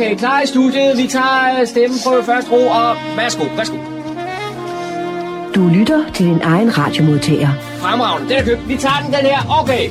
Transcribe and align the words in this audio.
Okay, 0.00 0.16
klar 0.16 0.40
i 0.40 0.46
studiet. 0.46 0.98
Vi 0.98 1.06
tager 1.06 1.64
stemmeprøve 1.64 2.24
først, 2.24 2.50
ro, 2.50 2.66
og 2.66 2.96
værsgo, 3.16 3.44
værsgo. 3.56 3.76
Du 5.54 5.68
lytter 5.68 6.12
til 6.12 6.26
din 6.26 6.40
egen 6.42 6.78
radiomodtager. 6.78 7.48
Fremragende, 7.78 8.28
den 8.28 8.38
er 8.38 8.44
købt. 8.44 8.68
Vi 8.68 8.76
tager 8.76 8.94
den, 9.04 9.12
den 9.12 9.20
her. 9.20 9.60
Okay. 9.62 9.90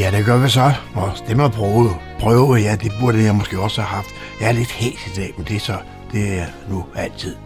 Ja, 0.00 0.16
det 0.16 0.24
gør 0.24 0.38
vi 0.38 0.48
så. 0.48 0.72
Og 0.94 1.12
stemmerprøve, 1.14 1.90
prøve, 2.18 2.54
ja, 2.54 2.76
det 2.82 2.92
burde 3.00 3.24
jeg 3.24 3.34
måske 3.34 3.60
også 3.60 3.80
have 3.80 3.96
haft. 3.96 4.08
Jeg 4.40 4.48
er 4.48 4.52
lidt 4.52 4.70
hæs 4.70 5.06
i 5.06 5.20
dag, 5.20 5.34
men 5.36 5.46
det 5.46 5.56
er 5.56 5.60
så, 5.60 5.76
det 6.12 6.38
er 6.38 6.46
nu 6.70 6.84
altid. 6.94 7.36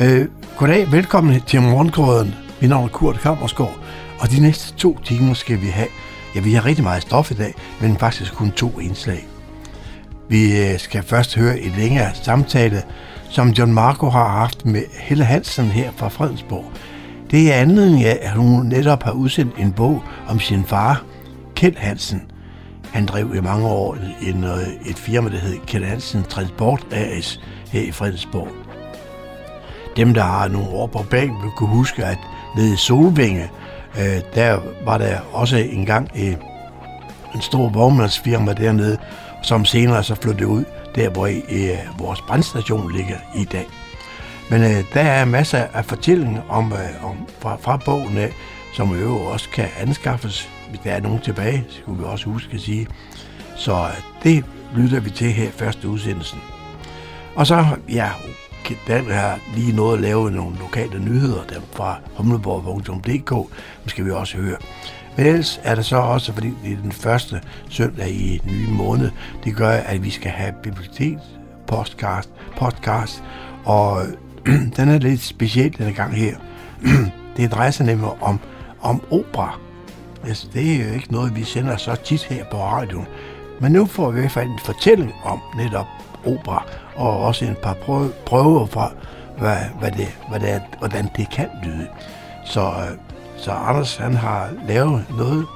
Øh, 0.00 0.28
goddag, 0.56 0.92
velkommen 0.92 1.40
til 1.40 1.62
Morgengrøden. 1.62 2.34
Mit 2.60 2.70
navn 2.70 2.84
er 2.84 2.88
Kurt 2.88 3.20
Kammersgaard, 3.20 3.78
og 4.18 4.30
de 4.30 4.40
næste 4.40 4.74
to 4.74 4.98
timer 5.04 5.34
skal 5.34 5.60
vi 5.60 5.66
have, 5.66 5.88
ja, 6.34 6.40
vi 6.40 6.52
har 6.52 6.66
rigtig 6.66 6.84
meget 6.84 7.02
stof 7.02 7.30
i 7.30 7.34
dag, 7.34 7.54
men 7.80 7.96
faktisk 7.98 8.34
kun 8.34 8.50
to 8.50 8.78
indslag. 8.80 9.26
Vi 10.28 10.60
øh, 10.60 10.78
skal 10.78 11.02
først 11.02 11.34
høre 11.34 11.58
et 11.58 11.72
længere 11.76 12.14
samtale, 12.14 12.82
som 13.30 13.48
John 13.48 13.72
Marco 13.72 14.08
har 14.08 14.28
haft 14.28 14.66
med 14.66 14.82
Helle 15.00 15.24
Hansen 15.24 15.64
her 15.64 15.90
fra 15.96 16.08
Fredensborg. 16.08 16.64
Det 17.30 17.52
er 17.52 17.56
anledning 17.56 18.04
af, 18.04 18.18
at 18.22 18.30
hun 18.30 18.66
netop 18.66 19.02
har 19.02 19.12
udsendt 19.12 19.54
en 19.58 19.72
bog 19.72 20.02
om 20.28 20.40
sin 20.40 20.64
far, 20.64 21.04
Kjeld 21.54 21.76
Hansen. 21.76 22.22
Han 22.92 23.06
drev 23.06 23.34
i 23.34 23.40
mange 23.40 23.66
år 23.66 23.96
en, 24.22 24.44
øh, 24.44 24.90
et 24.90 24.96
firma, 24.96 25.30
der 25.30 25.38
hed 25.38 25.56
Kjeld 25.66 25.84
Hansen 25.84 26.22
Transport 26.22 26.86
AS 26.90 27.40
her 27.70 27.82
i 27.82 27.90
Fredensborg. 27.90 28.48
Dem, 29.96 30.14
der 30.14 30.22
har 30.22 30.48
nogle 30.48 30.68
år 30.68 30.86
på 30.86 31.04
bag, 31.10 31.26
vil 31.26 31.50
kunne 31.56 31.68
huske, 31.68 32.04
at 32.04 32.18
nede 32.56 32.74
i 32.74 32.76
Solvinge, 32.76 33.50
øh, 33.98 34.20
der 34.34 34.58
var 34.84 34.98
der 34.98 35.18
også 35.32 35.56
engang 35.56 36.10
øh, 36.16 36.34
en 37.34 37.40
stor 37.40 37.68
vognmandsfirma 37.68 38.52
dernede, 38.52 38.98
som 39.44 39.64
senere 39.64 40.04
så 40.04 40.14
flyttede 40.14 40.46
ud, 40.46 40.64
der 40.94 41.10
hvor 41.10 41.26
øh, 41.26 41.98
vores 41.98 42.20
brandstation 42.20 42.92
ligger 42.92 43.16
i 43.36 43.44
dag. 43.44 43.66
Men 44.50 44.62
øh, 44.62 44.84
der 44.94 45.00
er 45.00 45.24
masser 45.24 45.58
af 45.74 45.84
fortællinger 45.84 46.42
om, 46.48 46.72
øh, 46.72 47.04
om 47.04 47.16
fra, 47.40 47.56
fra 47.56 47.76
bogen 47.76 48.18
af, 48.18 48.32
som 48.74 49.00
jo 49.00 49.16
også 49.16 49.48
kan 49.50 49.68
anskaffes, 49.80 50.48
hvis 50.70 50.80
der 50.84 50.90
er 50.90 51.00
nogen 51.00 51.20
tilbage, 51.20 51.64
skulle 51.68 51.98
vi 51.98 52.04
også 52.04 52.30
huske 52.30 52.54
at 52.54 52.60
sige. 52.60 52.86
Så 53.56 53.72
øh, 53.72 54.02
det 54.22 54.44
lytter 54.76 55.00
vi 55.00 55.10
til 55.10 55.32
her 55.32 55.50
første 55.50 55.88
udsendelsen. 55.88 56.38
Og 57.36 57.46
så, 57.46 57.66
ja, 57.88 58.10
Dan 58.88 59.10
har 59.10 59.38
lige 59.54 59.76
nået 59.76 59.94
at 59.94 60.00
lave 60.00 60.30
nogle 60.30 60.56
lokale 60.58 60.98
nyheder 60.98 61.44
der 61.44 61.60
fra 61.72 61.96
humleborg.dk, 62.16 63.30
dem 63.82 63.88
skal 63.88 64.04
vi 64.04 64.10
også 64.10 64.36
høre. 64.36 64.56
Men 65.16 65.26
ellers 65.26 65.60
er 65.62 65.74
det 65.74 65.84
så 65.84 65.96
også, 65.96 66.32
fordi 66.32 66.52
det 66.64 66.72
er 66.72 66.82
den 66.82 66.92
første 66.92 67.40
søndag 67.68 68.10
i 68.10 68.40
den 68.44 68.52
nye 68.52 68.68
måned, 68.68 69.10
det 69.44 69.56
gør, 69.56 69.70
at 69.70 70.04
vi 70.04 70.10
skal 70.10 70.30
have 70.30 70.52
bibliotekspodcast, 70.62 71.28
podcast, 71.66 72.30
podcast 72.56 73.22
og 73.64 74.02
den 74.76 74.88
er 74.88 74.98
lidt 74.98 75.20
speciel 75.20 75.78
denne 75.78 75.92
gang 75.92 76.14
her. 76.14 76.36
det 77.36 77.52
drejer 77.52 77.70
sig 77.70 77.86
nemlig 77.86 78.08
om, 78.20 78.40
om 78.80 79.02
opera. 79.10 79.58
Altså, 80.26 80.48
det 80.52 80.74
er 80.74 80.88
jo 80.88 80.94
ikke 80.94 81.12
noget, 81.12 81.36
vi 81.36 81.44
sender 81.44 81.76
så 81.76 81.96
tit 82.04 82.24
her 82.24 82.44
på 82.44 82.56
radioen. 82.56 83.06
Men 83.60 83.72
nu 83.72 83.86
får 83.86 84.10
vi 84.10 84.18
i 84.18 84.20
hvert 84.20 84.32
fald 84.32 84.48
en 84.48 84.58
fortælling 84.64 85.12
om 85.24 85.40
netop 85.56 85.86
opera, 86.26 86.66
og 86.96 87.18
også 87.18 87.44
en 87.44 87.56
par 87.62 87.76
prøver 88.26 88.66
fra, 88.66 88.92
hvad, 89.38 89.56
hvad 89.80 89.90
det, 89.90 90.18
hvad 90.30 90.40
det 90.40 90.50
er, 90.50 90.60
hvordan 90.78 91.08
det 91.16 91.30
kan 91.30 91.48
lyde. 91.64 91.86
Så, 92.44 92.60
øh, 92.60 92.98
så 93.44 93.52
Anders 93.52 93.96
han 93.96 94.14
har 94.14 94.52
lavet 94.68 95.06
noget 95.18 95.46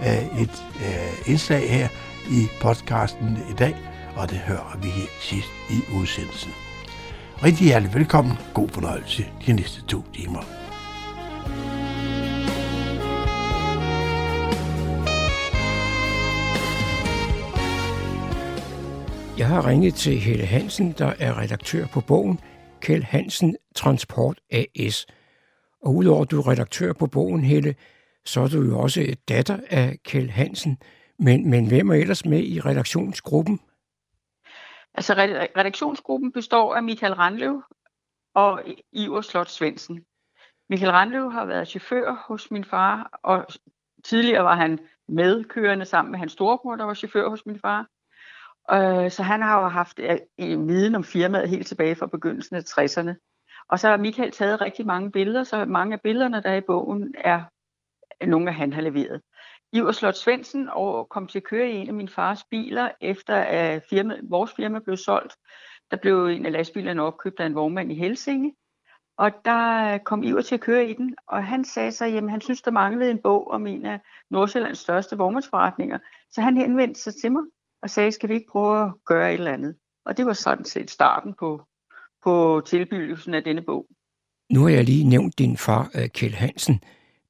af 0.00 0.28
et 0.38 0.64
øh, 0.76 1.30
indslag 1.30 1.70
her 1.70 1.88
i 2.30 2.48
podcasten 2.60 3.38
i 3.50 3.52
dag, 3.52 3.76
og 4.16 4.30
det 4.30 4.38
hører 4.38 4.78
vi 4.82 4.88
her 4.88 5.06
sidst 5.20 5.48
i 5.70 5.94
udsendelsen. 6.00 6.50
Rigtig 7.44 7.66
hjertelig 7.66 7.94
velkommen. 7.94 8.38
God 8.54 8.68
fornøjelse 8.68 9.26
de 9.46 9.52
næste 9.52 9.82
to 9.82 10.02
timer. 10.14 10.40
Jeg 19.38 19.46
har 19.46 19.66
ringet 19.66 19.94
til 19.94 20.18
Helle 20.18 20.46
Hansen, 20.46 20.94
der 20.98 21.12
er 21.18 21.40
redaktør 21.40 21.86
på 21.86 22.00
bogen 22.00 22.40
Kjeld 22.80 23.04
Hansen 23.04 23.56
Transport 23.74 24.36
AS. 24.50 25.06
Og 25.82 25.94
udover 25.94 26.22
at 26.22 26.30
du 26.30 26.38
er 26.40 26.48
redaktør 26.48 26.92
på 26.92 27.06
bogen, 27.06 27.44
Helle, 27.44 27.74
så 28.24 28.40
er 28.40 28.48
du 28.48 28.62
jo 28.62 28.78
også 28.78 29.16
datter 29.28 29.60
af 29.70 29.98
Kjeld 30.04 30.30
Hansen. 30.30 30.78
Men, 31.18 31.50
men 31.50 31.68
hvem 31.68 31.90
er 31.90 31.94
ellers 31.94 32.24
med 32.24 32.42
i 32.42 32.60
redaktionsgruppen? 32.60 33.60
Altså 34.94 35.14
redaktionsgruppen 35.56 36.32
består 36.32 36.74
af 36.74 36.82
Michael 36.82 37.14
Randløv 37.14 37.62
og 38.34 38.62
Iver 38.92 39.20
Slot 39.20 39.48
Svendsen. 39.48 40.04
Michael 40.70 40.92
Randløv 40.92 41.30
har 41.30 41.44
været 41.44 41.68
chauffør 41.68 42.24
hos 42.28 42.50
min 42.50 42.64
far, 42.64 43.18
og 43.22 43.46
tidligere 44.04 44.44
var 44.44 44.56
han 44.56 44.78
medkørende 45.08 45.84
sammen 45.84 46.10
med 46.10 46.18
hans 46.18 46.32
storebror, 46.32 46.76
der 46.76 46.84
var 46.84 46.94
chauffør 46.94 47.28
hos 47.28 47.46
min 47.46 47.60
far. 47.60 47.86
Øh, 48.70 49.10
så 49.10 49.22
han 49.22 49.42
har 49.42 49.62
jo 49.62 49.68
haft 49.68 49.98
øh, 49.98 50.18
en 50.36 50.68
viden 50.68 50.94
om 50.94 51.04
firmaet 51.04 51.48
helt 51.48 51.66
tilbage 51.66 51.94
fra 51.94 52.06
begyndelsen 52.06 52.56
af 52.56 52.60
60'erne. 52.60 53.37
Og 53.68 53.78
så 53.78 53.88
har 53.88 53.96
Michael 53.96 54.32
taget 54.32 54.60
rigtig 54.60 54.86
mange 54.86 55.10
billeder, 55.10 55.44
så 55.44 55.64
mange 55.64 55.94
af 55.94 56.00
billederne, 56.00 56.42
der 56.42 56.50
er 56.50 56.56
i 56.56 56.60
bogen, 56.60 57.14
er 57.18 57.42
nogle, 58.26 58.48
af 58.48 58.54
han 58.54 58.72
har 58.72 58.82
leveret. 58.82 59.22
Iver 59.72 59.92
Slot 59.92 60.16
Svendsen 60.16 60.68
og 60.72 61.08
kom 61.08 61.26
til 61.26 61.38
at 61.38 61.44
køre 61.44 61.70
i 61.70 61.74
en 61.74 61.88
af 61.88 61.94
min 61.94 62.08
fars 62.08 62.44
biler, 62.44 62.90
efter 63.00 63.34
at 63.34 63.82
firma, 63.90 64.16
vores 64.22 64.52
firma 64.52 64.78
blev 64.78 64.96
solgt. 64.96 65.36
Der 65.90 65.96
blev 65.96 66.26
en 66.26 66.46
af 66.46 66.52
lastbilerne 66.52 67.02
opkøbt 67.02 67.40
af 67.40 67.46
en 67.46 67.54
vognmand 67.54 67.92
i 67.92 67.94
Helsinge. 67.94 68.54
Og 69.16 69.30
der 69.44 69.98
kom 69.98 70.22
Iver 70.22 70.42
til 70.42 70.54
at 70.54 70.60
køre 70.60 70.86
i 70.86 70.92
den, 70.92 71.16
og 71.26 71.44
han 71.46 71.64
sagde 71.64 71.92
så, 71.92 72.04
at 72.04 72.30
han 72.30 72.40
synes, 72.40 72.62
der 72.62 72.70
manglede 72.70 73.10
en 73.10 73.22
bog 73.22 73.50
om 73.50 73.66
en 73.66 73.86
af 73.86 74.00
Nordsjællands 74.30 74.78
største 74.78 75.16
vognmandsforretninger. 75.16 75.98
Så 76.30 76.40
han 76.40 76.56
henvendte 76.56 77.00
sig 77.00 77.14
til 77.14 77.32
mig 77.32 77.42
og 77.82 77.90
sagde, 77.90 78.12
skal 78.12 78.28
vi 78.28 78.34
ikke 78.34 78.50
prøve 78.50 78.84
at 78.84 78.92
gøre 79.04 79.28
et 79.28 79.38
eller 79.38 79.52
andet? 79.52 79.76
Og 80.04 80.16
det 80.16 80.26
var 80.26 80.32
sådan 80.32 80.64
set 80.64 80.90
starten 80.90 81.34
på, 81.34 81.67
på 82.24 82.62
tilbydelsen 82.66 83.34
af 83.34 83.44
denne 83.44 83.62
bog. 83.62 83.86
Nu 84.52 84.62
har 84.62 84.68
jeg 84.68 84.84
lige 84.84 85.04
nævnt 85.04 85.38
din 85.38 85.56
far, 85.56 85.90
øh, 85.94 86.08
Kjeld 86.08 86.34
Hansen, 86.34 86.80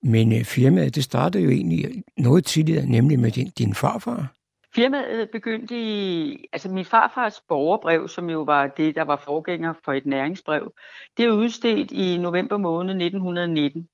men 0.03 0.32
øh, 0.32 0.44
firmaet 0.44 0.94
det 0.94 1.04
startede 1.04 1.44
jo 1.44 1.50
egentlig 1.50 2.04
noget 2.16 2.45
tidligere, 2.45 2.86
nemlig 2.86 3.21
med 3.21 3.30
din, 3.30 3.51
din 3.59 3.74
farfar. 3.74 4.34
Firmaet 4.74 5.30
begyndte 5.30 5.74
i, 5.80 6.45
altså 6.53 6.68
min 6.68 6.84
farfars 6.84 7.41
borgerbrev, 7.48 8.09
som 8.09 8.30
jo 8.30 8.42
var 8.42 8.66
det, 8.66 8.95
der 8.95 9.03
var 9.03 9.16
forgænger 9.16 9.74
for 9.84 9.92
et 9.92 10.07
næringsbrev, 10.07 10.72
det 11.16 11.24
er 11.24 11.30
udstedt 11.30 11.91
i 11.91 12.18
november 12.18 12.57
måned 12.57 12.95
1919. 12.95 13.89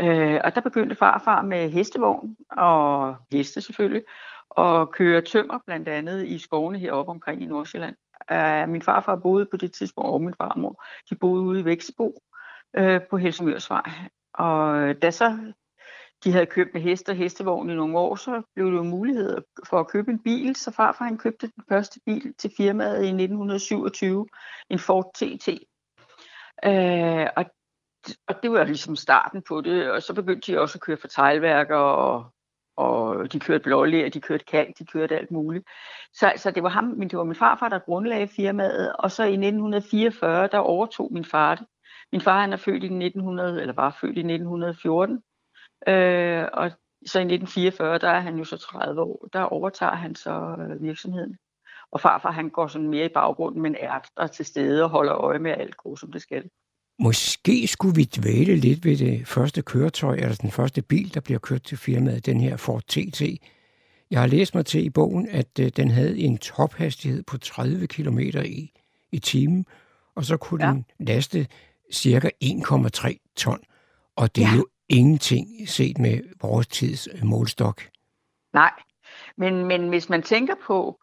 Øh, 0.00 0.40
og 0.44 0.54
der 0.54 0.60
begyndte 0.60 0.94
farfar 0.94 1.42
med 1.42 1.70
hestevogn 1.70 2.36
og 2.50 3.16
heste 3.32 3.60
selvfølgelig, 3.60 4.02
og 4.50 4.92
køre 4.92 5.22
tømmer 5.22 5.58
blandt 5.66 5.88
andet 5.88 6.26
i 6.26 6.38
skovene 6.38 6.78
heroppe 6.78 7.10
omkring 7.10 7.42
i 7.42 7.46
Nordsjælland 7.46 7.96
øh, 8.32 8.68
min 8.68 8.82
farfar 8.82 9.16
boede 9.16 9.46
på 9.50 9.56
det 9.56 9.72
tidspunkt, 9.72 10.10
og 10.10 10.22
min 10.22 10.34
farmor, 10.34 10.84
de 11.10 11.14
boede 11.14 11.42
ude 11.42 11.60
i 11.60 11.64
Vækstebo 11.64 12.22
øh, 12.76 13.00
på 13.10 13.16
Helsingørsvej. 13.16 13.90
Og 14.34 14.94
da 15.02 15.10
så 15.10 15.52
de 16.24 16.32
havde 16.32 16.46
købt 16.46 16.74
med 16.74 16.82
heste 16.82 17.10
og 17.10 17.16
hestevogn 17.16 17.70
i 17.70 17.74
nogle 17.74 17.98
år, 17.98 18.16
så 18.16 18.42
blev 18.54 18.66
det 18.66 18.76
jo 18.76 18.82
mulighed 18.82 19.38
for 19.68 19.80
at 19.80 19.88
købe 19.88 20.10
en 20.10 20.22
bil, 20.22 20.56
så 20.56 20.70
farfar 20.70 21.04
han 21.04 21.18
købte 21.18 21.46
den 21.46 21.64
første 21.68 22.00
bil 22.06 22.34
til 22.38 22.52
firmaet 22.56 23.04
i 23.04 23.08
1927, 23.08 24.26
en 24.70 24.78
Ford 24.78 25.10
TT. 25.14 25.48
Øh, 26.64 27.26
og, 27.36 27.44
og 28.28 28.42
det 28.42 28.52
var 28.52 28.64
ligesom 28.64 28.96
starten 28.96 29.42
på 29.48 29.60
det, 29.60 29.90
og 29.90 30.02
så 30.02 30.14
begyndte 30.14 30.52
de 30.52 30.60
også 30.60 30.76
at 30.76 30.82
køre 30.82 30.96
for 30.96 31.08
teglværker 31.08 31.76
og 31.76 32.32
og 32.76 33.32
de 33.32 33.40
kørte 33.40 33.62
blålæger, 33.64 34.08
de 34.08 34.20
kørte 34.20 34.44
kalk, 34.44 34.78
de 34.78 34.86
kørte 34.86 35.18
alt 35.18 35.30
muligt. 35.30 35.64
Så, 36.12 36.32
så 36.36 36.50
det 36.50 36.62
var 36.62 36.68
ham, 36.68 36.84
men 36.84 37.10
det 37.10 37.18
var 37.18 37.24
min 37.24 37.34
farfar, 37.34 37.68
der 37.68 37.78
grundlagde 37.78 38.28
firmaet, 38.28 38.92
og 38.96 39.10
så 39.10 39.22
i 39.22 39.32
1944, 39.32 40.46
der 40.46 40.58
overtog 40.58 41.12
min 41.12 41.24
far 41.24 41.54
det. 41.54 41.66
Min 42.12 42.20
far 42.20 42.40
han 42.40 42.52
er 42.52 42.56
født 42.56 42.82
i 42.82 42.86
1900, 42.86 43.60
eller 43.60 43.74
var 43.74 43.96
født 44.00 44.16
i 44.16 44.20
1914, 44.20 45.22
øh, 45.88 46.44
og 46.52 46.70
så 47.06 47.18
i 47.18 47.22
1944, 47.22 47.98
der 47.98 48.08
er 48.08 48.20
han 48.20 48.38
jo 48.38 48.44
så 48.44 48.56
30 48.58 49.02
år, 49.02 49.28
der 49.32 49.42
overtager 49.42 49.94
han 49.94 50.14
så 50.14 50.56
øh, 50.58 50.82
virksomheden. 50.82 51.38
Og 51.90 52.00
farfar 52.00 52.30
han 52.30 52.50
går 52.50 52.66
sådan 52.66 52.88
mere 52.88 53.04
i 53.04 53.14
baggrunden, 53.14 53.62
men 53.62 53.76
er 53.80 54.00
der 54.16 54.26
til 54.26 54.44
stede 54.44 54.84
og 54.84 54.90
holder 54.90 55.14
øje 55.14 55.38
med 55.38 55.50
alt 55.50 55.76
gode, 55.76 56.00
som 56.00 56.12
det 56.12 56.22
skal. 56.22 56.50
Måske 57.02 57.66
skulle 57.66 57.94
vi 57.94 58.04
dvæle 58.04 58.56
lidt 58.56 58.84
ved 58.84 58.96
det 58.96 59.28
første 59.28 59.62
køretøj, 59.62 60.14
eller 60.14 60.34
den 60.34 60.50
første 60.50 60.82
bil, 60.82 61.14
der 61.14 61.20
bliver 61.20 61.38
kørt 61.38 61.62
til 61.62 61.78
firmaet, 61.78 62.26
den 62.26 62.40
her 62.40 62.56
Ford 62.56 62.82
TT. 62.82 63.22
Jeg 64.10 64.20
har 64.20 64.26
læst 64.26 64.54
mig 64.54 64.66
til 64.66 64.84
i 64.84 64.90
bogen, 64.90 65.28
at 65.28 65.58
øh, 65.60 65.68
den 65.76 65.90
havde 65.90 66.18
en 66.18 66.38
tophastighed 66.38 67.22
på 67.22 67.38
30 67.38 67.86
km 67.86 68.18
i, 68.18 68.72
i 69.12 69.18
timen, 69.18 69.66
og 70.14 70.24
så 70.24 70.36
kunne 70.36 70.66
ja. 70.66 70.72
den 70.72 70.84
laste 70.98 71.46
cirka 71.92 72.30
1,3 72.44 73.32
ton. 73.36 73.60
Og 74.16 74.36
det 74.36 74.44
er 74.44 74.48
ja. 74.48 74.56
jo 74.56 74.66
ingenting 74.88 75.68
set 75.68 75.98
med 75.98 76.20
vores 76.42 76.66
tids 76.66 77.08
målstok. 77.22 77.82
Nej, 78.52 78.72
men, 79.36 79.64
men 79.64 79.88
hvis 79.88 80.08
man 80.08 80.22
tænker 80.22 80.54
på, 80.66 81.00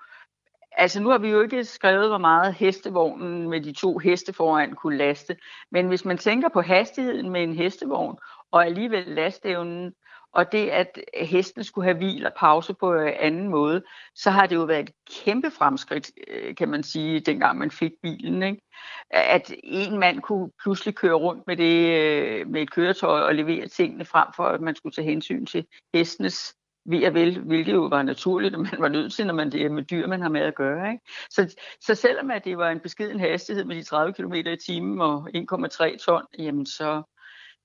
Altså 0.80 1.00
nu 1.00 1.10
har 1.10 1.18
vi 1.18 1.30
jo 1.30 1.42
ikke 1.42 1.64
skrevet, 1.64 2.10
hvor 2.10 2.18
meget 2.18 2.54
hestevognen 2.54 3.50
med 3.50 3.62
de 3.62 3.74
to 3.74 3.98
heste 3.98 4.34
foran 4.34 4.76
kunne 4.76 4.98
laste. 4.98 5.38
Men 5.72 5.88
hvis 5.88 6.06
man 6.06 6.18
tænker 6.18 6.50
på 6.50 6.62
hastigheden 6.62 7.30
med 7.30 7.44
en 7.44 7.56
hestevogn, 7.56 8.18
og 8.52 8.66
alligevel 8.66 9.08
lastevnen, 9.08 9.94
og 10.34 10.52
det, 10.52 10.70
at 10.70 11.00
hesten 11.14 11.64
skulle 11.64 11.86
have 11.86 11.98
hvil 11.98 12.26
og 12.26 12.34
pause 12.38 12.74
på 12.74 12.94
øh, 12.94 13.14
anden 13.20 13.48
måde, 13.48 13.84
så 14.16 14.32
har 14.32 14.46
det 14.46 14.56
jo 14.56 14.64
været 14.64 14.80
et 14.80 14.92
kæmpe 15.24 15.52
fremskridt, 15.52 16.12
øh, 16.28 16.56
kan 16.56 16.70
man 16.70 16.84
sige, 16.84 17.20
dengang 17.20 17.58
man 17.58 17.72
fik 17.72 17.92
bilen. 18.02 18.44
Ikke? 18.44 18.62
At 19.10 19.54
en 19.64 20.00
mand 20.00 20.22
kunne 20.22 20.52
pludselig 20.64 20.96
køre 20.96 21.14
rundt 21.14 21.44
med, 21.48 21.58
det, 21.58 22.00
øh, 22.00 22.48
med 22.48 22.62
et 22.62 22.72
køretøj 22.72 23.22
og 23.22 23.36
levere 23.36 23.68
tingene 23.68 24.06
frem 24.06 24.28
for, 24.36 24.44
at 24.44 24.62
man 24.62 24.76
skulle 24.76 24.94
tage 24.94 25.10
hensyn 25.10 25.46
til 25.46 25.66
hestenes 25.94 26.56
ved 26.88 27.04
at 27.04 27.14
vel, 27.14 27.40
hvilket 27.40 27.74
jo 27.74 27.82
var 27.82 28.02
naturligt, 28.04 28.54
at 28.54 28.60
man 28.60 28.76
var 28.80 28.88
nødt 28.88 29.14
til, 29.14 29.28
når 29.28 29.34
man 29.34 29.52
det 29.52 29.62
er 29.62 29.70
med 29.70 29.84
dyr, 29.84 30.08
man 30.08 30.22
har 30.22 30.30
med 30.30 30.42
at 30.42 30.56
gøre. 30.56 30.92
Ikke? 30.92 31.04
Så, 31.30 31.56
så 31.82 31.96
selvom 31.96 32.32
at 32.32 32.46
det 32.46 32.58
var 32.58 32.70
en 32.70 32.80
beskeden 32.80 33.20
hastighed 33.20 33.66
med 33.66 33.76
de 33.76 33.84
30 33.84 34.14
km 34.14 34.34
i 34.34 34.56
timen 34.66 35.02
og 35.02 35.30
1,3 35.36 35.98
ton, 35.98 36.24
jamen 36.40 36.66
så, 36.66 37.04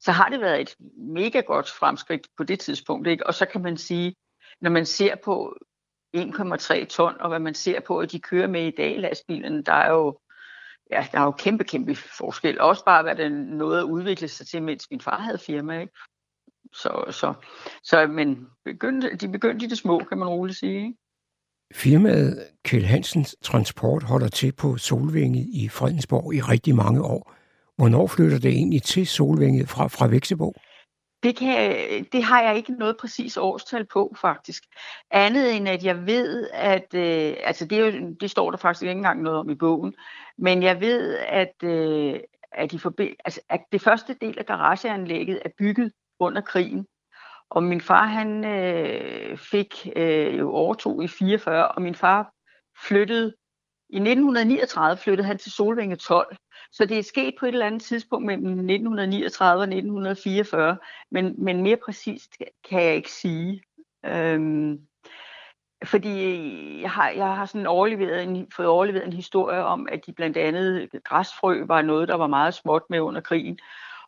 så 0.00 0.12
har 0.12 0.28
det 0.28 0.40
været 0.40 0.60
et 0.60 0.74
mega 0.96 1.40
godt 1.40 1.70
fremskridt 1.70 2.28
på 2.36 2.44
det 2.44 2.60
tidspunkt. 2.60 3.06
Ikke? 3.08 3.26
Og 3.26 3.34
så 3.34 3.46
kan 3.46 3.62
man 3.62 3.76
sige, 3.76 4.14
når 4.60 4.70
man 4.70 4.86
ser 4.86 5.14
på 5.24 5.56
1,3 6.16 6.84
ton, 6.84 7.20
og 7.20 7.28
hvad 7.28 7.38
man 7.38 7.54
ser 7.54 7.80
på, 7.80 7.98
at 7.98 8.12
de 8.12 8.20
kører 8.20 8.46
med 8.46 8.66
i 8.66 8.74
dag, 8.76 9.00
lastbilerne, 9.00 9.62
der 9.62 9.72
er 9.72 9.90
jo, 9.90 10.18
ja, 10.90 11.06
der 11.12 11.18
er 11.20 11.24
jo 11.24 11.30
kæmpe, 11.30 11.64
kæmpe 11.64 11.94
forskel. 11.94 12.60
Også 12.60 12.84
bare, 12.84 13.02
hvad 13.02 13.16
den 13.16 13.32
nåede 13.32 13.78
at 13.78 13.84
udvikle 13.84 14.28
sig 14.28 14.46
til, 14.46 14.62
mens 14.62 14.86
min 14.90 15.00
far 15.00 15.18
havde 15.18 15.38
firma. 15.38 15.80
Ikke? 15.80 15.92
Så, 16.72 17.04
så, 17.10 17.34
så 17.82 18.06
men 18.06 18.46
begyndte, 18.64 19.16
de 19.16 19.28
begyndte 19.28 19.66
i 19.66 19.68
det 19.68 19.78
små, 19.78 19.98
kan 19.98 20.18
man 20.18 20.28
roligt 20.28 20.58
sige. 20.58 20.76
Ikke? 20.76 20.94
Firmaet 21.74 22.46
Kjell 22.64 22.86
Hansens 22.86 23.36
Transport 23.42 24.02
holder 24.02 24.28
til 24.28 24.52
på 24.52 24.76
Solvinget 24.76 25.46
i 25.54 25.68
Fredensborg 25.68 26.34
i 26.34 26.40
rigtig 26.40 26.74
mange 26.74 27.02
år. 27.02 27.34
Hvornår 27.76 28.06
flytter 28.06 28.38
det 28.38 28.50
egentlig 28.50 28.82
til 28.82 29.06
Solvinget 29.06 29.68
fra, 29.68 29.86
fra 29.86 30.06
Væksebo? 30.06 30.52
Det, 31.22 31.36
kan, 31.36 31.76
det 32.12 32.22
har 32.24 32.42
jeg 32.42 32.56
ikke 32.56 32.72
noget 32.72 32.96
præcis 33.00 33.36
årstal 33.36 33.86
på, 33.86 34.14
faktisk. 34.20 34.62
Andet 35.10 35.56
end, 35.56 35.68
at 35.68 35.84
jeg 35.84 36.06
ved, 36.06 36.48
at... 36.52 36.94
Øh, 36.94 37.34
altså, 37.44 37.66
det, 37.66 37.78
er 37.78 37.86
jo, 37.86 38.14
det 38.20 38.30
står 38.30 38.50
der 38.50 38.58
faktisk 38.58 38.82
ikke 38.82 38.92
engang 38.92 39.22
noget 39.22 39.38
om 39.38 39.50
i 39.50 39.54
bogen. 39.54 39.94
Men 40.38 40.62
jeg 40.62 40.80
ved, 40.80 41.16
at, 41.18 41.54
øh, 41.64 42.20
at, 42.52 42.72
de 42.72 42.78
forbi, 42.78 43.14
altså, 43.24 43.40
at 43.48 43.60
det 43.72 43.82
første 43.82 44.16
del 44.20 44.38
af 44.38 44.46
garageanlægget 44.46 45.42
er 45.44 45.48
bygget 45.58 45.92
under 46.18 46.40
krigen. 46.40 46.86
Og 47.50 47.62
min 47.62 47.80
far, 47.80 48.06
han 48.06 48.44
øh, 48.44 49.38
fik 49.38 49.88
øh, 49.96 50.38
jo 50.38 50.52
overtog 50.52 51.04
i 51.04 51.08
44, 51.08 51.68
og 51.68 51.82
min 51.82 51.94
far 51.94 52.32
flyttede 52.88 53.34
i 53.90 53.96
1939 53.96 54.96
flyttede 54.96 55.26
han 55.26 55.38
til 55.38 55.52
Solvinge 55.52 55.96
12. 55.96 56.36
Så 56.72 56.84
det 56.84 56.98
er 56.98 57.02
sket 57.02 57.34
på 57.40 57.46
et 57.46 57.52
eller 57.52 57.66
andet 57.66 57.82
tidspunkt 57.82 58.26
mellem 58.26 58.46
1939 58.46 59.60
og 59.60 59.62
1944, 59.62 60.76
men, 61.10 61.34
men 61.38 61.62
mere 61.62 61.76
præcist 61.84 62.36
kan 62.68 62.82
jeg 62.82 62.94
ikke 62.94 63.12
sige. 63.12 63.62
Øhm, 64.06 64.80
fordi 65.84 66.82
jeg 66.82 66.90
har, 66.90 67.08
jeg 67.08 67.36
har 67.36 67.46
sådan 67.46 67.66
overleveret 67.66 68.22
en, 68.22 68.50
fået 68.56 68.68
overleveret 68.68 69.06
en 69.06 69.12
historie 69.12 69.64
om, 69.64 69.88
at 69.92 70.06
de 70.06 70.12
blandt 70.12 70.36
andet 70.36 70.88
græsfrø 71.04 71.64
var 71.66 71.82
noget, 71.82 72.08
der 72.08 72.16
var 72.16 72.26
meget 72.26 72.54
småt 72.54 72.82
med 72.90 73.00
under 73.00 73.20
krigen. 73.20 73.58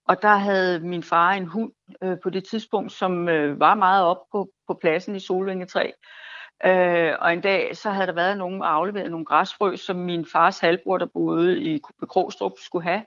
Og 0.09 0.23
der 0.23 0.37
havde 0.37 0.81
min 0.81 1.03
far 1.03 1.33
en 1.33 1.47
hund 1.47 1.73
øh, 2.03 2.17
på 2.23 2.31
det 2.31 2.45
tidspunkt, 2.45 2.93
som 2.93 3.29
øh, 3.29 3.61
var 3.61 3.75
meget 3.75 4.05
op 4.05 4.19
på, 4.33 4.49
på 4.67 4.75
pladsen 4.75 5.17
i 5.17 5.21
Solvinge 5.21 5.67
3. 5.67 5.93
Øh, 6.67 7.15
og 7.21 7.33
en 7.33 7.41
dag, 7.41 7.77
så 7.77 7.91
havde 7.91 8.07
der 8.07 8.13
været 8.13 8.39
nogen 8.39 8.63
afleveret 8.63 9.11
nogle 9.11 9.27
græsfrø, 9.27 9.77
som 9.77 9.97
min 9.97 10.27
fars 10.33 10.59
halvbror, 10.59 10.99
der 10.99 11.07
boede 11.07 11.61
i 11.63 11.81
Krogstrup, 12.09 12.53
skulle 12.59 12.85
have. 12.85 13.05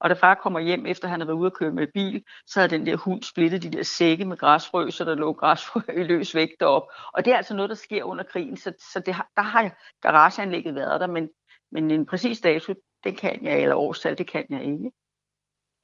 Og 0.00 0.10
da 0.10 0.14
far 0.14 0.34
kommer 0.34 0.60
hjem, 0.60 0.86
efter 0.86 1.08
han 1.08 1.20
havde 1.20 1.28
været 1.28 1.38
ude 1.38 1.46
at 1.46 1.54
køre 1.54 1.72
med 1.72 1.86
bil, 1.94 2.24
så 2.46 2.60
havde 2.60 2.70
den 2.70 2.86
der 2.86 2.96
hund 2.96 3.22
splittet 3.22 3.62
de 3.62 3.70
der 3.70 3.82
sække 3.82 4.24
med 4.24 4.36
græsfrø, 4.36 4.90
så 4.90 5.04
der 5.04 5.14
lå 5.14 5.32
græsfrø 5.32 5.80
i 6.00 6.02
løs 6.02 6.34
vægt 6.34 6.60
derop. 6.60 6.86
Og 7.12 7.24
det 7.24 7.32
er 7.32 7.36
altså 7.36 7.54
noget, 7.54 7.68
der 7.68 7.74
sker 7.74 8.04
under 8.04 8.24
krigen, 8.24 8.56
så, 8.56 8.72
så 8.92 9.00
det 9.06 9.14
har, 9.14 9.28
der 9.36 9.42
har 9.42 9.76
garageanlægget 10.02 10.74
været 10.74 11.00
der, 11.00 11.06
men, 11.06 11.28
men 11.72 11.90
en 11.90 12.06
præcis 12.06 12.40
dato, 12.40 12.74
det 13.04 13.18
kan 13.18 13.44
jeg, 13.44 13.62
eller 13.62 13.76
årstal, 13.76 14.18
det 14.18 14.26
kan 14.30 14.46
jeg 14.50 14.64
ikke. 14.64 14.90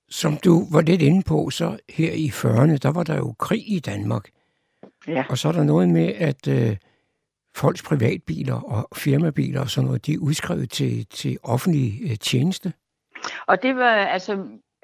Som 0.08 0.36
du 0.36 0.72
var 0.72 0.80
lidt 0.80 1.02
inde 1.02 1.22
på, 1.22 1.50
så 1.50 1.78
her 1.88 2.12
i 2.12 2.28
40'erne, 2.28 2.76
der 2.76 2.92
var 2.92 3.02
der 3.02 3.16
jo 3.16 3.34
krig 3.38 3.72
i 3.72 3.78
Danmark. 3.78 4.28
Ja. 5.06 5.24
Og 5.30 5.38
så 5.38 5.48
er 5.48 5.52
der 5.52 5.64
noget 5.64 5.88
med, 5.88 6.12
at 6.14 6.48
øh, 6.48 6.76
folks 7.56 7.82
privatbiler 7.82 8.54
og 8.54 8.88
firmabiler 8.96 9.60
og 9.60 9.70
sådan 9.70 9.86
noget, 9.86 10.06
de 10.06 10.14
er 10.14 10.18
udskrevet 10.18 10.70
til, 10.70 11.06
til 11.06 11.38
offentlig 11.42 12.10
øh, 12.10 12.16
tjeneste. 12.16 12.72
Og 13.46 13.62
det 13.62 13.76
var 13.76 13.94
altså, 13.94 14.32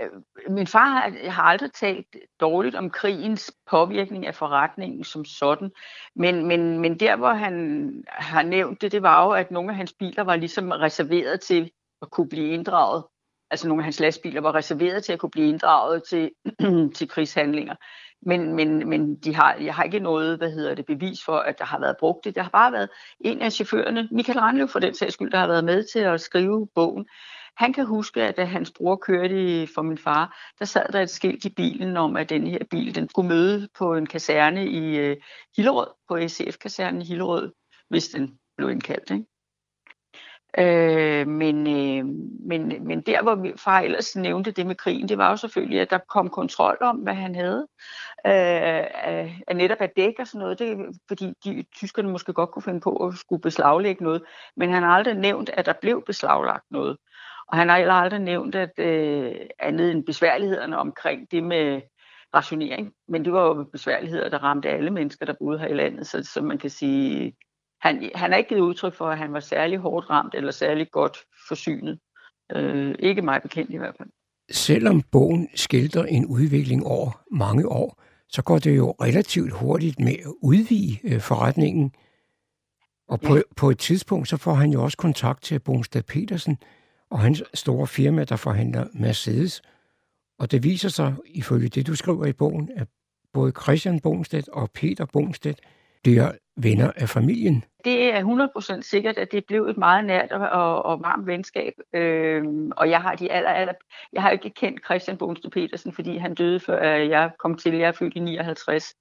øh, 0.00 0.08
min 0.49 0.67
far 0.67 0.84
har, 0.84 1.31
har 1.31 1.43
aldrig 1.43 1.73
talt 1.73 2.06
dårligt 2.40 2.75
om 2.75 2.90
krigens 2.90 3.52
påvirkning 3.70 4.26
af 4.26 4.34
forretningen 4.34 5.05
som 5.05 5.25
sådan, 5.25 5.70
men, 6.16 6.46
men, 6.46 6.78
men 6.78 7.00
der, 7.00 7.16
hvor 7.16 7.33
han 7.33 7.92
har 8.09 8.42
nævnt 8.42 8.83
det, 8.83 8.92
det 8.92 9.02
var 9.02 9.25
jo, 9.25 9.30
at 9.30 9.50
nogle 9.50 9.71
af 9.71 9.76
hans 9.76 9.92
biler 9.92 10.23
var 10.23 10.37
ligesom 10.37 10.71
reserveret 10.71 11.40
til 11.40 11.71
at 12.02 12.11
kunne 12.11 12.28
blive 12.28 12.49
inddraget 12.49 13.04
altså 13.50 13.69
nogle 13.69 13.80
af 13.80 13.85
hans 13.85 14.00
lastbiler 14.00 14.40
var 14.40 14.54
reserveret 14.54 15.04
til 15.04 15.12
at 15.12 15.19
kunne 15.19 15.30
blive 15.30 15.49
inddraget 15.49 16.02
til, 16.09 16.30
til 16.97 17.09
krigshandlinger. 17.09 17.75
Men, 18.23 18.54
men, 18.54 18.88
men 18.88 19.16
de 19.16 19.35
har, 19.35 19.54
jeg 19.54 19.75
har 19.75 19.83
ikke 19.83 19.99
noget 19.99 20.38
hvad 20.38 20.50
hedder 20.50 20.75
det, 20.75 20.87
bevis 20.87 21.25
for, 21.25 21.37
at 21.37 21.59
der 21.59 21.64
har 21.64 21.80
været 21.80 21.97
brugt 22.00 22.25
det. 22.25 22.35
Der 22.35 22.42
har 22.42 22.50
bare 22.50 22.73
været 22.73 22.88
en 23.21 23.42
af 23.42 23.52
chaufførerne, 23.52 24.09
Michael 24.12 24.38
Randlev 24.38 24.69
for 24.69 24.78
den 24.78 24.95
sags 24.95 25.14
skyld, 25.14 25.30
der 25.30 25.38
har 25.38 25.47
været 25.47 25.64
med 25.64 25.85
til 25.92 25.99
at 25.99 26.21
skrive 26.21 26.69
bogen. 26.75 27.07
Han 27.57 27.73
kan 27.73 27.87
huske, 27.87 28.23
at 28.23 28.37
da 28.37 28.45
hans 28.45 28.73
bror 28.76 28.97
kørte 28.97 29.69
for 29.75 29.83
min 29.83 29.99
far, 29.99 30.52
der 30.59 30.64
sad 30.64 30.92
der 30.92 31.00
et 31.00 31.11
skilt 31.11 31.45
i 31.45 31.50
bilen 31.50 31.97
om, 31.97 32.16
at 32.16 32.30
den 32.30 32.47
her 32.47 32.59
bil 32.71 32.95
den 32.95 33.09
skulle 33.09 33.28
møde 33.28 33.69
på 33.78 33.95
en 33.95 34.07
kaserne 34.07 34.66
i 34.66 34.99
øh, 34.99 35.16
Hillerød, 35.57 35.87
på 36.09 36.19
SF-kasernen 36.28 37.02
i 37.02 37.04
Hillerød, 37.04 37.52
hvis 37.88 38.09
den 38.09 38.38
blev 38.57 38.71
indkaldt. 38.71 39.11
Ikke? 39.11 39.25
Øh, 40.59 41.26
men, 41.28 41.66
øh, 41.66 42.04
men, 42.47 42.87
men 42.87 43.00
der, 43.00 43.23
hvor 43.23 43.35
vi 43.35 43.52
far 43.57 43.80
ellers 43.80 44.16
nævnte 44.16 44.50
det 44.50 44.66
med 44.66 44.75
krigen, 44.75 45.09
det 45.09 45.19
var 45.19 45.30
jo 45.30 45.37
selvfølgelig, 45.37 45.80
at 45.80 45.90
der 45.90 45.99
kom 46.09 46.28
kontrol 46.28 46.78
om, 46.80 46.97
hvad 46.97 47.14
han 47.14 47.35
havde 47.35 47.66
øh, 48.26 48.33
af, 49.04 49.40
af 49.47 49.57
netop 49.57 49.80
at 49.80 49.97
dæk 49.97 50.14
og 50.19 50.26
sådan 50.26 50.38
noget. 50.38 50.59
Det, 50.59 50.78
fordi 51.09 51.33
de, 51.45 51.64
tyskerne 51.76 52.11
måske 52.11 52.33
godt 52.33 52.50
kunne 52.50 52.62
finde 52.62 52.80
på 52.80 52.97
at 52.97 53.14
skulle 53.14 53.42
beslaglægge 53.42 54.04
noget, 54.04 54.23
men 54.57 54.71
han 54.71 54.83
har 54.83 54.90
aldrig 54.90 55.14
nævnt, 55.14 55.50
at 55.54 55.66
der 55.66 55.75
blev 55.80 56.02
beslaglagt 56.07 56.64
noget. 56.71 56.97
Og 57.49 57.57
han 57.57 57.69
har 57.69 57.76
heller 57.76 57.95
aldrig 57.95 58.21
nævnt, 58.21 58.54
at 58.54 58.78
øh, 58.78 59.35
andet 59.59 59.90
end 59.90 60.04
besværlighederne 60.07 60.78
omkring 60.78 61.30
det 61.30 61.45
med 61.45 61.80
rationering. 62.35 62.92
Men 63.09 63.25
det 63.25 63.33
var 63.33 63.42
jo 63.47 63.64
besværligheder, 63.73 64.28
der 64.28 64.38
ramte 64.38 64.69
alle 64.69 64.90
mennesker, 64.90 65.26
der 65.26 65.35
boede 65.40 65.59
her 65.59 65.66
i 65.66 65.75
landet. 65.75 66.07
Så, 66.07 66.25
så 66.25 66.42
man 66.42 66.59
kan 66.59 66.71
sige, 66.71 67.37
han, 67.80 68.10
han 68.14 68.30
har 68.30 68.38
ikke 68.38 68.49
givet 68.49 68.60
udtryk 68.60 68.94
for, 68.94 69.08
at 69.08 69.18
han 69.18 69.32
var 69.32 69.40
særlig 69.40 69.78
hårdt 69.78 70.10
ramt 70.10 70.34
eller 70.34 70.50
særlig 70.50 70.90
godt 70.90 71.18
forsynet. 71.49 71.99
Øh, 72.52 72.94
ikke 72.99 73.22
mig 73.22 73.42
bekendt 73.42 73.70
i 73.70 73.76
hvert 73.76 73.94
fald. 73.99 74.08
Selvom 74.50 75.02
bogen 75.02 75.49
skildrer 75.54 76.04
en 76.04 76.26
udvikling 76.26 76.87
over 76.87 77.22
mange 77.30 77.68
år, 77.68 78.02
så 78.28 78.42
går 78.42 78.58
det 78.58 78.76
jo 78.76 78.90
relativt 78.90 79.52
hurtigt 79.52 80.00
med 80.00 80.12
at 80.12 80.32
udvide 80.42 80.99
øh, 81.04 81.20
forretningen. 81.20 81.92
Og 83.08 83.20
på, 83.20 83.37
ja. 83.37 83.42
på 83.56 83.70
et 83.70 83.78
tidspunkt, 83.78 84.28
så 84.28 84.37
får 84.37 84.54
han 84.54 84.70
jo 84.70 84.82
også 84.82 84.96
kontakt 84.96 85.42
til 85.42 85.58
Bonstad 85.58 86.02
Petersen 86.02 86.58
og 87.10 87.20
hans 87.20 87.42
store 87.54 87.87
firma, 87.87 88.25
der 88.25 88.37
forhandler 88.37 88.87
Mercedes. 88.92 89.62
Og 90.38 90.50
det 90.50 90.62
viser 90.62 90.88
sig, 90.88 91.14
ifølge 91.26 91.68
det 91.68 91.87
du 91.87 91.94
skriver 91.94 92.26
i 92.26 92.32
bogen, 92.32 92.70
at 92.76 92.88
både 93.32 93.52
Christian 93.62 94.00
Bonstedt 94.00 94.49
og 94.49 94.70
Peter 94.70 95.04
Bonstedt 95.04 95.60
bliver 96.02 96.32
venner 96.57 96.92
af 96.97 97.09
familien. 97.09 97.64
Det 97.85 98.14
er 98.14 98.78
100% 98.78 98.83
sikkert, 98.83 99.19
at 99.19 99.33
det 99.33 99.45
blev 99.45 99.66
et 99.66 99.76
meget 99.76 100.04
nært 100.04 100.33
og, 100.33 100.83
og 100.83 101.00
varmt 101.02 101.26
venskab. 101.26 101.73
Øhm, 101.95 102.73
og 102.76 102.90
jeg 102.90 103.02
har 103.02 103.14
de 103.14 103.33
aller, 103.33 103.50
aller, 103.50 103.73
jeg 104.12 104.23
har 104.23 104.30
ikke 104.30 104.50
kendt 104.50 104.85
Christian 104.85 105.16
Bonste 105.16 105.50
Petersen, 105.50 105.92
fordi 105.92 106.16
han 106.16 106.35
døde 106.35 106.61
før 106.61 106.83
jeg 106.85 107.30
kom 107.38 107.54
til. 107.54 107.75
Jeg 107.75 107.88
er 107.88 107.92
født 107.92 108.16
i 108.16 108.19
59. 108.19 108.95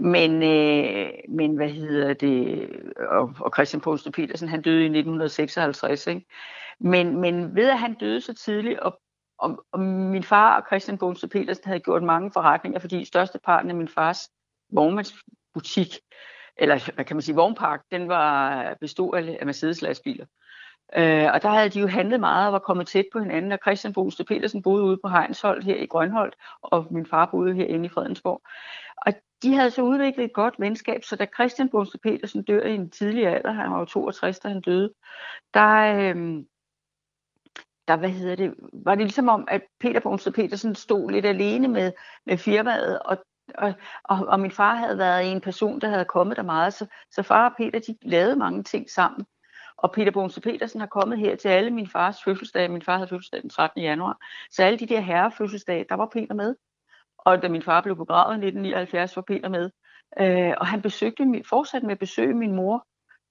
Men, 0.00 0.42
øh, 0.42 1.10
men 1.28 1.56
hvad 1.56 1.68
hedder 1.68 2.14
det? 2.14 2.68
Og, 3.10 3.32
og 3.40 3.52
Christian 3.54 3.80
Bonste 3.80 4.10
Petersen, 4.10 4.48
han 4.48 4.62
døde 4.62 4.80
i 4.80 4.84
1956. 4.84 6.06
Ikke? 6.06 6.26
Men, 6.80 7.20
men 7.20 7.56
ved 7.56 7.68
at 7.70 7.78
han 7.78 7.94
døde 7.94 8.20
så 8.20 8.34
tidligt, 8.34 8.80
og 8.80 9.00
og, 9.38 9.64
og 9.72 9.80
min 9.80 10.22
far 10.22 10.60
og 10.60 10.66
Christian 10.66 10.98
Bonste 10.98 11.28
Petersen 11.28 11.64
havde 11.66 11.80
gjort 11.80 12.02
mange 12.02 12.30
forretninger, 12.32 12.78
fordi 12.78 13.04
størsteparten 13.04 13.70
af 13.70 13.76
min 13.76 13.88
fars 13.88 14.30
vognmandsbutik 14.72 15.88
eller 16.58 16.90
hvad 16.94 17.04
kan 17.04 17.16
man 17.16 17.22
sige, 17.22 17.34
vognpark, 17.34 17.82
den 17.90 18.08
var 18.08 18.74
bestod 18.80 19.16
af 19.40 19.46
Mercedes 19.46 19.82
lastbiler. 19.82 20.26
Øh, 20.96 21.28
og 21.34 21.42
der 21.42 21.48
havde 21.48 21.68
de 21.68 21.80
jo 21.80 21.86
handlet 21.86 22.20
meget 22.20 22.46
og 22.46 22.52
var 22.52 22.58
kommet 22.58 22.86
tæt 22.86 23.04
på 23.12 23.18
hinanden, 23.18 23.52
og 23.52 23.58
Christian 23.62 23.92
Boste 23.92 24.24
Petersen 24.24 24.62
boede 24.62 24.84
ude 24.84 24.98
på 25.04 25.08
Heinsholt 25.08 25.64
her 25.64 25.76
i 25.76 25.86
Grønholdt, 25.86 26.36
og 26.62 26.86
min 26.90 27.06
far 27.06 27.26
boede 27.26 27.54
herinde 27.54 27.86
i 27.86 27.88
Fredensborg. 27.88 28.42
Og 28.96 29.12
de 29.42 29.54
havde 29.54 29.70
så 29.70 29.82
udviklet 29.82 30.24
et 30.24 30.32
godt 30.32 30.54
venskab, 30.58 31.04
så 31.04 31.16
da 31.16 31.26
Christian 31.34 31.68
Boste 31.68 31.98
Petersen 31.98 32.42
dør 32.42 32.62
i 32.62 32.74
en 32.74 32.90
tidlig 32.90 33.26
alder, 33.26 33.52
han 33.52 33.70
var 33.70 33.78
jo 33.78 33.84
62, 33.84 34.38
da 34.38 34.48
han 34.48 34.60
døde, 34.60 34.92
der, 35.54 35.74
øh, 35.74 36.44
der 37.88 37.96
hvad 37.96 38.10
hedder 38.10 38.36
det, 38.36 38.54
var 38.72 38.94
det 38.94 39.04
ligesom 39.04 39.28
om, 39.28 39.48
at 39.50 39.62
Peter 39.80 40.00
Boste 40.00 40.32
Petersen 40.32 40.74
stod 40.74 41.10
lidt 41.10 41.26
alene 41.26 41.68
med, 41.68 41.92
med 42.26 42.38
firmaet, 42.38 42.98
og, 42.98 43.18
og, 43.54 43.74
og, 44.04 44.18
og 44.28 44.40
min 44.40 44.50
far 44.50 44.74
havde 44.74 44.98
været 44.98 45.32
en 45.32 45.40
person, 45.40 45.80
der 45.80 45.88
havde 45.88 46.04
kommet 46.04 46.36
der 46.36 46.42
meget, 46.42 46.74
så, 46.74 46.86
så 47.10 47.22
far 47.22 47.48
og 47.48 47.54
Peter, 47.56 47.80
de 47.80 47.96
lavede 48.02 48.36
mange 48.36 48.62
ting 48.62 48.90
sammen. 48.90 49.26
Og 49.76 49.92
Peter 49.92 50.10
Bonse 50.10 50.40
Petersen 50.40 50.80
har 50.80 50.86
kommet 50.86 51.18
her 51.18 51.36
til 51.36 51.48
alle 51.48 51.70
min 51.70 51.88
fars 51.88 52.24
fødselsdage. 52.24 52.68
Min 52.68 52.82
far 52.82 52.96
havde 52.96 53.08
fødselsdag 53.08 53.42
den 53.42 53.50
13. 53.50 53.82
januar. 53.82 54.18
Så 54.50 54.62
alle 54.62 54.78
de 54.78 54.86
der 54.86 55.00
herrefødselsdage, 55.00 55.86
der 55.88 55.94
var 55.94 56.08
Peter 56.12 56.34
med. 56.34 56.54
Og 57.18 57.42
da 57.42 57.48
min 57.48 57.62
far 57.62 57.80
blev 57.80 57.96
begravet 57.96 58.32
i 58.32 58.46
1979, 58.46 59.16
var 59.16 59.22
Peter 59.22 59.48
med. 59.48 59.70
Øh, 60.20 60.54
og 60.58 60.66
han 60.66 60.82
besøgte, 60.82 61.42
fortsatte 61.48 61.86
med 61.86 61.92
at 61.92 61.98
besøge 61.98 62.34
min 62.34 62.56
mor, 62.56 62.86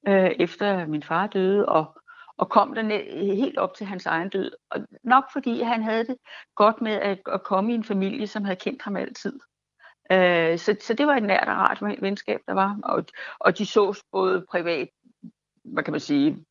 øh, 0.07 0.31
efter 0.39 0.85
min 0.85 1.03
far 1.03 1.27
døde, 1.27 1.65
og, 1.65 1.97
og 2.37 2.49
kom 2.49 2.75
der 2.75 2.81
ned, 2.81 3.03
øh, 3.13 3.37
helt 3.37 3.57
op 3.57 3.73
til 3.73 3.85
hans 3.85 4.05
egen 4.05 4.29
død. 4.29 4.51
Og 4.71 4.79
nok 5.03 5.23
fordi 5.33 5.61
han 5.61 5.83
havde 5.83 6.07
det 6.07 6.17
godt 6.55 6.81
med 6.81 6.91
at, 6.93 7.19
at 7.25 7.43
komme 7.43 7.71
i 7.71 7.75
en 7.75 7.83
familie, 7.83 8.27
som 8.27 8.43
havde 8.43 8.59
kendt 8.59 8.81
ham 8.81 8.95
altid. 8.95 9.39
Øh, 10.11 10.59
så, 10.59 10.75
så 10.81 10.93
det 10.93 11.07
var 11.07 11.15
et 11.15 11.23
nært 11.23 11.47
og 11.47 11.55
rart 11.55 12.01
venskab, 12.01 12.39
der 12.47 12.53
var. 12.53 12.79
Og, 12.83 13.05
og 13.39 13.57
de 13.57 13.65
sås 13.65 14.03
både 14.11 14.45
privat 14.51 14.87
hvad 15.73 15.83
kan 15.83 15.91
man 15.91 16.01
sige, 16.01 16.45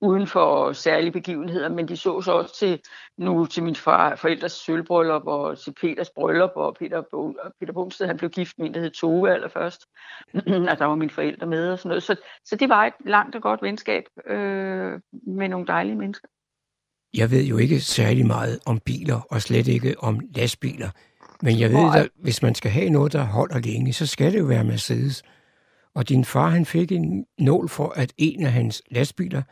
uden 0.00 0.26
for 0.26 0.72
særlige 0.72 1.12
begivenheder, 1.12 1.68
men 1.68 1.88
de 1.88 1.96
sås 1.96 2.28
også 2.28 2.58
til, 2.58 2.80
nu 3.18 3.46
til 3.46 3.62
min 3.62 3.76
far, 3.76 4.16
forældres 4.16 4.52
sølvbryllup 4.52 5.26
og 5.26 5.58
til 5.58 5.74
Peters 5.80 6.10
bryllup, 6.10 6.50
og 6.54 6.76
Peter, 6.80 7.02
Bo, 7.10 7.32
Peter 7.60 7.72
Bumsted, 7.72 8.06
han 8.06 8.16
blev 8.16 8.30
gift 8.30 8.58
med 8.58 8.66
en, 8.66 8.74
der 8.74 8.80
hed 8.80 8.90
Tove 8.90 9.34
allerførst, 9.34 9.86
og 10.70 10.78
der 10.78 10.84
var 10.84 10.94
mine 10.94 11.10
forældre 11.10 11.46
med 11.46 11.72
og 11.72 11.78
sådan 11.78 11.88
noget. 11.88 12.02
Så, 12.02 12.16
så 12.44 12.56
det 12.56 12.68
var 12.68 12.86
et 12.86 12.94
langt 13.06 13.36
og 13.36 13.42
godt 13.42 13.62
venskab 13.62 14.04
øh, 14.26 15.00
med 15.26 15.48
nogle 15.48 15.66
dejlige 15.66 15.96
mennesker. 15.96 16.28
Jeg 17.14 17.30
ved 17.30 17.44
jo 17.44 17.56
ikke 17.56 17.80
særlig 17.80 18.26
meget 18.26 18.60
om 18.66 18.80
biler, 18.80 19.20
og 19.30 19.42
slet 19.42 19.68
ikke 19.68 19.94
om 19.98 20.20
lastbiler. 20.36 20.90
Men 21.42 21.60
jeg 21.60 21.70
ved, 21.70 21.90
at 21.96 22.08
hvis 22.22 22.42
man 22.42 22.54
skal 22.54 22.70
have 22.70 22.90
noget, 22.90 23.12
der 23.12 23.22
holder 23.22 23.58
længe, 23.58 23.92
så 23.92 24.06
skal 24.06 24.32
det 24.32 24.38
jo 24.38 24.44
være 24.44 24.64
Mercedes. 24.64 25.22
Og 25.94 26.08
din 26.08 26.24
far 26.24 26.48
han 26.48 26.66
fik 26.66 26.92
en 26.92 27.26
nål 27.38 27.68
for, 27.68 27.88
at 27.88 28.12
en 28.18 28.46
af 28.46 28.52
hans 28.52 28.82
lastbiler 28.90 29.42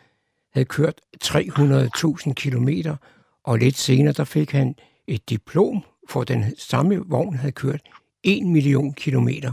havde 0.53 0.65
kørt 0.65 1.01
300.000 1.25 2.33
kilometer, 2.33 2.97
og 3.45 3.59
lidt 3.59 3.77
senere 3.77 4.13
der 4.13 4.25
fik 4.25 4.53
han 4.53 4.75
et 5.07 5.31
diplom 5.31 5.83
for 6.09 6.25
den 6.25 6.57
samme 6.57 7.03
vogn 7.07 7.35
havde 7.35 7.53
kørt 7.53 7.81
1 8.23 8.47
million 8.47 8.93
kilometer. 8.93 9.53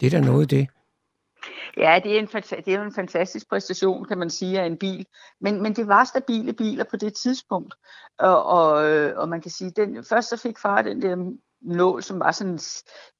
Det 0.00 0.06
er 0.06 0.10
da 0.20 0.26
noget 0.26 0.50
det. 0.50 0.68
Ja, 1.76 2.00
det 2.04 2.16
er, 2.16 2.20
en, 2.20 2.26
det 2.26 2.68
er 2.68 2.78
jo 2.78 2.84
en 2.84 2.94
fantastisk 2.94 3.48
præstation, 3.48 4.04
kan 4.04 4.18
man 4.18 4.30
sige, 4.30 4.60
af 4.60 4.66
en 4.66 4.76
bil. 4.76 5.06
Men, 5.40 5.62
men 5.62 5.76
det 5.76 5.88
var 5.88 6.04
stabile 6.04 6.52
biler 6.52 6.84
på 6.90 6.96
det 6.96 7.14
tidspunkt. 7.14 7.74
Og, 8.18 8.44
og, 8.44 8.72
og 9.16 9.28
man 9.28 9.40
kan 9.40 9.50
sige, 9.50 9.70
den, 9.70 10.04
først 10.04 10.28
så 10.28 10.36
fik 10.36 10.58
far 10.58 10.82
den 10.82 11.02
der 11.02 11.16
nål, 11.64 12.02
som 12.02 12.20
var 12.20 12.32
sådan 12.32 12.58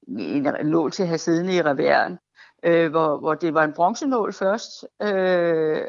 en, 0.07 0.47
en 0.47 0.65
nål 0.65 0.91
til 0.91 1.03
at 1.03 1.09
have 1.09 1.17
siddende 1.17 1.55
i 1.55 1.61
reværen 1.61 2.17
øh, 2.65 2.89
hvor, 2.91 3.17
hvor 3.17 3.33
det 3.33 3.53
var 3.53 3.63
en 3.63 3.73
bronzenål 3.73 4.33
først, 4.33 4.85
øh, 5.01 5.81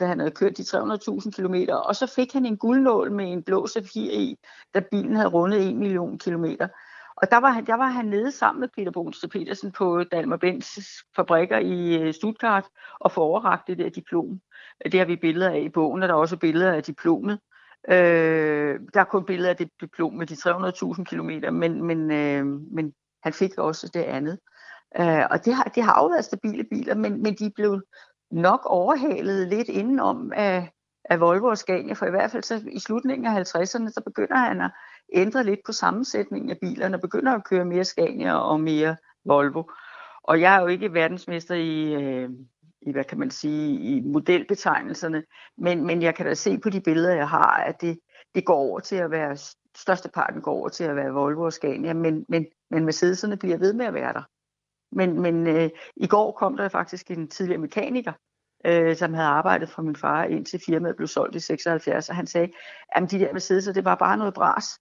da 0.00 0.06
han 0.06 0.18
havde 0.18 0.30
kørt 0.30 0.56
de 0.56 0.62
300.000 0.62 1.30
km, 1.30 1.54
og 1.72 1.96
så 1.96 2.12
fik 2.16 2.32
han 2.32 2.46
en 2.46 2.56
guldnål 2.56 3.12
med 3.12 3.32
en 3.32 3.42
blå 3.42 3.66
safir 3.66 4.10
i, 4.10 4.38
da 4.74 4.80
bilen 4.90 5.16
havde 5.16 5.28
rundet 5.28 5.68
1 5.68 5.76
million 5.76 6.18
kilometer. 6.18 6.68
Og 7.16 7.30
der 7.30 7.36
var, 7.36 7.50
han, 7.50 7.66
der 7.66 7.74
var 7.74 7.86
han 7.86 8.04
nede 8.04 8.32
sammen 8.32 8.60
med 8.60 8.68
Peter 8.76 8.90
Bonste 8.90 9.28
Petersen 9.28 9.72
på 9.72 10.04
Dalmer 10.04 10.36
Bens 10.36 10.78
fabrikker 11.16 11.58
i 11.58 11.94
øh, 12.02 12.14
Stuttgart 12.14 12.64
og 13.00 13.12
få 13.12 13.42
det 13.66 13.78
der 13.78 13.88
diplom. 13.88 14.40
Det 14.84 14.94
har 14.94 15.06
vi 15.06 15.16
billeder 15.16 15.50
af 15.50 15.60
i 15.60 15.68
bogen, 15.68 16.02
og 16.02 16.08
der 16.08 16.14
er 16.14 16.18
også 16.18 16.36
billeder 16.36 16.72
af 16.72 16.82
diplomet. 16.82 17.38
Øh, 17.88 18.80
der 18.94 19.00
er 19.00 19.04
kun 19.04 19.24
billeder 19.24 19.50
af 19.50 19.56
det 19.56 19.68
diplom 19.80 20.12
med 20.14 20.26
de 20.26 20.34
300.000 20.34 21.04
km, 21.04 21.54
men, 21.54 21.82
men, 21.86 22.10
øh, 22.10 22.46
men 22.46 22.92
han 23.22 23.32
fik 23.32 23.58
også 23.58 23.90
det 23.94 24.02
andet. 24.02 24.38
Øh, 25.00 25.24
og 25.30 25.44
det 25.44 25.54
har, 25.54 25.64
det 25.64 25.82
har 25.82 26.02
jo 26.02 26.06
været 26.06 26.24
stabile 26.24 26.64
biler, 26.64 26.94
men, 26.94 27.22
men 27.22 27.34
de 27.34 27.50
blev 27.54 27.82
nok 28.30 28.60
overhalet 28.64 29.48
lidt 29.48 29.68
indenom 29.68 30.32
af, 30.36 30.70
af 31.04 31.20
Volvo 31.20 31.46
og 31.46 31.58
Scania, 31.58 31.92
for 31.92 32.06
i 32.06 32.10
hvert 32.10 32.30
fald 32.30 32.42
så 32.42 32.62
i 32.72 32.78
slutningen 32.78 33.26
af 33.26 33.40
50'erne, 33.40 33.92
så 33.92 34.02
begynder 34.06 34.36
han 34.36 34.60
at 34.60 34.70
ændre 35.12 35.44
lidt 35.44 35.60
på 35.66 35.72
sammensætningen 35.72 36.50
af 36.50 36.58
bilerne, 36.60 36.96
og 36.96 37.00
begynder 37.00 37.32
at 37.32 37.44
køre 37.44 37.64
mere 37.64 37.84
Scania 37.84 38.34
og 38.34 38.60
mere 38.60 38.96
Volvo. 39.24 39.62
Og 40.24 40.40
jeg 40.40 40.56
er 40.56 40.60
jo 40.60 40.66
ikke 40.66 40.94
verdensmester 40.94 41.54
i, 41.54 41.94
øh, 41.94 42.30
i 42.86 42.92
hvad 42.92 43.04
kan 43.04 43.18
man 43.18 43.30
sige, 43.30 43.80
i 43.80 44.00
modelbetegnelserne, 44.00 45.24
men, 45.58 45.86
men 45.86 46.02
jeg 46.02 46.14
kan 46.14 46.26
da 46.26 46.34
se 46.34 46.58
på 46.58 46.70
de 46.70 46.80
billeder, 46.80 47.14
jeg 47.14 47.28
har, 47.28 47.54
at 47.56 47.80
det, 47.80 47.98
det 48.34 48.44
går 48.44 48.54
over 48.56 48.80
til 48.80 48.96
at 48.96 49.10
være, 49.10 49.36
størsteparten 49.76 50.42
går 50.42 50.52
over 50.52 50.68
til 50.68 50.84
at 50.84 50.96
være 50.96 51.12
Volvo 51.12 51.42
og 51.42 51.52
Scania, 51.52 51.92
men, 51.92 52.24
men, 52.28 52.46
men 52.70 52.84
Mercedeserne 52.84 53.36
bliver 53.36 53.58
ved 53.58 53.72
med 53.72 53.86
at 53.86 53.94
være 53.94 54.12
der. 54.12 54.22
Men, 54.92 55.20
men 55.20 55.46
øh, 55.46 55.70
i 55.96 56.06
går 56.06 56.32
kom 56.32 56.56
der 56.56 56.68
faktisk 56.68 57.10
en 57.10 57.28
tidligere 57.28 57.60
mekaniker, 57.60 58.12
øh, 58.66 58.96
som 58.96 59.14
havde 59.14 59.28
arbejdet 59.28 59.68
for 59.68 59.82
min 59.82 59.96
far, 59.96 60.24
indtil 60.24 60.60
firmaet 60.66 60.96
blev 60.96 61.08
solgt 61.08 61.36
i 61.36 61.40
76, 61.40 62.08
og 62.08 62.16
han 62.16 62.26
sagde, 62.26 62.52
at 62.88 63.10
de 63.10 63.18
der 63.18 63.28
Mercedes'er, 63.28 63.72
det 63.72 63.84
var 63.84 63.94
bare 63.94 64.16
noget 64.16 64.34
bras. 64.34 64.78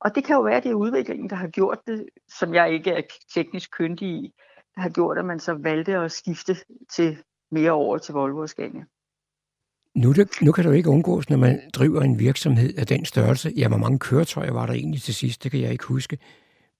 Og 0.00 0.14
det 0.14 0.24
kan 0.24 0.36
jo 0.36 0.42
være, 0.42 0.56
at 0.56 0.64
det 0.64 0.70
er 0.70 0.74
udviklingen, 0.74 1.30
der 1.30 1.36
har 1.36 1.48
gjort 1.48 1.78
det, 1.86 2.06
som 2.38 2.54
jeg 2.54 2.72
ikke 2.72 2.90
er 2.90 3.02
teknisk 3.34 3.70
kyndig 3.70 4.08
i, 4.08 4.34
der 4.74 4.80
har 4.80 4.90
gjort, 4.90 5.18
at 5.18 5.24
man 5.24 5.40
så 5.40 5.54
valgte 5.54 5.96
at 5.96 6.12
skifte 6.12 6.56
til 6.92 7.22
mere 7.54 7.70
over 7.70 7.98
til 7.98 8.14
Volvo 8.14 8.40
og 8.40 8.48
Scania. 8.48 8.84
Nu, 9.94 10.12
det, 10.12 10.28
nu 10.42 10.52
kan 10.52 10.64
det 10.64 10.70
jo 10.70 10.74
ikke 10.74 10.88
undgås, 10.88 11.30
når 11.30 11.36
man 11.36 11.60
driver 11.74 12.02
en 12.02 12.18
virksomhed 12.18 12.74
af 12.78 12.86
den 12.86 13.04
størrelse. 13.04 13.52
Ja, 13.56 13.68
hvor 13.68 13.76
mange 13.76 13.98
køretøjer 13.98 14.52
var 14.52 14.66
der 14.66 14.72
egentlig 14.72 15.02
til 15.02 15.14
sidst, 15.14 15.44
det 15.44 15.50
kan 15.50 15.60
jeg 15.60 15.72
ikke 15.72 15.84
huske. 15.84 16.18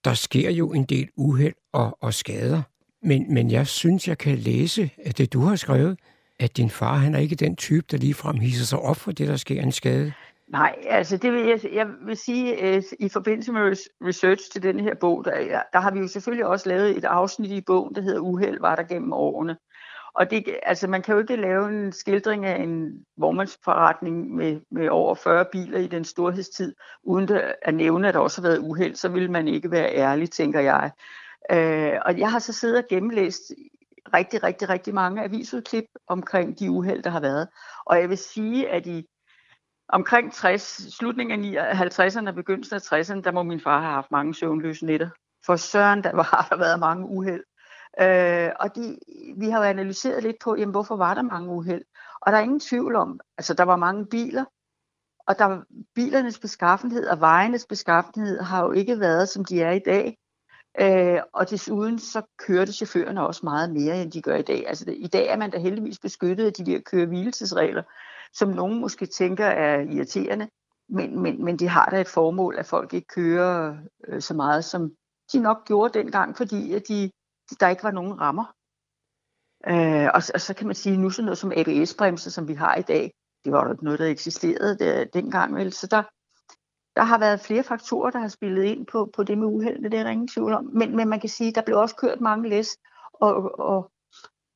Der 0.05 0.13
sker 0.13 0.51
jo 0.51 0.73
en 0.73 0.83
del 0.83 1.09
uheld 1.17 1.53
og, 1.73 1.97
og 2.01 2.13
skader. 2.13 2.61
Men, 3.03 3.33
men 3.33 3.51
jeg 3.51 3.67
synes, 3.67 4.07
jeg 4.07 4.17
kan 4.17 4.37
læse 4.37 4.89
at 5.05 5.17
det, 5.17 5.33
du 5.33 5.39
har 5.39 5.55
skrevet, 5.55 5.99
at 6.39 6.57
din 6.57 6.69
far, 6.69 6.95
han 6.95 7.15
er 7.15 7.19
ikke 7.19 7.35
den 7.35 7.55
type, 7.55 7.85
der 7.91 7.97
ligefrem 7.97 8.35
hisser 8.39 8.65
sig 8.65 8.79
op 8.79 8.97
for 8.97 9.11
det, 9.11 9.27
der 9.27 9.35
sker 9.35 9.61
en 9.61 9.71
skade. 9.71 10.13
Nej, 10.47 10.75
altså 10.89 11.17
det 11.17 11.33
vil 11.33 11.45
jeg, 11.45 11.59
jeg 11.73 11.87
vil 12.05 12.17
sige, 12.17 12.57
at 12.57 12.83
i 12.99 13.09
forbindelse 13.09 13.51
med 13.51 13.61
research 14.07 14.51
til 14.51 14.63
den 14.63 14.79
her 14.79 14.95
bog, 14.95 15.25
der, 15.25 15.61
der 15.73 15.79
har 15.79 15.91
vi 15.91 15.99
jo 15.99 16.07
selvfølgelig 16.07 16.45
også 16.45 16.69
lavet 16.69 16.97
et 16.97 17.05
afsnit 17.05 17.51
i 17.51 17.61
bogen, 17.61 17.95
der 17.95 18.01
hedder 18.01 18.19
Uheld 18.19 18.59
var 18.59 18.75
der 18.75 18.83
gennem 18.83 19.13
årene. 19.13 19.57
Og 20.15 20.31
det, 20.31 20.59
altså 20.63 20.87
man 20.87 21.01
kan 21.01 21.13
jo 21.13 21.19
ikke 21.19 21.35
lave 21.35 21.69
en 21.69 21.91
skildring 21.91 22.45
af 22.45 22.63
en 22.63 23.05
vormandsforretning 23.17 24.35
med, 24.35 24.61
med 24.71 24.89
over 24.89 25.15
40 25.15 25.45
biler 25.51 25.79
i 25.79 25.87
den 25.87 26.05
storhedstid, 26.05 26.75
uden 27.03 27.39
at 27.61 27.73
nævne, 27.73 28.07
at 28.07 28.13
der 28.13 28.19
også 28.19 28.41
har 28.41 28.49
været 28.49 28.59
uheld, 28.59 28.95
så 28.95 29.09
vil 29.09 29.31
man 29.31 29.47
ikke 29.47 29.71
være 29.71 29.95
ærlig, 29.95 30.31
tænker 30.31 30.59
jeg. 30.59 30.91
Øh, 31.51 31.99
og 32.05 32.19
jeg 32.19 32.31
har 32.31 32.39
så 32.39 32.53
siddet 32.53 32.77
og 32.77 32.83
gennemlæst 32.89 33.41
rigtig, 34.13 34.43
rigtig, 34.43 34.69
rigtig 34.69 34.93
mange 34.93 35.23
avisudklip 35.23 35.85
omkring 36.07 36.59
de 36.59 36.71
uheld, 36.71 37.03
der 37.03 37.09
har 37.09 37.19
været. 37.19 37.47
Og 37.85 37.99
jeg 37.99 38.09
vil 38.09 38.17
sige, 38.17 38.69
at 38.69 38.87
i 38.87 39.05
omkring 39.89 40.33
60, 40.33 40.93
slutningen 40.97 41.57
af 41.57 41.73
50'erne 41.73 42.27
og 42.27 42.35
begyndelsen 42.35 42.75
af 42.75 42.93
60'erne, 42.93 43.21
der 43.21 43.31
må 43.31 43.43
min 43.43 43.59
far 43.59 43.79
have 43.81 43.93
haft 43.93 44.11
mange 44.11 44.35
søvnløse 44.35 44.85
nætter. 44.85 45.09
For 45.45 45.55
søren, 45.55 46.03
der 46.03 46.23
har 46.35 46.47
der 46.49 46.57
været 46.57 46.79
mange 46.79 47.07
uheld. 47.07 47.43
Øh, 48.01 48.51
og 48.59 48.75
de, 48.75 48.97
vi 49.37 49.49
har 49.49 49.57
jo 49.57 49.63
analyseret 49.63 50.23
lidt 50.23 50.35
på, 50.43 50.55
jamen, 50.55 50.71
hvorfor 50.71 50.95
var 50.95 51.13
der 51.13 51.21
mange 51.21 51.49
uheld? 51.49 51.83
Og 52.21 52.31
der 52.31 52.37
er 52.37 52.41
ingen 52.41 52.59
tvivl 52.59 52.95
om, 52.95 53.19
altså 53.37 53.53
der 53.53 53.63
var 53.63 53.75
mange 53.75 54.05
biler, 54.05 54.45
og 55.27 55.39
der, 55.39 55.61
bilernes 55.95 56.39
beskaffenhed 56.39 57.07
og 57.07 57.19
vejenes 57.19 57.65
beskaffenhed 57.65 58.41
har 58.41 58.65
jo 58.65 58.71
ikke 58.71 58.99
været, 58.99 59.29
som 59.29 59.45
de 59.45 59.61
er 59.61 59.71
i 59.71 59.79
dag. 59.79 60.17
Øh, 60.79 61.21
og 61.33 61.49
desuden 61.49 61.99
så 61.99 62.21
kørte 62.37 62.73
chaufførerne 62.73 63.27
også 63.27 63.41
meget 63.43 63.73
mere, 63.73 64.01
end 64.01 64.11
de 64.11 64.21
gør 64.21 64.35
i 64.35 64.41
dag. 64.41 64.67
Altså 64.67 64.85
i 64.87 65.07
dag 65.07 65.27
er 65.27 65.37
man 65.37 65.51
da 65.51 65.57
heldigvis 65.57 65.99
beskyttet 65.99 66.45
af 66.45 66.53
de 66.53 66.65
der 66.65 66.79
køre 66.79 67.83
som 68.33 68.49
nogen 68.49 68.81
måske 68.81 69.05
tænker 69.05 69.45
er 69.45 69.79
irriterende, 69.79 70.49
men, 70.89 71.19
men, 71.19 71.45
men 71.45 71.59
de 71.59 71.67
har 71.67 71.85
da 71.85 72.01
et 72.01 72.07
formål, 72.07 72.55
at 72.57 72.65
folk 72.65 72.93
ikke 72.93 73.07
kører 73.07 73.77
øh, 74.07 74.21
så 74.21 74.33
meget, 74.33 74.65
som 74.65 74.91
de 75.33 75.39
nok 75.39 75.65
gjorde 75.65 75.99
dengang, 75.99 76.37
fordi 76.37 76.73
at 76.73 76.87
de, 76.87 77.11
der 77.59 77.69
ikke 77.69 77.83
var 77.83 77.91
nogen 77.91 78.21
rammer. 78.21 78.45
Øh, 79.67 80.09
og, 80.13 80.21
og 80.33 80.41
så 80.41 80.53
kan 80.53 80.67
man 80.67 80.75
sige, 80.75 80.97
nu 80.97 81.09
sådan 81.09 81.25
noget 81.25 81.37
som 81.37 81.51
ABS-bremser, 81.55 82.29
som 82.31 82.47
vi 82.47 82.53
har 82.53 82.75
i 82.75 82.81
dag, 82.81 83.13
det 83.45 83.53
var 83.53 83.67
jo 83.67 83.75
noget, 83.81 83.99
der 83.99 84.05
eksisterede 84.05 84.77
der, 84.77 85.05
dengang. 85.05 85.55
Vel? 85.55 85.73
Så 85.73 85.87
der, 85.87 86.03
der 86.95 87.03
har 87.03 87.17
været 87.17 87.39
flere 87.39 87.63
faktorer, 87.63 88.11
der 88.11 88.19
har 88.19 88.27
spillet 88.27 88.63
ind 88.63 88.87
på, 88.87 89.09
på 89.15 89.23
det 89.23 89.37
med 89.37 89.47
uheldene, 89.47 89.89
det 89.89 89.99
er 89.99 90.03
der 90.03 90.09
ingen 90.09 90.27
tvivl 90.27 90.53
om. 90.53 90.69
Men, 90.73 90.95
men 90.95 91.09
man 91.09 91.19
kan 91.19 91.29
sige, 91.29 91.51
der 91.51 91.61
blev 91.61 91.77
også 91.77 91.95
kørt 91.95 92.21
mange 92.21 92.49
læs, 92.49 92.77
og, 93.13 93.59
og, 93.59 93.91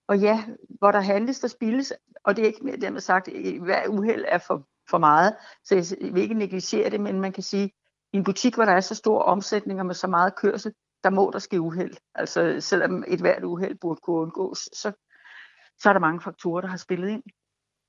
og 0.07 0.19
ja, 0.19 0.43
hvor 0.79 0.91
der 0.91 0.99
handles, 0.99 1.39
der 1.39 1.47
spilles, 1.47 1.93
og 2.23 2.35
det 2.35 2.41
er 2.41 2.47
ikke 2.47 2.65
mere 2.65 2.77
dermed 2.77 3.01
sagt, 3.01 3.27
at 3.27 3.59
hver 3.61 3.87
uheld 3.87 4.25
er 4.27 4.37
for, 4.37 4.67
for 4.89 4.97
meget, 4.97 5.35
så 5.63 5.75
jeg 5.75 6.13
vil 6.13 6.23
ikke 6.23 6.33
negligere 6.33 6.89
det, 6.89 7.01
men 7.01 7.21
man 7.21 7.31
kan 7.31 7.43
sige, 7.43 7.71
i 8.13 8.17
en 8.17 8.23
butik, 8.23 8.55
hvor 8.55 8.65
der 8.65 8.71
er 8.71 8.79
så 8.79 8.95
stor 8.95 9.21
omsætning 9.21 9.79
og 9.79 9.85
med 9.85 9.95
så 9.95 10.07
meget 10.07 10.35
kørsel, 10.35 10.73
der 11.03 11.09
må 11.09 11.29
der 11.33 11.39
ske 11.39 11.61
uheld. 11.61 11.93
Altså 12.15 12.55
selvom 12.59 13.03
et 13.07 13.19
hvert 13.19 13.43
uheld 13.43 13.77
burde 13.81 13.99
kunne 14.03 14.15
undgås, 14.15 14.59
så, 14.73 14.91
så 15.79 15.89
er 15.89 15.93
der 15.93 15.99
mange 15.99 16.21
faktorer, 16.21 16.61
der 16.61 16.67
har 16.67 16.77
spillet 16.77 17.09
ind. 17.09 17.23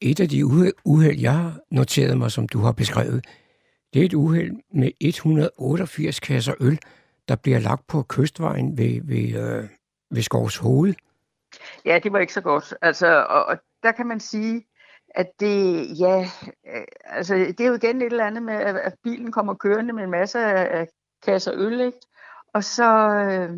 Et 0.00 0.20
af 0.20 0.28
de 0.28 0.46
uheld, 0.84 1.20
jeg 1.20 1.34
har 1.34 1.58
noteret 1.70 2.18
mig, 2.18 2.30
som 2.30 2.48
du 2.48 2.58
har 2.58 2.72
beskrevet, 2.72 3.26
det 3.94 4.02
er 4.02 4.06
et 4.06 4.14
uheld 4.14 4.56
med 4.74 4.90
188 5.00 6.20
kasser 6.20 6.54
øl, 6.60 6.78
der 7.28 7.36
bliver 7.36 7.58
lagt 7.58 7.86
på 7.86 8.02
kystvejen 8.02 8.78
ved, 8.78 9.00
ved, 9.04 9.42
øh, 9.42 9.68
ved 10.10 10.22
Skovs 10.22 10.56
Hoved. 10.56 10.94
Ja, 11.84 11.98
det 12.02 12.12
var 12.12 12.18
ikke 12.18 12.32
så 12.32 12.40
godt. 12.40 12.74
Altså, 12.82 13.24
og, 13.28 13.44
og 13.44 13.58
der 13.82 13.92
kan 13.92 14.06
man 14.06 14.20
sige, 14.20 14.66
at 15.14 15.26
det, 15.40 15.86
ja, 15.98 16.20
øh, 16.66 16.84
altså, 17.04 17.34
det 17.34 17.60
er 17.60 17.68
jo 17.68 17.74
igen 17.74 18.02
et 18.02 18.06
eller 18.06 18.26
andet 18.26 18.42
med, 18.42 18.54
at 18.54 18.94
bilen 19.04 19.32
kommer 19.32 19.54
kørende 19.54 19.92
med 19.92 20.04
en 20.04 20.10
masse 20.10 20.38
af 20.38 20.88
kasser 21.22 21.52
øl, 21.54 21.80
ikke? 21.80 21.98
Og 22.54 22.64
så, 22.64 23.08
øh, 23.08 23.50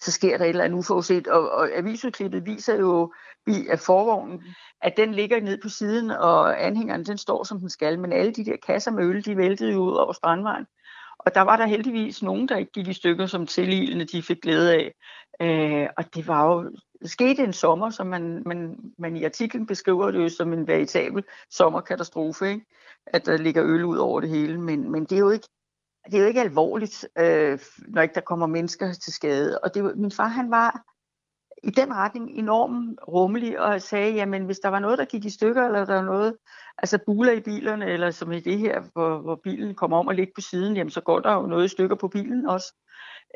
så 0.00 0.12
sker 0.12 0.38
der 0.38 0.44
et 0.44 0.48
eller 0.48 0.64
andet 0.64 0.78
uforudset, 0.78 1.28
og, 1.28 1.50
og 1.50 1.68
avisudklippet 1.76 2.46
viser 2.46 2.76
jo 2.76 3.12
at 3.70 3.80
forvognen, 3.80 4.42
at 4.82 4.96
den 4.96 5.14
ligger 5.14 5.40
ned 5.40 5.58
på 5.62 5.68
siden, 5.68 6.10
og 6.10 6.66
anhængeren 6.66 7.04
den 7.04 7.18
står 7.18 7.44
som 7.44 7.60
den 7.60 7.70
skal, 7.70 7.98
men 7.98 8.12
alle 8.12 8.32
de 8.32 8.44
der 8.44 8.56
kasser 8.66 8.90
med 8.90 9.04
øl, 9.04 9.24
de 9.24 9.36
væltede 9.36 9.72
jo 9.72 9.78
ud 9.78 9.94
over 9.94 10.12
strandvejen. 10.12 10.66
Og 11.18 11.34
der 11.34 11.40
var 11.40 11.56
der 11.56 11.66
heldigvis 11.66 12.22
nogen, 12.22 12.48
der 12.48 12.56
ikke 12.56 12.72
gik 12.72 12.88
i 12.88 12.92
stykker, 12.92 13.26
som 13.26 13.46
tililende 13.46 14.04
de 14.04 14.22
fik 14.22 14.40
glæde 14.42 14.74
af. 14.74 14.94
Øh, 15.42 15.88
og 15.96 16.14
det 16.14 16.26
var 16.26 16.46
jo 16.46 16.70
det 17.02 17.10
skete 17.10 17.44
en 17.44 17.52
sommer, 17.52 17.90
som 17.90 18.06
man, 18.06 18.42
man, 18.46 18.76
man 18.98 19.16
i 19.16 19.24
artiklen 19.24 19.66
beskriver 19.66 20.10
det 20.10 20.22
jo 20.22 20.28
som 20.28 20.52
en 20.52 20.66
veritabel 20.66 21.24
sommerkatastrofe, 21.50 22.48
ikke? 22.48 22.66
at 23.06 23.26
der 23.26 23.36
ligger 23.36 23.64
øl 23.64 23.84
ud 23.84 23.96
over 23.96 24.20
det 24.20 24.30
hele. 24.30 24.60
Men, 24.60 24.92
men 24.92 25.04
det, 25.04 25.12
er 25.12 25.20
jo 25.20 25.30
ikke, 25.30 25.48
det 26.06 26.14
er 26.14 26.20
jo 26.20 26.26
ikke 26.26 26.40
alvorligt, 26.40 27.08
øh, 27.18 27.58
når 27.88 28.02
ikke 28.02 28.14
der 28.14 28.20
kommer 28.20 28.46
mennesker 28.46 28.92
til 28.92 29.12
skade. 29.12 29.58
Og 29.58 29.74
det, 29.74 29.96
min 29.96 30.10
far 30.10 30.28
han 30.28 30.50
var 30.50 30.82
i 31.62 31.70
den 31.70 31.94
retning 31.94 32.30
enormt 32.30 32.98
rummelig 33.08 33.60
og 33.60 33.82
sagde, 33.82 34.14
jamen 34.14 34.44
hvis 34.44 34.58
der 34.58 34.68
var 34.68 34.78
noget, 34.78 34.98
der 34.98 35.04
gik 35.04 35.24
i 35.24 35.30
stykker, 35.30 35.66
eller 35.66 35.84
der 35.84 35.94
var 35.94 36.02
noget, 36.02 36.36
altså 36.78 36.98
buler 37.06 37.32
i 37.32 37.40
bilerne, 37.40 37.86
eller 37.86 38.10
som 38.10 38.32
i 38.32 38.40
det 38.40 38.58
her, 38.58 38.82
hvor, 38.92 39.18
hvor 39.18 39.40
bilen 39.44 39.74
kommer 39.74 39.98
om 39.98 40.08
at 40.08 40.16
ligge 40.16 40.32
på 40.34 40.40
siden, 40.40 40.76
jamen 40.76 40.90
så 40.90 41.00
går 41.00 41.20
der 41.20 41.34
jo 41.34 41.42
noget 41.42 41.64
i 41.64 41.68
stykker 41.68 41.96
på 41.96 42.08
bilen 42.08 42.46
også. 42.46 42.74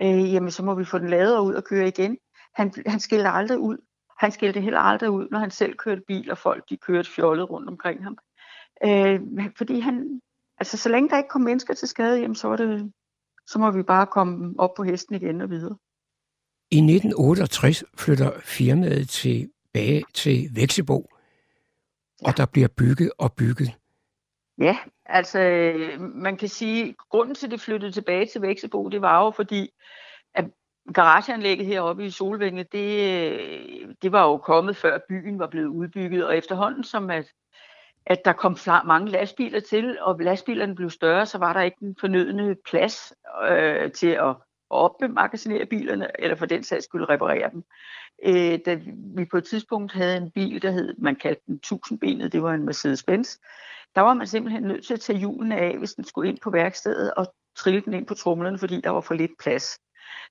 Øh, 0.03 0.33
jamen 0.33 0.51
så 0.51 0.65
må 0.65 0.75
vi 0.75 0.85
få 0.85 0.99
den 0.99 1.11
lavet 1.11 1.37
og 1.37 1.45
ud 1.45 1.55
og 1.55 1.65
køre 1.65 1.89
igen. 1.89 2.19
Han, 2.55 2.73
han 2.87 3.01
skældte 3.01 3.29
aldrig 3.29 3.59
ud. 3.59 3.77
Han 4.19 4.33
skældte 4.33 4.61
heller 4.61 4.81
aldrig 4.81 5.11
ud, 5.11 5.29
når 5.31 5.39
han 5.39 5.51
selv 5.51 5.77
kørte 5.77 6.03
bil, 6.07 6.31
og 6.31 6.39
folk 6.39 6.65
de 6.71 6.77
kørte 6.77 7.11
fjollet 7.11 7.51
rundt 7.51 7.69
omkring 7.69 8.05
ham. 8.05 8.19
Øh, 8.85 9.21
fordi 9.57 9.81
han, 9.81 10.21
altså 10.59 10.77
så 10.77 10.89
længe 10.89 11.09
der 11.09 11.17
ikke 11.17 11.29
kom 11.29 11.41
mennesker 11.41 11.75
til 11.75 11.89
skade, 11.89 12.21
jamen, 12.21 12.35
så, 12.35 12.49
var 12.49 12.57
det, 12.57 12.93
så 13.47 13.59
må 13.59 13.71
vi 13.71 13.83
bare 13.83 14.07
komme 14.07 14.55
op 14.59 14.75
på 14.77 14.83
hesten 14.83 15.15
igen 15.15 15.41
og 15.41 15.51
videre. 15.51 15.77
I 16.71 16.77
1968 16.77 17.85
flytter 17.99 18.41
firmaet 18.41 19.09
tilbage 19.09 20.05
til 20.15 20.49
Væksebo, 20.55 21.11
ja. 22.23 22.29
og 22.29 22.37
der 22.37 22.47
bliver 22.47 22.69
bygget 22.69 23.11
og 23.19 23.33
bygget. 23.33 23.71
Ja, 24.59 24.79
altså 25.07 25.39
man 25.99 26.37
kan 26.37 26.49
sige, 26.49 26.89
at 26.89 26.95
grunden 27.11 27.35
til, 27.35 27.47
at 27.47 27.51
det 27.51 27.61
flyttede 27.61 27.93
tilbage 27.93 28.27
til 28.27 28.43
Væksebo, 28.43 28.89
det 28.89 29.03
var 29.03 29.25
jo 29.25 29.31
fordi, 29.31 29.71
at 30.35 30.45
garageanlægget 30.95 31.67
heroppe 31.67 32.07
i 32.07 32.11
Solvænge, 32.11 32.65
det, 32.73 33.97
det 34.03 34.13
var 34.13 34.23
jo 34.27 34.39
kommet 34.39 34.77
før 34.77 34.99
byen 35.09 35.39
var 35.39 35.47
blevet 35.47 35.67
udbygget, 35.67 36.27
og 36.27 36.37
efterhånden 36.37 36.85
som 36.85 37.11
at, 37.11 37.33
at 38.07 38.25
der 38.25 38.33
kom 38.33 38.57
mange 38.85 39.11
lastbiler 39.11 39.61
til, 39.61 39.99
og 40.01 40.21
lastbilerne 40.21 40.75
blev 40.75 40.91
større, 40.91 41.27
så 41.27 41.39
var 41.39 41.53
der 41.53 41.61
ikke 41.61 41.77
den 41.81 41.97
fornødne 42.01 42.57
plads 42.65 43.13
øh, 43.51 43.93
til 43.93 44.09
at 44.09 44.35
opmagasinere 44.71 45.67
bilerne, 45.67 46.21
eller 46.21 46.37
for 46.37 46.47
den 46.47 46.65
sags 46.65 46.85
skyld 46.85 47.09
reparere 47.09 47.51
dem. 47.51 47.65
Øh, 48.25 48.59
da 48.67 48.81
vi 49.17 49.25
på 49.25 49.37
et 49.37 49.45
tidspunkt 49.45 49.93
havde 49.93 50.17
en 50.17 50.31
bil, 50.31 50.63
der 50.63 50.71
hed, 50.71 50.95
man 50.99 51.17
kaldte 51.17 51.43
den 51.47 51.61
1000-benet, 51.67 52.33
det 52.33 52.43
var 52.43 52.55
en 52.55 52.69
Mercedes-Benz, 52.69 53.39
der 53.95 54.01
var 54.01 54.15
man 54.15 54.27
simpelthen 54.27 54.63
nødt 54.63 54.87
til 54.87 54.95
at 54.95 55.01
tage 55.01 55.19
hjulene 55.19 55.57
af, 55.57 55.79
hvis 55.79 55.95
den 55.95 56.05
skulle 56.05 56.29
ind 56.29 56.39
på 56.43 56.51
værkstedet, 56.51 57.15
og 57.15 57.35
trille 57.57 57.81
den 57.81 57.95
ind 57.95 58.07
på 58.07 58.15
trumlerne, 58.15 58.59
fordi 58.59 58.81
der 58.81 58.91
var 58.91 59.01
for 59.01 59.15
lidt 59.15 59.33
plads. 59.41 59.79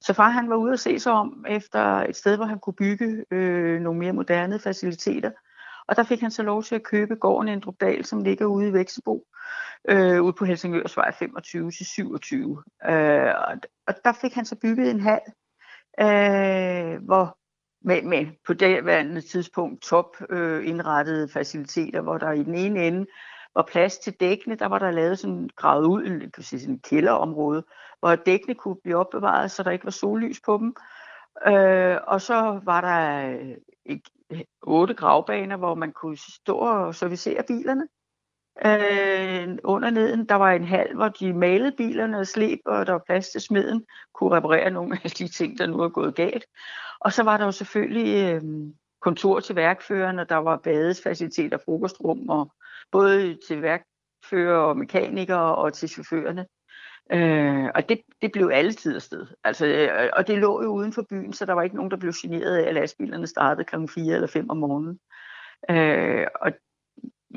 Så 0.01 0.13
far 0.13 0.29
han 0.29 0.49
var 0.49 0.55
ude 0.55 0.73
at 0.73 0.79
se 0.79 0.99
sig 0.99 1.11
om 1.11 1.45
efter 1.49 1.79
et 1.79 2.15
sted, 2.15 2.35
hvor 2.35 2.45
han 2.45 2.59
kunne 2.59 2.73
bygge 2.73 3.25
øh, 3.31 3.81
nogle 3.81 3.99
mere 3.99 4.13
moderne 4.13 4.59
faciliteter. 4.59 5.31
Og 5.87 5.95
der 5.95 6.03
fik 6.03 6.21
han 6.21 6.31
så 6.31 6.43
lov 6.43 6.63
til 6.63 6.75
at 6.75 6.83
købe 6.83 7.15
gården 7.15 7.49
Endrupdal, 7.49 8.05
som 8.05 8.23
ligger 8.23 8.45
ude 8.45 8.67
i 8.67 8.73
Væksebo, 8.73 9.25
øh, 9.89 10.21
ude 10.21 10.33
på 10.33 10.45
Helsingørsvej 10.45 11.11
25 11.11 11.71
til 11.71 11.85
27. 11.85 12.63
Øh, 12.89 13.33
og 13.87 13.93
der 14.05 14.13
fik 14.21 14.33
han 14.33 14.45
så 14.45 14.55
bygget 14.55 14.91
en 14.91 14.99
hal, 14.99 15.21
øh, 15.99 17.03
hvor 17.05 17.37
med, 17.85 18.01
med 18.01 18.27
på 18.47 18.53
det 18.53 18.85
værende 18.85 19.21
tidspunkt 19.21 19.81
top 19.81 20.17
øh, 20.29 20.67
indrettede 20.67 21.29
faciliteter, 21.29 22.01
hvor 22.01 22.17
der 22.17 22.31
i 22.31 22.43
den 22.43 22.55
ene 22.55 22.87
ende 22.87 23.05
var 23.55 23.67
plads 23.71 23.97
til 23.97 24.13
dækkene, 24.13 24.55
der 24.55 24.65
var 24.65 24.79
der 24.79 24.91
lavet 24.91 25.19
sådan 25.19 25.49
gravet 25.55 25.85
ud, 25.85 26.03
en, 26.03 26.31
kan 26.31 26.43
sige, 26.43 26.59
sådan 26.59 26.73
en 26.73 26.79
kælderområde, 26.79 27.63
hvor 27.99 28.15
dækkene 28.15 28.55
kunne 28.55 28.75
blive 28.83 28.97
opbevaret, 28.97 29.51
så 29.51 29.63
der 29.63 29.71
ikke 29.71 29.85
var 29.85 29.91
sollys 29.91 30.41
på 30.45 30.57
dem. 30.57 30.75
Øh, 31.47 31.97
og 32.07 32.21
så 32.21 32.59
var 32.63 32.81
der 32.81 33.29
øh, 33.89 33.99
otte 34.61 34.93
gravbaner, 34.93 35.57
hvor 35.57 35.75
man 35.75 35.91
kunne 35.91 36.17
stå 36.17 36.57
og 36.57 36.95
servicere 36.95 37.43
bilerne. 37.47 37.87
Øh, 38.65 39.57
under 39.63 39.89
neden, 39.89 40.25
der 40.29 40.35
var 40.35 40.51
en 40.51 40.63
hal, 40.63 40.95
hvor 40.95 41.07
de 41.07 41.33
malede 41.33 41.71
bilerne 41.77 42.19
og 42.19 42.27
slæb, 42.27 42.59
og 42.65 42.85
der 42.85 42.91
var 42.91 43.03
plads 43.05 43.29
til 43.29 43.41
smeden, 43.41 43.85
kunne 44.13 44.35
reparere 44.35 44.71
nogle 44.71 44.99
af 45.03 45.11
de 45.11 45.27
ting, 45.27 45.57
der 45.57 45.67
nu 45.67 45.79
er 45.79 45.89
gået 45.89 46.15
galt. 46.15 46.45
Og 46.99 47.13
så 47.13 47.23
var 47.23 47.37
der 47.37 47.45
jo 47.45 47.51
selvfølgelig 47.51 48.33
øh, 48.33 48.41
kontor 49.01 49.39
til 49.39 49.55
værkføreren, 49.55 50.19
og 50.19 50.29
der 50.29 50.35
var 50.35 50.57
badesfaciliteter, 50.57 51.57
frokostrum, 51.65 52.29
og 52.29 52.51
både 52.91 53.37
til 53.47 53.61
værkfører 53.61 54.57
og 54.57 54.77
mekanikere 54.77 55.55
og 55.55 55.73
til 55.73 55.89
chaufførerne. 55.89 56.45
Øh, 57.11 57.65
og 57.75 57.89
det, 57.89 58.01
det 58.21 58.31
blev 58.31 58.49
altid 58.53 58.95
afsted. 58.95 59.27
Altså, 59.43 59.65
øh, 59.65 60.09
og 60.13 60.27
det 60.27 60.37
lå 60.37 60.63
jo 60.63 60.69
uden 60.69 60.93
for 60.93 61.05
byen, 61.09 61.33
så 61.33 61.45
der 61.45 61.53
var 61.53 61.63
ikke 61.63 61.75
nogen, 61.75 61.91
der 61.91 61.97
blev 61.97 62.13
generet 62.21 62.57
af, 62.57 62.67
at 62.67 62.73
lastbilerne 62.73 63.27
startede 63.27 63.65
kl. 63.65 63.75
4 63.93 64.15
eller 64.15 64.27
5 64.27 64.49
om 64.49 64.57
morgenen. 64.57 64.99
Øh, 65.69 66.27
og 66.41 66.51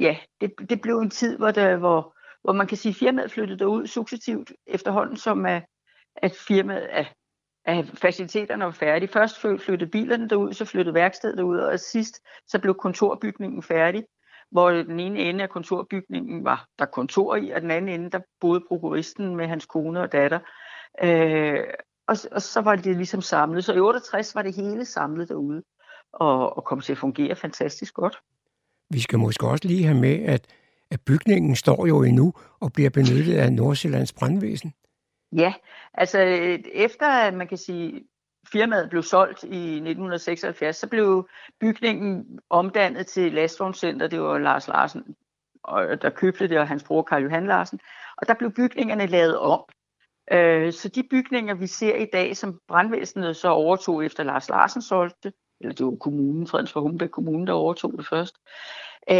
ja, 0.00 0.16
det, 0.40 0.52
det 0.70 0.80
blev 0.80 0.98
en 0.98 1.10
tid, 1.10 1.36
hvor, 1.36 1.50
der, 1.50 1.76
hvor, 1.76 2.16
hvor 2.42 2.52
man 2.52 2.66
kan 2.66 2.76
sige, 2.76 2.90
at 2.90 2.96
firmaet 2.96 3.30
flyttede 3.30 3.58
derud 3.58 3.86
successivt 3.86 4.52
efterhånden, 4.66 5.16
som 5.16 5.46
at, 5.46 5.64
at 6.16 6.32
firmaet, 6.48 6.86
at, 6.90 7.12
at 7.64 7.86
faciliteterne 7.86 8.64
var 8.64 8.70
færdige. 8.70 9.08
Først 9.08 9.40
flyttede 9.40 9.90
bilerne 9.90 10.28
derud, 10.28 10.52
så 10.52 10.64
flyttede 10.64 10.94
værkstedet 10.94 11.38
derud, 11.38 11.58
og 11.58 11.80
sidst 11.80 12.20
så 12.46 12.58
blev 12.58 12.74
kontorbygningen 12.74 13.62
færdig 13.62 14.04
hvor 14.50 14.70
den 14.70 15.00
ene 15.00 15.18
ende 15.18 15.42
af 15.42 15.50
kontorbygningen 15.50 16.44
var 16.44 16.66
der 16.78 16.84
kontor 16.84 17.36
i, 17.36 17.50
og 17.50 17.62
den 17.62 17.70
anden 17.70 18.00
ende, 18.00 18.10
der 18.10 18.20
boede 18.40 18.64
prokuristen 18.68 19.36
med 19.36 19.46
hans 19.46 19.66
kone 19.66 20.00
og 20.00 20.12
datter. 20.12 20.38
Øh, 21.02 21.64
og, 22.08 22.16
og 22.32 22.42
så 22.42 22.60
var 22.60 22.76
det 22.76 22.96
ligesom 22.96 23.22
samlet. 23.22 23.64
Så 23.64 23.72
i 23.74 23.78
68 23.78 24.34
var 24.34 24.42
det 24.42 24.56
hele 24.56 24.84
samlet 24.84 25.28
derude, 25.28 25.62
og, 26.12 26.56
og 26.56 26.64
kom 26.64 26.80
til 26.80 26.92
at 26.92 26.98
fungere 26.98 27.36
fantastisk 27.36 27.94
godt. 27.94 28.18
Vi 28.90 29.00
skal 29.00 29.18
måske 29.18 29.46
også 29.46 29.68
lige 29.68 29.84
have 29.84 30.00
med, 30.00 30.24
at, 30.24 30.46
at 30.90 31.00
bygningen 31.06 31.56
står 31.56 31.86
jo 31.86 32.02
endnu 32.02 32.32
og 32.60 32.72
bliver 32.72 32.90
benyttet 32.90 33.36
af 33.36 33.52
Nordsjællands 33.52 34.12
brandvæsen. 34.12 34.72
Ja, 35.32 35.54
altså 35.94 36.18
efter, 36.74 37.30
man 37.30 37.48
kan 37.48 37.58
sige, 37.58 38.04
firmaet 38.52 38.90
blev 38.90 39.02
solgt 39.02 39.42
i 39.42 39.74
1976, 39.74 40.76
så 40.76 40.88
blev 40.88 41.28
bygningen 41.60 42.38
omdannet 42.50 43.06
til 43.06 43.32
Lastvognscenter. 43.32 44.06
Det 44.06 44.20
var 44.20 44.38
Lars 44.38 44.68
Larsen, 44.68 45.16
og 45.62 46.02
der 46.02 46.10
købte 46.10 46.48
det, 46.48 46.58
og 46.58 46.68
hans 46.68 46.84
bror 46.84 47.02
Karl 47.02 47.22
Johan 47.22 47.46
Larsen. 47.46 47.80
Og 48.16 48.28
der 48.28 48.34
blev 48.34 48.52
bygningerne 48.52 49.06
lavet 49.06 49.38
om. 49.38 49.64
Øh, 50.32 50.72
så 50.72 50.88
de 50.88 51.02
bygninger, 51.10 51.54
vi 51.54 51.66
ser 51.66 51.96
i 51.96 52.06
dag, 52.12 52.36
som 52.36 52.60
brandvæsenet 52.68 53.36
så 53.36 53.48
overtog 53.48 54.04
efter 54.04 54.22
Lars 54.22 54.48
Larsen 54.48 54.82
solgte, 54.82 55.32
eller 55.60 55.74
det 55.74 55.86
var 55.86 55.96
kommunen, 55.96 56.46
Fredensborg 56.46 56.82
Humbæk 56.82 57.08
Kommune, 57.08 57.46
der 57.46 57.52
overtog 57.52 57.92
det 57.98 58.06
først, 58.06 58.36
øh, 59.10 59.16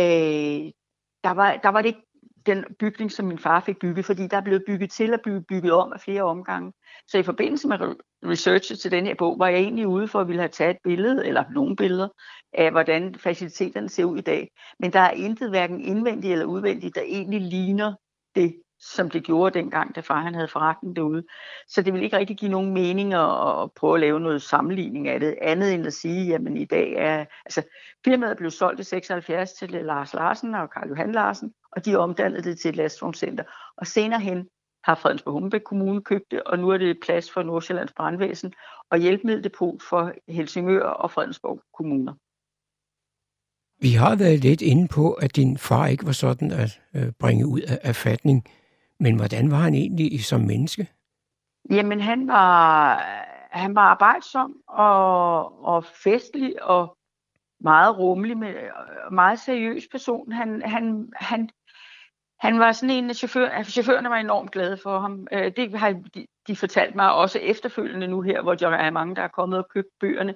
der, 1.24 1.30
var, 1.30 1.56
der 1.56 1.68
var 1.68 1.82
det 1.82 1.88
ikke 1.88 2.05
den 2.46 2.64
bygning, 2.78 3.12
som 3.12 3.26
min 3.26 3.38
far 3.38 3.60
fik 3.60 3.78
bygget, 3.78 4.04
fordi 4.04 4.26
der 4.26 4.36
er 4.36 4.40
blevet 4.40 4.64
bygget 4.66 4.90
til 4.90 5.14
og 5.14 5.20
blive 5.20 5.42
bygget 5.42 5.72
om 5.72 5.92
af 5.92 6.00
flere 6.00 6.22
omgange. 6.22 6.72
Så 7.06 7.18
i 7.18 7.22
forbindelse 7.22 7.68
med 7.68 7.78
researchet 8.24 8.78
til 8.78 8.90
den 8.90 9.06
her 9.06 9.14
bog, 9.14 9.38
var 9.38 9.48
jeg 9.48 9.60
egentlig 9.60 9.86
ude 9.86 10.08
for 10.08 10.20
at 10.20 10.28
ville 10.28 10.42
have 10.42 10.48
taget 10.48 10.70
et 10.70 10.78
billede, 10.84 11.26
eller 11.26 11.44
nogle 11.54 11.76
billeder, 11.76 12.08
af 12.52 12.70
hvordan 12.70 13.14
faciliteterne 13.14 13.88
ser 13.88 14.04
ud 14.04 14.18
i 14.18 14.20
dag. 14.20 14.50
Men 14.78 14.92
der 14.92 15.00
er 15.00 15.10
intet 15.10 15.50
hverken 15.50 15.80
indvendigt 15.80 16.32
eller 16.32 16.44
udvendigt, 16.44 16.94
der 16.94 17.02
egentlig 17.02 17.40
ligner 17.40 17.94
det, 18.34 18.62
som 18.80 19.10
det 19.10 19.24
gjorde 19.24 19.58
dengang, 19.58 19.94
da 19.96 20.00
far 20.00 20.20
han 20.20 20.34
havde 20.34 20.48
forretning 20.48 20.96
derude. 20.96 21.22
Så 21.68 21.82
det 21.82 21.92
ville 21.92 22.04
ikke 22.04 22.16
rigtig 22.16 22.36
give 22.36 22.50
nogen 22.50 22.74
mening 22.74 23.14
at, 23.14 23.62
at 23.62 23.72
prøve 23.76 23.94
at 23.94 24.00
lave 24.00 24.20
noget 24.20 24.42
sammenligning 24.42 25.08
af 25.08 25.20
det, 25.20 25.38
andet 25.42 25.74
end 25.74 25.86
at 25.86 25.92
sige, 25.92 26.26
jamen 26.26 26.56
i 26.56 26.64
dag 26.64 26.92
er, 26.92 27.24
altså 27.44 27.62
firmaet 28.04 28.36
blev 28.36 28.50
solgt 28.50 28.80
i 28.80 28.84
76 28.84 29.52
til 29.52 29.70
Lars 29.70 30.14
Larsen 30.14 30.54
og 30.54 30.70
Karl 30.70 30.88
Johan 30.88 31.12
Larsen, 31.12 31.52
og 31.72 31.84
de 31.84 31.96
omdannede 31.96 32.42
det 32.42 32.58
til 32.58 32.68
et 32.68 32.76
lastvognscenter. 32.76 33.44
Og 33.76 33.86
senere 33.86 34.20
hen 34.20 34.48
har 34.84 34.94
Fredensborg 34.94 35.32
Hummelbæk 35.32 35.60
Kommune 35.60 36.02
købt 36.02 36.30
det, 36.30 36.42
og 36.42 36.58
nu 36.58 36.68
er 36.68 36.78
det 36.78 36.98
plads 37.02 37.30
for 37.30 37.42
Nordsjællands 37.42 37.92
Brandvæsen 37.92 38.52
og 38.90 38.98
hjælpemiddeldepot 38.98 39.82
for 39.88 40.12
Helsingør 40.28 40.82
og 40.82 41.10
Fredensborg 41.10 41.60
Kommuner. 41.76 42.14
Vi 43.80 43.90
har 43.92 44.16
været 44.16 44.40
lidt 44.40 44.62
inde 44.62 44.88
på, 44.88 45.12
at 45.12 45.36
din 45.36 45.58
far 45.58 45.86
ikke 45.86 46.06
var 46.06 46.12
sådan 46.12 46.50
at 46.50 46.80
øh, 46.94 47.12
bringe 47.18 47.46
ud 47.46 47.60
af 47.60 47.96
fatning. 47.96 48.44
Men 49.00 49.16
hvordan 49.16 49.50
var 49.50 49.56
han 49.56 49.74
egentlig 49.74 50.24
som 50.24 50.40
menneske? 50.40 50.88
Jamen, 51.70 52.00
han 52.00 52.28
var, 52.28 52.96
han 53.50 53.74
var 53.74 53.82
arbejdsom 53.82 54.56
og, 54.68 55.64
og 55.64 55.84
festlig 55.84 56.62
og 56.62 56.96
meget 57.60 57.98
rummelig, 57.98 58.38
med 58.38 58.54
meget 59.12 59.38
seriøs 59.38 59.84
person. 59.92 60.32
Han, 60.32 60.62
han, 60.62 61.08
han, 61.16 61.50
han 62.40 62.58
var 62.58 62.72
sådan 62.72 62.96
en 62.96 63.10
af 63.10 63.16
chauffør, 63.16 63.62
chaufførerne 63.62 64.10
var 64.10 64.16
enormt 64.16 64.50
glade 64.50 64.78
for 64.82 64.98
ham. 64.98 65.26
Øh, 65.32 65.52
det 65.56 65.78
har 65.78 65.92
de, 66.14 66.26
de 66.48 66.56
fortalt 66.56 66.94
mig 66.94 67.12
også 67.12 67.38
efterfølgende 67.38 68.06
nu 68.06 68.20
her, 68.20 68.42
hvor 68.42 68.54
der 68.54 68.68
er 68.68 68.90
mange, 68.90 69.16
der 69.16 69.22
er 69.22 69.28
kommet 69.28 69.58
og 69.58 69.68
købt 69.68 69.88
bøgerne, 70.00 70.34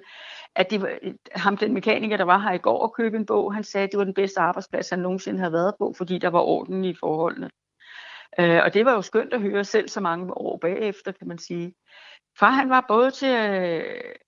at 0.55 0.71
det 0.71 0.81
var, 0.81 0.89
ham, 1.35 1.57
den 1.57 1.73
mekaniker, 1.73 2.17
der 2.17 2.23
var 2.23 2.37
her 2.37 2.51
i 2.51 2.57
går 2.57 2.79
og 2.79 2.93
købte 2.93 3.17
en 3.17 3.25
bog, 3.25 3.53
han 3.53 3.63
sagde, 3.63 3.83
at 3.83 3.91
det 3.91 3.97
var 3.97 4.03
den 4.03 4.13
bedste 4.13 4.39
arbejdsplads, 4.39 4.89
han 4.89 4.99
nogensinde 4.99 5.39
havde 5.39 5.53
været 5.53 5.73
på, 5.79 5.93
fordi 5.97 6.17
der 6.17 6.29
var 6.29 6.39
orden 6.41 6.85
i 6.85 6.95
forholdene. 6.95 7.49
Øh, 8.39 8.59
og 8.63 8.73
det 8.73 8.85
var 8.85 8.93
jo 8.93 9.01
skønt 9.01 9.33
at 9.33 9.41
høre 9.41 9.63
selv 9.63 9.89
så 9.89 10.01
mange 10.01 10.37
år 10.37 10.57
bagefter, 10.57 11.11
kan 11.11 11.27
man 11.27 11.37
sige. 11.37 11.73
Far 12.39 12.49
han 12.49 12.69
var 12.69 12.85
både 12.87 13.11
til, 13.11 13.29
øh, 13.29 13.83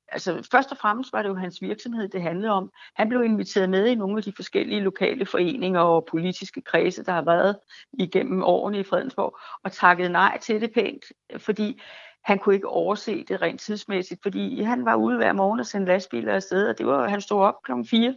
altså 0.08 0.48
først 0.52 0.72
og 0.72 0.78
fremmest 0.78 1.14
var 1.14 1.22
det 1.22 1.30
jo 1.30 1.36
hans 1.36 1.62
virksomhed, 1.62 2.10
det 2.10 2.22
handlede 2.22 2.52
om. 2.52 2.72
Han 2.96 3.10
blev 3.10 3.24
inviteret 3.24 3.70
med 3.70 3.86
i 3.88 3.96
nogle 3.96 4.18
af 4.18 4.24
de 4.24 4.34
forskellige 4.36 4.82
lokale 4.82 5.26
foreninger 5.26 5.82
og 5.82 6.06
politiske 6.12 6.62
kredse, 6.62 7.04
der 7.04 7.12
har 7.12 7.22
været 7.22 7.58
igennem 7.94 8.44
årene 8.44 8.80
i 8.80 8.84
Fredensborg, 8.84 9.38
og 9.64 9.72
takkede 9.72 10.10
nej 10.10 10.38
til 10.38 10.62
det 10.62 10.74
pænt, 10.74 11.06
fordi 11.38 11.82
han 12.24 12.40
kunne 12.40 12.56
ikke 12.56 12.68
overse 12.68 13.24
det 13.24 13.42
rent 13.42 13.62
tidsmæssigt, 13.62 14.22
fordi 14.22 14.62
han 14.62 14.86
var 14.86 14.96
ude 14.96 15.18
hver 15.18 15.34
morgen 15.34 15.60
og 15.60 15.66
sendte 15.66 15.92
lastbiler 15.92 16.34
afsted, 16.34 16.68
og 16.68 16.78
det 16.78 16.86
var, 16.86 17.08
han 17.08 17.22
stod 17.22 17.42
op 17.42 17.64
klokken 17.64 17.86
4. 17.86 18.16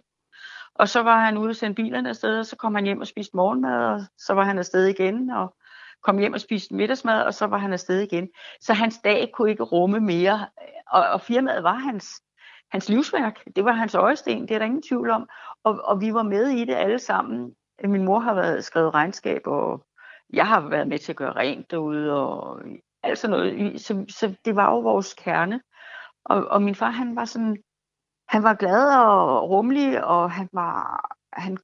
Og 0.75 0.88
så 0.88 1.03
var 1.03 1.20
han 1.20 1.38
ude 1.38 1.49
og 1.49 1.57
sendte 1.57 1.83
bilerne 1.83 2.09
afsted, 2.09 2.38
og 2.38 2.46
så 2.46 2.57
kom 2.57 2.75
han 2.75 2.85
hjem 2.85 3.01
og 3.01 3.07
spiste 3.07 3.37
morgenmad, 3.37 3.87
og 3.87 4.01
så 4.18 4.35
var 4.35 4.44
han 4.44 4.59
afsted 4.59 4.87
igen, 4.87 5.31
og 5.31 5.55
kom 6.07 6.19
hjem 6.19 6.33
og 6.33 6.40
spiste 6.40 6.75
middagsmad, 6.75 7.23
og 7.23 7.35
så 7.35 7.47
var 7.47 7.59
han 7.59 7.73
afsted 7.73 8.01
igen. 8.01 8.29
Så 8.61 8.75
hans 8.75 8.99
dag 9.05 9.31
kunne 9.35 9.51
ikke 9.51 9.62
rumme 9.62 10.01
mere, 10.01 10.47
og, 10.90 11.03
og 11.09 11.21
firmaet 11.21 11.62
var 11.62 11.75
hans, 11.75 12.07
hans 12.71 12.88
livsværk. 12.88 13.45
Det 13.57 13.64
var 13.64 13.73
hans 13.73 13.95
øjesten, 13.95 14.42
det 14.42 14.51
er 14.51 14.59
der 14.59 14.66
ingen 14.66 14.83
tvivl 14.83 15.11
om. 15.11 15.29
Og, 15.64 15.81
og 15.85 16.01
vi 16.01 16.14
var 16.14 16.23
med 16.23 16.49
i 16.49 16.64
det 16.64 16.75
alle 16.75 16.99
sammen. 16.99 17.55
Min 17.85 18.05
mor 18.05 18.19
har 18.19 18.35
været 18.35 18.64
skrevet 18.64 18.95
regnskab, 18.95 19.40
og 19.47 19.87
jeg 20.33 20.47
har 20.47 20.69
været 20.69 20.88
med 20.88 20.99
til 20.99 21.12
at 21.12 21.16
gøre 21.16 21.33
rent 21.33 21.71
derude, 21.71 22.12
og 22.12 22.61
alt 23.03 23.19
sådan 23.19 23.37
noget. 23.37 23.81
Så, 23.81 24.05
så 24.09 24.35
det 24.45 24.57
var 24.57 24.71
jo 24.71 24.79
vores 24.81 25.14
kerne. 25.14 25.61
Og, 26.25 26.47
og 26.47 26.62
min 26.62 26.75
far, 26.75 26.90
han 26.90 27.16
var 27.16 27.25
sådan, 27.25 27.57
han 28.29 28.42
var 28.42 28.55
glad 28.55 28.97
og 28.97 29.51
rummelig, 29.51 30.05
og 30.05 30.31
han 30.31 30.49
var, 30.53 31.09
han, 31.33 31.59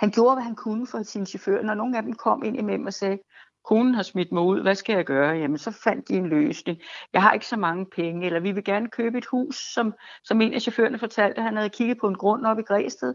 han 0.00 0.10
gjorde, 0.10 0.34
hvad 0.34 0.44
han 0.44 0.56
kunne 0.56 0.86
for 0.86 1.02
sine 1.02 1.26
chauffører. 1.26 1.62
Når 1.62 1.74
nogle 1.74 1.96
af 1.96 2.02
dem 2.02 2.12
kom 2.12 2.44
ind 2.44 2.56
imellem 2.56 2.86
og 2.86 2.92
sagde, 2.92 3.18
konen 3.68 3.94
har 3.94 4.02
smidt 4.02 4.32
mig 4.32 4.42
ud, 4.42 4.62
hvad 4.62 4.74
skal 4.74 4.94
jeg 4.94 5.04
gøre? 5.04 5.36
Jamen, 5.36 5.58
så 5.58 5.70
fandt 5.70 6.08
de 6.08 6.14
en 6.14 6.28
løsning. 6.28 6.78
Jeg 7.12 7.22
har 7.22 7.32
ikke 7.32 7.46
så 7.46 7.56
mange 7.56 7.86
penge, 7.86 8.26
eller 8.26 8.40
vi 8.40 8.52
vil 8.52 8.64
gerne 8.64 8.88
købe 8.88 9.18
et 9.18 9.26
hus, 9.26 9.56
som, 9.56 9.94
som 10.24 10.40
en 10.40 10.54
af 10.54 10.60
chaufførerne 10.60 10.98
fortalte, 10.98 11.42
han 11.42 11.56
havde 11.56 11.70
kigget 11.70 11.98
på 12.00 12.08
en 12.08 12.14
grund 12.14 12.46
op 12.46 12.58
i 12.58 12.62
Græsted. 12.62 13.14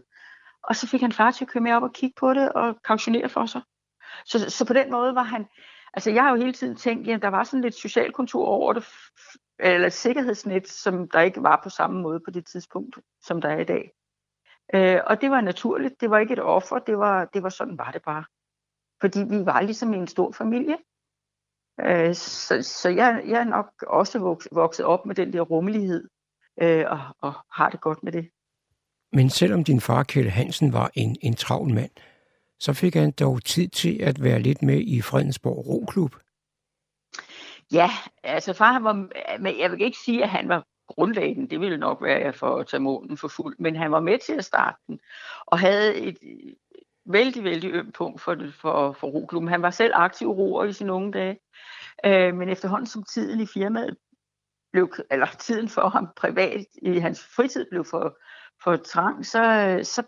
Og 0.62 0.76
så 0.76 0.88
fik 0.88 1.00
han 1.00 1.12
far 1.12 1.30
til 1.30 1.44
at 1.44 1.48
køre 1.48 1.62
med 1.62 1.72
op 1.72 1.82
og 1.82 1.92
kigge 1.92 2.14
på 2.18 2.34
det 2.34 2.52
og 2.52 2.82
kautionere 2.84 3.28
for 3.28 3.46
sig. 3.46 3.62
Så, 4.24 4.50
så 4.50 4.66
på 4.66 4.72
den 4.72 4.90
måde 4.90 5.14
var 5.14 5.22
han, 5.22 5.46
altså 5.94 6.10
jeg 6.10 6.22
har 6.22 6.30
jo 6.30 6.36
hele 6.36 6.52
tiden 6.52 6.76
tænkt, 6.76 7.08
at 7.08 7.22
der 7.22 7.28
var 7.28 7.44
sådan 7.44 7.60
lidt 7.60 7.74
socialkontor 7.74 8.46
over 8.46 8.72
det, 8.72 8.84
eller 9.58 9.88
sikkerhedsnet, 9.88 10.68
som 10.68 11.08
der 11.08 11.20
ikke 11.20 11.42
var 11.42 11.60
på 11.62 11.70
samme 11.70 12.02
måde 12.02 12.20
på 12.24 12.30
det 12.30 12.46
tidspunkt, 12.46 12.98
som 13.22 13.40
der 13.40 13.48
er 13.48 13.58
i 13.58 13.64
dag. 13.64 13.90
Øh, 14.74 15.00
og 15.06 15.20
det 15.20 15.30
var 15.30 15.40
naturligt, 15.40 16.00
det 16.00 16.10
var 16.10 16.18
ikke 16.18 16.32
et 16.32 16.42
offer, 16.42 16.78
det 16.78 16.98
var, 16.98 17.24
det 17.24 17.42
var 17.42 17.48
sådan 17.48 17.78
var 17.78 17.90
det 17.90 18.02
bare 18.02 18.24
fordi 19.04 19.18
vi 19.30 19.46
var 19.46 19.60
ligesom 19.60 19.94
en 19.94 20.06
stor 20.06 20.32
familie. 20.32 20.76
Øh, 21.80 22.14
så 22.14 22.62
så 22.62 22.88
jeg, 22.88 23.22
jeg 23.26 23.40
er 23.40 23.44
nok 23.44 23.84
også 23.86 24.18
vokset 24.52 24.84
op 24.84 25.06
med 25.06 25.14
den 25.14 25.32
der 25.32 25.40
rummelighed, 25.40 26.08
øh, 26.62 26.84
og, 26.90 27.00
og 27.20 27.32
har 27.52 27.70
det 27.70 27.80
godt 27.80 28.02
med 28.02 28.12
det. 28.12 28.30
Men 29.12 29.30
selvom 29.30 29.64
din 29.64 29.80
far, 29.80 30.02
Kjell 30.02 30.30
Hansen, 30.30 30.72
var 30.72 30.90
en, 30.94 31.16
en 31.20 31.34
travl 31.34 31.74
mand, 31.74 31.90
så 32.60 32.72
fik 32.72 32.94
han 32.94 33.10
dog 33.10 33.44
tid 33.44 33.68
til 33.68 34.02
at 34.02 34.22
være 34.22 34.38
lidt 34.38 34.62
med 34.62 34.80
i 34.80 35.00
Fredensborg 35.00 35.66
Roklub. 35.68 36.16
Ja, 37.72 37.90
altså 38.22 38.52
far 38.52 38.78
var, 38.78 38.92
men 39.38 39.58
jeg 39.58 39.70
vil 39.70 39.82
ikke 39.82 39.98
sige, 40.04 40.22
at 40.22 40.28
han 40.28 40.48
var 40.48 40.66
grundlæggende, 40.88 41.50
det 41.50 41.60
ville 41.60 41.78
nok 41.78 42.02
være 42.02 42.32
for 42.32 42.56
at 42.56 42.66
tage 42.66 42.80
målen 42.80 43.16
for 43.16 43.28
fuld, 43.28 43.56
men 43.58 43.76
han 43.76 43.92
var 43.92 44.00
med 44.00 44.18
til 44.18 44.32
at 44.32 44.44
starte 44.44 44.76
den, 44.86 45.00
og 45.46 45.58
havde 45.58 45.94
et, 45.96 46.18
vældig, 47.06 47.44
vældig 47.44 47.70
øm 47.74 47.92
punkt 47.92 48.20
for, 48.20 48.36
for, 48.60 48.92
for 48.92 49.06
roklubben. 49.06 49.48
Han 49.48 49.62
var 49.62 49.70
selv 49.70 49.92
aktiv 49.94 50.28
roer 50.28 50.64
i 50.64 50.72
sine 50.72 50.92
unge 50.92 51.12
dage, 51.12 51.38
øh, 52.06 52.34
men 52.34 52.48
efterhånden 52.48 52.86
som 52.86 53.02
tiden 53.02 53.40
i 53.40 53.46
firmaet 53.46 53.96
blev, 54.72 54.92
eller 55.10 55.26
tiden 55.26 55.68
for 55.68 55.88
ham 55.88 56.08
privat 56.16 56.66
i 56.82 56.98
hans 56.98 57.24
fritid 57.36 57.66
blev 57.70 57.84
for, 57.84 58.18
for 58.64 58.76
trang, 58.76 59.26
så, 59.26 59.40
så 59.82 60.02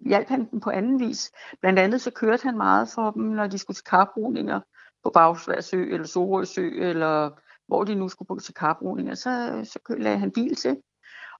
hjalp 0.00 0.28
han 0.28 0.50
dem 0.50 0.60
på 0.60 0.70
anden 0.70 1.00
vis. 1.00 1.32
Blandt 1.60 1.78
andet 1.78 2.00
så 2.00 2.10
kørte 2.10 2.42
han 2.42 2.56
meget 2.56 2.88
for 2.94 3.10
dem, 3.10 3.22
når 3.22 3.46
de 3.46 3.58
skulle 3.58 3.74
til 3.74 3.84
karbruninger 3.84 4.60
på 5.04 5.10
Bagsværsø 5.10 5.82
eller 5.82 6.06
Sorøsø, 6.06 6.68
eller 6.68 7.30
hvor 7.66 7.84
de 7.84 7.94
nu 7.94 8.08
skulle 8.08 8.26
på 8.26 8.38
til 8.38 8.54
karbruninger, 8.54 9.14
så, 9.14 9.60
så 9.64 9.94
lagde 9.98 10.18
han 10.18 10.32
bil 10.32 10.54
til. 10.54 10.76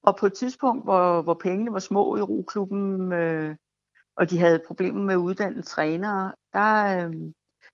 Og 0.02 0.16
på 0.16 0.26
et 0.26 0.32
tidspunkt, 0.32 0.84
hvor, 0.84 1.22
hvor 1.22 1.34
pengene 1.34 1.72
var 1.72 1.78
små 1.78 2.16
i 2.16 2.20
roklubben, 2.22 3.12
øh, 3.12 3.56
og 4.18 4.30
de 4.30 4.38
havde 4.38 4.62
problemer 4.66 5.02
med 5.02 5.14
at 5.14 5.18
uddanne 5.18 5.62
trænere, 5.62 6.32
der 6.52 7.06
øh, 7.06 7.14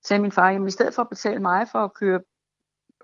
sagde 0.05 0.23
min 0.23 0.33
far, 0.33 0.49
at 0.51 0.67
i 0.67 0.71
stedet 0.71 0.95
for 0.95 1.03
at 1.03 1.09
betale 1.09 1.41
mig 1.41 1.69
for 1.73 1.79
at 1.79 1.95
køre 1.95 2.21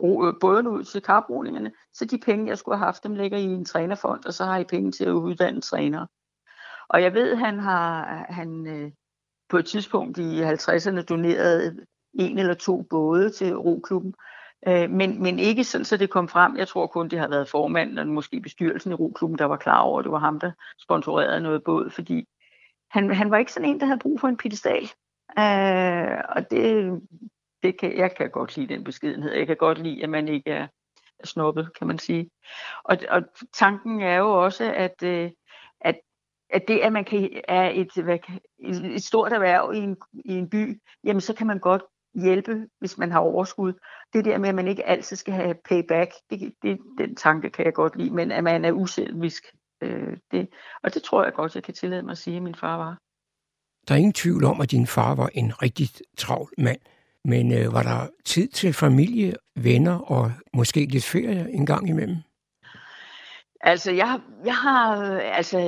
øh, 0.04 0.34
båden 0.40 0.66
ud 0.66 0.84
til 0.84 1.02
kaprolingerne, 1.02 1.72
så 1.92 2.04
de 2.04 2.18
penge, 2.18 2.48
jeg 2.48 2.58
skulle 2.58 2.78
have 2.78 2.84
haft, 2.84 3.04
dem 3.04 3.14
ligger 3.14 3.38
i 3.38 3.44
en 3.44 3.64
trænerfond, 3.64 4.24
og 4.26 4.34
så 4.34 4.44
har 4.44 4.58
I 4.58 4.64
penge 4.64 4.92
til 4.92 5.04
at 5.04 5.12
uddanne 5.12 5.60
trænere. 5.60 6.06
Og 6.88 7.02
jeg 7.02 7.14
ved, 7.14 7.36
han 7.36 7.58
har 7.58 8.04
han 8.28 8.66
øh, 8.66 8.90
på 9.48 9.58
et 9.58 9.66
tidspunkt 9.66 10.18
i 10.18 10.42
50'erne 10.42 11.02
doneret 11.02 11.86
en 12.14 12.38
eller 12.38 12.54
to 12.54 12.82
både 12.82 13.30
til 13.30 13.56
roklubben, 13.56 14.14
øh, 14.68 14.90
men, 14.90 15.22
men 15.22 15.38
ikke 15.38 15.64
sådan, 15.64 15.84
så 15.84 15.96
det 15.96 16.10
kom 16.10 16.28
frem. 16.28 16.56
Jeg 16.56 16.68
tror 16.68 16.86
kun, 16.86 17.08
det 17.08 17.18
har 17.18 17.28
været 17.28 17.48
formanden 17.48 17.98
og 17.98 18.06
måske 18.06 18.40
bestyrelsen 18.40 18.92
i 18.92 18.94
roklubben, 18.94 19.38
der 19.38 19.44
var 19.44 19.56
klar 19.56 19.80
over, 19.80 19.98
at 19.98 20.04
det 20.04 20.12
var 20.12 20.18
ham, 20.18 20.40
der 20.40 20.52
sponsorerede 20.78 21.40
noget 21.40 21.64
båd, 21.64 21.90
fordi 21.90 22.28
han, 22.90 23.10
han 23.10 23.30
var 23.30 23.38
ikke 23.38 23.52
sådan 23.52 23.68
en, 23.68 23.80
der 23.80 23.86
havde 23.86 23.98
brug 23.98 24.20
for 24.20 24.28
en 24.28 24.36
pedestal. 24.36 24.82
Øh, 25.38 26.18
og 26.28 26.50
det, 26.50 27.00
det 27.62 27.78
kan, 27.80 27.96
jeg 27.96 28.14
kan 28.16 28.30
godt 28.30 28.56
lide 28.56 28.74
den 28.74 28.84
beskedenhed. 28.84 29.32
Jeg 29.32 29.46
kan 29.46 29.56
godt 29.56 29.78
lide, 29.78 30.02
at 30.02 30.10
man 30.10 30.28
ikke 30.28 30.50
er, 30.50 30.66
er 31.18 31.26
snuppet, 31.26 31.70
kan 31.78 31.86
man 31.86 31.98
sige. 31.98 32.30
Og, 32.84 32.96
og 33.08 33.22
tanken 33.52 34.00
er 34.00 34.16
jo 34.16 34.44
også, 34.44 34.72
at, 34.74 35.02
øh, 35.02 35.30
at, 35.80 36.00
at 36.50 36.68
det, 36.68 36.78
at 36.78 36.92
man 36.92 37.04
kan, 37.04 37.40
er 37.48 37.70
et, 37.74 38.04
hvad, 38.04 38.18
et, 38.58 38.94
et 38.94 39.02
stort 39.02 39.32
erhverv 39.32 39.72
i 39.74 39.78
en, 39.78 39.96
i 40.24 40.32
en 40.32 40.50
by, 40.50 40.80
jamen 41.04 41.20
så 41.20 41.34
kan 41.34 41.46
man 41.46 41.58
godt 41.58 41.82
hjælpe, 42.14 42.66
hvis 42.78 42.98
man 42.98 43.12
har 43.12 43.20
overskud. 43.20 43.72
Det 44.12 44.24
der 44.24 44.38
med, 44.38 44.48
at 44.48 44.54
man 44.54 44.68
ikke 44.68 44.86
altid 44.86 45.16
skal 45.16 45.34
have 45.34 45.54
payback, 45.68 46.12
det, 46.30 46.54
det, 46.62 46.78
den 46.98 47.16
tanke 47.16 47.50
kan 47.50 47.64
jeg 47.64 47.74
godt 47.74 47.96
lide, 47.96 48.14
men 48.14 48.32
at 48.32 48.44
man 48.44 48.64
er 48.64 48.72
uselvisk 48.72 49.44
øh, 49.82 50.16
det. 50.30 50.48
Og 50.82 50.94
det 50.94 51.02
tror 51.02 51.24
jeg 51.24 51.32
godt, 51.32 51.54
jeg 51.54 51.62
kan 51.62 51.74
tillade 51.74 52.02
mig 52.02 52.12
at 52.12 52.18
sige, 52.18 52.36
at 52.36 52.42
min 52.42 52.54
far 52.54 52.76
var. 52.76 52.98
Der 53.88 53.94
er 53.94 53.98
ingen 53.98 54.12
tvivl 54.12 54.44
om, 54.44 54.60
at 54.60 54.70
din 54.70 54.86
far 54.86 55.14
var 55.14 55.30
en 55.34 55.62
rigtig 55.62 55.88
travl 56.18 56.48
mand. 56.58 56.80
Men 57.24 57.52
øh, 57.52 57.72
var 57.72 57.82
der 57.82 58.08
tid 58.24 58.48
til 58.48 58.72
familie, 58.72 59.34
venner 59.56 59.98
og 59.98 60.32
måske 60.54 60.86
lidt 60.86 61.04
ferie 61.04 61.52
en 61.52 61.66
gang 61.66 61.88
imellem? 61.88 62.16
Altså, 63.60 63.92
jeg, 63.92 64.20
jeg 64.44 64.56
har, 64.56 64.96
altså, 65.20 65.58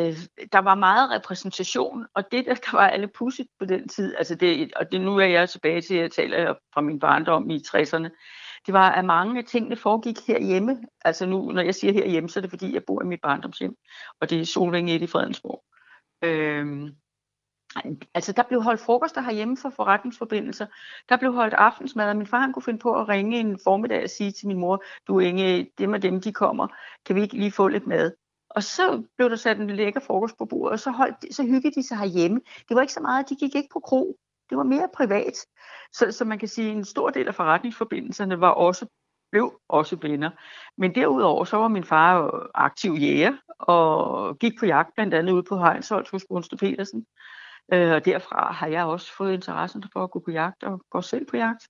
der 0.52 0.58
var 0.58 0.74
meget 0.74 1.10
repræsentation, 1.10 2.06
og 2.14 2.24
det, 2.32 2.46
der, 2.46 2.54
var 2.72 2.88
alle 2.88 3.08
pudsigt 3.08 3.48
på 3.58 3.64
den 3.64 3.88
tid, 3.88 4.14
altså 4.18 4.34
det, 4.34 4.72
og 4.76 4.92
det, 4.92 5.00
nu 5.00 5.16
er 5.16 5.26
jeg 5.26 5.48
tilbage 5.48 5.80
til, 5.80 5.94
at 5.94 6.02
jeg 6.02 6.10
taler 6.10 6.54
fra 6.74 6.80
min 6.80 6.98
barndom 6.98 7.50
i 7.50 7.56
60'erne, 7.56 8.08
det 8.66 8.74
var, 8.74 8.90
at 8.90 9.04
mange 9.04 9.38
af 9.38 9.44
tingene 9.44 9.76
foregik 9.76 10.26
herhjemme. 10.26 10.78
Altså 11.04 11.26
nu, 11.26 11.52
når 11.52 11.62
jeg 11.62 11.74
siger 11.74 11.92
herhjemme, 11.92 12.28
så 12.28 12.38
er 12.38 12.40
det 12.40 12.50
fordi, 12.50 12.74
jeg 12.74 12.84
bor 12.86 13.02
i 13.02 13.06
mit 13.06 13.20
barndomshjem, 13.20 13.76
og 14.20 14.30
det 14.30 14.40
er 14.40 14.44
Solvænge 14.44 14.94
1 14.94 15.02
i 15.02 15.06
Fredensborg. 15.06 15.64
Øhm, 16.22 16.96
altså 18.14 18.32
der 18.32 18.42
blev 18.42 18.62
holdt 18.62 18.80
frokoster 18.80 19.20
herhjemme 19.20 19.56
for 19.56 19.70
forretningsforbindelser. 19.70 20.66
Der 21.08 21.16
blev 21.16 21.32
holdt 21.32 21.54
aftensmad, 21.54 22.08
og 22.08 22.16
min 22.16 22.26
far 22.26 22.40
han 22.40 22.52
kunne 22.52 22.62
finde 22.62 22.78
på 22.78 23.00
at 23.00 23.08
ringe 23.08 23.40
en 23.40 23.58
formiddag 23.64 24.02
og 24.02 24.10
sige 24.10 24.32
til 24.32 24.48
min 24.48 24.58
mor, 24.58 24.84
du 25.06 25.18
Inge, 25.18 25.70
dem 25.78 25.92
og 25.92 26.02
dem, 26.02 26.20
de 26.20 26.32
kommer, 26.32 26.66
kan 27.06 27.16
vi 27.16 27.22
ikke 27.22 27.36
lige 27.36 27.52
få 27.52 27.68
lidt 27.68 27.86
mad? 27.86 28.12
Og 28.50 28.62
så 28.62 29.02
blev 29.16 29.30
der 29.30 29.36
sat 29.36 29.58
en 29.58 29.70
lækker 29.70 30.00
frokost 30.00 30.38
på 30.38 30.44
bordet, 30.44 30.72
og 30.72 30.80
så, 30.80 30.90
holdt, 30.90 31.34
så 31.34 31.42
hyggede 31.42 31.74
de 31.74 31.82
sig 31.82 31.98
herhjemme. 31.98 32.40
Det 32.68 32.74
var 32.74 32.80
ikke 32.80 32.92
så 32.92 33.00
meget, 33.00 33.28
de 33.28 33.36
gik 33.36 33.54
ikke 33.54 33.68
på 33.72 33.80
kro 33.80 34.16
det 34.52 34.58
var 34.58 34.64
mere 34.64 34.88
privat. 34.94 35.36
Så, 35.92 36.12
så 36.12 36.24
man 36.24 36.38
kan 36.38 36.48
sige, 36.48 36.70
at 36.70 36.76
en 36.76 36.84
stor 36.84 37.10
del 37.10 37.28
af 37.28 37.34
forretningsforbindelserne 37.34 38.40
var 38.40 38.48
også 38.50 38.86
blev 39.30 39.60
også 39.68 39.96
venner. 40.02 40.30
Men 40.76 40.94
derudover 40.94 41.44
så 41.44 41.56
var 41.56 41.68
min 41.68 41.84
far 41.84 42.30
aktiv 42.54 42.92
jæger 42.92 43.32
og 43.58 44.38
gik 44.38 44.52
på 44.60 44.66
jagt 44.66 44.94
blandt 44.94 45.14
andet 45.14 45.32
ude 45.32 45.42
på 45.42 45.58
Heinsholt 45.58 46.10
hos 46.10 46.24
Brunster 46.28 46.56
Petersen. 46.56 47.06
Øh, 47.72 47.92
og 47.92 48.04
derfra 48.04 48.52
har 48.52 48.66
jeg 48.66 48.84
også 48.84 49.16
fået 49.16 49.34
interessen 49.34 49.84
for 49.92 50.04
at 50.04 50.10
gå 50.10 50.22
på 50.24 50.30
jagt 50.30 50.62
og 50.62 50.80
gå 50.90 51.00
selv 51.00 51.26
på 51.30 51.36
jagt. 51.36 51.68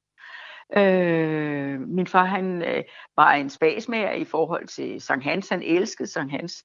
Øh, 0.77 1.81
min 1.81 2.07
far 2.07 2.25
han 2.25 2.63
øh, 2.63 2.85
var 3.17 3.33
en 3.33 3.51
spasmager 3.51 4.13
i 4.13 4.25
forhold 4.25 4.67
til 4.67 5.01
Sankt 5.01 5.25
Hans. 5.25 5.49
Han 5.49 5.63
elskede 5.63 6.09
Sankt 6.09 6.33
Hans. 6.33 6.65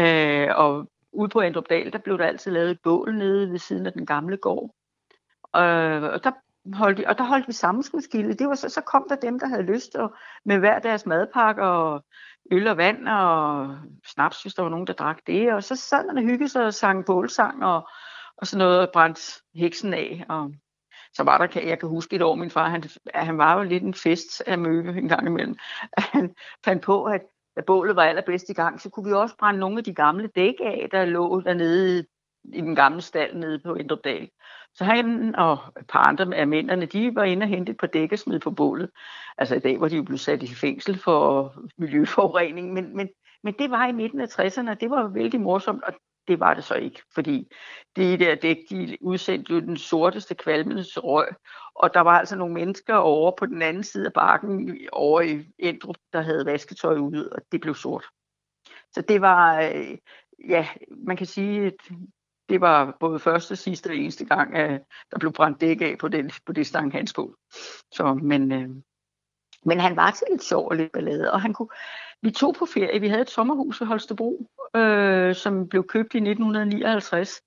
Øh, 0.00 0.48
og 0.56 0.90
ude 1.12 1.28
på 1.28 1.40
Andrupdal, 1.40 1.92
der 1.92 1.98
blev 1.98 2.18
der 2.18 2.26
altid 2.26 2.52
lavet 2.52 2.70
et 2.70 2.80
bål 2.82 3.14
nede 3.14 3.50
ved 3.50 3.58
siden 3.58 3.86
af 3.86 3.92
den 3.92 4.06
gamle 4.06 4.36
gård. 4.36 4.74
Øh, 5.56 6.02
og 6.02 6.24
der 6.24 6.30
holdt, 6.74 7.04
og 7.04 7.18
der 7.18 7.24
holdt 7.24 7.48
vi 7.48 7.52
sammenskudskilde. 7.52 8.34
Det 8.34 8.48
var 8.48 8.54
så, 8.54 8.68
så 8.68 8.80
kom 8.80 9.06
der 9.08 9.16
dem, 9.16 9.38
der 9.38 9.46
havde 9.46 9.62
lyst 9.62 9.94
og, 9.94 10.14
med 10.44 10.58
hver 10.58 10.78
deres 10.78 11.06
madpakke 11.06 11.62
og 11.62 12.04
øl 12.50 12.68
og 12.68 12.76
vand 12.76 13.08
og 13.08 13.68
snaps, 14.06 14.42
hvis 14.42 14.54
der 14.54 14.62
var 14.62 14.70
nogen, 14.70 14.86
der 14.86 14.92
drak 14.92 15.18
det. 15.26 15.52
Og 15.52 15.64
så 15.64 15.76
sad 15.76 16.06
man 16.06 16.18
og 16.18 16.22
hyggede 16.22 16.48
sig 16.48 16.64
og 16.64 16.74
sang 16.74 17.06
bålsang 17.06 17.64
og, 17.64 17.88
og 18.36 18.46
sådan 18.46 18.58
noget 18.58 18.80
og 18.80 18.88
brændte 18.92 19.22
heksen 19.54 19.94
af. 19.94 20.24
Og 20.28 20.52
så 21.12 21.22
var 21.22 21.46
der, 21.46 21.60
jeg 21.60 21.78
kan 21.78 21.88
huske 21.88 22.16
et 22.16 22.22
år, 22.22 22.34
min 22.34 22.50
far, 22.50 22.68
han, 22.68 22.82
han 23.14 23.38
var 23.38 23.56
jo 23.58 23.62
lidt 23.62 23.82
en 23.82 23.94
fest 23.94 24.42
af 24.46 24.58
møbe 24.58 24.88
en 24.88 25.08
gang 25.08 25.26
imellem. 25.26 25.56
Han 25.98 26.34
fandt 26.64 26.82
på, 26.82 27.04
at 27.04 27.22
da 27.56 27.60
bålet 27.66 27.96
var 27.96 28.02
allerbedst 28.02 28.48
i 28.48 28.52
gang, 28.52 28.80
så 28.80 28.90
kunne 28.90 29.08
vi 29.08 29.12
også 29.12 29.36
brænde 29.38 29.60
nogle 29.60 29.78
af 29.78 29.84
de 29.84 29.94
gamle 29.94 30.28
dæk 30.36 30.54
af, 30.60 30.88
der 30.92 31.04
lå 31.04 31.40
dernede 31.40 32.06
i 32.52 32.60
den 32.60 32.74
gamle 32.74 33.00
stald 33.00 33.34
nede 33.34 33.58
på 33.58 33.74
Indrupdal. 33.74 34.28
Så 34.74 34.84
han 34.84 35.34
og 35.34 35.58
et 35.80 35.86
par 35.86 36.08
andre 36.08 36.36
af 36.36 36.46
mændene, 36.46 36.86
de 36.86 37.14
var 37.14 37.24
inde 37.24 37.44
og 37.44 37.48
hente 37.48 37.72
et 37.72 37.78
par 37.78 37.86
dæk 37.86 38.12
og 38.12 38.40
på 38.40 38.50
bålet. 38.50 38.90
Altså 39.38 39.54
i 39.54 39.58
dag 39.58 39.80
var 39.80 39.88
de 39.88 39.96
jo 39.96 40.02
blevet 40.02 40.20
sat 40.20 40.42
i 40.42 40.54
fængsel 40.54 40.98
for 40.98 41.54
miljøforurening, 41.78 42.72
men, 42.72 42.96
men, 42.96 43.08
men 43.42 43.54
det 43.58 43.70
var 43.70 43.86
i 43.86 43.92
midten 43.92 44.20
af 44.20 44.38
60'erne, 44.38 44.70
og 44.70 44.80
det 44.80 44.90
var 44.90 45.08
vældig 45.08 45.40
morsomt, 45.40 45.84
og 45.84 45.92
det 46.28 46.40
var 46.40 46.54
det 46.54 46.64
så 46.64 46.74
ikke, 46.74 47.02
fordi 47.14 47.48
det 47.96 48.20
der 48.20 48.34
dæk, 48.34 48.56
de 48.70 48.96
udsendte 49.00 49.52
jo 49.52 49.60
den 49.60 49.76
sorteste 49.76 50.34
kvalmende 50.34 50.84
røg, 50.96 51.28
og 51.74 51.94
der 51.94 52.00
var 52.00 52.18
altså 52.18 52.36
nogle 52.36 52.54
mennesker 52.54 52.94
over 52.94 53.32
på 53.38 53.46
den 53.46 53.62
anden 53.62 53.84
side 53.84 54.06
af 54.06 54.12
bakken, 54.12 54.78
over 54.92 55.20
i 55.20 55.44
Endrup, 55.58 55.96
der 56.12 56.20
havde 56.20 56.46
vasketøj 56.46 56.96
ude, 56.96 57.32
og 57.32 57.42
det 57.52 57.60
blev 57.60 57.74
sort. 57.74 58.04
Så 58.92 59.02
det 59.02 59.20
var, 59.20 59.62
øh, 59.62 59.98
ja, 60.48 60.68
man 61.06 61.16
kan 61.16 61.26
sige, 61.26 61.66
at 61.66 61.90
det 62.48 62.60
var 62.60 62.96
både 63.00 63.18
første, 63.18 63.56
sidste 63.56 63.88
og 63.88 63.96
eneste 63.96 64.24
gang, 64.24 64.56
at 64.56 64.82
der 65.10 65.18
blev 65.18 65.32
brændt 65.32 65.60
dæk 65.60 65.80
af 65.80 65.96
på, 66.00 66.08
den, 66.08 66.30
på 66.46 66.52
det 66.52 66.66
stang 66.66 66.92
hans 66.92 67.12
på. 67.12 67.34
Så, 67.92 68.14
men, 68.22 68.52
øh, 68.52 68.68
men 69.64 69.80
han 69.80 69.96
var 69.96 70.10
til 70.10 70.26
lidt 70.30 70.44
sjov 70.44 70.68
og 70.68 70.76
lidt 70.76 70.92
ballade, 70.92 71.32
og 71.32 71.40
han 71.40 71.52
kunne, 71.52 71.68
vi 72.22 72.30
tog 72.30 72.54
på 72.54 72.66
ferie. 72.66 73.00
Vi 73.00 73.08
havde 73.08 73.22
et 73.22 73.30
sommerhus 73.30 73.80
i 73.80 73.84
Holstebro, 73.84 74.46
øh, 74.76 75.34
som 75.34 75.68
blev 75.68 75.86
købt 75.86 76.14
i 76.14 76.20
1959, 76.20 77.40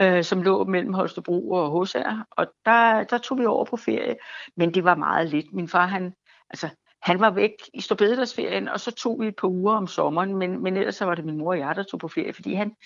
øh, 0.00 0.24
som 0.24 0.42
lå 0.42 0.64
mellem 0.64 0.94
Holstebro 0.94 1.50
og 1.50 1.84
HCR, 1.84 2.26
og 2.30 2.46
der, 2.64 3.04
der 3.04 3.18
tog 3.18 3.38
vi 3.38 3.46
over 3.46 3.64
på 3.64 3.76
ferie, 3.76 4.16
men 4.56 4.74
det 4.74 4.84
var 4.84 4.94
meget 4.94 5.28
lidt. 5.28 5.52
Min 5.52 5.68
far, 5.68 5.86
han, 5.86 6.14
altså, 6.50 6.68
han 7.02 7.20
var 7.20 7.30
væk 7.30 7.52
i 7.74 7.80
Storbededagsferien, 7.80 8.68
og 8.68 8.80
så 8.80 8.90
tog 8.90 9.20
vi 9.20 9.28
et 9.28 9.36
par 9.36 9.48
uger 9.48 9.74
om 9.74 9.86
sommeren, 9.86 10.36
men, 10.36 10.62
men 10.62 10.76
ellers 10.76 10.94
så 10.94 11.04
var 11.04 11.14
det 11.14 11.24
min 11.24 11.38
mor 11.38 11.50
og 11.50 11.58
jeg, 11.58 11.76
der 11.76 11.82
tog 11.82 12.00
på 12.00 12.08
ferie, 12.08 12.32
fordi 12.32 12.54
han, 12.54 12.76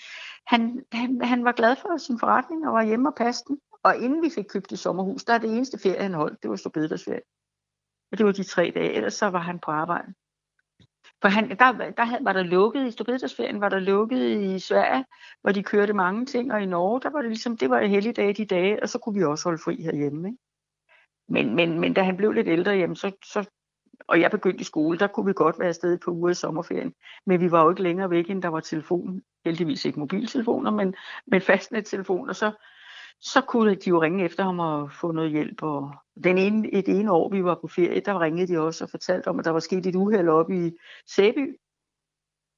han, 0.47 0.85
han, 0.91 1.21
han 1.21 1.43
var 1.43 1.51
glad 1.51 1.75
for 1.75 1.97
sin 1.97 2.19
forretning 2.19 2.67
og 2.67 2.73
var 2.73 2.83
hjemme 2.83 3.09
og 3.09 3.15
passede 3.15 3.47
den. 3.47 3.59
Og 3.83 3.97
inden 3.97 4.23
vi 4.23 4.29
fik 4.35 4.45
købt 4.49 4.69
det 4.69 4.79
sommerhus, 4.79 5.23
der 5.23 5.33
er 5.33 5.37
det 5.37 5.49
eneste 5.49 5.79
ferie, 5.79 6.01
han 6.01 6.13
holdt, 6.13 6.43
det 6.43 6.49
var 6.49 6.55
Storbededagsferien. 6.55 7.21
Og 8.11 8.17
det 8.17 8.25
var 8.25 8.31
de 8.31 8.43
tre 8.43 8.71
dage, 8.75 8.93
ellers 8.93 9.13
så 9.13 9.25
var 9.25 9.39
han 9.39 9.59
på 9.59 9.71
arbejde. 9.71 10.13
For 11.21 11.27
han, 11.27 11.49
der, 11.49 11.71
der 11.97 12.23
var 12.23 12.33
der 12.33 12.43
lukket 12.43 12.87
i 12.87 12.91
Storbededagsferien, 12.91 13.61
var 13.61 13.69
der 13.69 13.79
lukket 13.79 14.41
i 14.41 14.59
Sverige, 14.59 15.05
hvor 15.41 15.51
de 15.51 15.63
kørte 15.63 15.93
mange 15.93 16.25
ting, 16.25 16.53
og 16.53 16.61
i 16.61 16.65
Norge, 16.65 17.01
der 17.01 17.09
var 17.09 17.21
det 17.21 17.29
ligesom, 17.29 17.57
det 17.57 17.69
var 17.69 17.81
helligdag 17.81 18.37
de 18.37 18.45
dage, 18.45 18.83
og 18.83 18.89
så 18.89 18.99
kunne 18.99 19.19
vi 19.19 19.23
også 19.23 19.43
holde 19.43 19.61
fri 19.63 19.81
herhjemme. 19.81 20.27
Ikke? 20.27 20.39
Men, 21.27 21.55
men, 21.55 21.79
men 21.79 21.93
da 21.93 22.03
han 22.03 22.17
blev 22.17 22.31
lidt 22.31 22.47
ældre, 22.47 22.71
jamen, 22.71 22.95
så, 22.95 23.11
så 23.23 23.49
og 24.07 24.21
jeg 24.21 24.31
begyndte 24.31 24.61
i 24.61 24.63
skole, 24.63 24.99
der 24.99 25.07
kunne 25.07 25.25
vi 25.25 25.33
godt 25.33 25.59
være 25.59 25.67
afsted 25.67 25.97
på 25.97 26.11
uger 26.11 26.29
i 26.29 26.33
sommerferien. 26.33 26.93
Men 27.25 27.41
vi 27.41 27.51
var 27.51 27.63
jo 27.63 27.69
ikke 27.69 27.83
længere 27.83 28.09
væk, 28.09 28.29
end 28.29 28.41
der 28.41 28.49
var 28.49 28.59
telefon. 28.59 29.21
Heldigvis 29.45 29.85
ikke 29.85 29.99
mobiltelefoner, 29.99 30.71
men, 30.71 30.95
men 31.27 31.41
fastnettelefoner. 31.41 32.33
Så, 32.33 32.51
så 33.21 33.41
kunne 33.41 33.75
de 33.75 33.89
jo 33.89 34.01
ringe 34.01 34.25
efter 34.25 34.43
ham 34.43 34.59
og 34.59 34.91
få 34.91 35.11
noget 35.11 35.31
hjælp. 35.31 35.63
Og 35.63 35.95
den 36.23 36.37
ene, 36.37 36.73
et 36.73 36.87
ene 36.87 37.11
år, 37.11 37.29
vi 37.29 37.43
var 37.43 37.55
på 37.61 37.67
ferie, 37.67 37.99
der 37.99 38.21
ringede 38.21 38.53
de 38.53 38.59
også 38.59 38.83
og 38.83 38.89
fortalte 38.89 39.27
om, 39.27 39.39
at 39.39 39.45
der 39.45 39.51
var 39.51 39.59
sket 39.59 39.85
et 39.85 39.95
uheld 39.95 40.29
op 40.29 40.51
i 40.51 40.71
Sæby. 41.07 41.59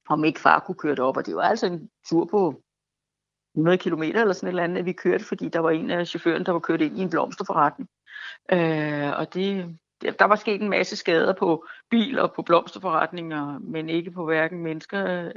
Om 0.10 0.23
ikke 0.23 0.39
far 0.39 0.60
kunne 0.60 0.76
køre 0.76 1.00
op. 1.00 1.17
Og 1.17 1.26
det 1.26 1.36
var 1.36 1.41
altså 1.41 1.65
en 1.65 1.89
tur 2.10 2.26
på 2.26 2.62
100 3.56 3.78
km 3.78 4.02
eller 4.02 4.34
sådan 4.34 4.47
et 4.47 4.52
eller 4.52 4.63
andet, 4.63 4.78
at 4.78 4.86
vi 4.86 4.93
kørte, 4.93 5.26
fordi 5.26 5.50
der 5.50 5.60
var 5.60 5.69
en 5.69 5.89
af 5.91 6.08
chaufføren, 6.08 6.45
der 6.45 6.52
var 6.52 6.60
kørt 6.60 6.82
ind 6.82 6.97
i 6.97 7.02
en 7.02 7.10
blomsterforretning. 7.10 7.89
Øh, 8.52 9.19
og 9.19 9.34
det, 9.34 9.78
der 10.01 10.25
var 10.25 10.36
sket 10.36 10.62
en 10.62 10.69
masse 10.69 10.95
skader 10.95 11.33
på 11.33 11.65
bil 11.89 12.19
og 12.19 12.33
på 12.36 12.41
blomsterforretninger, 12.41 13.60
men 13.60 13.89
ikke 13.89 14.12
på 14.12 14.25
hverken 14.25 14.63
mennesker, 14.63 15.31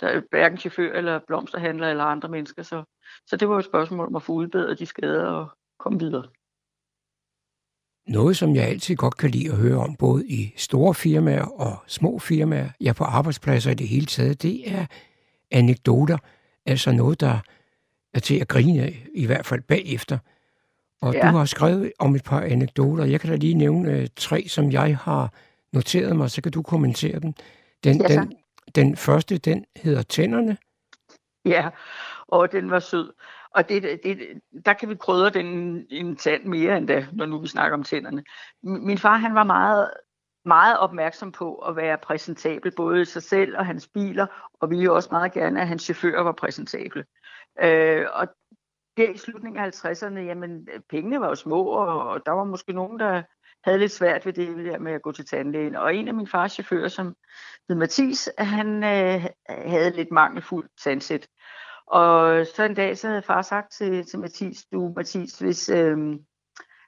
der, 0.00 0.20
hverken 0.30 0.58
chauffør 0.58 0.92
eller 0.92 1.20
blomsterhandler 1.26 1.90
eller 1.90 2.04
andre 2.04 2.28
mennesker. 2.28 2.62
Så, 2.62 2.82
så 3.26 3.36
det 3.36 3.48
var 3.48 3.58
et 3.58 3.64
spørgsmål 3.64 4.06
om 4.06 4.16
at 4.16 4.22
få 4.22 4.32
udbedret 4.32 4.78
de 4.78 4.86
skader 4.86 5.26
og 5.26 5.48
komme 5.78 5.98
videre. 5.98 6.24
Noget, 8.06 8.36
som 8.36 8.54
jeg 8.54 8.64
altid 8.64 8.96
godt 8.96 9.16
kan 9.16 9.30
lide 9.30 9.50
at 9.50 9.56
høre 9.56 9.78
om, 9.78 9.96
både 9.96 10.26
i 10.26 10.52
store 10.56 10.94
firmaer 10.94 11.60
og 11.60 11.76
små 11.86 12.18
firmaer, 12.18 12.68
ja 12.80 12.92
på 12.92 13.04
arbejdspladser 13.04 13.70
i 13.70 13.74
det 13.74 13.88
hele 13.88 14.06
taget, 14.06 14.42
det 14.42 14.72
er 14.74 14.86
anekdoter, 15.50 16.18
altså 16.66 16.92
noget, 16.92 17.20
der 17.20 17.38
er 18.14 18.20
til 18.20 18.40
at 18.40 18.48
grine 18.48 18.82
af, 18.82 19.06
i 19.14 19.26
hvert 19.26 19.46
fald 19.46 19.62
bagefter– 19.62 20.18
og 21.02 21.14
ja. 21.14 21.30
du 21.30 21.36
har 21.36 21.44
skrevet 21.44 21.92
om 21.98 22.14
et 22.14 22.24
par 22.24 22.40
anekdoter. 22.40 23.04
Jeg 23.04 23.20
kan 23.20 23.30
da 23.30 23.36
lige 23.36 23.54
nævne 23.54 23.92
øh, 23.92 24.08
tre, 24.16 24.48
som 24.48 24.72
jeg 24.72 24.98
har 24.98 25.32
noteret 25.72 26.16
mig, 26.16 26.30
så 26.30 26.42
kan 26.42 26.52
du 26.52 26.62
kommentere 26.62 27.20
dem. 27.20 27.32
Den, 27.84 28.00
ja, 28.00 28.08
den, 28.08 28.32
den 28.74 28.96
første, 28.96 29.38
den 29.38 29.64
hedder 29.76 30.02
Tænderne. 30.02 30.56
Ja, 31.44 31.68
og 32.28 32.52
den 32.52 32.70
var 32.70 32.78
sød. 32.78 33.12
Og 33.54 33.68
det, 33.68 34.00
det, 34.04 34.18
der 34.66 34.72
kan 34.72 34.88
vi 34.88 34.94
krydre 34.94 35.30
den 35.30 35.46
en 35.90 36.16
tand 36.16 36.44
mere 36.44 36.76
end 36.76 36.88
da, 36.88 37.06
når 37.12 37.26
nu 37.26 37.38
vi 37.38 37.46
snakker 37.46 37.76
om 37.76 37.84
tænderne. 37.84 38.24
Min 38.62 38.98
far, 38.98 39.16
han 39.16 39.34
var 39.34 39.44
meget, 39.44 39.90
meget 40.44 40.78
opmærksom 40.78 41.32
på 41.32 41.54
at 41.54 41.76
være 41.76 41.98
præsentabel, 41.98 42.72
både 42.76 43.04
sig 43.04 43.22
selv 43.22 43.56
og 43.56 43.66
hans 43.66 43.88
biler, 43.88 44.26
og 44.60 44.70
ville 44.70 44.84
jo 44.84 44.94
også 44.94 45.08
meget 45.12 45.32
gerne, 45.32 45.60
at 45.60 45.68
hans 45.68 45.82
chauffører 45.82 46.22
var 46.22 46.32
præsentable. 46.32 47.04
Øh, 47.62 48.06
og 48.12 48.28
der 48.96 49.10
i 49.10 49.16
slutningen 49.16 49.64
af 49.64 49.84
50'erne, 49.84 50.18
jamen 50.18 50.68
øh, 50.72 50.80
pengene 50.90 51.20
var 51.20 51.28
jo 51.28 51.34
små, 51.34 51.64
og 51.64 52.26
der 52.26 52.32
var 52.32 52.44
måske 52.44 52.72
nogen, 52.72 53.00
der 53.00 53.22
havde 53.64 53.78
lidt 53.78 53.92
svært 53.92 54.26
ved 54.26 54.32
det 54.32 54.64
der 54.64 54.78
med 54.78 54.92
at 54.92 55.02
gå 55.02 55.12
til 55.12 55.26
tandlægen. 55.26 55.76
Og 55.76 55.94
en 55.94 56.08
af 56.08 56.14
min 56.14 56.26
fars 56.26 56.52
chauffører, 56.52 56.88
som 56.88 57.16
hed 57.68 57.76
Mathis, 57.76 58.28
han 58.38 58.84
øh, 58.84 59.26
havde 59.48 59.90
lidt 59.90 60.10
mangelfuldt 60.12 60.70
tandsæt. 60.84 61.28
Og 61.86 62.46
så 62.46 62.62
en 62.62 62.74
dag, 62.74 62.98
så 62.98 63.08
havde 63.08 63.22
far 63.22 63.42
sagt 63.42 63.72
til, 63.72 64.06
til 64.06 64.18
Mathis, 64.18 64.64
du 64.72 64.92
Mathis, 64.96 65.38
hvis, 65.38 65.68
øh, 65.68 65.96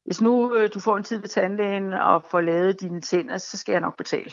hvis 0.04 0.20
nu 0.20 0.56
øh, 0.56 0.70
du 0.74 0.80
får 0.80 0.96
en 0.96 1.04
tid 1.04 1.20
ved 1.20 1.28
tandlægen 1.28 1.92
og 1.92 2.24
får 2.30 2.40
lavet 2.40 2.80
dine 2.80 3.00
tænder, 3.00 3.38
så 3.38 3.58
skal 3.58 3.72
jeg 3.72 3.80
nok 3.80 3.96
betale. 3.96 4.30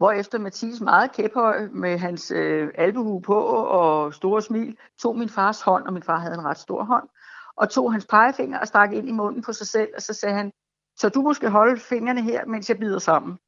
Hvorefter 0.00 0.38
Mathis 0.38 0.80
meget 0.80 1.12
kæphøj 1.12 1.68
med 1.72 1.98
hans 1.98 2.30
øh, 2.30 2.68
albuhue 2.74 3.22
på 3.22 3.34
og 3.34 4.14
store 4.14 4.42
smil, 4.42 4.76
tog 4.98 5.18
min 5.18 5.28
fars 5.28 5.62
hånd, 5.62 5.86
og 5.86 5.92
min 5.92 6.02
far 6.02 6.18
havde 6.18 6.34
en 6.34 6.44
ret 6.44 6.58
stor 6.58 6.84
hånd, 6.84 7.08
og 7.56 7.70
tog 7.70 7.92
hans 7.92 8.06
pegefinger 8.06 8.58
og 8.58 8.66
stak 8.66 8.92
ind 8.92 9.08
i 9.08 9.12
munden 9.12 9.42
på 9.42 9.52
sig 9.52 9.66
selv, 9.66 9.88
og 9.96 10.02
så 10.02 10.14
sagde 10.14 10.34
han, 10.34 10.52
så 10.96 11.08
du 11.08 11.22
måske 11.22 11.50
holde 11.50 11.80
fingrene 11.80 12.22
her, 12.22 12.46
mens 12.46 12.68
jeg 12.68 12.78
bider 12.78 12.98
sammen. 12.98 13.38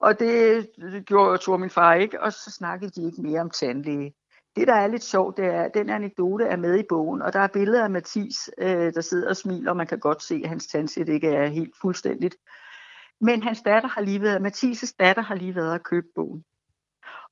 Og 0.00 0.18
det, 0.18 0.68
det 0.76 1.06
gjorde 1.06 1.38
tog 1.38 1.60
min 1.60 1.70
far 1.70 1.94
ikke, 1.94 2.22
og 2.22 2.32
så 2.32 2.50
snakkede 2.50 2.90
de 2.90 3.06
ikke 3.06 3.22
mere 3.22 3.40
om 3.40 3.50
tandlæge. 3.50 4.14
Det, 4.56 4.68
der 4.68 4.74
er 4.74 4.86
lidt 4.86 5.04
sjovt, 5.04 5.36
det 5.36 5.44
er, 5.44 5.62
at 5.62 5.74
den 5.74 5.90
anekdote 5.90 6.44
er 6.44 6.56
med 6.56 6.78
i 6.78 6.86
bogen, 6.88 7.22
og 7.22 7.32
der 7.32 7.40
er 7.40 7.48
billeder 7.48 7.84
af 7.84 7.90
Mathis, 7.90 8.50
øh, 8.58 8.94
der 8.94 9.00
sidder 9.00 9.28
og 9.28 9.36
smiler, 9.36 9.70
og 9.70 9.76
man 9.76 9.86
kan 9.86 9.98
godt 9.98 10.22
se, 10.22 10.40
at 10.44 10.48
hans 10.48 10.66
tandsæt 10.66 11.08
ikke 11.08 11.28
er 11.28 11.46
helt 11.46 11.74
fuldstændigt. 11.80 12.36
Men 13.20 13.42
hans 13.42 13.62
datter 13.62 13.88
har 13.88 14.00
lige 14.00 14.22
været, 14.22 14.42
Mathises 14.42 14.92
datter 14.92 15.22
har 15.22 15.34
lige 15.34 15.54
været 15.54 15.74
at 15.74 15.82
købe 15.82 16.06
bogen. 16.14 16.44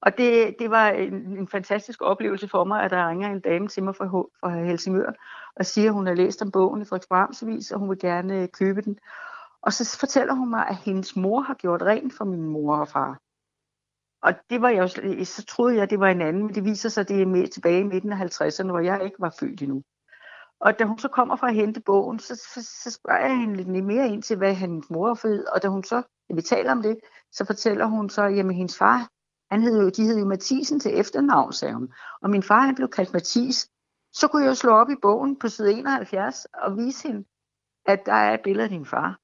Og 0.01 0.18
det, 0.18 0.57
det 0.59 0.70
var 0.70 0.88
en, 0.88 1.14
en 1.14 1.49
fantastisk 1.49 2.03
oplevelse 2.03 2.49
for 2.49 2.64
mig, 2.64 2.83
at 2.83 2.90
der 2.90 3.09
ringer 3.09 3.29
en 3.29 3.40
dame 3.40 3.68
til 3.68 3.83
mig 3.83 3.96
fra, 3.96 4.07
fra 4.40 4.64
Helsingør 4.64 5.12
og 5.57 5.66
siger, 5.66 5.88
at 5.88 5.94
hun 5.94 6.07
har 6.07 6.14
læst 6.14 6.42
om 6.42 6.51
bogen 6.51 6.83
i 6.83 6.85
Frederiksbramsvis, 6.85 7.70
og 7.70 7.79
hun 7.79 7.90
vil 7.90 7.99
gerne 7.99 8.42
øh, 8.42 8.49
købe 8.49 8.83
den. 8.83 8.99
Og 9.62 9.72
så 9.72 9.99
fortæller 9.99 10.35
hun 10.35 10.51
mig, 10.51 10.68
at 10.68 10.77
hendes 10.77 11.16
mor 11.16 11.40
har 11.40 11.55
gjort 11.55 11.83
rent 11.83 12.14
for 12.14 12.25
min 12.25 12.42
mor 12.42 12.77
og 12.77 12.88
far. 12.88 13.20
Og 14.22 14.35
det 14.51 14.62
var 14.62 14.68
jeg 14.68 14.79
jo, 14.79 15.25
så 15.25 15.44
troede 15.49 15.77
jeg, 15.77 15.90
det 15.90 16.01
var 16.01 16.09
en 16.09 16.20
anden, 16.20 16.42
men 16.42 16.55
det 16.55 16.64
viser 16.64 16.88
sig, 16.88 17.01
at 17.01 17.09
det 17.09 17.22
er 17.22 17.27
med 17.27 17.49
tilbage 17.49 17.81
i 17.81 17.85
midten 17.85 18.12
af 18.12 18.16
50'erne, 18.16 18.66
hvor 18.66 18.79
jeg 18.81 19.05
ikke 19.05 19.16
var 19.18 19.37
født 19.40 19.62
endnu. 19.62 19.83
Og 20.61 20.79
da 20.79 20.85
hun 20.85 20.99
så 20.99 21.09
kommer 21.09 21.37
for 21.37 21.47
at 21.47 21.55
hente 21.55 21.81
bogen, 21.81 22.19
så, 22.19 22.35
så, 22.35 22.83
så 22.83 22.90
spørger 22.90 23.27
jeg 23.27 23.38
hende 23.38 23.57
lidt 23.57 23.85
mere 23.85 24.09
ind 24.09 24.23
til, 24.23 24.37
hvad 24.37 24.55
hendes 24.55 24.90
mor 24.90 25.11
er 25.11 25.14
fed. 25.14 25.45
Og 25.47 25.62
da 25.62 25.69
hun 25.69 25.85
så, 25.85 26.03
da 26.29 26.35
vi 26.35 26.42
taler 26.42 26.73
om 26.73 26.83
det, 26.83 26.99
så 27.33 27.45
fortæller 27.45 27.87
hun 27.87 28.11
så, 28.11 28.23
jamen 28.23 28.57
hendes 28.57 28.79
far, 28.79 29.11
han 29.51 29.62
hed 29.62 29.83
jo, 29.83 29.88
de 29.88 30.03
hed 30.03 30.19
jo 30.19 30.25
Mathisen 30.25 30.81
til 30.81 31.01
efternavn, 31.01 31.53
sagde 31.53 31.75
hun. 31.75 31.92
Og 32.23 32.31
min 32.31 32.42
far, 32.42 32.61
han 32.61 32.75
blev 32.75 32.88
kaldt 32.88 33.12
Mathis. 33.12 33.69
Så 34.12 34.29
kunne 34.29 34.42
jeg 34.42 34.49
jo 34.49 34.55
slå 34.55 34.73
op 34.73 34.90
i 34.90 34.97
bogen 35.03 35.38
på 35.38 35.49
side 35.49 35.73
71 35.73 36.45
og 36.45 36.77
vise 36.77 37.09
hende, 37.09 37.25
at 37.87 38.07
der 38.07 38.12
er 38.12 38.35
et 38.35 38.40
billede 38.45 38.64
af 38.64 38.71
din 38.71 38.87
far. 38.87 39.21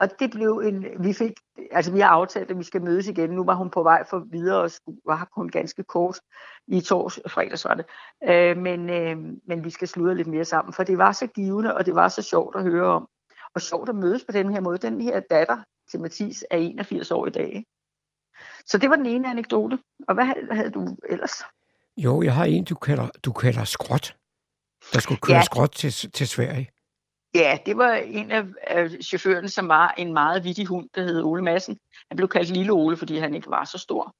Og 0.00 0.08
det 0.18 0.30
blev 0.30 0.62
en, 0.64 0.86
vi 1.04 1.12
fik, 1.12 1.32
altså 1.70 1.92
vi 1.92 2.00
har 2.00 2.08
aftalt, 2.08 2.50
at 2.50 2.58
vi 2.58 2.64
skal 2.64 2.82
mødes 2.82 3.08
igen. 3.08 3.30
Nu 3.30 3.44
var 3.44 3.54
hun 3.54 3.70
på 3.70 3.82
vej 3.82 4.04
for 4.10 4.18
videre 4.30 4.62
og 4.62 4.70
skulle, 4.70 4.98
var 5.06 5.28
kun 5.34 5.48
ganske 5.48 5.82
kort 5.82 6.20
i 6.66 6.80
tors, 6.80 7.18
fredags 7.28 7.64
var 7.64 7.74
det. 7.74 7.86
Øh, 8.28 8.56
men, 8.56 8.90
øh, 8.90 9.16
men 9.46 9.64
vi 9.64 9.70
skal 9.70 9.88
slutte 9.88 10.14
lidt 10.14 10.28
mere 10.28 10.44
sammen, 10.44 10.72
for 10.72 10.82
det 10.82 10.98
var 10.98 11.12
så 11.12 11.26
givende, 11.26 11.74
og 11.74 11.86
det 11.86 11.94
var 11.94 12.08
så 12.08 12.22
sjovt 12.22 12.56
at 12.56 12.62
høre 12.62 12.86
om. 12.86 13.08
Og 13.54 13.60
sjovt 13.60 13.88
at 13.88 13.94
mødes 13.94 14.24
på 14.24 14.32
den 14.32 14.52
her 14.52 14.60
måde. 14.60 14.78
Den 14.78 15.00
her 15.00 15.20
datter 15.20 15.58
til 15.90 16.00
Mathis 16.00 16.44
er 16.50 16.56
81 16.56 17.10
år 17.10 17.26
i 17.26 17.30
dag. 17.30 17.64
Så 18.66 18.78
det 18.78 18.90
var 18.90 18.96
den 18.96 19.06
ene 19.06 19.30
anekdote. 19.30 19.78
Og 20.08 20.14
hvad 20.14 20.24
havde, 20.24 20.46
havde 20.50 20.70
du 20.70 20.96
ellers? 21.08 21.42
Jo, 21.96 22.22
jeg 22.22 22.34
har 22.34 22.44
en, 22.44 22.64
du 22.64 22.74
kalder, 22.74 23.08
du 23.24 23.32
kalder 23.32 23.64
skråt. 23.64 24.16
Der 24.92 25.00
skulle 25.00 25.20
køre 25.20 25.36
ja. 25.36 25.42
skråt 25.42 25.70
til, 25.70 25.92
til 25.92 26.28
Sverige. 26.28 26.70
Ja, 27.34 27.58
det 27.66 27.76
var 27.76 27.92
en 27.92 28.30
af, 28.30 28.44
af 28.62 28.90
chaufførerne, 28.90 29.48
som 29.48 29.68
var 29.68 29.94
en 29.98 30.12
meget 30.12 30.44
vittig 30.44 30.66
hund, 30.66 30.88
der 30.94 31.02
hed 31.02 31.22
Ole 31.22 31.42
Madsen. 31.42 31.78
Han 32.08 32.16
blev 32.16 32.28
kaldt 32.28 32.50
Lille 32.50 32.72
Ole, 32.72 32.96
fordi 32.96 33.18
han 33.18 33.34
ikke 33.34 33.50
var 33.50 33.64
så 33.64 33.78
stor. 33.78 34.14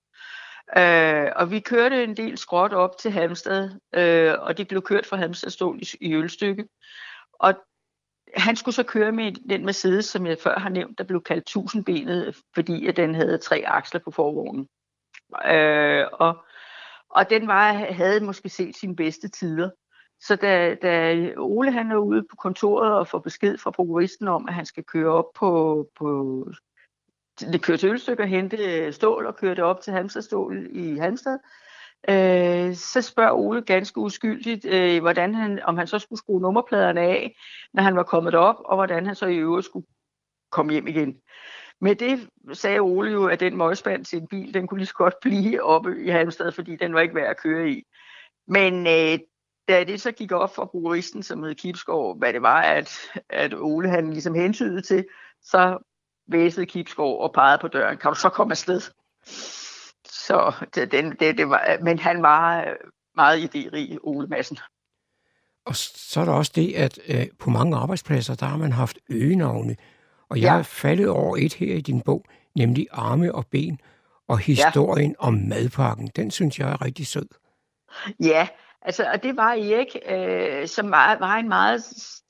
Øh, 0.79 1.33
og 1.37 1.50
vi 1.50 1.61
kørte 1.61 2.05
en 2.05 2.16
del 2.16 2.38
skråt 2.38 2.72
op 2.72 2.98
til 2.98 3.11
Halmstad, 3.11 3.70
øh, 3.94 4.35
og 4.40 4.59
det 4.59 4.68
blev 4.68 4.83
kørt 4.83 5.07
fra 5.07 5.16
Halmstad 5.16 5.50
stål 5.50 5.79
i, 5.83 5.87
i 6.00 6.14
Ølstykke. 6.14 6.68
Og 7.33 7.55
han 8.37 8.57
skulle 8.57 8.74
så 8.74 8.83
køre 8.83 9.12
med 9.12 9.33
den 9.48 9.64
Mercedes, 9.64 10.05
som 10.05 10.27
jeg 10.27 10.38
før 10.42 10.59
har 10.59 10.68
nævnt, 10.68 10.98
der 10.98 11.05
blev 11.05 11.22
kaldt 11.22 11.46
tusindbenet, 11.46 12.37
fordi 12.55 12.87
at 12.87 12.96
den 12.96 13.14
havde 13.14 13.38
tre 13.38 13.62
aksler 13.66 14.00
på 14.00 14.11
forvognen. 14.11 14.68
Øh, 15.46 16.07
og, 16.12 16.44
og 17.11 17.31
den 17.31 17.46
var, 17.46 17.72
havde 17.72 18.20
måske 18.20 18.48
set 18.48 18.77
sine 18.77 18.96
bedste 18.96 19.29
tider. 19.29 19.70
Så 20.20 20.37
da, 20.37 20.74
da 20.74 21.14
Ole 21.37 21.72
han 21.72 21.90
er 21.90 21.96
ude 21.96 22.22
på 22.22 22.37
kontoret 22.37 22.92
og 22.92 23.09
får 23.09 23.18
besked 23.18 23.59
fra 23.59 23.70
prokuristen 23.70 24.29
om, 24.29 24.48
at 24.48 24.55
han 24.55 24.66
skal 24.66 24.85
køre 24.85 25.11
op 25.11 25.33
på, 25.35 25.88
på 25.98 26.46
det 27.40 27.62
kører 27.62 27.79
til 27.79 27.90
Ølstykke 27.90 28.22
og 28.22 28.29
hente 28.29 28.92
stål 28.92 29.27
og 29.27 29.37
køre 29.37 29.55
det 29.55 29.64
op 29.64 29.81
til 29.81 29.92
Halmstadstål 29.92 30.66
i 30.70 30.96
Halmstad, 30.96 31.38
øh, 32.09 32.74
så 32.74 33.03
spørger 33.03 33.33
Ole 33.33 33.62
ganske 33.62 34.00
uskyldigt, 34.00 34.64
øh, 34.64 35.00
hvordan 35.00 35.35
han, 35.35 35.62
om 35.62 35.77
han 35.77 35.87
så 35.87 35.98
skulle 35.98 36.18
skrue 36.18 36.40
nummerpladerne 36.40 37.00
af, 37.00 37.37
når 37.72 37.83
han 37.83 37.96
var 37.96 38.03
kommet 38.03 38.35
op, 38.35 38.57
og 38.64 38.77
hvordan 38.77 39.07
han 39.07 39.14
så 39.14 39.27
i 39.27 39.37
øvrigt 39.37 39.66
skulle 39.66 39.87
komme 40.50 40.72
hjem 40.72 40.87
igen. 40.87 41.20
Med 41.81 41.94
det 41.94 42.29
sagde 42.53 42.81
Ole 42.81 43.11
jo, 43.11 43.27
at 43.27 43.40
den 43.40 43.57
møgspand 43.57 44.05
til 44.05 44.18
en 44.18 44.29
bil, 44.29 44.55
den 44.55 44.66
kunne 44.66 44.79
lige 44.79 44.87
så 44.87 44.94
godt 44.94 45.14
blive 45.20 45.62
oppe 45.62 46.05
i 46.05 46.09
Halmstad, 46.09 46.53
fordi 46.53 46.77
den 46.77 46.94
var 46.94 47.00
ikke 47.00 47.14
værd 47.14 47.31
at 47.31 47.40
køre 47.42 47.70
i. 47.70 47.83
Men 48.46 48.87
øh, 48.87 49.18
da 49.68 49.85
det 49.85 50.00
så 50.00 50.12
gik 50.12 50.33
op 50.33 50.55
for 50.55 50.64
bruguristen, 50.64 51.22
som 51.22 51.42
hed 51.42 51.55
Kipskov, 51.55 52.18
hvad 52.18 52.33
det 52.33 52.42
var, 52.42 52.62
at, 52.62 52.90
at 53.31 53.55
Ole 53.55 53.90
han 53.90 54.11
ligesom 54.11 54.35
hentydede 54.35 54.83
til, 54.83 55.07
så 55.42 55.79
væsede 56.29 56.66
Kipskov 56.66 57.20
og 57.20 57.33
pegede 57.33 57.59
på 57.61 57.68
døren. 57.68 57.98
Kan 57.98 58.12
du 58.12 58.18
så 58.18 58.29
komme 58.29 58.53
afsted? 58.53 58.81
Så 60.05 60.53
det, 60.74 60.92
det, 60.92 61.20
det, 61.20 61.38
det 61.38 61.48
var, 61.48 61.79
men 61.83 61.98
han 61.98 62.22
var 62.22 62.66
meget 63.16 63.57
idérig, 63.57 63.98
Ole 64.03 64.27
Madsen. 64.27 64.59
Og 65.66 65.77
så 65.77 66.20
er 66.20 66.24
der 66.24 66.33
også 66.33 66.53
det, 66.55 66.74
at 66.74 66.98
øh, 67.09 67.27
på 67.38 67.50
mange 67.50 67.77
arbejdspladser, 67.77 68.35
der 68.35 68.46
har 68.46 68.57
man 68.57 68.72
haft 68.72 68.98
øgenavne. 69.11 69.77
Og 70.29 70.40
jeg 70.40 70.53
ja. 70.53 70.59
er 70.59 70.62
faldet 70.62 71.09
over 71.09 71.37
et 71.37 71.55
her 71.55 71.74
i 71.74 71.81
din 71.81 72.00
bog, 72.00 72.24
nemlig 72.57 72.87
Arme 72.92 73.35
og 73.35 73.46
Ben, 73.46 73.79
og 74.29 74.38
historien 74.38 75.11
ja. 75.11 75.27
om 75.27 75.35
madpakken. 75.35 76.11
Den 76.16 76.31
synes 76.31 76.59
jeg 76.59 76.70
er 76.72 76.85
rigtig 76.85 77.07
sød. 77.07 77.29
Ja, 78.20 78.48
Altså, 78.85 79.05
og 79.12 79.23
det 79.23 79.37
var 79.37 79.53
Erik, 79.53 79.97
øh, 80.09 80.68
som 80.68 80.90
var, 80.90 81.18
var 81.18 81.37
en 81.37 81.49
meget 81.49 81.83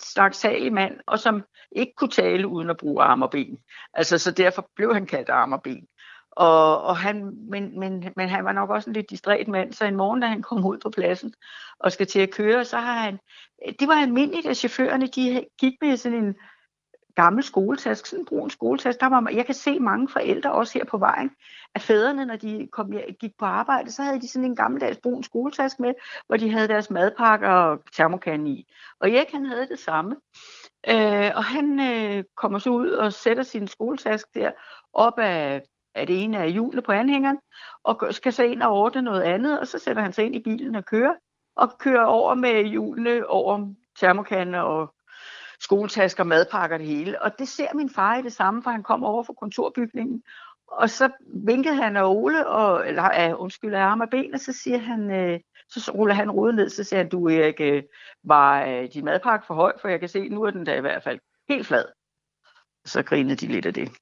snaksalig 0.02 0.72
mand, 0.72 1.00
og 1.06 1.18
som 1.18 1.44
ikke 1.72 1.92
kunne 1.96 2.10
tale 2.10 2.48
uden 2.48 2.70
at 2.70 2.76
bruge 2.76 3.02
arm 3.02 3.22
og 3.22 3.30
ben. 3.30 3.58
Altså, 3.94 4.18
så 4.18 4.30
derfor 4.30 4.70
blev 4.76 4.94
han 4.94 5.06
kaldt 5.06 5.28
arm 5.28 5.52
og 5.52 5.62
ben. 5.62 5.86
Og, 6.30 6.82
og 6.82 6.96
han, 6.96 7.36
men, 7.50 7.80
men, 7.80 8.12
men 8.16 8.28
han 8.28 8.44
var 8.44 8.52
nok 8.52 8.70
også 8.70 8.90
en 8.90 8.94
lidt 8.94 9.10
distræt 9.10 9.48
mand, 9.48 9.72
så 9.72 9.84
en 9.84 9.96
morgen, 9.96 10.20
da 10.20 10.26
han 10.26 10.42
kom 10.42 10.64
ud 10.66 10.78
på 10.78 10.90
pladsen 10.90 11.34
og 11.78 11.92
skal 11.92 12.06
til 12.06 12.20
at 12.20 12.30
køre, 12.30 12.64
så 12.64 12.76
har 12.76 12.98
han, 12.98 13.18
det 13.80 13.88
var 13.88 13.94
almindeligt, 13.94 14.46
at 14.46 14.56
chaufførerne 14.56 15.06
de 15.06 15.44
gik 15.60 15.74
med 15.80 15.96
sådan 15.96 16.24
en 16.24 16.34
gammel 17.14 17.42
skoletask, 17.42 18.06
sådan 18.06 18.20
en 18.22 18.26
brun 18.26 18.50
skoletask. 18.50 19.00
Der 19.00 19.06
var, 19.06 19.30
jeg 19.32 19.46
kan 19.46 19.54
se 19.54 19.80
mange 19.80 20.08
forældre 20.08 20.52
også 20.52 20.78
her 20.78 20.84
på 20.84 20.98
vejen, 20.98 21.30
at 21.74 21.82
fædrene, 21.82 22.24
når 22.24 22.36
de 22.36 22.68
kom, 22.72 22.92
gik 23.20 23.32
på 23.38 23.44
arbejde, 23.44 23.92
så 23.92 24.02
havde 24.02 24.20
de 24.20 24.28
sådan 24.28 24.44
en 24.44 24.56
gammeldags 24.56 24.98
brun 25.02 25.22
skoletask 25.22 25.80
med, 25.80 25.94
hvor 26.26 26.36
de 26.36 26.50
havde 26.50 26.68
deres 26.68 26.90
madpakker 26.90 27.48
og 27.48 27.80
termokande 27.92 28.50
i. 28.50 28.72
Og 29.00 29.10
Erik, 29.10 29.30
han 29.32 29.46
havde 29.46 29.68
det 29.68 29.78
samme. 29.78 30.16
Øh, 30.88 31.30
og 31.34 31.44
han 31.44 31.80
øh, 31.80 32.24
kommer 32.36 32.58
så 32.58 32.70
ud 32.70 32.90
og 32.90 33.12
sætter 33.12 33.42
sin 33.42 33.68
skoletask 33.68 34.34
der 34.34 34.50
op 34.92 35.18
af, 35.18 35.62
af 35.94 36.06
det 36.06 36.22
ene 36.22 36.38
af 36.38 36.52
hjulene 36.52 36.82
på 36.82 36.92
anhængeren, 36.92 37.38
og 37.84 38.08
skal 38.10 38.32
så 38.32 38.42
ind 38.42 38.62
og 38.62 38.72
ordne 38.72 39.02
noget 39.02 39.22
andet, 39.22 39.60
og 39.60 39.66
så 39.66 39.78
sætter 39.78 40.02
han 40.02 40.12
sig 40.12 40.24
ind 40.24 40.34
i 40.34 40.42
bilen 40.42 40.74
og 40.74 40.84
kører, 40.84 41.14
og 41.56 41.78
kører 41.78 42.04
over 42.04 42.34
med 42.34 42.64
hjulene 42.64 43.26
over 43.26 43.66
termokanden 43.98 44.54
og 44.54 44.93
skoletasker, 45.64 46.24
madpakker, 46.24 46.78
det 46.78 46.86
hele. 46.86 47.22
Og 47.22 47.38
det 47.38 47.48
ser 47.48 47.74
min 47.74 47.90
far 47.90 48.16
i 48.16 48.22
det 48.22 48.32
samme, 48.32 48.62
for 48.62 48.70
han 48.70 48.82
kom 48.82 49.04
over 49.04 49.22
fra 49.22 49.32
kontorbygningen. 49.32 50.22
Og 50.66 50.90
så 50.90 51.10
vinkede 51.46 51.74
han 51.74 51.96
af 51.96 52.04
Ole, 52.04 52.46
og, 52.46 52.88
eller 52.88 53.02
af, 53.02 53.34
undskyld, 53.34 53.74
af 53.74 53.80
arm 53.80 54.00
og 54.00 54.10
ben, 54.10 54.34
og 54.34 54.40
så 54.40 54.52
siger 54.52 54.78
han, 54.78 55.10
øh, 55.10 55.40
så 55.68 55.92
ruller 55.94 56.14
han 56.14 56.30
rodet 56.30 56.54
ned, 56.54 56.70
så 56.70 56.84
siger 56.84 57.00
han, 57.00 57.08
du 57.08 57.28
Erik, 57.28 57.60
øh, 57.60 57.82
var 58.24 58.64
øh, 58.66 58.88
din 58.94 59.04
madpakke 59.04 59.46
for 59.46 59.54
høj, 59.54 59.72
for 59.80 59.88
jeg 59.88 60.00
kan 60.00 60.08
se, 60.08 60.28
nu 60.28 60.42
er 60.42 60.50
den 60.50 60.64
da 60.64 60.76
i 60.76 60.80
hvert 60.80 61.02
fald 61.02 61.18
helt 61.48 61.66
flad. 61.66 61.84
Så 62.84 63.02
grinede 63.02 63.36
de 63.36 63.46
lidt 63.46 63.66
af 63.66 63.74
det. 63.74 63.92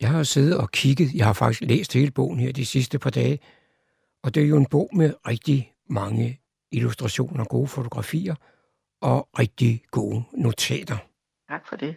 Jeg 0.00 0.10
har 0.10 0.22
siddet 0.22 0.58
og 0.58 0.70
kigget, 0.70 1.14
jeg 1.14 1.26
har 1.26 1.32
faktisk 1.32 1.62
læst 1.62 1.92
hele 1.92 2.10
bogen 2.10 2.38
her 2.38 2.52
de 2.52 2.66
sidste 2.66 2.98
par 2.98 3.10
dage, 3.10 3.38
og 4.22 4.34
det 4.34 4.42
er 4.42 4.46
jo 4.46 4.56
en 4.56 4.66
bog 4.66 4.88
med 4.92 5.14
rigtig 5.26 5.72
mange 5.88 6.40
illustrationer, 6.72 7.44
gode 7.44 7.68
fotografier, 7.68 8.34
og 9.10 9.28
rigtig 9.38 9.82
gode 9.90 10.24
notater. 10.32 10.96
Tak 11.48 11.68
for 11.68 11.76
det. 11.76 11.96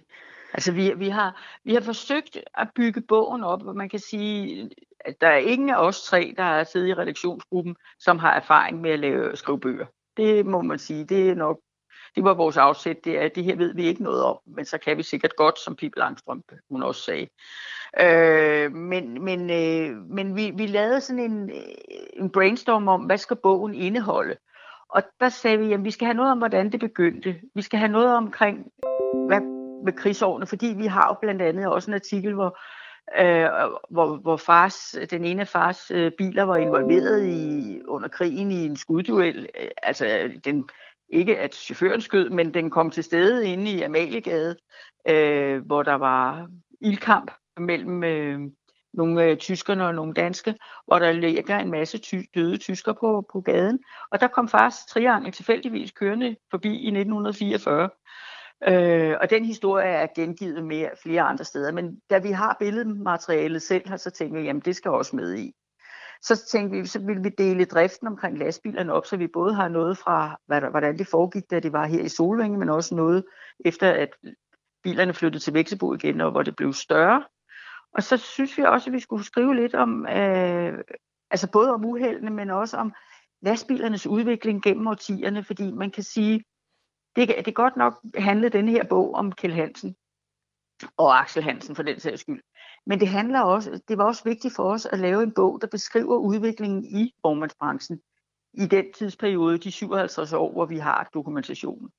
Altså, 0.54 0.72
vi, 0.72 0.94
vi, 0.98 1.10
har, 1.10 1.42
vi 1.64 1.74
har 1.74 1.82
forsøgt 1.82 2.38
at 2.58 2.68
bygge 2.76 3.02
bogen 3.02 3.44
op, 3.44 3.64
hvor 3.64 3.74
man 3.74 3.90
kan 3.90 4.00
sige, 4.00 4.70
at 5.00 5.22
der 5.22 5.28
er 5.28 5.38
ingen 5.38 5.70
af 5.70 5.76
os 5.76 6.04
tre, 6.04 6.34
der 6.38 6.44
har 6.44 6.64
siddet 6.64 6.88
i 6.88 6.94
redaktionsgruppen, 6.94 7.76
som 8.00 8.20
har 8.20 8.34
erfaring 8.34 8.82
med 8.82 8.92
at 8.92 9.00
lave, 9.00 9.36
skrive 9.36 9.60
bøger. 9.60 9.86
Det 10.18 10.46
må 10.46 10.62
man 10.62 10.80
sige, 10.80 11.06
det 11.06 11.30
er 11.30 11.36
nok, 11.36 11.60
det 12.16 12.24
var 12.24 12.34
vores 12.34 12.58
afsæt, 12.58 13.06
det 13.06 13.18
er, 13.18 13.22
at 13.22 13.36
det 13.36 13.44
her 13.44 13.56
ved 13.56 13.76
vi 13.76 13.86
ikke 13.86 14.04
noget 14.04 14.24
om, 14.24 14.40
men 14.46 14.66
så 14.66 14.78
kan 14.78 14.98
vi 14.98 15.04
sikkert 15.04 15.36
godt, 15.36 15.60
som 15.60 15.76
Pippi 15.76 16.00
Langstrøm, 16.00 16.44
hun 16.70 16.84
også 16.84 17.02
sagde. 17.02 17.28
Øh, 18.02 18.72
men 18.72 19.24
men, 19.24 19.50
øh, 19.50 19.96
men 20.10 20.36
vi, 20.36 20.52
vi 20.56 20.68
lavede 20.68 21.02
sådan 21.02 21.32
en, 21.32 21.52
en 22.14 22.30
brainstorm 22.30 22.88
om, 22.88 23.02
hvad 23.02 23.18
skal 23.18 23.38
bogen 23.44 23.76
indeholde? 23.76 24.36
Og 24.90 25.04
der 25.20 25.30
sagde 25.30 25.58
vi, 25.58 25.74
at 25.74 25.84
vi 25.84 25.92
skal 25.92 26.06
have 26.06 26.18
noget 26.18 26.32
om, 26.32 26.38
hvordan 26.38 26.72
det 26.72 26.80
begyndte. 26.80 27.42
Vi 27.56 27.62
skal 27.62 27.80
have 27.80 27.92
noget 27.92 28.16
omkring, 28.16 28.72
hvad 29.26 29.42
med 29.84 29.94
krigsårene, 29.94 30.46
fordi 30.46 30.68
vi 30.78 30.86
har 30.86 31.08
jo 31.08 31.18
blandt 31.22 31.42
andet 31.42 31.68
også 31.68 31.92
en 31.92 31.96
artikel, 31.96 32.34
hvor, 32.34 32.60
øh, 33.20 33.50
hvor, 33.90 34.18
hvor 34.18 34.38
fars, 34.38 34.96
den 35.10 35.26
ene 35.26 35.42
af 35.42 35.48
fars 35.48 35.92
øh, 35.92 36.12
biler 36.18 36.44
var 36.44 36.56
involveret 36.56 37.26
i, 37.26 37.82
under 37.88 38.08
krigen 38.08 38.52
i 38.52 38.66
en 38.66 38.76
skudduel. 38.76 39.50
Øh, 39.62 39.70
altså, 39.84 40.32
den, 40.46 40.70
ikke 41.10 41.40
at 41.40 41.56
chaufføren 41.56 42.02
skød, 42.02 42.30
men 42.30 42.54
den 42.54 42.70
kom 42.70 42.92
til 42.92 43.04
stede 43.04 43.48
inde 43.48 43.72
i 43.72 43.82
Amaliegade, 43.82 44.56
øh, 45.10 45.66
hvor 45.66 45.84
der 45.84 45.96
var 45.96 46.50
ildkamp 46.82 47.32
mellem 47.58 48.04
øh, 48.04 48.40
nogle 48.94 49.24
øh, 49.24 49.38
tyskerne 49.38 49.88
og 49.88 49.96
nogle 49.96 50.14
danske, 50.14 50.56
hvor 50.88 51.00
der 51.00 51.12
ligger 51.12 51.58
en 51.58 51.72
masse 51.72 51.98
ty- 51.98 52.30
døde 52.36 52.58
tysker 52.58 52.94
på, 52.94 53.26
på 53.32 53.42
gaden. 53.42 53.80
Og 54.12 54.22
der 54.22 54.28
kom 54.28 54.48
faktisk 54.48 54.88
triangel 54.88 55.32
tilfældigvis 55.32 55.92
kørende 55.92 56.36
forbi 56.52 56.70
i 56.70 56.88
1944. 56.88 57.90
Øh, 58.68 59.18
og 59.22 59.30
den 59.30 59.46
historie 59.46 59.88
er 59.88 60.08
gengivet 60.16 60.64
mere 60.66 60.90
flere 61.04 61.22
andre 61.22 61.46
steder. 61.46 61.72
Men 61.72 62.00
da 62.10 62.18
vi 62.18 62.32
har 62.32 62.56
billedmaterialet 62.60 63.62
selv, 63.62 63.98
så 63.98 64.12
tænker 64.12 64.40
vi, 64.40 64.46
jamen 64.46 64.62
det 64.66 64.76
skal 64.76 64.92
også 64.92 65.16
med 65.16 65.38
i. 65.38 65.54
Så 66.22 66.46
tænkte 66.52 66.80
vi, 66.80 66.86
så 66.86 67.00
ville 67.00 67.24
vi 67.24 67.30
dele 67.30 67.66
driften 67.66 68.08
omkring 68.08 68.38
lastbilerne 68.38 68.94
op, 68.94 69.06
så 69.06 69.18
vi 69.18 69.28
både 69.28 69.54
har 69.54 69.68
noget 69.68 69.98
fra, 69.98 70.40
hvad 70.46 70.62
der, 70.62 70.70
hvordan 70.70 70.98
det 70.98 71.08
foregik, 71.08 71.44
da 71.52 71.60
det 71.60 71.74
var 71.74 71.86
her 71.86 72.04
i 72.04 72.10
Solvinge, 72.10 72.58
men 72.58 72.70
også 72.70 72.96
noget 72.96 73.26
efter, 73.66 73.92
at 73.92 74.10
bilerne 74.84 75.14
flyttede 75.14 75.44
til 75.44 75.54
Væksebo 75.54 75.94
igen, 75.94 76.22
og 76.22 76.32
hvor 76.32 76.44
det 76.44 76.56
blev 76.56 76.74
større. 76.74 77.24
Og 77.94 78.04
så 78.04 78.18
synes 78.18 78.58
vi 78.58 78.64
også, 78.64 78.90
at 78.90 78.94
vi 78.94 79.00
skulle 79.00 79.24
skrive 79.24 79.56
lidt 79.56 79.76
om, 79.76 80.08
øh, 80.08 80.78
altså 81.32 81.52
både 81.52 81.74
om 81.74 81.86
uheldene, 81.86 82.30
men 82.30 82.50
også 82.50 82.78
om 82.78 82.94
lastbilernes 83.42 84.08
udvikling 84.08 84.64
gennem 84.64 84.88
årtierne, 84.88 85.44
fordi 85.44 85.72
man 85.72 85.92
kan 85.92 86.04
sige, 86.04 86.44
det, 87.16 87.28
det 87.28 87.48
er 87.48 87.52
godt 87.52 87.78
nok 87.78 88.00
handlede 88.16 88.58
den 88.58 88.68
her 88.68 88.84
bog 88.84 89.14
om 89.14 89.32
Kjell 89.32 89.56
Hansen, 89.56 89.96
og 90.98 91.20
Axel 91.20 91.44
Hansen 91.44 91.76
for 91.76 91.84
den 91.84 92.00
sags 92.00 92.22
skyld. 92.22 92.42
Men 92.86 93.00
det 93.00 93.08
handler 93.08 93.42
også, 93.42 93.82
det 93.88 93.98
var 93.98 94.04
også 94.04 94.24
vigtigt 94.24 94.56
for 94.56 94.72
os 94.72 94.86
at 94.86 95.00
lave 95.00 95.24
en 95.24 95.34
bog, 95.34 95.62
der 95.62 95.68
beskriver 95.68 96.18
udviklingen 96.18 96.86
i 96.86 97.14
vognmandsbranchen 97.24 98.00
i 98.54 98.66
den 98.66 98.86
tidsperiode, 98.94 99.58
de 99.58 99.72
57 99.72 100.34
år, 100.34 100.52
hvor 100.52 100.66
vi 100.66 100.78
har 100.78 101.10
dokumentationen. 101.14 101.90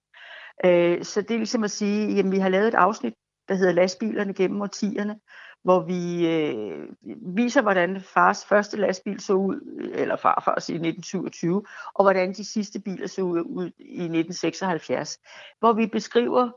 Øh, 0.65 1.05
så 1.05 1.23
det 1.23 1.31
er 1.31 1.39
ligesom 1.39 1.65
at 1.65 1.71
sige, 1.71 2.19
at 2.19 2.31
vi 2.31 2.39
har 2.39 2.49
lavet 2.49 2.69
et 2.69 2.75
afsnit, 2.75 3.15
der 3.49 3.55
hedder 3.55 3.73
Lastbilerne 3.73 4.35
gennem 4.35 4.63
årtierne, 4.63 5.21
hvor 5.63 5.81
vi 5.81 6.27
øh, 6.27 6.89
viser, 7.37 7.63
hvordan 7.63 8.01
fars 8.01 8.45
første 8.45 8.77
lastbil 8.77 9.21
så 9.21 9.33
ud, 9.33 9.91
eller 9.95 10.17
farfars 10.17 10.55
altså 10.55 10.73
i 10.73 10.75
1927, 10.75 11.65
og 11.95 12.05
hvordan 12.05 12.33
de 12.33 12.45
sidste 12.45 12.81
biler 12.81 13.07
så 13.07 13.23
ud, 13.23 13.41
ud 13.41 13.71
i 13.79 14.03
1976. 14.03 15.19
Hvor 15.59 15.73
vi 15.73 15.87
beskriver 15.87 16.51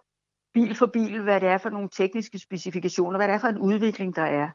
bil 0.53 0.75
for 0.75 0.85
bil, 0.85 1.21
hvad 1.21 1.41
det 1.41 1.49
er 1.49 1.57
for 1.57 1.69
nogle 1.69 1.89
tekniske 1.89 2.39
specifikationer, 2.39 3.17
hvad 3.17 3.27
det 3.27 3.33
er 3.33 3.39
for 3.39 3.47
en 3.47 3.57
udvikling, 3.57 4.15
der 4.15 4.21
er. 4.21 4.49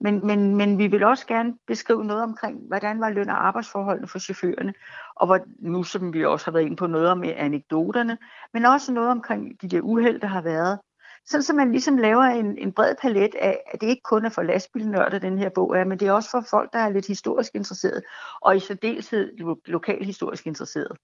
Men, 0.00 0.26
men, 0.26 0.56
men 0.56 0.78
vi 0.78 0.86
vil 0.86 1.04
også 1.04 1.26
gerne 1.26 1.54
beskrive 1.66 2.04
noget 2.04 2.22
omkring, 2.22 2.66
hvordan 2.66 3.00
var 3.00 3.10
løn- 3.10 3.28
og 3.28 3.46
arbejdsforholdene 3.46 4.08
for 4.08 4.18
chaufførerne, 4.18 4.74
og 5.16 5.26
hvor, 5.26 5.38
nu 5.58 5.82
som 5.82 6.12
vi 6.12 6.24
også 6.24 6.46
har 6.46 6.52
været 6.52 6.64
inde 6.64 6.76
på 6.76 6.86
noget 6.86 7.08
om 7.08 7.22
anekdoterne, 7.22 8.18
men 8.52 8.64
også 8.64 8.92
noget 8.92 9.10
omkring 9.10 9.62
de 9.62 9.68
der 9.68 9.80
uheld, 9.80 10.20
der 10.20 10.26
har 10.26 10.42
været. 10.42 10.78
Sådan 11.26 11.42
så 11.42 11.52
man 11.52 11.72
ligesom 11.72 11.96
laver 11.96 12.22
en, 12.22 12.58
en 12.58 12.72
bred 12.72 12.94
palet 13.02 13.34
af, 13.34 13.60
at 13.66 13.80
det 13.80 13.86
ikke 13.86 14.02
kun 14.02 14.24
er 14.24 14.30
for 14.30 14.42
lastbilnørder, 14.42 15.18
den 15.18 15.38
her 15.38 15.48
bog 15.48 15.76
er, 15.76 15.84
men 15.84 15.98
det 15.98 16.08
er 16.08 16.12
også 16.12 16.30
for 16.30 16.44
folk, 16.50 16.72
der 16.72 16.78
er 16.78 16.88
lidt 16.88 17.06
historisk 17.06 17.54
interesseret, 17.54 18.02
og 18.40 18.56
i 18.56 18.60
særdeleshed 18.60 19.36
lo- 19.36 19.60
lokalhistorisk 19.66 20.46
interesseret. 20.46 20.96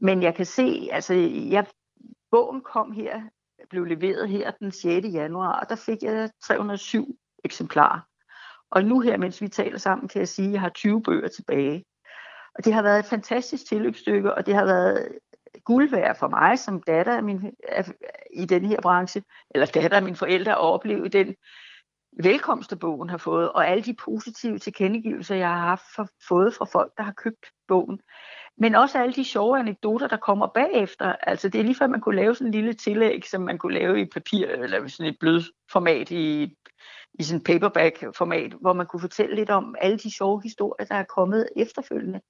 Men 0.00 0.22
jeg 0.22 0.34
kan 0.34 0.46
se, 0.46 0.88
altså 0.92 1.14
jeg, 1.50 1.66
bogen 2.30 2.60
kom 2.60 2.92
her, 2.92 3.22
blev 3.70 3.84
leveret 3.84 4.28
her 4.28 4.50
den 4.50 4.72
6. 4.72 5.06
januar, 5.12 5.60
og 5.60 5.68
der 5.68 5.76
fik 5.76 6.02
jeg 6.02 6.30
307 6.42 7.18
eksemplarer. 7.44 8.00
Og 8.70 8.84
nu 8.84 9.00
her, 9.00 9.16
mens 9.16 9.40
vi 9.40 9.48
taler 9.48 9.78
sammen, 9.78 10.08
kan 10.08 10.18
jeg 10.18 10.28
sige, 10.28 10.48
at 10.48 10.52
jeg 10.52 10.60
har 10.60 10.68
20 10.68 11.02
bøger 11.02 11.28
tilbage. 11.28 11.84
Og 12.54 12.64
det 12.64 12.74
har 12.74 12.82
været 12.82 12.98
et 12.98 13.04
fantastisk 13.04 13.68
tilløbsstykke, 13.68 14.34
og 14.34 14.46
det 14.46 14.54
har 14.54 14.64
været 14.64 15.18
guld 15.64 15.90
værd 15.90 16.18
for 16.18 16.28
mig 16.28 16.58
som 16.58 16.82
datter 16.82 17.16
af 17.16 17.22
min, 17.22 17.52
af, 17.68 17.84
i 18.34 18.44
den 18.44 18.64
her 18.64 18.80
branche, 18.80 19.22
eller 19.50 19.66
datter 19.66 19.96
af 19.96 20.02
mine 20.02 20.16
forældre, 20.16 20.52
at 20.52 20.58
opleve 20.58 21.08
den 21.08 21.34
velkomst, 22.22 22.78
bogen 22.80 23.08
har 23.08 23.16
fået, 23.16 23.52
og 23.52 23.68
alle 23.68 23.82
de 23.82 23.94
positive 24.04 24.58
tilkendegivelser, 24.58 25.34
jeg 25.34 25.48
har 25.48 25.68
haft 25.68 25.84
for, 25.94 26.08
fået 26.28 26.54
fra 26.54 26.64
folk, 26.64 26.92
der 26.96 27.02
har 27.02 27.12
købt 27.12 27.46
bogen. 27.68 28.00
Men 28.58 28.74
også 28.74 28.98
alle 28.98 29.14
de 29.14 29.24
sjove 29.24 29.58
anekdoter, 29.58 30.06
der 30.06 30.16
kommer 30.16 30.46
bagefter. 30.46 31.12
Altså 31.22 31.48
det 31.48 31.58
er 31.58 31.64
lige 31.64 31.74
før, 31.74 31.86
man 31.86 32.00
kunne 32.00 32.16
lave 32.16 32.34
sådan 32.34 32.46
en 32.46 32.52
lille 32.52 32.72
tillæg, 32.72 33.26
som 33.26 33.42
man 33.42 33.58
kunne 33.58 33.74
lave 33.74 34.00
i 34.00 34.04
papir, 34.14 34.46
eller 34.46 34.88
sådan 34.88 35.12
et 35.12 35.16
blødt 35.20 35.44
format 35.72 36.10
i, 36.10 36.42
i 37.14 37.22
sådan 37.22 37.40
en 37.40 37.44
paperback-format, 37.44 38.54
hvor 38.60 38.72
man 38.72 38.86
kunne 38.86 39.00
fortælle 39.00 39.36
lidt 39.36 39.50
om 39.50 39.74
alle 39.80 39.98
de 39.98 40.14
sjove 40.14 40.42
historier, 40.42 40.86
der 40.86 40.94
er 40.94 41.04
kommet 41.04 41.48
efterfølgende. 41.56 42.20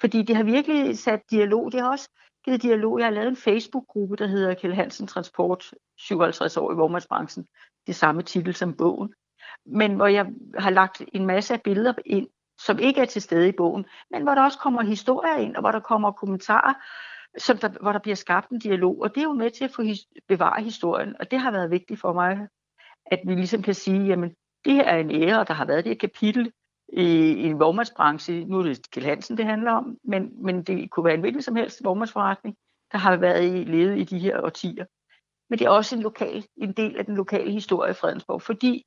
Fordi 0.00 0.22
det 0.22 0.36
har 0.36 0.44
virkelig 0.44 0.98
sat 0.98 1.20
dialog. 1.30 1.72
Det 1.72 1.80
har 1.80 1.90
også 1.90 2.08
givet 2.44 2.62
dialog. 2.62 2.98
Jeg 2.98 3.06
har 3.06 3.12
lavet 3.12 3.28
en 3.28 3.36
Facebook-gruppe, 3.36 4.16
der 4.16 4.26
hedder 4.26 4.54
Kjell 4.54 4.74
Hansen 4.74 5.06
Transport, 5.06 5.70
57 5.98 6.56
år 6.56 6.72
i 6.72 6.74
vognmandsbranchen. 6.74 7.46
Det 7.86 7.96
samme 7.96 8.22
titel 8.22 8.54
som 8.54 8.76
bogen. 8.76 9.14
Men 9.66 9.94
hvor 9.94 10.06
jeg 10.06 10.26
har 10.58 10.70
lagt 10.70 11.02
en 11.12 11.26
masse 11.26 11.54
af 11.54 11.62
billeder 11.62 11.92
ind, 12.06 12.28
som 12.58 12.78
ikke 12.78 13.00
er 13.00 13.04
til 13.04 13.22
stede 13.22 13.48
i 13.48 13.52
bogen, 13.52 13.84
men 14.10 14.22
hvor 14.22 14.34
der 14.34 14.42
også 14.42 14.58
kommer 14.58 14.82
historier 14.82 15.36
ind, 15.36 15.56
og 15.56 15.60
hvor 15.60 15.70
der 15.70 15.80
kommer 15.80 16.12
kommentarer, 16.12 16.74
som 17.38 17.58
der, 17.58 17.68
hvor 17.68 17.92
der 17.92 17.98
bliver 17.98 18.14
skabt 18.14 18.50
en 18.50 18.58
dialog. 18.58 19.00
Og 19.00 19.14
det 19.14 19.20
er 19.20 19.24
jo 19.24 19.32
med 19.32 19.50
til 19.50 19.64
at 19.64 19.70
få 19.76 19.82
his, 19.82 19.98
bevare 20.28 20.62
historien, 20.62 21.16
og 21.20 21.30
det 21.30 21.38
har 21.38 21.50
været 21.50 21.70
vigtigt 21.70 22.00
for 22.00 22.12
mig, 22.12 22.48
at 23.06 23.20
vi 23.26 23.34
ligesom 23.34 23.62
kan 23.62 23.74
sige, 23.74 24.06
jamen 24.06 24.34
det 24.64 24.72
her 24.72 24.84
er 24.84 24.98
en 24.98 25.10
ære, 25.10 25.44
der 25.44 25.54
har 25.54 25.64
været 25.64 25.84
det 25.84 25.92
et 25.92 26.00
kapitel 26.00 26.52
i, 26.92 27.04
i 27.32 27.44
en 27.44 27.58
vognmandsbranche. 27.58 28.44
Nu 28.44 28.58
er 28.58 28.62
det 28.62 28.90
Kjell 28.90 29.06
Hansen, 29.06 29.36
det 29.36 29.44
handler 29.44 29.72
om, 29.72 29.96
men, 30.04 30.44
men 30.44 30.62
det 30.62 30.90
kunne 30.90 31.04
være 31.04 31.14
en 31.14 31.20
hvilken 31.20 31.42
som 31.42 31.56
helst 31.56 31.84
vognmandsforretning, 31.84 32.56
der 32.92 32.98
har 32.98 33.16
været 33.16 33.44
i 33.44 33.64
levet 33.64 33.98
i 33.98 34.04
de 34.04 34.18
her 34.18 34.40
årtier. 34.44 34.84
Men 35.50 35.58
det 35.58 35.64
er 35.64 35.70
også 35.70 35.96
en, 35.96 36.02
lokal, 36.02 36.46
en 36.56 36.72
del 36.72 36.96
af 36.96 37.04
den 37.04 37.16
lokale 37.16 37.52
historie 37.52 37.90
i 37.90 37.94
Fredensborg, 37.94 38.42
fordi 38.42 38.86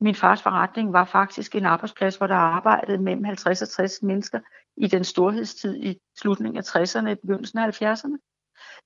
min 0.00 0.14
fars 0.14 0.42
forretning 0.42 0.92
var 0.92 1.04
faktisk 1.04 1.54
en 1.54 1.64
arbejdsplads, 1.64 2.16
hvor 2.16 2.26
der 2.26 2.34
arbejdede 2.34 2.98
mellem 2.98 3.24
50 3.24 3.62
og 3.62 3.68
60 3.68 4.02
mennesker 4.02 4.40
i 4.76 4.86
den 4.86 5.04
storhedstid 5.04 5.76
i 5.76 5.98
slutningen 6.18 6.58
af 6.58 6.76
60'erne 6.76 7.10
og 7.10 7.18
begyndelsen 7.18 7.58
af 7.58 7.82
70'erne. 7.82 8.16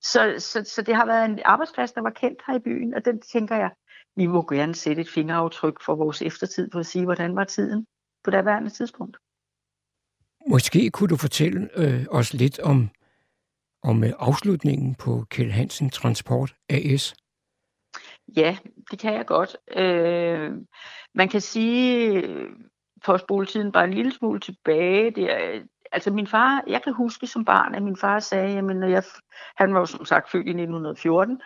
Så, 0.02 0.34
så, 0.38 0.64
så 0.64 0.82
det 0.82 0.94
har 0.94 1.06
været 1.06 1.24
en 1.24 1.38
arbejdsplads, 1.44 1.92
der 1.92 2.00
var 2.00 2.10
kendt 2.10 2.42
her 2.46 2.54
i 2.54 2.58
byen, 2.58 2.94
og 2.94 3.04
den 3.04 3.20
tænker 3.20 3.56
jeg, 3.56 3.70
vi 4.16 4.26
må 4.26 4.42
gerne 4.42 4.74
sætte 4.74 5.02
et 5.02 5.08
fingeraftryk 5.08 5.84
for 5.84 5.94
vores 5.94 6.22
eftertid 6.22 6.70
på 6.70 6.78
at 6.78 6.86
sige, 6.86 7.04
hvordan 7.04 7.36
var 7.36 7.44
tiden 7.44 7.86
på 8.24 8.30
det 8.30 8.44
værende 8.44 8.70
tidspunkt. 8.70 9.16
Måske 10.48 10.90
kunne 10.90 11.08
du 11.08 11.16
fortælle 11.16 11.68
øh, 11.76 12.06
os 12.10 12.32
lidt 12.32 12.58
om, 12.60 12.90
om 13.82 14.04
øh, 14.04 14.12
afslutningen 14.18 14.94
på 14.94 15.24
Kjell 15.30 15.52
Hansen 15.52 15.90
Transport 15.90 16.54
AS. 16.68 17.14
Ja, 18.36 18.56
det 18.90 18.98
kan 18.98 19.14
jeg 19.14 19.26
godt. 19.26 19.56
Øh, 19.76 20.52
man 21.14 21.28
kan 21.28 21.40
sige, 21.40 22.22
for 23.04 23.12
at 23.12 23.20
spole 23.20 23.46
tiden 23.46 23.72
bare 23.72 23.84
en 23.84 23.94
lille 23.94 24.12
smule 24.12 24.40
tilbage, 24.40 25.10
det 25.10 25.32
er, 25.32 25.62
altså 25.92 26.10
min 26.10 26.26
far, 26.26 26.64
jeg 26.66 26.82
kan 26.82 26.92
huske 26.92 27.26
som 27.26 27.44
barn, 27.44 27.74
at 27.74 27.82
min 27.82 27.96
far 27.96 28.18
sagde, 28.18 28.54
jamen 28.54 28.76
når 28.76 28.86
jeg, 28.86 29.02
han 29.56 29.74
var 29.74 29.80
jo 29.80 29.86
som 29.86 30.04
sagt 30.04 30.30
født 30.30 30.46
i 30.46 30.50
1914, 30.50 31.40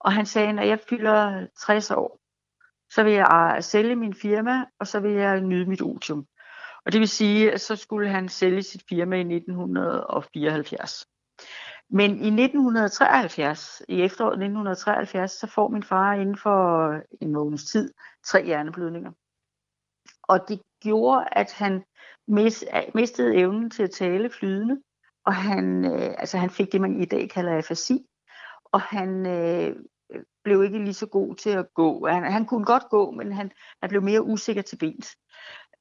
og 0.00 0.12
han 0.12 0.26
sagde, 0.26 0.52
når 0.52 0.62
jeg 0.62 0.80
fylder 0.88 1.46
60 1.66 1.90
år, 1.90 2.20
så 2.90 3.02
vil 3.02 3.12
jeg 3.12 3.58
sælge 3.60 3.96
min 3.96 4.14
firma, 4.14 4.64
og 4.80 4.86
så 4.86 5.00
vil 5.00 5.12
jeg 5.12 5.40
nyde 5.40 5.66
mit 5.66 5.82
otium. 5.82 6.26
Og 6.86 6.92
det 6.92 7.00
vil 7.00 7.08
sige, 7.08 7.52
at 7.52 7.60
så 7.60 7.76
skulle 7.76 8.08
han 8.08 8.28
sælge 8.28 8.62
sit 8.62 8.82
firma 8.88 9.16
i 9.16 9.20
1974. 9.20 11.06
Men 11.90 12.10
i 12.10 12.42
1973, 12.42 13.82
i 13.88 14.02
efteråret 14.02 14.32
1973, 14.32 15.30
så 15.30 15.46
får 15.46 15.68
min 15.68 15.82
far 15.82 16.12
inden 16.12 16.38
for 16.38 16.92
en 17.20 17.32
måneds 17.32 17.64
tid 17.64 17.92
tre 18.26 18.44
hjerneblødninger. 18.44 19.12
Og 20.22 20.48
det 20.48 20.60
gjorde, 20.82 21.24
at 21.32 21.52
han 21.52 21.84
mistede 22.94 23.36
evnen 23.36 23.70
til 23.70 23.82
at 23.82 23.90
tale 23.90 24.30
flydende, 24.30 24.82
og 25.26 25.34
han, 25.34 25.84
øh, 25.84 26.14
altså 26.18 26.38
han 26.38 26.50
fik 26.50 26.72
det, 26.72 26.80
man 26.80 27.00
i 27.00 27.04
dag 27.04 27.30
kalder 27.30 27.56
afasi, 27.56 28.06
og 28.64 28.80
han 28.80 29.26
øh, 29.26 29.76
blev 30.44 30.64
ikke 30.64 30.78
lige 30.78 30.94
så 30.94 31.06
god 31.06 31.34
til 31.34 31.50
at 31.50 31.74
gå. 31.74 32.06
Han, 32.06 32.32
han 32.32 32.46
kunne 32.46 32.64
godt 32.64 32.82
gå, 32.90 33.10
men 33.10 33.32
han, 33.32 33.50
han 33.82 33.88
blev 33.88 34.02
mere 34.02 34.22
usikker 34.22 34.62
til 34.62 34.76
bens. 34.76 35.16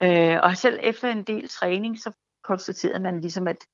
Øh, 0.04 0.38
og 0.44 0.58
selv 0.58 0.80
efter 0.84 1.12
en 1.12 1.24
del 1.24 1.50
træning, 1.50 2.00
så 2.00 2.12
konstaterede 2.44 3.00
man 3.00 3.22
ligesom, 3.22 3.48
at 3.48 3.66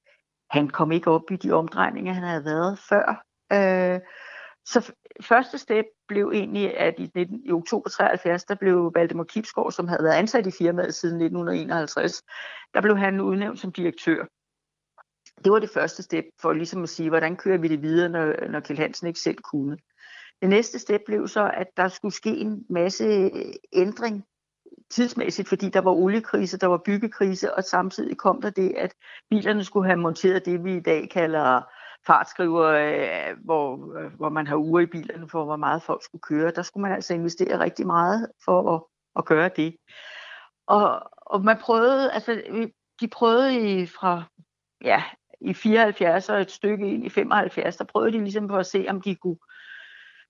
han 0.50 0.70
kom 0.70 0.92
ikke 0.92 1.12
op 1.12 1.32
i 1.32 1.36
de 1.36 1.52
omdrejninger, 1.52 2.14
han 2.14 2.24
havde 2.24 2.46
været 2.46 2.80
før. 2.80 3.24
Øh, 3.54 4.00
så 4.66 4.94
første 5.22 5.58
step 5.58 5.86
blev 6.08 6.32
egentlig, 6.34 6.78
at 6.78 6.94
i, 6.98 7.12
19, 7.16 7.42
i 7.46 7.52
oktober 7.52 7.90
73, 7.90 8.44
der 8.44 8.56
blev 8.56 8.92
Valdemar 8.96 9.24
Kipsgaard, 9.24 9.72
som 9.72 9.88
havde 9.88 10.04
været 10.04 10.16
ansat 10.16 10.48
i 10.48 10.52
firmaet 10.52 10.96
siden 10.96 11.22
1951, 11.22 12.24
der 12.74 12.82
blev 12.82 12.98
han 12.98 13.22
udnævnt 13.22 13.60
som 13.60 13.72
direktør. 13.72 14.26
Det 15.44 15.52
var 15.52 15.60
det 15.60 15.70
første 15.74 16.04
step 16.04 16.26
for 16.42 16.54
ligesom 16.54 16.84
at 16.84 16.90
sige, 16.90 17.10
hvordan 17.10 17.36
kører 17.36 17.58
vi 17.58 17.68
det 17.68 17.82
videre, 17.82 18.10
når, 18.10 18.48
når 18.48 18.60
Kjell 18.60 18.80
Hansen 18.80 19.08
ikke 19.08 19.20
selv 19.20 19.38
kunne. 19.38 19.78
Det 20.44 20.50
næste 20.50 20.80
step 20.80 21.02
blev 21.06 21.28
så, 21.28 21.52
at 21.54 21.68
der 21.78 21.88
skulle 21.88 22.14
ske 22.14 22.30
en 22.30 22.66
masse 22.70 23.32
ændring 23.74 24.26
tidsmæssigt, 24.90 25.50
fordi 25.50 25.70
der 25.70 25.82
var 25.82 25.92
oliekrise, 25.92 26.58
der 26.58 26.68
var 26.68 26.82
byggekrise, 26.86 27.54
og 27.54 27.64
samtidig 27.64 28.18
kom 28.18 28.42
der 28.42 28.50
det, 28.50 28.74
at 28.78 28.94
bilerne 29.30 29.64
skulle 29.64 29.88
have 29.88 30.00
monteret 30.00 30.46
det, 30.46 30.64
vi 30.64 30.78
i 30.78 30.80
dag 30.80 31.10
kalder 31.10 31.62
fartskriver, 32.08 32.64
øh, 32.64 33.38
hvor, 33.44 33.98
øh, 34.00 34.14
hvor 34.14 34.30
man 34.30 34.48
har 34.48 34.56
uger 34.56 34.82
i 34.82 34.86
bilerne 34.86 35.30
for, 35.30 35.46
hvor 35.46 35.56
meget 35.56 35.84
folk 35.84 36.04
skulle 36.04 36.22
køre. 36.22 36.52
Der 36.52 36.62
skulle 36.62 36.82
man 36.82 36.92
altså 36.92 37.14
investere 37.14 37.60
rigtig 37.60 37.88
meget 37.88 38.28
for 38.46 38.76
at, 38.76 38.82
at 39.16 39.26
gøre 39.26 39.50
det. 39.56 39.76
Og, 40.68 41.02
og 41.16 41.44
man 41.44 41.58
prøvede, 41.58 42.12
altså 42.12 42.42
de 43.02 43.08
prøvede 43.08 43.82
i, 43.82 43.86
fra 43.86 44.24
ja, 44.82 45.04
i 45.42 45.54
74 45.54 46.30
og 46.30 46.42
et 46.42 46.52
stykke 46.52 46.88
ind 46.88 47.06
i 47.06 47.10
75, 47.10 47.78
der 47.78 47.84
prøvede 47.84 48.12
de 48.12 48.20
ligesom 48.20 48.48
på 48.48 48.58
at 48.58 48.66
se, 48.66 48.86
om 48.90 49.02
de 49.02 49.16
kunne 49.16 49.38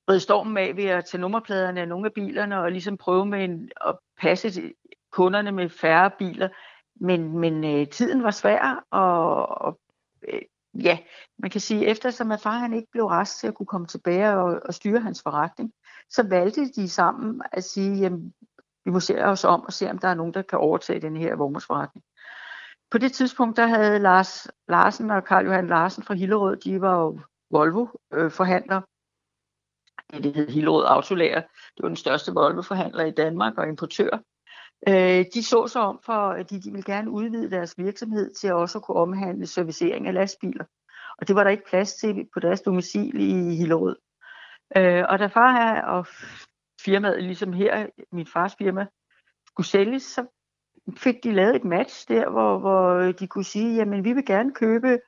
ride 0.09 0.19
stormen 0.19 0.57
af 0.57 0.75
ved 0.75 0.85
at 0.85 1.05
tage 1.05 1.21
nummerpladerne 1.21 1.81
af 1.81 1.87
nogle 1.87 2.05
af 2.05 2.13
bilerne 2.13 2.59
og 2.59 2.71
ligesom 2.71 2.97
prøve 2.97 3.25
med 3.25 3.43
en, 3.43 3.69
at 3.85 3.97
passe 4.21 4.73
kunderne 5.11 5.51
med 5.51 5.69
færre 5.69 6.11
biler. 6.19 6.49
Men, 6.95 7.37
men 7.37 7.63
øh, 7.63 7.87
tiden 7.87 8.23
var 8.23 8.31
svær, 8.31 8.85
og, 8.91 9.47
og 9.61 9.79
øh, 10.27 10.41
ja, 10.83 10.97
man 11.37 11.51
kan 11.51 11.61
sige, 11.61 11.87
eftersom 11.87 12.31
at 12.31 12.41
far 12.41 12.57
han 12.57 12.73
ikke 12.73 12.91
blev 12.91 13.05
rest 13.05 13.39
til 13.39 13.47
at 13.47 13.55
kunne 13.55 13.65
komme 13.65 13.87
tilbage 13.87 14.29
og, 14.29 14.61
og 14.65 14.73
styre 14.73 14.99
hans 14.99 15.21
forretning, 15.21 15.71
så 16.09 16.23
valgte 16.29 16.71
de 16.71 16.89
sammen 16.89 17.41
at 17.51 17.63
sige, 17.63 17.97
jamen, 17.97 18.33
vi 18.85 18.91
må 18.91 18.99
se 18.99 19.25
os 19.25 19.43
om 19.43 19.61
og 19.61 19.73
se, 19.73 19.89
om 19.89 19.97
der 19.97 20.07
er 20.07 20.13
nogen, 20.13 20.33
der 20.33 20.41
kan 20.41 20.59
overtage 20.59 21.01
den 21.01 21.17
her 21.17 21.35
vognmandsforretning. 21.35 22.03
på 22.91 22.97
det 22.97 23.11
tidspunkt, 23.13 23.57
der 23.57 23.67
havde 23.67 23.99
Lars 23.99 24.47
Larsen 24.67 25.11
og 25.11 25.23
Karl 25.23 25.45
Johan 25.45 25.67
Larsen 25.67 26.03
fra 26.03 26.13
Hillerød, 26.13 26.57
de 26.57 26.81
var 26.81 26.99
jo 26.99 27.19
Volvo-forhandlere. 27.49 28.77
Øh, 28.77 28.92
det 30.21 30.35
hed 30.35 30.49
Hillerød 30.49 30.85
Autolager. 30.87 31.41
Det 31.41 31.83
var 31.83 31.87
den 31.87 31.95
største 31.95 32.31
Volvo-forhandler 32.31 33.05
i 33.05 33.11
Danmark 33.11 33.57
og 33.57 33.67
importør. 33.67 34.09
Øh, 34.87 35.25
de 35.33 35.43
så 35.43 35.67
sig 35.67 35.81
om 35.81 35.99
for, 36.05 36.29
at 36.29 36.49
de, 36.49 36.61
de 36.61 36.71
ville 36.71 36.93
gerne 36.93 37.11
udvide 37.11 37.51
deres 37.51 37.77
virksomhed 37.77 38.33
til 38.33 38.47
at 38.47 38.53
også 38.53 38.79
kunne 38.79 38.97
omhandle 38.97 39.47
servicering 39.47 40.07
af 40.07 40.13
lastbiler. 40.13 40.65
Og 41.17 41.27
det 41.27 41.35
var 41.35 41.43
der 41.43 41.51
ikke 41.51 41.69
plads 41.69 41.93
til 41.93 42.27
på 42.33 42.39
deres 42.39 42.61
domicil 42.61 43.19
i 43.19 43.55
Hillerød. 43.55 43.95
Øh, 44.77 45.03
og 45.09 45.19
da 45.19 45.27
far 45.27 45.81
og 45.81 46.07
firmaet, 46.81 47.23
ligesom 47.23 47.53
her, 47.53 47.87
min 48.11 48.27
fars 48.27 48.55
firma, 48.55 48.85
skulle 49.47 49.67
sælges, 49.67 50.03
så 50.03 50.25
fik 50.97 51.23
de 51.23 51.31
lavet 51.31 51.55
et 51.55 51.63
match 51.63 52.07
der, 52.07 52.29
hvor, 52.29 52.59
hvor 52.59 53.11
de 53.11 53.27
kunne 53.27 53.43
sige, 53.43 53.75
jamen 53.75 54.03
vi 54.03 54.13
vil 54.13 54.25
gerne 54.25 54.53
købe 54.53 54.99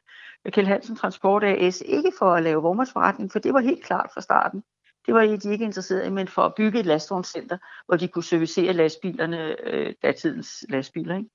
Kjell 0.51 0.68
Hansen 0.68 0.95
Transport 0.95 1.43
AS, 1.43 1.84
ikke 1.86 2.12
for 2.20 2.34
at 2.34 2.43
lave 2.43 2.62
vognmandsforretning, 2.62 3.32
for 3.32 3.39
det 3.39 3.53
var 3.53 3.60
helt 3.60 3.84
klart 3.84 4.10
fra 4.14 4.22
starten. 4.22 4.64
Det 5.06 5.14
var 5.14 5.22
de 5.22 5.51
ikke 5.51 5.66
interesseret 5.66 6.08
i, 6.08 6.10
men 6.10 6.28
for 6.28 6.41
at 6.41 6.56
bygge 6.56 6.80
et 6.80 6.86
lastvognscenter, 6.86 7.58
hvor 7.86 7.97
de 7.97 8.08
kunne 8.08 8.24
servicere 8.24 8.74
lastbilerne, 8.74 9.68
øh, 9.68 9.93
datidens 10.03 10.66
lastbiler. 10.70 11.16
Ikke? 11.18 11.30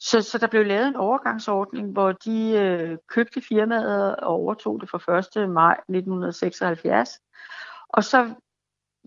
Så, 0.00 0.22
så 0.22 0.38
der 0.38 0.46
blev 0.46 0.66
lavet 0.66 0.88
en 0.88 0.96
overgangsordning, 0.96 1.92
hvor 1.92 2.12
de 2.12 2.50
øh, 2.50 2.98
købte 3.08 3.40
firmaet 3.40 4.16
og 4.16 4.34
overtog 4.34 4.80
det 4.80 4.90
fra 4.90 5.42
1. 5.42 5.50
maj 5.50 5.72
1976. 5.72 7.10
Og 7.88 8.04
så 8.04 8.34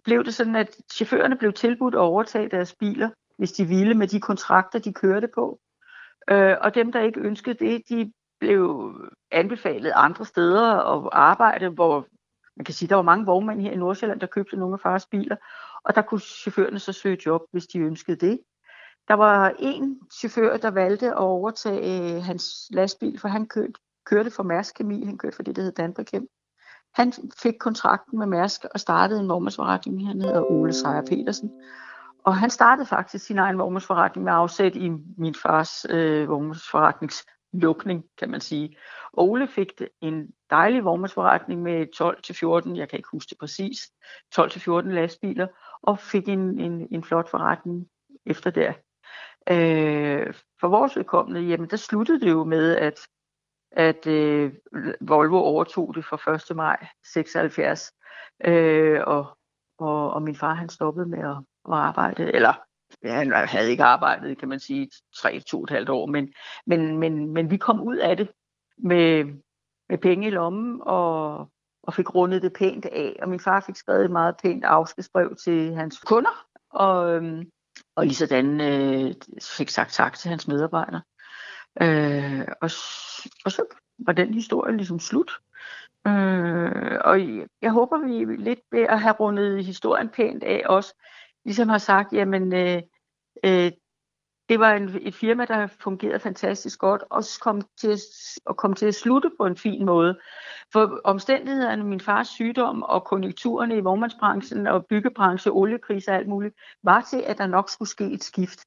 blev 0.04 0.24
det 0.24 0.34
sådan, 0.34 0.56
at 0.56 0.76
chaufførerne 0.94 1.38
blev 1.38 1.54
tilbudt 1.54 1.96
at 1.96 2.00
overtage 2.00 2.50
deres 2.50 2.76
biler, 2.76 3.10
hvis 3.38 3.52
de 3.52 3.66
ville, 3.66 3.94
med 3.94 4.08
de 4.08 4.20
kontrakter, 4.20 4.80
de 4.80 4.94
kørte 4.94 5.28
på. 5.36 5.60
Øh, 6.30 6.56
og 6.62 6.76
dem, 6.76 6.92
der 6.92 7.02
ikke 7.02 7.20
ønskede 7.20 7.66
det, 7.66 7.84
de 7.90 8.12
blev 8.40 8.92
anbefalet 9.32 9.92
andre 9.96 10.26
steder 10.26 10.96
at 10.96 11.10
arbejde, 11.12 11.70
hvor 11.70 12.08
man 12.58 12.66
kan 12.66 12.74
sige, 12.74 12.89
der 12.89 12.95
var 12.95 13.01
mange 13.01 13.26
vognmænd 13.26 13.62
her 13.62 13.72
i 13.72 13.76
Nordsjælland, 13.76 14.20
der 14.20 14.28
købte 14.28 14.58
nogle 14.58 14.74
af 14.74 14.80
fars 14.80 15.05
biler, 15.05 15.36
og 15.84 15.95
der 15.95 16.01
kunne 16.01 16.20
chaufførerne 16.20 16.80
så 16.80 16.93
søge 16.93 17.18
job, 17.26 17.41
hvis 17.51 17.68
de 17.68 17.80
ønskede 17.80 18.28
det. 18.28 18.39
Der 19.08 19.14
var 19.14 19.53
en 19.60 19.99
chauffør, 20.14 20.58
der 20.58 20.72
valgte 20.72 21.08
at 21.08 21.18
overtage 21.18 22.16
øh, 22.16 22.24
hans 22.24 22.68
lastbil, 22.70 23.20
for 23.20 23.28
han 23.28 23.47
kørte, 23.47 23.74
kørte 24.05 24.32
for 24.32 24.43
Mærsk 24.43 24.76
Kemi, 24.76 25.05
han 25.05 25.18
kørte 25.18 25.36
for 25.36 25.43
det, 25.43 25.55
der 25.55 25.62
hed 25.62 25.72
Danbrekem. 25.72 26.28
Han 26.93 27.14
fik 27.41 27.53
kontrakten 27.60 28.20
med 28.20 28.28
Mærsk 28.28 28.62
og 28.74 28.80
startede 28.80 29.20
en 29.20 29.30
vognmandsforretning, 29.30 30.08
han 30.08 30.22
hedder 30.22 30.51
Ole 30.51 30.74
Sejer 30.74 31.01
Petersen. 31.01 31.51
Og 32.26 32.38
han 32.38 32.49
startede 32.49 32.88
faktisk 32.88 33.26
sin 33.26 33.38
egen 33.38 33.58
vognmandsforretning 33.58 34.24
med 34.24 34.34
afsæt 34.34 34.76
i 34.76 34.89
min 35.18 35.36
fars 35.36 35.86
øh, 35.89 36.30
lukning, 37.54 38.06
kan 38.18 38.30
man 38.30 38.41
sige. 38.41 38.78
Ole 39.14 39.48
fik 39.48 39.82
en 40.02 40.30
dejlig 40.50 40.86
vognmandsforretning 40.86 41.62
med 41.62 41.88
12-14, 42.72 42.78
jeg 42.78 42.89
kan 42.89 43.00
ikke 43.00 43.10
huske 43.12 43.30
det 43.30 43.38
præcis, 43.39 43.91
12-14 44.36 44.70
lastbiler, 44.82 45.48
og 45.82 46.00
fik 46.00 46.30
en, 46.30 46.60
en, 46.60 46.88
en 46.91 47.04
flot 47.04 47.30
forretning 47.30 47.88
efter 48.26 48.50
det. 48.50 48.76
Øh, 49.50 50.34
for 50.60 50.68
vores 50.68 50.95
vedkommende, 50.95 51.41
jamen 51.41 51.70
der 51.70 51.78
sluttede 51.78 52.20
det 52.20 52.32
jo 52.32 52.43
med, 52.43 52.76
at, 52.76 53.00
at 53.72 54.08
øh, 54.08 54.54
Volvo 55.02 55.38
overtog 55.38 55.95
det 55.95 56.06
fra 56.06 56.52
1. 56.52 56.56
maj 56.56 56.88
76, 57.14 57.91
øh, 58.45 59.02
og, 59.08 59.38
og, 59.78 60.14
og 60.14 60.22
min 60.22 60.36
far 60.36 60.54
han 60.54 60.70
stoppede 60.70 61.06
med 61.06 61.20
at, 61.20 61.38
at 61.72 61.74
arbejde, 61.74 62.34
eller 62.34 62.66
ja, 63.04 63.14
han 63.14 63.32
havde 63.34 63.72
ikke 63.72 63.84
arbejdet, 63.84 64.38
kan 64.38 64.50
man 64.50 64.60
sige, 64.60 64.89
tre, 65.16 65.39
to 65.39 65.58
og 65.58 65.64
et 65.64 65.70
halvt 65.70 65.89
år, 65.89 66.06
men, 66.06 66.34
men, 66.66 66.98
men, 66.98 67.34
men 67.34 67.52
vi 67.52 67.58
kom 67.58 67.82
ud 67.82 67.98
af 67.98 68.18
det 68.18 68.30
med, 68.78 69.26
med 69.89 69.98
penge 69.98 70.28
i 70.28 70.32
lommen 70.32 70.82
og, 70.82 71.38
og 71.84 71.93
fik 71.93 72.16
rundet 72.16 72.41
det 72.41 72.54
pænt 72.54 72.86
af. 72.86 73.20
Og 73.22 73.30
min 73.30 73.39
far 73.39 73.60
fik 73.60 73.76
skrevet 73.76 74.06
et 74.06 74.12
meget 74.12 74.36
pænt 74.43 74.66
afskedsbrev 74.66 75.36
til 75.36 75.76
hans 75.76 76.00
kunder, 76.00 76.45
og, 76.70 77.16
øhm, 77.16 77.52
og 77.95 78.06
lige 78.06 78.16
sådan 78.16 78.62
øh, 78.62 79.14
fik 79.58 79.70
sagt 79.70 79.93
tak 79.93 80.18
til 80.18 80.30
hans 80.30 80.48
medarbejdere. 80.48 81.02
Øh, 81.82 82.48
og, 82.62 82.70
og 83.45 83.52
så 83.52 83.64
var 84.00 84.14
den 84.14 84.34
historie 84.34 84.78
ligesom 84.78 85.00
slut. 85.00 85.32
Øh, 86.08 86.98
og 87.06 87.20
jeg 87.62 87.72
håber, 87.72 87.98
vi 87.98 88.36
lidt 88.36 88.60
ved 88.72 88.82
at 88.82 89.02
have 89.02 89.14
rundet 89.14 89.66
historien 89.66 90.10
pænt 90.10 90.43
af 90.43 90.64
også, 90.66 90.93
ligesom 91.48 91.70
har 91.70 91.78
sagt, 91.78 92.14
jamen 92.14 92.54
øh, 92.54 92.82
øh, 93.43 93.72
det 94.50 94.60
var 94.60 94.74
en, 94.74 94.98
et 95.02 95.16
firma, 95.16 95.45
der 95.45 95.68
fungerede 95.68 96.20
fantastisk 96.20 96.80
godt, 96.80 97.04
og 97.10 97.24
kom 97.41 97.62
til, 97.80 97.91
at, 97.91 98.00
og 98.45 98.58
kom 98.58 98.74
til 98.74 98.86
at 98.86 98.95
slutte 98.95 99.32
på 99.38 99.45
en 99.45 99.58
fin 99.58 99.86
måde. 99.86 100.20
For 100.74 101.02
omstændighederne, 101.04 101.84
min 101.84 102.00
fars 102.00 102.28
sygdom 102.28 102.84
og 102.84 103.04
konjunkturerne 103.04 103.78
i 103.78 103.80
vognmandsbranchen 103.80 104.68
og 104.68 104.86
byggebranchen, 104.86 105.54
oliekriser 105.54 106.12
og 106.12 106.18
alt 106.18 106.28
muligt, 106.28 106.56
var 106.84 107.02
til, 107.02 107.22
at 107.22 107.38
der 107.38 107.48
nok 107.48 107.70
skulle 107.70 107.89
ske 107.89 108.12
et 108.12 108.24
skift. 108.24 108.60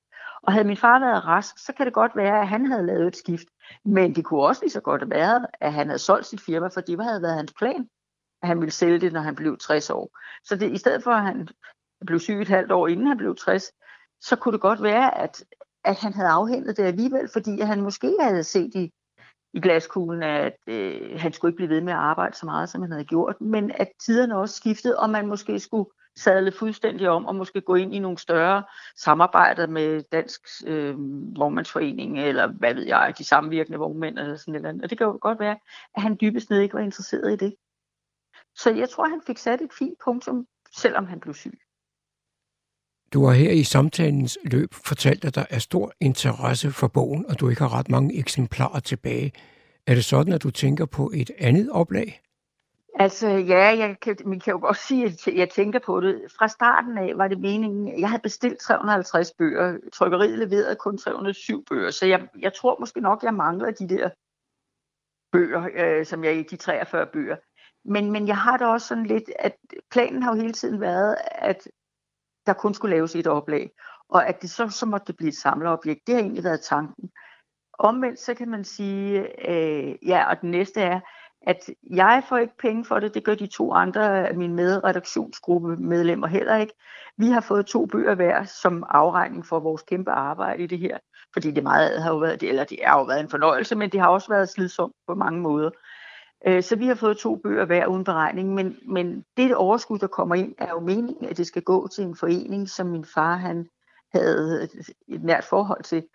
Og 0.42 0.52
havde 0.52 0.66
min 0.66 0.76
far 0.76 0.98
været 0.98 1.26
rask, 1.26 1.58
så 1.58 1.72
kan 1.72 1.86
det 1.86 1.94
godt 1.94 2.16
være, 2.16 2.40
at 2.40 2.48
han 2.48 2.66
havde 2.66 2.86
lavet 2.86 3.06
et 3.06 3.16
skift. 3.16 3.46
Men 3.84 4.14
det 4.14 4.24
kunne 4.24 4.42
også 4.42 4.62
lige 4.62 4.70
så 4.70 4.80
godt 4.80 5.02
have 5.02 5.10
været, 5.10 5.46
at 5.60 5.72
han 5.72 5.86
havde 5.86 5.98
solgt 5.98 6.26
sit 6.26 6.40
firma, 6.40 6.68
for 6.74 6.80
det 6.80 7.04
havde 7.04 7.22
været 7.22 7.36
hans 7.36 7.52
plan, 7.58 7.88
at 8.42 8.48
han 8.48 8.60
ville 8.60 8.72
sælge 8.72 9.00
det, 9.00 9.12
når 9.12 9.20
han 9.20 9.34
blev 9.34 9.58
60 9.58 9.90
år. 9.90 10.18
Så 10.44 10.56
det, 10.56 10.72
i 10.72 10.76
stedet 10.78 11.02
for, 11.02 11.10
at 11.10 11.22
han 11.22 11.48
blev 12.06 12.18
syg 12.18 12.40
et 12.40 12.48
halvt 12.48 12.72
år, 12.72 12.88
inden 12.88 13.06
han 13.06 13.16
blev 13.16 13.36
60, 13.36 13.72
så 14.20 14.36
kunne 14.36 14.52
det 14.52 14.60
godt 14.60 14.82
være, 14.82 15.18
at, 15.18 15.44
at 15.84 15.96
han 15.96 16.12
havde 16.12 16.28
afhentet 16.28 16.76
det 16.76 16.82
alligevel, 16.82 17.28
fordi 17.32 17.60
han 17.60 17.80
måske 17.80 18.16
havde 18.20 18.44
set 18.44 18.74
i, 18.74 18.92
i 19.52 19.60
glaskuglen, 19.60 20.22
at 20.22 20.56
øh, 20.66 21.20
han 21.20 21.32
skulle 21.32 21.50
ikke 21.50 21.56
blive 21.56 21.68
ved 21.68 21.80
med 21.80 21.92
at 21.92 21.98
arbejde 21.98 22.36
så 22.36 22.46
meget, 22.46 22.68
som 22.68 22.82
han 22.82 22.90
havde 22.92 23.04
gjort, 23.04 23.40
men 23.40 23.70
at 23.70 23.88
tiderne 24.06 24.36
også 24.36 24.56
skiftede, 24.56 24.98
og 24.98 25.10
man 25.10 25.26
måske 25.26 25.58
skulle 25.58 25.90
sadle 26.16 26.52
fuldstændig 26.52 27.08
om 27.08 27.26
og 27.26 27.34
måske 27.34 27.60
gå 27.60 27.74
ind 27.74 27.94
i 27.94 27.98
nogle 27.98 28.18
større 28.18 28.64
samarbejder 28.96 29.66
med 29.66 30.02
Dansk 30.12 30.40
øh, 30.66 30.94
Vognmandsforening, 31.36 32.18
eller 32.18 32.46
hvad 32.46 32.74
ved 32.74 32.86
jeg, 32.86 33.14
de 33.18 33.24
samvirkende 33.24 33.78
vognmænd 33.78 34.18
eller 34.18 34.36
sådan 34.36 34.52
noget. 34.52 34.66
andet. 34.66 34.84
Og 34.84 34.90
det 34.90 34.98
kan 34.98 35.06
jo 35.06 35.18
godt 35.20 35.40
være, 35.40 35.58
at 35.94 36.02
han 36.02 36.18
dybest 36.20 36.50
ned 36.50 36.60
ikke 36.60 36.74
var 36.74 36.80
interesseret 36.80 37.32
i 37.32 37.36
det. 37.36 37.54
Så 38.54 38.70
jeg 38.70 38.88
tror, 38.88 39.08
han 39.08 39.22
fik 39.26 39.38
sat 39.38 39.60
et 39.60 39.72
fint 39.78 39.98
punktum, 40.04 40.46
selvom 40.76 41.06
han 41.06 41.20
blev 41.20 41.34
syg. 41.34 41.58
Du 43.12 43.24
har 43.24 43.32
her 43.32 43.50
i 43.50 43.62
samtalens 43.62 44.38
løb 44.44 44.74
fortalt, 44.74 45.24
at 45.24 45.34
der 45.34 45.44
er 45.50 45.58
stor 45.58 45.92
interesse 46.00 46.70
for 46.70 46.88
bogen, 46.88 47.26
og 47.28 47.40
du 47.40 47.48
ikke 47.48 47.62
har 47.62 47.78
ret 47.78 47.90
mange 47.90 48.18
eksemplarer 48.18 48.80
tilbage. 48.80 49.32
Er 49.86 49.94
det 49.94 50.04
sådan, 50.04 50.32
at 50.32 50.42
du 50.42 50.50
tænker 50.50 50.86
på 50.86 51.10
et 51.14 51.30
andet 51.38 51.70
oplag? 51.70 52.22
Altså 52.94 53.28
ja, 53.28 53.78
jeg 53.78 53.96
kan, 54.02 54.16
man 54.24 54.40
kan 54.40 54.50
jo 54.52 54.58
godt 54.58 54.76
sige, 54.76 55.04
at 55.04 55.28
jeg 55.34 55.50
tænker 55.50 55.78
på 55.78 56.00
det. 56.00 56.22
Fra 56.38 56.48
starten 56.48 56.98
af 56.98 57.12
var 57.16 57.28
det 57.28 57.40
meningen, 57.40 58.00
jeg 58.00 58.08
havde 58.08 58.22
bestilt 58.22 58.58
350 58.58 59.32
bøger. 59.38 59.78
Trykkeriet 59.92 60.38
leverede 60.38 60.76
kun 60.76 60.98
307 60.98 61.64
bøger, 61.64 61.90
så 61.90 62.06
jeg, 62.06 62.28
jeg 62.38 62.54
tror 62.54 62.76
måske 62.80 63.00
nok, 63.00 63.22
jeg 63.22 63.34
mangler 63.34 63.70
de 63.70 63.88
der 63.88 64.10
bøger, 65.32 65.68
øh, 65.74 66.06
som 66.06 66.24
jeg 66.24 66.36
i 66.36 66.42
de 66.42 66.56
43 66.56 67.06
bøger. 67.06 67.36
Men, 67.84 68.10
men 68.12 68.28
jeg 68.28 68.36
har 68.36 68.56
da 68.56 68.66
også 68.66 68.86
sådan 68.86 69.06
lidt, 69.06 69.30
at 69.38 69.56
planen 69.90 70.22
har 70.22 70.34
jo 70.34 70.40
hele 70.40 70.52
tiden 70.52 70.80
været, 70.80 71.16
at 71.32 71.68
der 72.50 72.60
kun 72.60 72.74
skulle 72.74 72.96
laves 72.96 73.16
et 73.16 73.26
oplag, 73.26 73.70
og 74.08 74.28
at 74.28 74.42
det 74.42 74.50
så, 74.50 74.68
så 74.68 74.86
måtte 74.86 75.06
det 75.06 75.16
blive 75.16 75.28
et 75.28 75.36
samlerobjekt. 75.36 76.06
Det 76.06 76.14
har 76.14 76.22
egentlig 76.22 76.44
været 76.44 76.60
tanken. 76.60 77.10
Omvendt 77.78 78.20
så 78.20 78.34
kan 78.34 78.48
man 78.48 78.64
sige, 78.64 79.26
øh, 79.50 79.94
ja, 80.06 80.30
og 80.30 80.40
den 80.40 80.50
næste 80.50 80.80
er, 80.80 81.00
at 81.46 81.70
jeg 81.90 82.22
får 82.28 82.38
ikke 82.38 82.56
penge 82.58 82.84
for 82.84 83.00
det, 83.00 83.14
det 83.14 83.24
gør 83.24 83.34
de 83.34 83.46
to 83.46 83.72
andre 83.72 84.28
af 84.28 84.34
mine 84.34 84.54
medredaktionsgruppe 84.54 85.76
medlemmer 85.76 86.26
heller 86.26 86.56
ikke. 86.56 86.72
Vi 87.16 87.26
har 87.26 87.40
fået 87.40 87.66
to 87.66 87.86
bøger 87.86 88.14
hver 88.14 88.44
som 88.44 88.84
afregning 88.88 89.46
for 89.46 89.60
vores 89.60 89.82
kæmpe 89.82 90.10
arbejde 90.10 90.62
i 90.62 90.66
det 90.66 90.78
her, 90.78 90.98
fordi 91.32 91.50
det 91.50 91.62
meget 91.62 92.02
har 92.02 92.10
jo 92.10 92.18
været, 92.18 92.42
eller 92.42 92.64
det 92.64 92.78
er 92.82 92.92
jo 92.92 93.02
været 93.02 93.20
en 93.20 93.30
fornøjelse, 93.30 93.74
men 93.74 93.90
det 93.90 94.00
har 94.00 94.08
også 94.08 94.28
været 94.28 94.48
slidsomt 94.48 94.94
på 95.06 95.14
mange 95.14 95.40
måder. 95.40 95.70
Øh, 96.46 96.62
så 96.62 96.76
vi 96.76 96.86
har 96.86 96.94
fået 96.94 97.18
to 97.18 97.36
bøger 97.36 97.64
hver 97.64 97.86
uden 97.86 98.04
beregning, 98.04 98.54
men, 98.54 98.78
men 98.86 99.24
det 99.36 99.54
overskud, 99.54 99.98
der 99.98 100.06
kommer 100.06 100.34
ind, 100.34 100.54
er 100.58 100.70
jo 100.70 100.80
meningen, 100.80 101.24
at 101.24 101.36
det 101.36 101.46
skal 101.46 101.62
gå 101.62 101.88
til 101.88 102.04
en 102.04 102.16
forening, 102.16 102.68
som 102.68 102.86
min 102.86 103.04
far 103.04 103.36
han 103.36 103.68
havde 104.14 104.68
et 105.08 105.22
nært 105.22 105.44
forhold 105.44 105.82
til. 105.82 106.06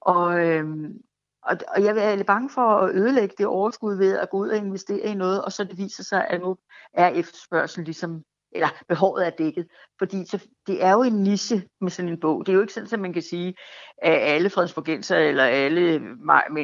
Og, 0.00 0.46
øhm, 0.46 1.02
og, 1.42 1.56
og 1.76 1.84
jeg 1.84 2.18
er 2.18 2.24
bange 2.24 2.50
for 2.50 2.62
at 2.62 2.94
ødelægge 2.94 3.34
det 3.38 3.46
overskud 3.46 3.96
ved 3.96 4.18
at 4.18 4.30
gå 4.30 4.38
ud 4.38 4.48
og 4.48 4.56
investere 4.56 5.06
i 5.06 5.14
noget, 5.14 5.44
og 5.44 5.52
så 5.52 5.64
det 5.64 5.78
viser 5.78 6.02
sig, 6.04 6.26
at 6.28 6.40
nu 6.40 6.56
er 6.92 7.08
efterspørgselen 7.08 7.84
ligesom 7.84 8.24
eller 8.52 8.68
behovet 8.88 9.26
er 9.26 9.30
dækket. 9.30 9.66
Fordi 9.98 10.26
så, 10.26 10.46
det 10.66 10.84
er 10.84 10.92
jo 10.92 11.02
en 11.02 11.22
niche 11.22 11.68
med 11.80 11.90
sådan 11.90 12.08
en 12.08 12.20
bog. 12.20 12.46
Det 12.46 12.52
er 12.52 12.54
jo 12.54 12.60
ikke 12.60 12.72
sådan, 12.72 12.88
at 12.92 13.00
man 13.00 13.12
kan 13.12 13.22
sige, 13.22 13.54
at 14.02 14.18
alle 14.18 14.50
fredsborgenser 14.50 15.16
eller 15.16 15.44
alle 15.44 16.00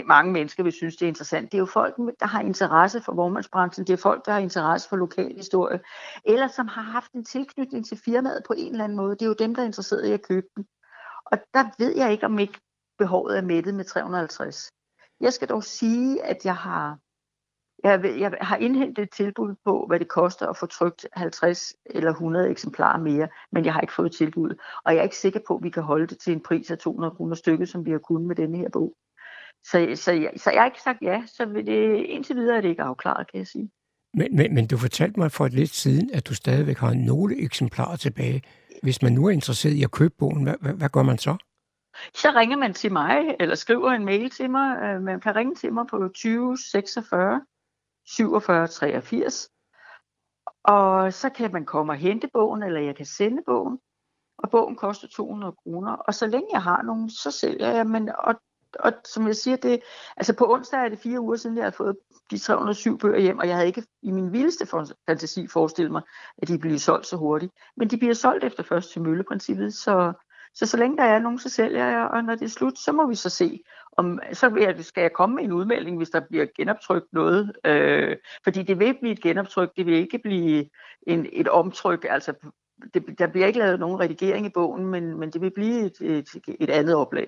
mange 0.07 0.33
mennesker 0.33 0.63
vil 0.63 0.73
synes, 0.73 0.97
det 0.97 1.07
er 1.07 1.09
interessant. 1.09 1.53
Det 1.53 1.59
er 1.59 1.63
jo 1.63 1.67
folk, 1.67 1.97
der 2.21 2.27
har 2.27 2.41
interesse 2.41 3.01
for 3.01 3.15
vormandsbranchen. 3.15 3.87
Det 3.87 3.93
er 3.93 3.97
folk, 3.97 4.27
der 4.27 4.33
har 4.33 4.39
interesse 4.39 4.89
for 4.89 4.97
lokal 4.97 5.37
historie. 5.37 5.81
Eller 6.25 6.49
som 6.49 6.69
har 6.69 6.83
haft 6.83 7.13
en 7.13 7.25
tilknytning 7.25 7.87
til 7.87 8.01
firmaet 8.05 8.43
på 8.47 8.55
en 8.57 8.73
eller 8.73 8.85
anden 8.85 8.97
måde. 8.97 9.11
Det 9.11 9.23
er 9.23 9.27
jo 9.27 9.37
dem, 9.39 9.55
der 9.55 9.63
er 9.63 9.67
interesseret 9.67 10.09
i 10.09 10.13
at 10.13 10.27
købe 10.29 10.47
den. 10.57 10.67
Og 11.27 11.39
der 11.55 11.65
ved 11.79 11.97
jeg 11.97 12.13
ikke, 12.13 12.27
om 12.27 12.39
ikke 12.39 12.61
behovet 12.99 13.39
er 13.39 13.43
mættet 13.43 13.75
med 13.75 13.85
350. 13.85 14.71
Jeg 15.21 15.33
skal 15.33 15.49
dog 15.49 15.65
sige, 15.65 16.25
at 16.25 16.45
jeg 16.45 16.57
har, 16.57 16.99
jeg, 17.85 18.15
jeg 18.19 18.39
har 18.41 18.57
indhentet 18.57 19.03
et 19.03 19.11
tilbud 19.11 19.55
på, 19.65 19.85
hvad 19.89 19.99
det 19.99 20.09
koster 20.09 20.47
at 20.47 20.57
få 20.57 20.67
trykt 20.67 21.07
50 21.13 21.75
eller 21.87 22.11
100 22.11 22.51
eksemplarer 22.51 22.99
mere, 22.99 23.29
men 23.53 23.65
jeg 23.65 23.73
har 23.73 23.81
ikke 23.81 23.93
fået 23.93 24.13
tilbud. 24.13 24.51
Og 24.85 24.93
jeg 24.93 24.99
er 24.99 25.03
ikke 25.03 25.17
sikker 25.17 25.41
på, 25.47 25.57
at 25.57 25.63
vi 25.63 25.71
kan 25.71 25.83
holde 25.83 26.07
det 26.07 26.19
til 26.19 26.33
en 26.33 26.43
pris 26.43 26.71
af 26.71 26.79
200 26.79 27.15
kroner 27.15 27.35
stykket, 27.35 27.69
som 27.69 27.87
vi 27.87 27.91
har 27.91 27.99
kunnet 27.99 28.27
med 28.27 28.37
denne 28.37 28.59
her 28.59 28.69
bog. 28.73 28.95
Så, 29.65 29.93
så, 29.95 30.13
jeg, 30.13 30.31
så 30.37 30.51
jeg 30.51 30.61
har 30.61 30.67
ikke 30.67 30.83
sagt 30.83 30.99
ja, 31.03 31.23
så 31.27 31.45
det, 31.45 32.05
indtil 32.07 32.37
videre 32.37 32.57
er 32.57 32.61
det 32.61 32.69
ikke 32.69 32.83
afklaret, 32.83 33.31
kan 33.31 33.39
jeg 33.39 33.47
sige. 33.47 33.71
Men, 34.15 34.37
men, 34.37 34.55
men 34.55 34.67
du 34.67 34.77
fortalte 34.77 35.21
mig 35.21 35.33
for 35.33 35.47
et 35.47 35.53
lidt 35.53 35.71
siden, 35.71 36.11
at 36.15 36.29
du 36.29 36.35
stadigvæk 36.35 36.79
har 36.79 36.95
nogle 36.95 37.43
eksemplarer 37.45 37.97
tilbage. 37.97 38.43
Hvis 38.83 39.03
man 39.03 39.13
nu 39.13 39.27
er 39.27 39.31
interesseret 39.31 39.73
i 39.73 39.83
at 39.83 39.91
købe 39.91 40.15
bogen, 40.19 40.43
hvad, 40.43 40.55
hvad, 40.61 40.73
hvad 40.73 40.89
gør 40.89 41.03
man 41.03 41.19
så? 41.19 41.37
Så 42.15 42.33
ringer 42.35 42.57
man 42.57 42.75
til 42.75 42.93
mig, 42.93 43.37
eller 43.41 43.55
skriver 43.55 43.91
en 43.91 44.05
mail 44.05 44.31
til 44.31 44.51
mig. 44.51 44.83
Øh, 44.83 45.03
man 45.03 45.21
kan 45.21 45.37
ringe 45.37 45.55
til 45.55 45.73
mig 45.73 45.85
på 45.91 46.09
20 46.15 46.59
46 46.73 47.41
47 48.07 48.67
83. 48.69 49.49
Og 50.65 51.13
så 51.13 51.31
kan 51.31 51.53
man 51.53 51.67
komme 51.67 51.93
og 51.93 51.97
hente 51.97 52.29
bogen, 52.33 52.63
eller 52.63 52.81
jeg 52.81 52.97
kan 52.97 53.07
sende 53.07 53.43
bogen. 53.47 53.79
Og 54.39 54.51
bogen 54.51 54.77
koster 54.77 55.09
200 55.09 55.53
kroner. 55.53 55.93
Og 55.93 56.15
så 56.15 56.27
længe 56.27 56.49
jeg 56.53 56.63
har 56.63 56.83
nogen, 56.83 57.11
så 57.11 57.31
sælger 57.31 57.69
jeg. 57.69 57.87
Men, 57.87 58.11
og 58.19 58.35
og 58.81 58.93
som 59.05 59.27
jeg 59.27 59.37
siger, 59.37 59.57
det, 59.57 59.81
altså 60.17 60.37
på 60.37 60.53
onsdag 60.53 60.81
er 60.81 60.89
det 60.89 60.99
fire 60.99 61.21
uger 61.21 61.37
siden, 61.37 61.57
jeg 61.57 61.65
har 61.65 61.71
fået 61.71 61.97
de 62.31 62.39
307 62.39 62.99
bøger 62.99 63.21
hjem, 63.21 63.39
og 63.39 63.49
jeg 63.49 63.55
havde 63.55 63.67
ikke 63.67 63.85
i 64.03 64.11
min 64.11 64.33
vildeste 64.33 64.67
fantasi 65.07 65.47
forestillet 65.47 65.93
mig, 65.93 66.03
at 66.39 66.49
de 66.49 66.59
bliver 66.59 66.79
solgt 66.79 67.07
så 67.07 67.17
hurtigt. 67.17 67.53
Men 67.77 67.91
de 67.91 67.99
bliver 67.99 68.15
solgt 68.15 68.45
efter 68.45 68.63
først 68.63 68.93
til 68.93 69.03
mølleprincippet, 69.03 69.75
så, 69.75 70.13
så 70.55 70.67
så 70.67 70.77
længe 70.77 70.97
der 70.97 71.03
er 71.03 71.19
nogen, 71.19 71.39
så 71.39 71.49
sælger 71.49 71.87
jeg, 71.87 72.09
og 72.13 72.25
når 72.25 72.35
det 72.35 72.45
er 72.45 72.49
slut, 72.49 72.79
så 72.79 72.93
må 72.93 73.07
vi 73.07 73.15
så 73.15 73.29
se, 73.29 73.61
om 73.97 74.21
så 74.33 74.49
vil 74.49 74.63
jeg, 74.63 74.85
skal 74.85 75.01
jeg 75.01 75.13
komme 75.13 75.37
med 75.37 75.45
en 75.45 75.53
udmelding, 75.53 75.97
hvis 75.97 76.11
der 76.11 76.21
bliver 76.31 76.47
genoptrykt 76.57 77.07
noget. 77.13 77.53
Øh, 77.67 78.17
fordi 78.45 78.63
det 78.63 78.79
vil 78.79 78.97
blive 79.01 79.13
et 79.13 79.23
genoptryk, 79.23 79.71
det 79.77 79.87
vil 79.87 79.95
ikke 79.95 80.19
blive 80.19 80.65
en, 81.07 81.27
et 81.33 81.49
omtryk, 81.49 82.07
altså 82.11 82.33
det, 82.95 83.05
der 83.19 83.27
bliver 83.27 83.47
ikke 83.47 83.59
lavet 83.59 83.81
nogen 83.81 84.01
redigering 84.01 84.47
i 84.47 84.51
bogen, 84.55 84.87
men, 84.87 85.21
men 85.21 85.31
det 85.31 85.41
vil 85.41 85.51
blive 85.55 85.81
et, 85.87 86.01
et, 86.01 86.29
et 86.61 86.71
andet 86.71 86.95
oplag. 86.95 87.27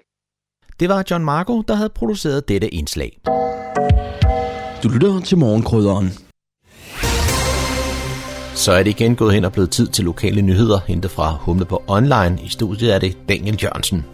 Det 0.81 0.89
var 0.89 1.05
John 1.11 1.25
Marco, 1.25 1.63
der 1.63 1.75
havde 1.75 1.91
produceret 1.91 2.49
dette 2.49 2.69
indslag. 2.69 3.21
Du 4.83 4.89
lytter 4.89 5.21
til 5.25 5.39
morgenkrydderen. 5.39 6.26
Så 8.57 8.73
er 8.73 8.83
det 8.83 8.91
igen 8.91 9.17
gået 9.17 9.35
hen 9.35 9.45
og 9.45 9.53
blevet 9.53 9.71
tid 9.71 9.87
til 9.87 10.05
lokale 10.05 10.43
nyheder, 10.43 10.81
hentet 10.87 11.11
fra 11.11 11.37
Humle 11.41 11.65
på 11.65 11.83
Online. 11.87 12.39
I 12.43 12.49
studiet 12.49 12.95
er 12.95 12.99
det 12.99 13.17
Daniel 13.29 13.59
Jørgensen. 13.63 14.05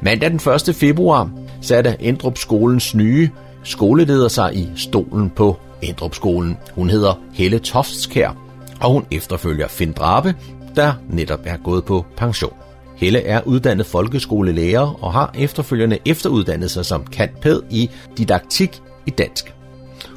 Mandag 0.00 0.30
den 0.30 0.40
1. 0.68 0.74
februar 0.76 1.30
satte 1.60 1.96
Endrup 2.00 2.38
skolens 2.38 2.94
nye 2.94 3.30
skoleleder 3.62 4.28
sig 4.28 4.56
i 4.56 4.68
stolen 4.76 5.30
på 5.30 5.56
Endrup 5.82 6.14
skolen. 6.14 6.58
Hun 6.74 6.90
hedder 6.90 7.20
Helle 7.32 7.58
Toftskær, 7.58 8.36
og 8.80 8.92
hun 8.92 9.06
efterfølger 9.10 9.68
Finn 9.68 9.92
Drabe, 9.92 10.34
der 10.76 10.92
netop 11.10 11.40
er 11.44 11.56
gået 11.56 11.84
på 11.84 12.04
pension. 12.16 12.56
Helle 12.96 13.22
er 13.22 13.40
uddannet 13.42 13.86
folkeskolelærer 13.86 15.04
og 15.04 15.12
har 15.12 15.34
efterfølgende 15.38 15.98
efteruddannet 16.06 16.70
sig 16.70 16.86
som 16.86 17.06
kantpæd 17.06 17.60
i 17.70 17.90
didaktik 18.18 18.82
i 19.06 19.10
dansk. 19.10 19.54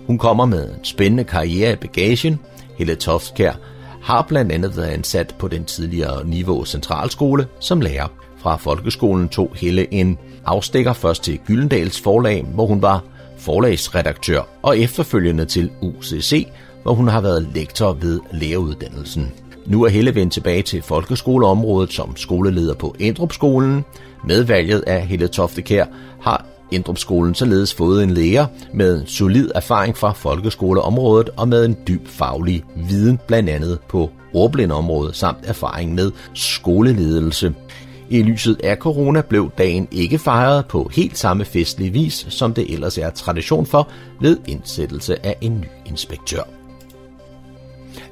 Hun 0.08 0.18
kommer 0.18 0.46
med 0.46 0.70
en 0.70 0.84
spændende 0.84 1.24
karriere 1.24 1.74
i 1.74 1.76
bagagen. 1.76 2.40
Helle 2.78 2.96
Toftkær 2.96 3.54
har 4.02 4.22
blandt 4.22 4.52
andet 4.52 4.78
været 4.78 4.88
ansat 4.88 5.36
på 5.40 5.48
den 5.48 5.66
tidligere 5.66 6.28
Niveau 6.28 6.66
Centralskole 6.66 7.48
som 7.60 7.82
lærer. 7.82 8.08
Fra 8.38 8.56
folkeskolen 8.56 9.30
tog 9.30 9.52
Helle 9.56 9.94
en 9.94 10.18
afstikker 10.46 10.94
først 10.94 11.24
til 11.24 11.38
Gyldendals 11.38 12.02
forlag, 12.02 12.44
hvor 12.44 12.66
hun 12.66 12.82
var 12.82 13.04
forlagsredaktør, 13.38 14.42
og 14.62 14.80
efterfølgende 14.80 15.46
til 15.46 15.72
UCC, 15.82 16.48
hvor 16.84 16.94
hun 16.94 17.08
har 17.08 17.22
været 17.22 17.50
lektor 17.54 17.94
ved 17.94 18.20
læreruddannelsen. 18.32 19.34
Nu 19.66 19.84
er 19.84 19.90
Helle 19.90 20.16
vendt 20.16 20.34
tilbage 20.34 20.62
til 20.62 20.82
folkeskoleområdet 20.82 21.94
som 21.94 22.16
skoleleder 22.16 22.74
på 22.74 22.96
Endrup 23.00 23.34
skolen. 23.34 23.86
Med 24.24 24.44
valget 24.44 24.84
af 24.88 25.08
Helle 25.08 25.28
Toftekær 25.28 25.86
har 26.22 26.46
Indrupskolen 26.72 27.36
således 27.36 27.74
fået 27.74 28.04
en 28.04 28.12
lærer 28.12 28.46
med 28.74 29.06
solid 29.06 29.52
erfaring 29.56 29.98
fra 29.98 30.12
folkeskoleområdet 30.12 31.30
og 31.38 31.48
med 31.48 31.66
en 31.66 31.78
dyb 31.88 32.08
faglig 32.08 32.64
viden 32.76 33.20
blandt 33.28 33.50
andet 33.50 33.80
på 33.90 34.10
ordblindområdet 34.34 35.16
samt 35.16 35.38
erfaring 35.44 35.96
med 35.96 36.12
skoleledelse. 36.34 37.54
I 38.10 38.22
lyset 38.22 38.62
af 38.64 38.78
corona 38.78 39.22
blev 39.22 39.52
dagen 39.58 39.88
ikke 39.92 40.20
fejret 40.20 40.66
på 40.66 40.90
helt 40.94 41.18
samme 41.18 41.46
festlig 41.46 41.94
vis, 41.94 42.26
som 42.30 42.54
det 42.54 42.74
ellers 42.74 42.98
er 42.98 43.10
tradition 43.10 43.66
for 43.66 43.90
ved 44.22 44.38
indsættelse 44.48 45.26
af 45.26 45.36
en 45.42 45.60
ny 45.60 45.68
inspektør. 45.86 46.57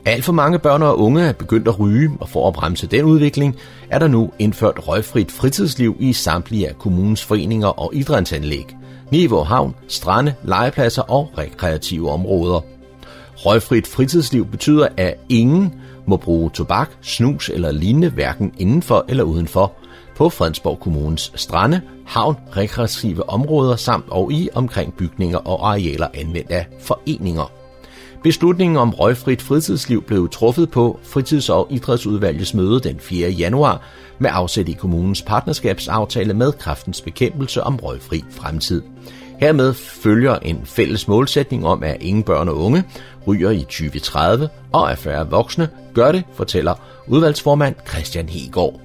Alt 0.08 0.24
for 0.24 0.34
mange 0.34 0.60
børn 0.60 0.82
og 0.82 1.00
unge 1.00 1.22
er 1.22 1.34
begyndt 1.34 1.68
at 1.68 1.80
ryge, 1.80 2.12
og 2.20 2.30
for 2.30 2.48
at 2.48 2.54
bremse 2.54 2.88
den 2.88 3.06
udvikling, 3.06 3.56
er 3.90 4.00
der 4.00 4.08
nu 4.08 4.32
indført 4.40 4.88
røgfrit 4.88 5.32
fritidsliv 5.32 5.98
i 6.00 6.14
samtlige 6.14 6.70
af 6.70 6.78
kommunens 6.78 7.24
foreninger 7.24 7.68
og 7.68 7.96
idrætsanlæg, 7.96 8.78
Niveau 9.12 9.44
Havn, 9.44 9.76
strande, 9.88 10.34
legepladser 10.44 11.02
og 11.02 11.32
rekreative 11.38 12.12
områder. 12.12 12.62
Røgfrit 13.36 13.88
fritidsliv 13.88 14.46
betyder, 14.46 14.88
at 14.98 15.18
ingen 15.30 15.74
må 16.08 16.18
bruge 16.18 16.50
tobak, 16.50 16.90
snus 17.02 17.50
eller 17.50 17.72
lignende 17.72 18.10
hverken 18.10 18.54
indenfor 18.58 19.06
eller 19.08 19.24
udenfor 19.24 19.74
på 20.16 20.30
Fredensborg 20.30 20.80
Kommunes 20.80 21.32
strande, 21.36 21.82
havn, 22.06 22.36
rekreative 22.58 23.30
områder 23.30 23.76
samt 23.76 24.06
og 24.10 24.32
i 24.32 24.50
omkring 24.54 24.94
bygninger 24.94 25.38
og 25.38 25.70
arealer 25.70 26.08
anvendt 26.14 26.52
af 26.52 26.68
foreninger. 26.82 27.52
Beslutningen 28.26 28.78
om 28.78 28.94
røgfrit 28.94 29.42
fritidsliv 29.42 30.04
blev 30.04 30.30
truffet 30.30 30.72
på 30.72 31.00
fritids- 31.04 31.50
og 31.50 31.68
idrætsudvalgets 31.70 32.54
møde 32.54 32.80
den 32.80 33.00
4. 33.00 33.30
januar 33.30 33.82
med 34.20 34.30
afsæt 34.34 34.70
i 34.70 34.74
kommunens 34.74 35.22
partnerskabsaftale 35.22 36.34
med 36.34 36.52
kraftens 36.52 37.02
bekæmpelse 37.02 37.64
om 37.64 37.76
røgfri 37.76 38.24
fremtid. 38.32 38.82
Hermed 39.40 39.74
følger 39.74 40.36
en 40.36 40.62
fælles 40.66 41.08
målsætning 41.08 41.66
om, 41.66 41.84
at 41.84 41.98
ingen 42.02 42.24
børn 42.24 42.50
og 42.50 42.58
unge 42.58 42.84
ryger 43.28 43.50
i 43.50 43.60
2030, 43.60 44.50
og 44.72 44.92
at 44.92 44.98
færre 44.98 45.30
voksne 45.30 45.70
gør 45.94 46.12
det, 46.12 46.24
fortæller 46.34 46.74
udvalgsformand 47.08 47.76
Christian 47.90 48.30
Hegård. 48.30 48.82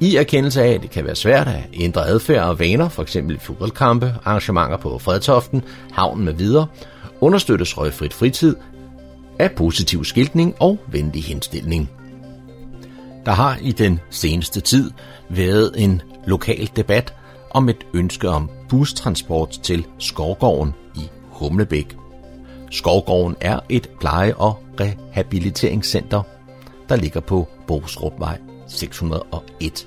I 0.00 0.16
erkendelse 0.16 0.62
af, 0.62 0.72
at 0.72 0.82
det 0.82 0.90
kan 0.90 1.04
være 1.04 1.16
svært 1.16 1.48
at 1.48 1.62
ændre 1.72 2.06
adfærd 2.06 2.48
og 2.48 2.58
vaner, 2.58 2.88
f.eks. 2.88 3.16
fodboldkampe, 3.40 4.14
arrangementer 4.24 4.76
på 4.76 4.98
Fredtoften, 4.98 5.62
havnen 5.92 6.24
med 6.24 6.32
videre, 6.32 6.66
understøttes 7.20 7.78
røgfrit 7.78 8.14
fritid 8.14 8.56
af 9.38 9.52
positiv 9.52 10.04
skiltning 10.04 10.54
og 10.60 10.78
venlig 10.88 11.24
henstilling. 11.24 11.90
Der 13.26 13.32
har 13.32 13.58
i 13.62 13.72
den 13.72 14.00
seneste 14.10 14.60
tid 14.60 14.90
været 15.28 15.72
en 15.76 16.02
lokal 16.26 16.70
debat 16.76 17.14
om 17.50 17.68
et 17.68 17.86
ønske 17.94 18.28
om 18.28 18.50
bustransport 18.68 19.50
til 19.62 19.86
Skovgården 19.98 20.74
i 20.96 21.08
Humlebæk. 21.30 21.96
Skovgården 22.70 23.36
er 23.40 23.60
et 23.68 23.90
pleje- 24.00 24.34
og 24.34 24.58
rehabiliteringscenter, 24.80 26.22
der 26.88 26.96
ligger 26.96 27.20
på 27.20 27.48
Bosrupvej 27.66 28.38
601. 28.68 29.86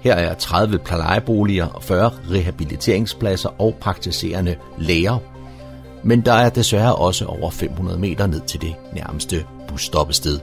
Her 0.00 0.14
er 0.14 0.34
30 0.34 0.78
plejeboliger 0.78 1.66
og 1.66 1.82
40 1.82 2.10
rehabiliteringspladser 2.30 3.60
og 3.60 3.74
praktiserende 3.80 4.56
læger 4.78 5.18
men 6.06 6.20
der 6.20 6.32
er 6.32 6.48
desværre 6.48 6.94
også 6.94 7.24
over 7.24 7.50
500 7.50 7.98
meter 7.98 8.26
ned 8.26 8.40
til 8.40 8.60
det 8.60 8.74
nærmeste 8.92 9.44
busstoppested. 9.68 10.40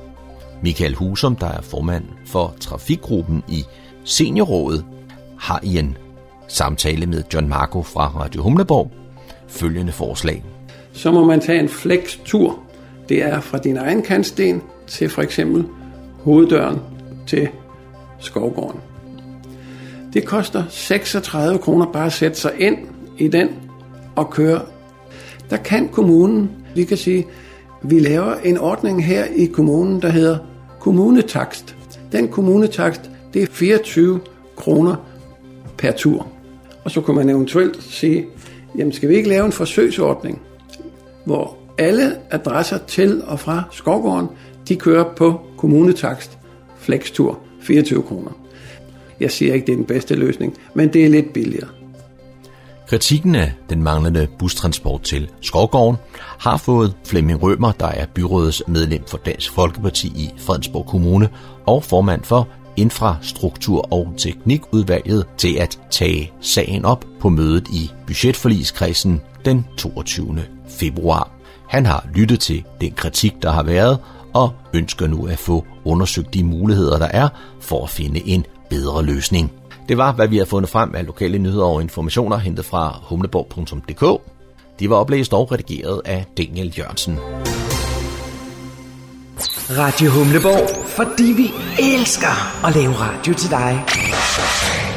Michael 0.61 0.95
Husum, 0.95 1.35
der 1.35 1.47
er 1.47 1.61
formand 1.61 2.03
for 2.25 2.55
trafikgruppen 2.59 3.43
i 3.47 3.63
Seniorrådet, 4.03 4.85
har 5.39 5.59
i 5.63 5.77
en 5.77 5.97
samtale 6.47 7.05
med 7.05 7.23
John 7.33 7.49
Marco 7.49 7.81
fra 7.83 8.07
Radio 8.07 8.43
Humleborg 8.43 8.91
følgende 9.47 9.91
forslag. 9.91 10.43
Så 10.93 11.11
må 11.11 11.25
man 11.25 11.39
tage 11.39 11.59
en 11.59 11.69
flex-tur. 11.69 12.59
Det 13.09 13.23
er 13.23 13.39
fra 13.39 13.57
din 13.57 13.77
egen 13.77 14.01
kantsten 14.01 14.61
til 14.87 15.09
for 15.09 15.21
eksempel 15.21 15.65
hoveddøren 16.23 16.79
til 17.27 17.49
Skovgården. 18.19 18.79
Det 20.13 20.25
koster 20.25 20.63
36 20.69 21.57
kroner 21.57 21.85
bare 21.85 22.05
at 22.05 22.13
sætte 22.13 22.37
sig 22.39 22.51
ind 22.59 22.77
i 23.17 23.27
den 23.27 23.49
og 24.15 24.29
køre 24.29 24.61
der 25.49 25.57
kan 25.57 25.87
kommunen, 25.87 26.51
vi 26.75 26.83
kan 26.83 26.97
sige, 26.97 27.25
vi 27.83 27.99
laver 27.99 28.35
en 28.35 28.57
ordning 28.57 29.05
her 29.05 29.25
i 29.35 29.45
kommunen, 29.45 30.01
der 30.01 30.09
hedder 30.09 30.37
kommunetakst. 30.79 31.75
Den 32.11 32.27
kommunetakst, 32.27 33.09
det 33.33 33.43
er 33.43 33.47
24 33.51 34.19
kroner 34.55 34.95
per 35.77 35.91
tur. 35.91 36.27
Og 36.83 36.91
så 36.91 37.01
kunne 37.01 37.17
man 37.17 37.29
eventuelt 37.29 37.83
sige, 37.83 38.25
jamen 38.77 38.93
skal 38.93 39.09
vi 39.09 39.15
ikke 39.15 39.29
lave 39.29 39.45
en 39.45 39.51
forsøgsordning, 39.51 40.41
hvor 41.25 41.57
alle 41.77 42.15
adresser 42.31 42.77
til 42.77 43.23
og 43.23 43.39
fra 43.39 43.63
Skovgården, 43.71 44.27
de 44.67 44.75
kører 44.75 45.15
på 45.15 45.41
kommunetakst, 45.57 46.37
flextur, 46.77 47.39
24 47.61 48.03
kroner. 48.03 48.31
Jeg 49.19 49.31
siger 49.31 49.53
ikke, 49.53 49.65
det 49.65 49.71
er 49.71 49.77
den 49.77 49.85
bedste 49.85 50.15
løsning, 50.15 50.57
men 50.73 50.93
det 50.93 51.05
er 51.05 51.09
lidt 51.09 51.33
billigere. 51.33 51.67
Kritikken 52.87 53.35
af 53.35 53.51
den 53.69 53.83
manglende 53.83 54.27
bustransport 54.39 55.01
til 55.01 55.29
Skovgården 55.41 55.97
har 56.39 56.57
fået 56.57 56.93
Flemming 57.05 57.43
Rømer, 57.43 57.71
der 57.71 57.87
er 57.87 58.05
byrådets 58.05 58.63
medlem 58.67 59.03
for 59.07 59.17
Dansk 59.17 59.51
Folkeparti 59.51 60.07
i 60.07 60.29
Fredensborg 60.37 60.85
Kommune 60.85 61.29
og 61.65 61.83
formand 61.83 62.23
for 62.23 62.47
Infrastruktur- 62.77 63.93
og 63.93 64.13
Teknikudvalget 64.17 65.25
til 65.37 65.55
at 65.55 65.79
tage 65.91 66.31
sagen 66.41 66.85
op 66.85 67.05
på 67.19 67.29
mødet 67.29 67.67
i 67.67 67.91
budgetforligskredsen 68.07 69.21
den 69.45 69.65
22. 69.77 70.45
februar. 70.69 71.31
Han 71.67 71.85
har 71.85 72.07
lyttet 72.13 72.39
til 72.39 72.63
den 72.81 72.91
kritik, 72.91 73.33
der 73.41 73.51
har 73.51 73.63
været, 73.63 73.99
og 74.33 74.53
ønsker 74.73 75.07
nu 75.07 75.27
at 75.27 75.39
få 75.39 75.65
undersøgt 75.85 76.33
de 76.33 76.43
muligheder, 76.43 76.99
der 76.99 77.07
er 77.07 77.29
for 77.61 77.83
at 77.83 77.89
finde 77.89 78.27
en 78.27 78.45
bedre 78.69 79.03
løsning. 79.03 79.51
Det 79.93 79.97
var, 79.97 80.11
hvad 80.11 80.27
vi 80.27 80.37
har 80.37 80.45
fundet 80.45 80.69
frem 80.69 80.95
af 80.95 81.05
lokale 81.05 81.37
nyheder 81.37 81.65
og 81.65 81.81
informationer 81.81 82.37
hentet 82.37 82.65
fra 82.65 82.99
humleborg.dk. 83.03 84.21
De 84.79 84.89
var 84.89 84.95
oplæst 84.95 85.33
og 85.33 85.51
redigeret 85.51 86.01
af 86.05 86.25
Daniel 86.37 86.73
Jørgensen. 86.77 87.19
Radio 89.69 90.11
Humleborg, 90.11 90.87
fordi 90.87 91.23
vi 91.23 91.51
elsker 91.79 92.65
at 92.67 92.75
lave 92.75 92.93
radio 92.93 93.33
til 93.33 93.49
dig. 93.49 94.92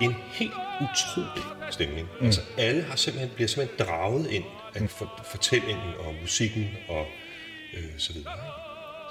En 0.00 0.14
helt 0.32 0.54
utrolig 0.80 1.44
stemning. 1.70 2.08
Mm. 2.20 2.26
Altså 2.26 2.40
alle 2.58 2.82
har 2.82 2.96
simpelthen, 2.96 3.30
bliver 3.34 3.48
simpelthen 3.48 3.86
draget 3.86 4.30
ind 4.30 4.44
af 4.74 4.90
for, 4.90 5.22
fortællingen 5.24 5.94
og 5.98 6.14
musikken 6.20 6.76
og 6.88 7.06
øh, 7.76 7.84
så 7.98 8.12
videre. 8.12 8.32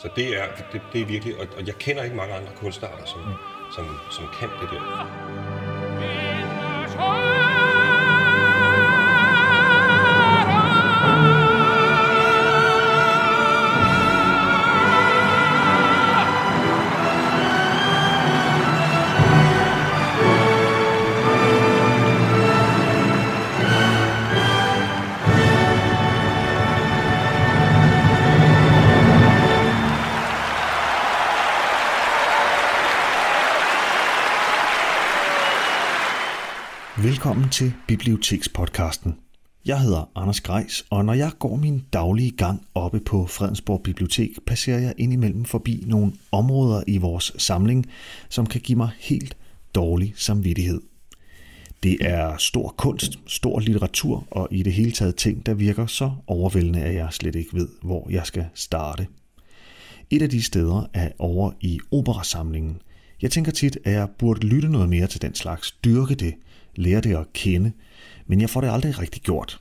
Så 0.02 0.10
det 0.16 0.38
er, 0.38 0.46
det, 0.72 0.82
det 0.94 1.02
er 1.02 1.06
virkelig, 1.06 1.36
og, 1.36 1.48
og 1.58 1.68
jeg 1.68 1.76
kender 1.76 2.04
ikke 2.04 2.16
mange 2.16 2.34
andre 2.34 2.52
kunstarter, 2.56 3.06
som, 3.06 3.20
mm. 3.20 3.34
som, 3.76 3.86
som 4.12 4.26
kan 4.40 4.50
det 4.62 4.70
der. 4.72 4.76
Velkommen 37.16 37.49
til 37.49 37.74
Bibliotekspodcasten. 37.88 39.16
Jeg 39.66 39.82
hedder 39.82 40.09
Anders 40.16 40.41
Grejs, 40.41 40.86
og 40.89 41.05
når 41.05 41.13
jeg 41.13 41.32
går 41.39 41.55
min 41.55 41.84
daglige 41.93 42.32
gang 42.32 42.68
oppe 42.74 42.99
på 42.99 43.26
Fredensborg 43.28 43.84
Bibliotek, 43.84 44.30
passerer 44.47 44.80
jeg 44.80 44.93
indimellem 44.97 45.45
forbi 45.45 45.84
nogle 45.88 46.13
områder 46.32 46.84
i 46.88 46.97
vores 46.97 47.34
samling, 47.38 47.86
som 48.30 48.45
kan 48.45 48.61
give 48.61 48.78
mig 48.78 48.89
helt 48.99 49.38
dårlig 49.76 50.13
samvittighed. 50.16 50.82
Det 51.84 51.97
er 52.01 52.38
stor 52.38 52.74
kunst, 52.78 53.20
stor 53.28 53.59
litteratur 53.59 54.28
og 54.32 54.47
i 54.51 54.63
det 54.63 54.74
hele 54.74 54.91
taget 54.91 55.16
ting, 55.16 55.45
der 55.45 55.53
virker 55.53 55.86
så 55.86 56.11
overvældende, 56.28 56.82
at 56.82 56.95
jeg 56.95 57.07
slet 57.11 57.36
ikke 57.36 57.53
ved, 57.53 57.68
hvor 57.82 58.07
jeg 58.09 58.26
skal 58.26 58.45
starte. 58.53 59.07
Et 60.09 60.22
af 60.22 60.30
de 60.30 60.43
steder 60.43 60.89
er 60.93 61.09
over 61.20 61.51
i 61.61 61.80
operasamlingen. 61.91 62.82
Jeg 63.22 63.32
tænker 63.32 63.51
tit, 63.51 63.78
at 63.84 63.93
jeg 63.93 64.09
burde 64.20 64.47
lytte 64.47 64.70
noget 64.70 64.89
mere 64.89 65.07
til 65.07 65.22
den 65.22 65.36
slags, 65.36 65.72
dyrke 65.72 66.16
det, 66.16 66.34
lære 66.76 67.01
det 67.01 67.15
at 67.15 67.34
kende, 67.34 67.71
men 68.28 68.41
jeg 68.41 68.49
får 68.49 68.61
det 68.61 68.69
aldrig 68.69 68.99
rigtig 68.99 69.21
gjort. 69.21 69.59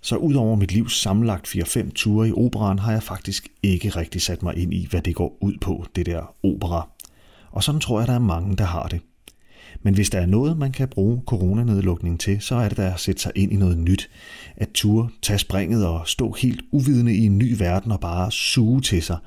Så 0.00 0.16
udover 0.16 0.56
mit 0.56 0.72
livs 0.72 1.00
sammenlagt 1.00 1.48
4-5 1.48 1.90
ture 1.92 2.28
i 2.28 2.32
operan, 2.32 2.78
har 2.78 2.92
jeg 2.92 3.02
faktisk 3.02 3.48
ikke 3.62 3.88
rigtig 3.88 4.22
sat 4.22 4.42
mig 4.42 4.56
ind 4.56 4.74
i, 4.74 4.86
hvad 4.90 5.02
det 5.02 5.14
går 5.14 5.38
ud 5.40 5.54
på, 5.60 5.84
det 5.96 6.06
der 6.06 6.34
opera. 6.42 6.88
Og 7.50 7.64
sådan 7.64 7.80
tror 7.80 8.00
jeg, 8.00 8.08
der 8.08 8.14
er 8.14 8.18
mange, 8.18 8.56
der 8.56 8.64
har 8.64 8.88
det. 8.88 9.00
Men 9.82 9.94
hvis 9.94 10.10
der 10.10 10.20
er 10.20 10.26
noget, 10.26 10.58
man 10.58 10.72
kan 10.72 10.88
bruge 10.88 11.22
coronanedlukningen 11.26 12.18
til, 12.18 12.40
så 12.40 12.54
er 12.54 12.68
det 12.68 12.76
da 12.76 12.92
at 12.92 13.00
sætte 13.00 13.22
sig 13.22 13.32
ind 13.34 13.52
i 13.52 13.56
noget 13.56 13.78
nyt. 13.78 14.10
At 14.56 14.68
ture, 14.74 15.08
tage 15.22 15.38
springet 15.38 15.86
og 15.86 16.08
stå 16.08 16.32
helt 16.32 16.60
uvidende 16.70 17.14
i 17.14 17.26
en 17.26 17.38
ny 17.38 17.54
verden 17.58 17.92
og 17.92 18.00
bare 18.00 18.32
suge 18.32 18.80
til 18.80 19.02
sig. 19.02 19.18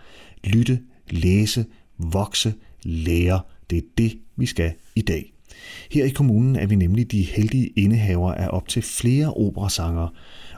Lytte, 0.43 0.79
læse, 1.09 1.65
vokse, 1.97 2.53
lære. 2.83 3.41
Det 3.69 3.77
er 3.77 3.81
det, 3.97 4.17
vi 4.35 4.45
skal 4.45 4.73
i 4.95 5.01
dag. 5.01 5.33
Her 5.91 6.05
i 6.05 6.09
kommunen 6.09 6.55
er 6.55 6.65
vi 6.65 6.75
nemlig 6.75 7.11
de 7.11 7.23
heldige 7.23 7.67
indehaver 7.67 8.33
af 8.33 8.47
op 8.51 8.67
til 8.67 8.81
flere 8.81 9.33
operasanger, 9.33 10.07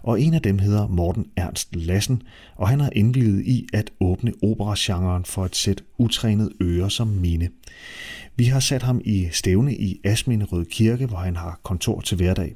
og 0.04 0.22
en 0.22 0.34
af 0.34 0.42
dem 0.42 0.60
hedder 0.60 0.88
Morten 0.88 1.26
Ernst 1.38 1.76
Lassen, 1.76 2.22
og 2.56 2.70
han 2.70 2.80
har 2.80 2.90
indvildet 2.96 3.46
i 3.46 3.68
at 3.74 3.92
åbne 4.00 4.34
operagenren 4.44 5.26
for 5.26 5.46
et 5.46 5.56
sæt 5.56 5.84
utrænet 5.98 6.52
ører 6.62 6.90
som 6.90 7.08
mine. 7.08 7.50
Vi 8.36 8.44
har 8.44 8.60
sat 8.60 8.84
ham 8.84 9.02
i 9.06 9.28
stævne 9.32 9.76
i 9.76 10.00
Asminde 10.04 10.46
Rød 10.46 10.66
Kirke, 10.66 11.06
hvor 11.06 11.18
han 11.18 11.36
har 11.36 11.60
kontor 11.64 12.02
til 12.02 12.18
hverdag. 12.18 12.56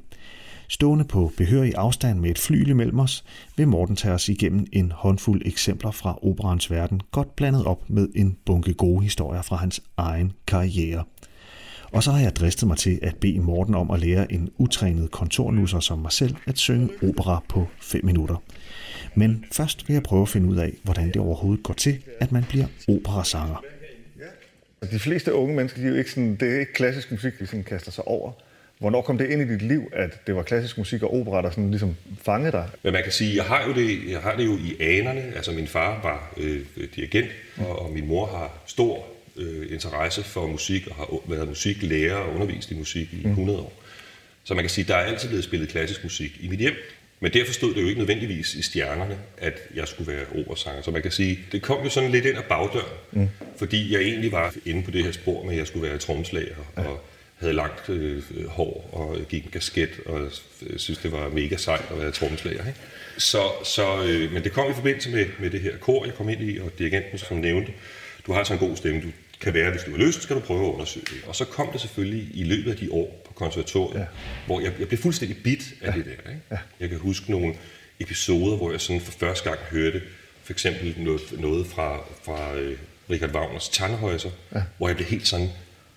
Stående 0.67 1.05
på 1.05 1.31
behørig 1.37 1.73
afstand 1.75 2.19
med 2.19 2.29
et 2.29 2.39
fly 2.39 2.69
imellem 2.69 2.99
os, 2.99 3.23
vil 3.55 3.67
Morten 3.67 3.95
tage 3.95 4.13
os 4.13 4.29
igennem 4.29 4.65
en 4.73 4.91
håndfuld 4.91 5.41
eksempler 5.45 5.91
fra 5.91 6.19
operans 6.21 6.71
verden, 6.71 7.01
godt 7.11 7.35
blandet 7.35 7.65
op 7.65 7.89
med 7.89 8.07
en 8.15 8.37
bunke 8.45 8.73
gode 8.73 9.03
historier 9.03 9.41
fra 9.41 9.55
hans 9.55 9.81
egen 9.97 10.31
karriere. 10.47 11.03
Og 11.91 12.03
så 12.03 12.11
har 12.11 12.19
jeg 12.19 12.35
dristet 12.35 12.67
mig 12.67 12.77
til 12.77 12.99
at 13.01 13.15
bede 13.15 13.39
Morten 13.39 13.75
om 13.75 13.91
at 13.91 13.99
lære 13.99 14.31
en 14.31 14.49
utrænet 14.57 15.11
kontornusser 15.11 15.79
som 15.79 15.99
mig 15.99 16.11
selv 16.11 16.35
at 16.47 16.57
synge 16.57 16.89
opera 17.03 17.43
på 17.49 17.67
5 17.81 18.05
minutter. 18.05 18.43
Men 19.15 19.45
først 19.51 19.87
vil 19.87 19.93
jeg 19.93 20.03
prøve 20.03 20.21
at 20.21 20.29
finde 20.29 20.47
ud 20.49 20.57
af, 20.57 20.73
hvordan 20.83 21.07
det 21.07 21.17
overhovedet 21.17 21.63
går 21.63 21.73
til, 21.73 22.03
at 22.19 22.31
man 22.31 22.43
bliver 22.49 22.65
operasanger. 22.87 23.63
De 24.91 24.99
fleste 24.99 25.33
unge 25.33 25.55
mennesker, 25.55 25.81
de 25.81 25.87
er 25.87 25.91
jo 25.91 25.95
ikke 25.95 26.11
sådan, 26.11 26.35
det 26.35 26.55
er 26.55 26.59
ikke 26.59 26.73
klassisk 26.73 27.11
musik, 27.11 27.39
de 27.39 27.47
sådan 27.47 27.63
kaster 27.63 27.91
sig 27.91 28.07
over. 28.07 28.31
Hvornår 28.79 29.01
kom 29.01 29.17
det 29.17 29.29
ind 29.29 29.41
i 29.41 29.47
dit 29.47 29.61
liv, 29.61 29.89
at 29.93 30.27
det 30.27 30.35
var 30.35 30.43
klassisk 30.43 30.77
musik 30.77 31.03
og 31.03 31.13
opera, 31.13 31.41
der 31.41 31.49
sådan 31.49 31.69
ligesom 31.69 31.95
fangede 32.21 32.51
dig? 32.51 32.69
Men 32.83 32.93
man 32.93 33.03
kan 33.03 33.11
sige, 33.11 33.35
jeg 33.35 33.43
har 33.43 33.67
jo 33.67 33.73
det, 33.73 34.11
jeg 34.11 34.19
har 34.19 34.35
det 34.35 34.45
jo 34.45 34.57
i 34.57 34.75
anerne. 34.79 35.21
Altså 35.35 35.51
min 35.51 35.67
far 35.67 35.99
var 36.03 36.33
øh, 36.37 36.61
dirigent, 36.95 37.27
og, 37.57 37.79
og 37.79 37.91
min 37.91 38.07
mor 38.07 38.25
har 38.25 38.57
stor 38.65 39.05
øh, 39.37 39.73
interesse 39.73 40.23
for 40.23 40.47
musik 40.47 40.87
og 40.87 40.95
har 40.95 41.07
været 41.25 41.47
musiklærer 41.47 42.15
og 42.15 42.33
undervist 42.33 42.71
i 42.71 42.75
musik 42.75 43.09
i 43.13 43.27
100 43.27 43.57
mm. 43.57 43.65
år. 43.65 43.83
Så 44.43 44.53
man 44.53 44.63
kan 44.63 44.69
sige, 44.69 44.83
at 44.83 44.87
der 44.87 44.95
er 44.95 45.05
altid 45.05 45.27
blevet 45.27 45.43
spillet 45.43 45.69
klassisk 45.69 46.03
musik 46.03 46.37
i 46.39 46.47
mit 46.47 46.59
hjem. 46.59 46.75
Men 47.19 47.33
derfor 47.33 47.53
stod 47.53 47.73
det 47.73 47.81
jo 47.81 47.87
ikke 47.87 47.99
nødvendigvis 47.99 48.55
i 48.55 48.61
stjernerne, 48.61 49.17
at 49.37 49.59
jeg 49.75 49.87
skulle 49.87 50.13
være 50.13 50.25
operasanger. 50.35 50.81
Så 50.81 50.91
man 50.91 51.01
kan 51.01 51.11
sige, 51.11 51.39
det 51.51 51.61
kom 51.61 51.83
jo 51.83 51.89
sådan 51.89 52.11
lidt 52.11 52.25
ind 52.25 52.37
ad 52.37 52.43
bagdøren, 52.49 52.97
mm. 53.11 53.29
fordi 53.57 53.93
jeg 53.93 54.01
egentlig 54.01 54.31
var 54.31 54.53
inde 54.65 54.83
på 54.83 54.91
det 54.91 55.03
her 55.03 55.11
spor 55.11 55.43
med, 55.43 55.51
at 55.51 55.57
jeg 55.57 55.67
skulle 55.67 55.89
være 55.89 55.97
tromslager 55.97 56.55
ja. 56.77 56.81
og 56.81 57.03
havde 57.37 57.53
langt 57.53 57.89
øh, 57.89 58.23
hår 58.47 58.89
og 58.91 59.17
gik 59.29 59.43
en 59.43 59.51
kasket 59.51 59.89
og 60.05 60.31
synes, 60.77 60.99
det 60.99 61.11
var 61.11 61.29
mega 61.29 61.57
sejt 61.57 61.85
at 61.91 61.99
være 61.99 62.11
tromslager. 62.11 62.67
Ikke? 62.67 62.79
Så, 63.17 63.41
så, 63.63 64.03
øh, 64.03 64.33
men 64.33 64.43
det 64.43 64.51
kom 64.51 64.71
i 64.71 64.73
forbindelse 64.73 65.09
med, 65.09 65.25
med 65.39 65.49
det 65.49 65.61
her 65.61 65.77
kor, 65.77 66.05
jeg 66.05 66.13
kom 66.13 66.29
ind 66.29 66.41
i, 66.41 66.59
og 66.59 66.71
dirigenten, 66.79 67.17
som 67.17 67.37
nævnte, 67.37 67.71
du 68.27 68.33
har 68.33 68.43
så 68.43 68.53
en 68.53 68.59
god 68.59 68.75
stemme, 68.75 69.01
du 69.01 69.07
kan 69.39 69.53
være, 69.53 69.71
hvis 69.71 69.83
du 69.83 69.91
har 69.91 69.97
lyst, 69.97 70.23
skal 70.23 70.35
du 70.35 70.41
prøve 70.41 70.67
at 70.67 70.73
undersøge 70.73 71.05
det. 71.05 71.21
Og 71.27 71.35
så 71.35 71.45
kom 71.45 71.69
det 71.71 71.81
selvfølgelig 71.81 72.29
i 72.33 72.43
løbet 72.43 72.71
af 72.71 72.77
de 72.77 72.91
år 72.91 73.21
på 73.25 73.33
konservatoriet, 73.33 73.99
ja. 73.99 74.05
hvor 74.45 74.61
jeg, 74.61 74.73
jeg 74.79 74.87
blev 74.87 74.99
fuldstændig 74.99 75.37
bit 75.43 75.73
af 75.81 75.91
ja. 75.91 75.97
det 75.97 76.05
der. 76.05 76.11
Ikke? 76.11 76.41
Ja. 76.51 76.57
Jeg 76.79 76.89
kan 76.89 76.97
huske 76.97 77.31
nogle 77.31 77.55
episoder, 77.99 78.57
hvor 78.57 78.71
jeg 78.71 78.81
sådan 78.81 79.01
for 79.01 79.11
første 79.11 79.49
gang 79.49 79.59
hørte 79.71 80.01
for 80.43 80.53
eksempel 80.53 80.95
noget, 80.97 81.21
noget 81.39 81.67
fra, 81.67 81.97
fra 82.23 82.53
uh, 82.53 82.71
Richard 83.09 83.35
Wagners 83.35 83.69
Tannhäuser, 83.69 84.29
ja. 84.55 84.63
hvor 84.77 84.87
jeg 84.87 84.95
blev 84.95 85.07
helt 85.07 85.27
sådan, 85.27 85.49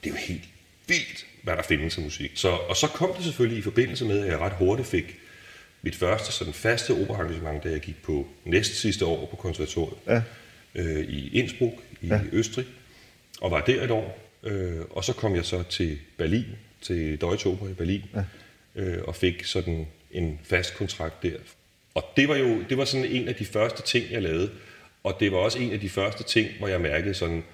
det 0.04 0.10
er 0.10 0.10
jo 0.10 0.16
helt 0.16 0.44
vildt, 0.86 1.26
hvad 1.42 1.56
der 1.56 1.62
findes 1.62 1.96
af 1.96 2.02
musik. 2.02 2.32
Så, 2.34 2.48
og 2.48 2.76
så 2.76 2.86
kom 2.86 3.12
det 3.16 3.24
selvfølgelig 3.24 3.58
i 3.58 3.62
forbindelse 3.62 4.04
med, 4.04 4.20
at 4.20 4.26
jeg 4.26 4.38
ret 4.38 4.52
hurtigt 4.52 4.88
fik 4.88 5.16
mit 5.82 5.96
første 5.96 6.32
sådan 6.32 6.52
faste 6.52 6.90
operaengagement, 6.90 7.64
da 7.64 7.70
jeg 7.70 7.80
gik 7.80 8.02
på 8.02 8.28
næst 8.44 8.80
sidste 8.80 9.06
år 9.06 9.26
på 9.26 9.36
konservatoriet 9.36 9.98
ja. 10.06 10.22
øh, 10.74 11.04
i 11.04 11.38
Innsbruck 11.38 11.74
i 12.00 12.06
ja. 12.06 12.20
Østrig 12.32 12.66
og 13.40 13.50
var 13.50 13.60
der 13.60 13.84
et 13.84 13.90
år. 13.90 14.18
Øh, 14.42 14.80
og 14.90 15.04
så 15.04 15.12
kom 15.12 15.34
jeg 15.34 15.44
så 15.44 15.62
til 15.62 15.98
Berlin, 16.16 16.46
til 16.80 17.20
Deutsche 17.20 17.50
Oper 17.50 17.68
i 17.68 17.72
Berlin, 17.72 18.02
ja. 18.14 18.24
øh, 18.82 19.04
og 19.04 19.16
fik 19.16 19.44
sådan 19.44 19.86
en 20.10 20.40
fast 20.44 20.76
kontrakt 20.76 21.22
der 21.22 21.36
Og 21.94 22.04
det 22.16 22.28
var 22.28 22.36
jo 22.36 22.62
det 22.68 22.78
var 22.78 22.84
sådan 22.84 23.06
en 23.06 23.28
af 23.28 23.34
de 23.34 23.44
første 23.44 23.82
ting, 23.82 24.10
jeg 24.10 24.22
lavede. 24.22 24.50
Og 25.04 25.16
det 25.20 25.32
var 25.32 25.38
også 25.38 25.58
en 25.58 25.72
af 25.72 25.80
de 25.80 25.88
første 25.88 26.24
ting, 26.24 26.48
hvor 26.58 26.68
jeg 26.68 26.80
mærkede 26.80 27.14
sådan, 27.14 27.44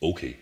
okay, 0.00 0.32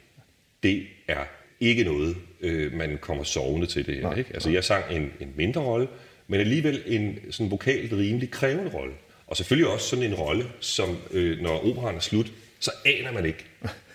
det 0.62 0.86
er 1.08 1.24
ikke 1.60 1.84
noget, 1.84 2.16
øh, 2.40 2.72
man 2.72 2.98
kommer 3.00 3.24
sovende 3.24 3.66
til 3.66 3.86
det 3.86 3.94
her. 3.94 4.02
Nej, 4.02 4.18
ikke? 4.18 4.30
Altså 4.34 4.50
jeg 4.50 4.64
sang 4.64 4.84
en, 4.90 5.12
en 5.20 5.32
mindre 5.36 5.60
rolle, 5.60 5.88
men 6.26 6.40
alligevel 6.40 6.82
en 6.86 7.18
sådan 7.30 7.50
vokalt 7.50 7.92
rimelig 7.92 8.30
krævende 8.30 8.70
rolle. 8.70 8.94
Og 9.26 9.36
selvfølgelig 9.36 9.72
også 9.72 9.88
sådan 9.88 10.04
en 10.04 10.14
rolle, 10.14 10.46
som 10.60 10.98
øh, 11.10 11.40
når 11.40 11.70
operan 11.70 11.96
er 11.96 12.00
slut, 12.00 12.32
så 12.58 12.70
aner 12.84 13.12
man 13.12 13.26
ikke, 13.26 13.44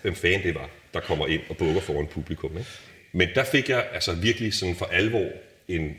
hvem 0.02 0.14
fanden 0.14 0.42
det 0.42 0.54
var, 0.54 0.70
der 0.94 1.00
kommer 1.00 1.26
ind 1.26 1.40
og 1.48 1.56
bukker 1.56 1.80
foran 1.80 2.06
publikum. 2.06 2.58
Ikke? 2.58 2.70
Men 3.12 3.28
der 3.34 3.44
fik 3.44 3.68
jeg 3.68 3.86
altså 3.92 4.12
virkelig 4.12 4.54
sådan 4.54 4.76
for 4.76 4.86
alvor 4.86 5.28
en 5.68 5.96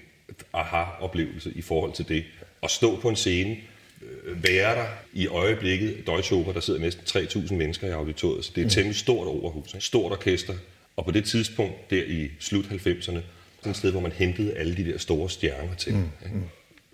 aha-oplevelse 0.54 1.52
i 1.56 1.62
forhold 1.62 1.94
til 1.94 2.08
det. 2.08 2.24
At 2.64 2.72
stå 2.72 3.00
på 3.00 3.10
en 3.10 3.16
scene, 3.16 3.58
øh, 4.02 4.44
være 4.44 4.76
der 4.76 4.86
i 5.14 5.28
øjeblikket, 5.28 6.08
Deutsche 6.08 6.36
Oper, 6.36 6.54
der 6.54 6.60
sidder 6.60 6.80
næsten 6.80 7.04
3.000 7.24 7.54
mennesker 7.54 7.88
i 7.88 7.92
auditoriet, 7.92 8.46
så 8.46 8.52
det 8.56 8.62
er 8.62 8.66
et 8.66 8.72
temmelig 8.72 8.96
stort 8.96 9.28
overhus, 9.28 9.74
ikke? 9.74 9.86
stort 9.86 10.12
orkester. 10.12 10.54
Og 10.96 11.06
på 11.06 11.12
det 11.12 11.26
tidspunkt, 11.26 11.90
der 11.90 12.04
i 12.04 12.30
slut 12.40 12.66
90'erne, 12.66 13.02
sådan 13.02 13.72
et 13.72 13.78
sted, 13.78 13.92
hvor 13.92 14.00
man 14.00 14.12
hentede 14.12 14.54
alle 14.54 14.78
de 14.78 14.86
der 14.86 14.98
store 14.98 15.30
stjerner 15.30 15.76
til. 15.76 15.94
Mm. 15.94 16.10
Ikke? 16.26 16.38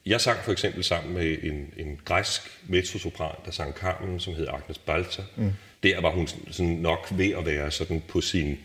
Jeg 0.06 0.22
sang 0.22 0.40
for 0.44 0.52
eksempel 0.52 0.84
sammen 0.84 1.14
med 1.14 1.38
en, 1.44 1.74
en 1.78 2.00
græsk 2.06 2.42
mezzosopran, 2.68 3.36
der 3.46 3.52
sang 3.52 3.74
Carmen, 3.74 4.20
som 4.20 4.36
hed 4.36 4.48
Agnes 4.48 4.78
Balzer. 4.78 5.24
Mm. 5.36 5.52
Der 5.84 6.02
var 6.02 6.12
hun 6.12 6.28
sådan 6.52 6.72
nok 6.72 7.08
ved 7.12 7.34
at 7.34 7.46
være 7.46 7.72
sådan 7.72 8.04
på 8.08 8.22
sin, 8.22 8.60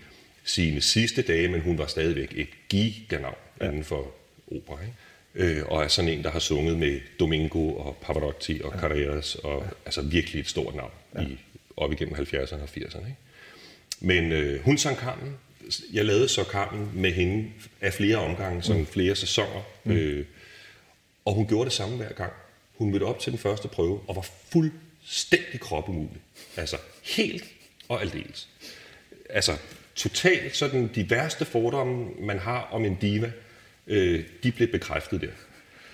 sine 0.45 0.81
sidste 0.81 1.23
dage, 1.23 1.49
men 1.49 1.61
hun 1.61 1.79
var 1.79 1.87
stadigvæk 1.87 2.33
et 2.37 2.49
giganavn 2.69 3.35
ja. 3.61 3.67
inden 3.67 3.85
for 3.85 4.15
opera. 4.51 4.79
Ikke? 4.83 4.95
Øh, 5.35 5.67
og 5.67 5.83
er 5.83 5.89
sådan 5.89 6.11
en, 6.11 6.25
der 6.25 6.31
har 6.31 6.39
sunget 6.39 6.79
med 6.79 7.01
Domingo 7.21 7.75
og 7.75 7.97
Pavarotti 8.03 8.61
og 8.65 8.73
ja. 8.75 8.81
Carreras, 8.81 9.35
og 9.35 9.63
ja. 9.63 9.71
altså 9.85 10.03
virkelig 10.03 10.41
et 10.41 10.49
stort 10.49 10.75
navn 10.75 10.91
ja. 11.15 11.21
i, 11.21 11.39
op 11.77 11.93
igennem 11.93 12.15
70'erne 12.15 12.63
og 12.63 12.69
80'erne. 12.77 12.99
Ikke? 12.99 13.17
Men 14.01 14.33
øh, 14.33 14.65
hun 14.65 14.79
sang 14.79 14.97
Carmen. 14.97 15.37
Jeg 15.93 16.05
lavede 16.05 16.29
så 16.29 16.45
Carmen 16.45 16.91
med 16.95 17.13
hende 17.13 17.51
af 17.81 17.93
flere 17.93 18.17
omgange, 18.17 18.63
sådan 18.63 18.81
mm. 18.81 18.87
flere 18.87 19.17
sæsoner. 19.17 19.63
Mm. 19.85 19.93
Øh, 19.93 20.27
og 21.25 21.35
hun 21.35 21.47
gjorde 21.47 21.65
det 21.65 21.73
samme 21.73 21.97
hver 21.97 22.13
gang. 22.13 22.33
Hun 22.75 22.91
mødte 22.91 23.05
op 23.05 23.19
til 23.19 23.33
den 23.33 23.39
første 23.39 23.69
prøve 23.69 24.01
og 24.09 24.17
var 24.17 24.27
fuldstændig 25.03 25.61
kropumulig. 25.61 26.21
Altså 26.57 26.77
helt 27.03 27.45
og 27.89 28.01
aldeles. 28.01 28.49
Altså 29.31 29.57
totalt 29.95 30.57
sådan 30.57 30.91
de 30.95 31.11
værste 31.11 31.45
fordomme, 31.45 32.07
man 32.21 32.39
har 32.39 32.69
om 32.73 32.85
en 32.85 32.95
diva, 32.95 33.33
øh, 33.87 34.25
de 34.43 34.53
blev 34.53 34.69
bekræftet 34.69 35.21
der. 35.21 35.29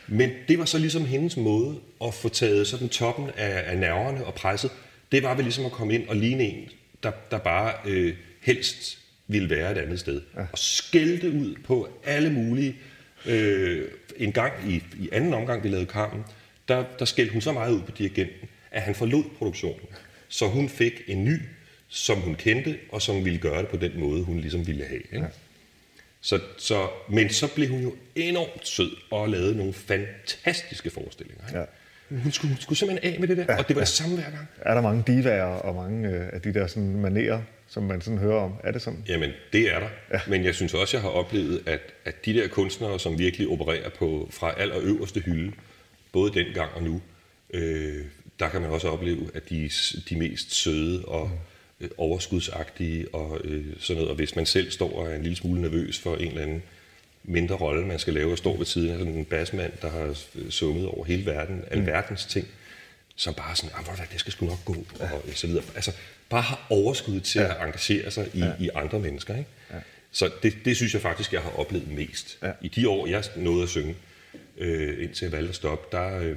Men 0.09 0.30
det 0.48 0.59
var 0.59 0.64
så 0.64 0.78
ligesom 0.78 1.04
hendes 1.04 1.36
måde 1.36 1.80
at 2.04 2.14
få 2.14 2.28
taget 2.28 2.66
sådan 2.66 2.88
toppen 2.88 3.30
af, 3.36 3.70
af 3.70 3.78
nerverne 3.78 4.24
og 4.24 4.34
presset. 4.34 4.70
Det 5.12 5.22
var 5.22 5.34
vel 5.34 5.44
ligesom 5.44 5.64
at 5.64 5.72
komme 5.72 5.94
ind 5.94 6.09
og 6.09 6.16
ligne 6.16 6.44
en, 6.44 6.68
der, 7.02 7.11
der 7.30 7.38
bare 7.38 7.74
øh, 7.84 8.14
helst 8.40 8.98
ville 9.26 9.50
være 9.50 9.72
et 9.72 9.78
andet 9.78 10.00
sted. 10.00 10.22
Ja. 10.36 10.40
Og 10.52 10.59
skældte 10.59 11.30
ud 11.30 11.54
på 11.64 11.88
alle 12.04 12.30
mulige 12.30 12.76
Øh, 13.26 13.88
en 14.16 14.32
gang 14.32 14.52
i, 14.68 14.82
i 14.98 15.09
anden 15.12 15.34
omgang, 15.34 15.64
vi 15.64 15.68
lavede 15.68 15.86
Carmen, 15.86 16.24
der, 16.68 16.84
der 16.98 17.04
skældte 17.04 17.32
hun 17.32 17.42
så 17.42 17.52
meget 17.52 17.72
ud 17.72 17.82
på 17.82 17.90
dirigenten, 17.90 18.48
at 18.70 18.82
han 18.82 18.94
forlod 18.94 19.24
produktionen. 19.38 19.86
Så 20.28 20.48
hun 20.48 20.68
fik 20.68 21.02
en 21.06 21.24
ny, 21.24 21.40
som 21.88 22.20
hun 22.20 22.34
kendte, 22.34 22.78
og 22.92 23.02
som 23.02 23.24
ville 23.24 23.38
gøre 23.38 23.58
det 23.62 23.68
på 23.68 23.76
den 23.76 24.00
måde, 24.00 24.22
hun 24.22 24.40
ligesom 24.40 24.66
ville 24.66 24.84
have. 24.84 25.00
Ikke? 25.00 25.18
Ja. 25.18 25.26
Så, 26.20 26.40
så, 26.58 26.88
men 27.08 27.30
så 27.30 27.54
blev 27.54 27.68
hun 27.68 27.82
jo 27.82 27.94
enormt 28.14 28.68
sød 28.68 28.90
og 29.10 29.28
lavede 29.28 29.56
nogle 29.56 29.72
fantastiske 29.72 30.90
forestillinger. 30.90 31.48
Ikke? 31.48 31.58
Ja. 31.58 31.64
Hun 32.10 32.32
skulle, 32.32 32.54
hun 32.54 32.60
skulle 32.60 32.78
simpelthen 32.78 33.14
af 33.14 33.20
med 33.20 33.28
det 33.28 33.36
der, 33.36 33.44
ja, 33.48 33.58
og 33.58 33.68
det 33.68 33.76
var 33.76 33.80
ja. 33.80 33.84
det 33.84 33.88
samme 33.88 34.14
hver 34.14 34.30
gang. 34.30 34.48
Er 34.60 34.74
der 34.74 34.80
mange 34.80 35.04
divaer 35.06 35.44
og 35.44 35.74
mange 35.74 36.08
øh, 36.08 36.28
af 36.32 36.40
de 36.40 36.54
der 36.54 36.66
sådan 36.66 36.96
manerer, 36.96 37.42
som 37.68 37.82
man 37.82 38.00
sådan 38.00 38.18
hører 38.18 38.40
om? 38.40 38.54
Er 38.64 38.72
det 38.72 38.82
sådan? 38.82 39.04
Jamen, 39.08 39.30
det 39.52 39.74
er 39.74 39.80
der. 39.80 39.88
Ja. 40.12 40.20
Men 40.28 40.44
jeg 40.44 40.54
synes 40.54 40.74
også, 40.74 40.96
jeg 40.96 41.02
har 41.02 41.08
oplevet, 41.08 41.62
at, 41.66 41.80
at 42.04 42.24
de 42.24 42.34
der 42.34 42.48
kunstnere, 42.48 43.00
som 43.00 43.18
virkelig 43.18 43.48
opererer 43.48 43.88
på 43.88 44.28
fra 44.32 44.54
allerøverste 44.60 45.20
hylde, 45.20 45.52
både 46.12 46.32
dengang 46.32 46.72
og 46.74 46.82
nu, 46.82 47.00
øh, 47.54 48.04
der 48.39 48.49
kan 48.49 48.61
man 48.61 48.70
også 48.70 48.89
opleve, 48.89 49.30
at 49.34 49.51
de 49.51 49.70
de 50.09 50.16
mest 50.16 50.55
søde 50.55 51.05
og 51.05 51.30
mm. 51.78 51.84
øh, 51.84 51.91
overskudsagtige 51.97 53.14
og 53.14 53.41
øh, 53.45 53.64
sådan 53.78 53.97
noget. 53.97 54.11
Og 54.11 54.16
hvis 54.16 54.36
man 54.36 54.47
selv 54.47 54.70
står 54.70 54.93
og 54.93 55.11
er 55.11 55.14
en 55.16 55.22
lille 55.22 55.36
smule 55.36 55.61
nervøs 55.61 55.99
for 55.99 56.16
en 56.16 56.28
eller 56.28 56.43
anden 56.43 56.62
mindre 57.24 57.55
rolle, 57.55 57.86
man 57.86 57.99
skal 57.99 58.14
lave, 58.14 58.32
og 58.32 58.39
står 58.39 58.57
ved 58.57 58.66
siden 58.66 58.91
af 58.91 58.99
sådan 58.99 59.14
en 59.14 59.24
bassmand, 59.24 59.72
der 59.82 59.91
har 59.91 60.18
sunget 60.51 60.86
over 60.86 61.05
hele 61.05 61.26
verden, 61.26 61.64
alverdens 61.70 62.26
mm. 62.26 62.30
ting, 62.30 62.47
som 63.16 63.34
bare 63.34 63.57
sådan, 63.57 63.70
ah, 63.74 64.09
det 64.12 64.20
skal 64.20 64.32
sgu 64.32 64.47
nok 64.47 64.64
gå, 64.64 64.76
og 65.01 65.22
så 65.34 65.47
videre. 65.47 65.64
Altså, 65.74 65.93
bare 66.28 66.43
har 66.43 66.66
overskud 66.70 67.20
til 67.20 67.41
ja. 67.41 67.55
at 67.55 67.66
engagere 67.66 68.11
sig 68.11 68.30
i, 68.34 68.39
ja. 68.39 68.53
i 68.61 68.70
andre 68.74 68.99
mennesker. 68.99 69.36
Ikke? 69.36 69.51
Ja. 69.70 69.76
Så 70.12 70.30
det, 70.43 70.55
det 70.64 70.76
synes 70.76 70.95
jeg 70.95 71.03
faktisk, 71.03 71.32
jeg 71.32 71.41
har 71.41 71.51
oplevet 71.51 71.89
mest. 71.89 72.39
Ja. 72.43 72.53
I 72.61 72.68
de 72.68 72.89
år, 72.89 73.07
jeg 73.07 73.24
nåede 73.36 73.62
at 73.62 73.68
synge, 73.68 73.95
øh, 74.59 75.05
indtil 75.05 75.24
jeg 75.24 75.32
valgte 75.32 75.49
at 75.49 75.55
stoppe, 75.55 75.97
der, 75.97 76.18
øh, 76.18 76.36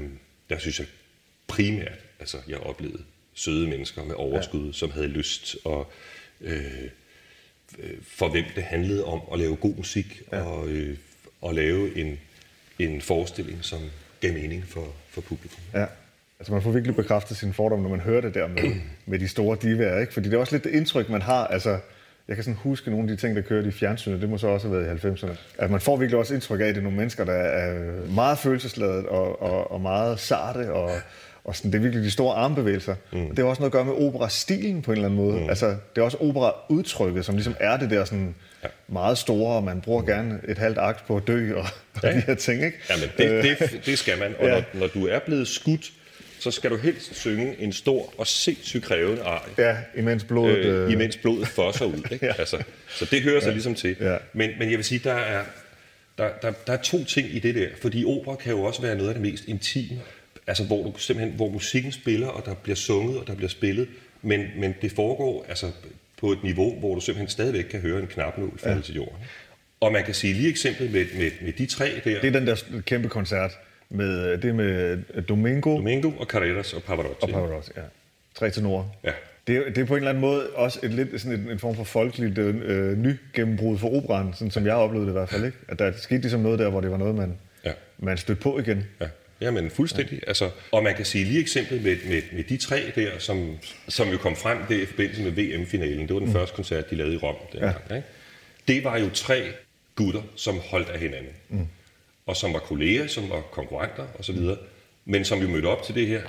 der 0.50 0.58
synes 0.58 0.80
jeg 0.80 0.88
primært, 1.52 2.00
altså 2.20 2.38
jeg 2.48 2.58
oplevede 2.58 3.04
søde 3.34 3.68
mennesker 3.68 4.04
med 4.04 4.16
overskud, 4.16 4.66
ja. 4.66 4.72
som 4.74 4.92
havde 4.92 5.08
lyst, 5.08 5.56
og 5.66 5.92
øh, 6.42 6.90
for 8.04 8.30
hvem 8.30 8.46
det 8.56 8.64
handlede 8.64 9.06
om 9.06 9.22
at 9.34 9.40
lave 9.40 9.56
god 9.56 9.76
musik, 9.76 10.22
ja. 10.32 10.42
og, 10.42 10.70
øh, 10.70 10.98
og 11.42 11.54
lave 11.54 11.98
en, 11.98 12.20
en 12.80 13.02
forestilling, 13.02 13.66
som 13.66 13.80
gav 14.22 14.34
mening 14.34 14.68
for, 14.68 14.88
for 15.10 15.22
publikum. 15.22 15.60
Ja. 15.74 15.86
Altså 16.40 16.54
man 16.54 16.62
får 16.62 16.72
virkelig 16.72 16.96
bekræftet 16.96 17.38
sin 17.38 17.54
fordom, 17.54 17.80
når 17.80 17.90
man 17.90 18.00
hører 18.00 18.22
det 18.22 18.34
der 18.34 18.48
med, 18.48 18.76
med 19.06 19.20
de 19.20 19.28
store 19.28 19.58
divaer, 19.62 20.00
ikke? 20.00 20.14
Fordi 20.14 20.30
det 20.30 20.36
er 20.36 20.40
også 20.40 20.56
lidt 20.56 20.64
det 20.64 20.72
indtryk, 20.72 21.10
man 21.10 21.22
har. 21.22 21.48
Altså, 21.48 21.80
jeg 22.28 22.36
kan 22.38 22.44
sådan 22.44 22.58
huske 22.58 22.92
nogle 22.92 23.12
af 23.12 23.18
de 23.18 23.22
ting, 23.22 23.36
der 23.36 23.42
kørte 23.42 23.68
i 23.68 23.72
fjernsynet, 23.72 24.22
det 24.22 24.30
må 24.30 24.38
så 24.38 24.48
også 24.48 24.68
have 24.68 24.80
været 24.80 25.04
i 25.04 25.08
90'erne. 25.08 25.36
At 25.58 25.72
man 25.72 25.82
får 25.82 25.98
virkelig 25.98 26.20
også 26.20 26.34
indtryk 26.34 26.60
af, 26.60 26.66
at 26.66 26.76
det 26.76 26.78
er 26.78 26.84
nogle 26.84 26.98
mennesker, 26.98 27.26
der 27.26 27.34
er 27.34 27.92
meget 28.06 28.38
følelsesladet 28.38 29.06
og, 29.06 29.42
og, 29.42 29.72
og 29.72 29.82
meget 29.82 30.20
sarte, 30.20 30.74
og, 30.74 30.92
og 31.44 31.56
sådan, 31.56 31.72
det 31.72 31.78
er 31.78 31.82
virkelig 31.82 32.04
de 32.04 32.12
store 32.12 32.36
armbevægelser. 32.36 32.96
Mm. 33.14 33.26
Og 33.26 33.30
det 33.30 33.40
har 33.40 33.46
også 33.46 33.62
noget 33.62 33.70
at 33.70 33.74
gøre 33.74 33.86
med 33.86 33.94
opera-stilen 33.94 34.82
på 34.82 34.92
en 34.92 34.98
eller 34.98 35.10
anden 35.10 35.26
måde. 35.26 35.42
Mm. 35.42 35.50
Altså, 35.50 35.68
det 35.68 36.02
er 36.02 36.02
også 36.02 36.18
opera-udtrykket, 36.18 37.26
som 37.26 37.36
ligesom 37.36 37.56
er 37.60 37.78
det 37.78 37.90
der 37.90 38.06
sådan 38.06 38.36
ja. 38.64 38.68
meget 38.88 39.18
store, 39.18 39.56
og 39.56 39.64
man 39.64 39.82
bruger 39.82 40.02
mm. 40.02 40.08
gerne 40.08 40.40
et 40.48 40.58
halvt 40.58 40.78
akt 40.78 41.08
på 41.08 41.18
at 41.18 41.28
dø 41.28 41.56
og, 41.56 41.66
ja. 42.04 42.10
og 42.10 42.16
de 42.16 42.20
her 42.20 42.36
ting, 42.36 42.64
ikke? 42.64 42.78
Jamen, 42.90 43.10
det, 43.18 43.60
det, 43.60 43.82
det 43.86 44.00
skal 44.00 44.20
man. 44.20 44.36
Og 44.40 44.46
ja. 44.46 44.54
når, 44.54 44.64
når 44.74 44.88
du 44.88 45.08
er 45.08 45.20
blevet 45.20 45.48
skudt 45.48 45.92
så 46.42 46.52
skal 46.52 46.70
du 46.70 46.78
helst 46.78 47.16
synge 47.16 47.56
en 47.60 47.74
stor 47.74 48.14
og 48.18 48.28
sindssygt 48.28 48.84
krævende 48.84 49.24
arie. 49.24 49.54
Ja, 49.58 49.78
imens 49.96 50.24
blodet... 50.24 50.58
Øh, 50.58 50.86
øh... 50.86 50.92
imens 50.92 51.18
blodet 51.18 51.48
fosser 51.48 51.86
ud. 51.86 52.08
Ikke? 52.12 52.26
ja. 52.26 52.34
altså, 52.40 52.64
så 52.90 53.06
det 53.06 53.22
hører 53.22 53.40
sig 53.40 53.48
ja. 53.48 53.54
ligesom 53.54 53.76
til. 53.76 53.96
Ja. 54.00 54.18
Men, 54.34 54.50
men 54.60 54.70
jeg 54.70 54.78
vil 54.78 54.86
sige, 54.86 55.02
der 55.04 55.14
er, 55.14 55.44
der, 56.18 56.30
der, 56.42 56.52
der 56.68 56.74
er 56.74 56.82
to 56.82 57.04
ting 57.04 57.36
i 57.36 57.40
det 57.40 57.56
der. 57.56 57.68
Fordi 57.82 58.06
opera 58.06 58.36
kan 58.36 58.52
jo 58.52 58.62
også 58.62 58.82
være 58.82 58.96
noget 58.96 59.10
af 59.10 59.16
det 59.16 59.22
mest 59.22 59.46
intime. 59.46 60.02
Altså, 60.48 60.64
hvor, 60.64 60.84
du 60.84 60.98
simpelthen, 60.98 61.36
hvor 61.36 61.50
musikken 61.50 61.92
spiller, 61.92 62.28
og 62.28 62.46
der 62.46 62.54
bliver 62.54 62.76
sunget, 62.76 63.20
og 63.20 63.28
der 63.28 63.36
bliver 63.36 63.50
spillet. 63.50 63.88
Men, 64.22 64.46
men 64.58 64.76
det 64.82 64.92
foregår 64.92 65.46
altså, 65.50 65.72
på 66.20 66.32
et 66.32 66.44
niveau, 66.44 66.80
hvor 66.80 66.96
du 66.96 67.02
simpelthen 67.02 67.30
stadigvæk 67.30 67.64
kan 67.64 67.80
høre 67.80 68.00
en 68.00 68.08
knapnål 68.08 68.60
falde 68.60 68.76
ja. 68.76 68.82
til 68.82 68.96
jorden. 68.96 69.16
Og 69.80 69.92
man 69.92 70.04
kan 70.04 70.14
sige 70.14 70.34
lige 70.34 70.50
eksempel 70.50 70.92
med, 70.92 71.06
med, 71.18 71.32
med 71.42 71.54
de 71.54 71.66
tre 71.66 71.86
der. 72.04 72.22
Det 72.22 72.26
er 72.26 72.32
den 72.32 72.48
der 72.48 72.82
kæmpe 72.86 73.10
koncert 73.10 73.52
med, 73.90 74.38
det 74.38 74.56
med 74.56 74.98
Domingo. 75.22 75.78
Domingo 75.78 76.12
og 76.20 76.26
Carreras 76.26 76.74
og 76.74 76.84
Pavarotti. 76.84 77.22
Og 77.22 77.30
Pavarotti, 77.30 77.72
ja. 77.78 77.82
Tre 78.36 78.50
til 78.50 78.64
nord. 78.64 78.96
Ja. 79.04 79.12
Det 79.48 79.58
er, 79.58 79.64
det 79.64 79.78
er 79.78 79.86
på 79.86 79.94
en 79.94 79.98
eller 79.98 80.10
anden 80.10 80.22
måde 80.22 80.50
også 80.50 80.80
et 80.84 80.94
lidt 80.94 81.22
sådan 81.22 81.40
en, 81.40 81.50
en 81.50 81.60
form 81.60 81.76
for 81.76 81.84
folkeligt 81.84 82.38
øh, 82.38 82.98
ny 82.98 83.16
gennembrud 83.34 83.78
for 83.78 83.98
operan, 83.98 84.34
sådan 84.34 84.52
som 84.52 84.66
jeg 84.66 84.76
oplevede 84.76 85.06
det 85.06 85.12
i 85.12 85.18
hvert 85.18 85.30
fald. 85.30 85.46
Ikke? 85.46 85.58
At 85.68 85.80
der 85.80 85.92
skete 85.98 86.22
ligesom 86.22 86.40
noget 86.40 86.60
der, 86.60 86.70
hvor 86.70 86.82
det 86.82 86.92
var 86.92 86.98
noget, 86.98 87.16
man, 87.16 87.38
ja. 87.66 87.72
man 87.98 88.18
stødte 88.18 88.42
på 88.42 88.60
igen. 88.60 88.84
Ja. 89.02 89.08
Ja, 89.42 89.52
men 89.52 89.72
fuldstændig. 89.72 90.20
Ja. 90.24 90.28
Altså, 90.28 90.50
og 90.72 90.84
man 90.84 90.96
kan 90.96 91.06
sige 91.06 91.26
lige 91.26 91.40
eksempel 91.40 91.82
med, 91.82 91.98
med, 92.08 92.22
med 92.32 92.44
de 92.44 92.58
tre 92.58 92.92
der, 92.96 93.20
som, 93.20 93.58
som 93.88 94.10
jo 94.10 94.18
kom 94.18 94.36
frem 94.36 94.58
der 94.70 94.82
i 94.82 94.86
forbindelse 94.86 95.24
med 95.24 95.32
VM-finalen. 95.32 96.08
Det 96.08 96.14
var 96.14 96.20
den 96.20 96.28
mm. 96.28 96.34
første 96.34 96.56
koncert, 96.56 96.90
de 96.90 96.96
lavede 96.96 97.14
i 97.14 97.18
Rom. 97.18 97.36
Den 97.52 97.60
ja. 97.60 97.96
ikke? 97.96 98.08
Det 98.68 98.84
var 98.84 98.98
jo 98.98 99.10
tre 99.14 99.44
gutter, 99.96 100.22
som 100.36 100.60
holdt 100.70 100.90
af 100.90 101.00
hinanden. 101.00 101.34
Mm 101.50 101.68
og 102.26 102.38
som 102.38 102.54
var 102.54 102.60
kolleger, 102.60 103.08
som 103.08 103.30
var 103.30 103.42
konkurrenter 103.42 104.08
osv., 104.20 104.40
men 105.06 105.26
som 105.26 105.42
jo 105.42 105.48
mødte 105.48 105.66
op 105.66 105.84
til 105.84 105.96
det 105.96 106.08
her 106.08 106.22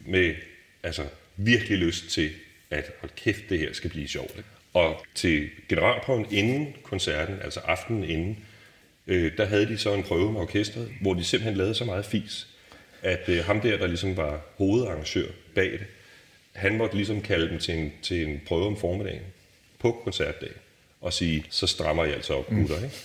med 0.00 0.34
altså, 0.82 1.04
virkelig 1.36 1.78
lyst 1.78 2.10
til, 2.10 2.30
at 2.70 2.92
hold 3.00 3.10
kæft, 3.16 3.48
det 3.48 3.58
her 3.58 3.72
skal 3.72 3.90
blive 3.90 4.08
sjovt. 4.08 4.36
Ikke? 4.36 4.48
Og 4.74 5.04
til 5.14 5.48
generalprøven 5.68 6.26
inden 6.30 6.74
koncerten, 6.82 7.38
altså 7.44 7.60
aftenen 7.60 8.04
inden, 8.04 8.38
øh, 9.06 9.36
der 9.36 9.44
havde 9.44 9.66
de 9.66 9.78
så 9.78 9.94
en 9.94 10.02
prøve 10.02 10.32
med 10.32 10.40
orkestret, 10.40 10.88
hvor 11.00 11.14
de 11.14 11.24
simpelthen 11.24 11.56
lavede 11.56 11.74
så 11.74 11.84
meget 11.84 12.06
fis, 12.06 12.46
at 13.02 13.28
øh, 13.28 13.44
ham 13.44 13.60
der, 13.60 13.76
der 13.76 13.86
ligesom 13.86 14.16
var 14.16 14.40
hovedarrangør 14.56 15.26
bag 15.54 15.72
det, 15.72 15.86
han 16.52 16.76
måtte 16.76 16.96
ligesom 16.96 17.20
kalde 17.20 17.48
dem 17.48 17.58
til 17.58 17.74
en, 17.74 17.92
til 18.02 18.28
en 18.28 18.40
prøve 18.46 18.66
om 18.66 18.76
formiddagen 18.76 19.22
på 19.78 20.00
koncertdagen 20.04 20.54
og 21.00 21.12
sige, 21.12 21.44
så 21.50 21.66
strammer 21.66 22.04
I 22.04 22.12
altså 22.12 22.34
op, 22.34 22.46
gutter. 22.48 22.76
Ikke? 22.76 22.96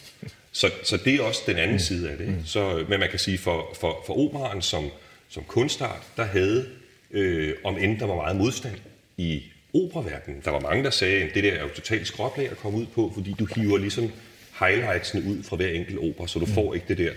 Så, 0.51 0.71
så 0.83 0.97
det 0.97 1.15
er 1.15 1.21
også 1.23 1.41
den 1.47 1.57
anden 1.57 1.75
mm. 1.75 1.79
side 1.79 2.09
af 2.09 2.17
det. 2.17 2.27
Ikke? 2.27 2.41
Så, 2.45 2.85
men 2.89 2.99
man 2.99 3.09
kan 3.09 3.19
sige, 3.19 3.37
for, 3.37 3.75
for, 3.79 4.03
for 4.05 4.17
operaen 4.17 4.61
som, 4.61 4.89
som 5.29 5.43
kunstart, 5.43 6.01
der 6.17 6.23
havde, 6.23 6.69
øh, 7.11 7.53
om 7.63 7.77
end 7.77 7.99
der 7.99 8.05
var 8.05 8.15
meget 8.15 8.35
modstand 8.35 8.75
i 9.17 9.43
operaverdenen. 9.73 10.41
Der 10.45 10.51
var 10.51 10.59
mange, 10.59 10.83
der 10.83 10.89
sagde, 10.89 11.23
at 11.23 11.33
det 11.33 11.43
der 11.43 11.51
er 11.51 11.61
jo 11.61 11.69
totalt 11.69 12.07
skråplag 12.07 12.51
at 12.51 12.57
komme 12.57 12.77
ud 12.77 12.85
på, 12.85 13.11
fordi 13.13 13.35
du 13.39 13.47
hiver 13.55 13.77
ligesom 13.77 14.11
highlightsene 14.59 15.23
ud 15.29 15.43
fra 15.43 15.55
hver 15.55 15.69
enkelt 15.69 15.99
opera, 15.99 16.27
så 16.27 16.39
du 16.39 16.45
mm. 16.45 16.51
får 16.51 16.73
ikke 16.73 16.85
det 16.87 16.97
der 16.97 17.11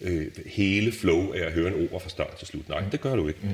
øh, 0.00 0.26
hele 0.46 0.92
flow 0.92 1.32
af 1.32 1.46
at 1.46 1.52
høre 1.52 1.68
en 1.68 1.84
opera 1.84 1.98
fra 1.98 2.08
start 2.08 2.36
til 2.38 2.46
slut. 2.46 2.68
Nej, 2.68 2.84
det 2.92 3.00
gør 3.00 3.16
du 3.16 3.28
ikke. 3.28 3.40
Mm. 3.42 3.50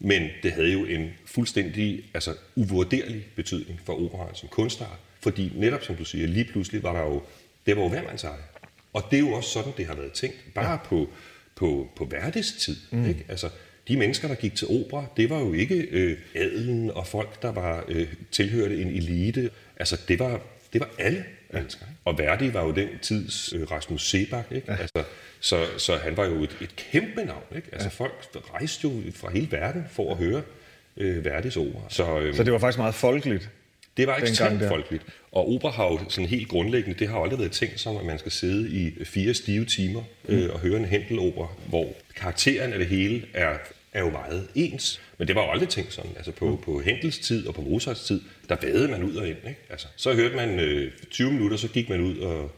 Men 0.00 0.28
det 0.42 0.52
havde 0.52 0.72
jo 0.72 0.84
en 0.84 1.10
fuldstændig 1.26 2.04
altså, 2.14 2.34
uvurderlig 2.56 3.26
betydning 3.36 3.80
for 3.84 4.04
operaen 4.04 4.34
som 4.34 4.48
kunstart, 4.48 4.98
fordi 5.20 5.52
netop 5.54 5.84
som 5.84 5.96
du 5.96 6.04
siger, 6.04 6.26
lige 6.26 6.44
pludselig 6.44 6.82
var 6.82 6.92
der 6.92 7.00
jo, 7.00 7.22
det 7.66 7.76
var 7.76 7.82
jo 7.82 7.88
hvermandseje. 7.88 8.42
Og 8.92 9.02
det 9.10 9.16
er 9.16 9.20
jo 9.20 9.32
også 9.32 9.50
sådan, 9.50 9.72
det 9.76 9.86
har 9.86 9.94
været 9.94 10.12
tænkt. 10.12 10.36
Bare 10.54 10.70
ja. 10.70 10.76
på, 10.76 11.08
på, 11.54 11.88
på 11.96 12.04
Verdis 12.04 12.52
tid. 12.52 12.76
Mm. 12.90 13.08
Ikke? 13.08 13.24
Altså, 13.28 13.48
de 13.88 13.96
mennesker, 13.96 14.28
der 14.28 14.34
gik 14.34 14.54
til 14.54 14.68
opera, 14.68 15.06
det 15.16 15.30
var 15.30 15.38
jo 15.40 15.52
ikke 15.52 15.74
øh, 15.74 16.18
adelen 16.34 16.90
og 16.90 17.06
folk, 17.06 17.42
der 17.42 17.52
var 17.52 17.84
øh, 17.88 18.08
tilhørte 18.30 18.82
en 18.82 18.88
elite. 18.88 19.50
Altså, 19.76 20.00
det 20.08 20.18
var, 20.18 20.40
det 20.72 20.80
var 20.80 20.90
alle 20.98 21.24
mennesker. 21.52 21.84
Ikke? 21.86 22.00
Og 22.04 22.18
Verdi 22.18 22.54
var 22.54 22.64
jo 22.64 22.70
den 22.70 22.88
tids 23.02 23.52
øh, 23.52 23.70
Rasmus 23.70 24.10
Sebak. 24.10 24.44
Ikke? 24.50 24.72
Ja. 24.72 24.76
Altså, 24.76 25.04
så, 25.40 25.66
så 25.78 25.96
han 25.96 26.16
var 26.16 26.24
jo 26.24 26.42
et, 26.42 26.56
et 26.60 26.76
kæmpe 26.76 27.24
navn. 27.24 27.44
Ikke? 27.56 27.68
Altså, 27.72 27.88
ja. 27.88 28.04
folk 28.04 28.26
rejste 28.54 28.88
jo 28.88 29.02
fra 29.14 29.30
hele 29.30 29.52
verden 29.52 29.84
for 29.90 30.10
at 30.10 30.16
høre 30.16 30.42
øh, 30.96 31.24
Verdis 31.24 31.56
opera. 31.56 31.82
Så, 31.88 32.20
øh, 32.20 32.34
så 32.34 32.44
det 32.44 32.52
var 32.52 32.58
faktisk 32.58 32.78
meget 32.78 32.94
folkeligt? 32.94 33.50
Det 33.96 34.06
var 34.06 34.16
ekstremt 34.16 34.62
folkeligt. 34.68 35.02
Og 35.32 35.48
opera 35.54 35.70
har 35.70 35.84
jo 35.84 36.00
sådan 36.08 36.28
helt 36.28 36.48
grundlæggende, 36.48 36.98
det 36.98 37.08
har 37.08 37.18
aldrig 37.18 37.38
været 37.38 37.52
tænkt 37.52 37.80
som, 37.80 37.96
at 37.96 38.04
man 38.04 38.18
skal 38.18 38.32
sidde 38.32 38.70
i 38.70 39.04
fire 39.04 39.34
stive 39.34 39.64
timer 39.64 40.02
øh, 40.28 40.50
og 40.52 40.60
høre 40.60 40.76
en 40.76 40.84
Händel-opera, 40.84 41.48
hvor 41.68 41.94
karakteren 42.16 42.72
af 42.72 42.78
det 42.78 42.88
hele 42.88 43.26
er, 43.34 43.58
er 43.92 44.00
jo 44.00 44.10
meget 44.10 44.48
ens. 44.54 45.00
Men 45.22 45.28
det 45.28 45.36
var 45.36 45.42
jo 45.42 45.50
aldrig 45.50 45.68
tænkt 45.68 45.92
sådan. 45.92 46.10
Altså 46.16 46.32
på, 46.32 46.60
på 46.64 46.80
Händels 46.80 47.18
tid 47.18 47.46
og 47.46 47.54
på 47.54 47.60
Mozarts 47.60 48.04
tid, 48.04 48.20
der 48.48 48.56
badede 48.56 48.88
man 48.88 49.02
ud 49.02 49.14
og 49.16 49.28
ind. 49.28 49.36
Ikke? 49.48 49.60
Altså, 49.70 49.86
så 49.96 50.14
hørte 50.14 50.36
man 50.36 50.60
øh, 50.60 50.92
20 51.10 51.32
minutter, 51.32 51.56
så 51.56 51.68
gik 51.68 51.88
man 51.88 52.00
ud 52.00 52.18
og 52.18 52.50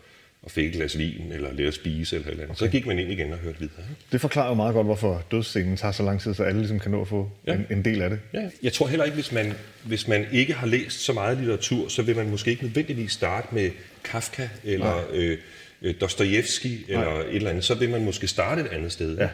og 0.42 0.50
fik 0.50 0.66
et 0.66 0.72
glas 0.72 0.98
vin, 0.98 1.32
eller 1.32 1.52
lidt 1.52 1.68
at 1.68 1.74
spise, 1.74 2.16
eller, 2.16 2.30
eller 2.30 2.42
andet. 2.42 2.56
Okay. 2.56 2.66
Så 2.66 2.72
gik 2.72 2.86
man 2.86 2.98
ind 2.98 3.12
igen 3.12 3.32
og 3.32 3.38
hørte 3.38 3.58
videre. 3.58 3.76
Det 4.12 4.20
forklarer 4.20 4.48
jo 4.48 4.54
meget 4.54 4.74
godt, 4.74 4.86
hvorfor 4.86 5.24
dødsscenen 5.30 5.76
tager 5.76 5.92
så 5.92 6.02
lang 6.02 6.20
tid, 6.20 6.34
så 6.34 6.42
alle 6.42 6.60
ligesom 6.60 6.80
kan 6.80 6.90
nå 6.90 7.00
at 7.00 7.08
få 7.08 7.30
ja. 7.46 7.54
en, 7.54 7.66
en 7.70 7.84
del 7.84 8.02
af 8.02 8.10
det. 8.10 8.20
Ja. 8.34 8.48
Jeg 8.62 8.72
tror 8.72 8.86
heller 8.86 9.04
ikke, 9.04 9.14
hvis 9.14 9.32
man, 9.32 9.52
hvis 9.84 10.08
man 10.08 10.26
ikke 10.32 10.52
har 10.52 10.66
læst 10.66 11.00
så 11.00 11.12
meget 11.12 11.38
litteratur, 11.38 11.88
så 11.88 12.02
vil 12.02 12.16
man 12.16 12.30
måske 12.30 12.50
ikke 12.50 12.62
nødvendigvis 12.62 13.12
starte 13.12 13.48
med 13.54 13.70
Kafka, 14.04 14.48
eller 14.64 15.04
øh, 15.12 15.38
øh, 15.82 15.94
Dostojevski, 16.00 16.84
eller 16.88 17.04
Nej. 17.04 17.20
et 17.20 17.36
eller 17.36 17.50
andet. 17.50 17.64
Så 17.64 17.74
vil 17.74 17.90
man 17.90 18.04
måske 18.04 18.26
starte 18.26 18.60
et 18.60 18.68
andet 18.68 18.92
sted. 18.92 19.18
Ja. 19.18 19.28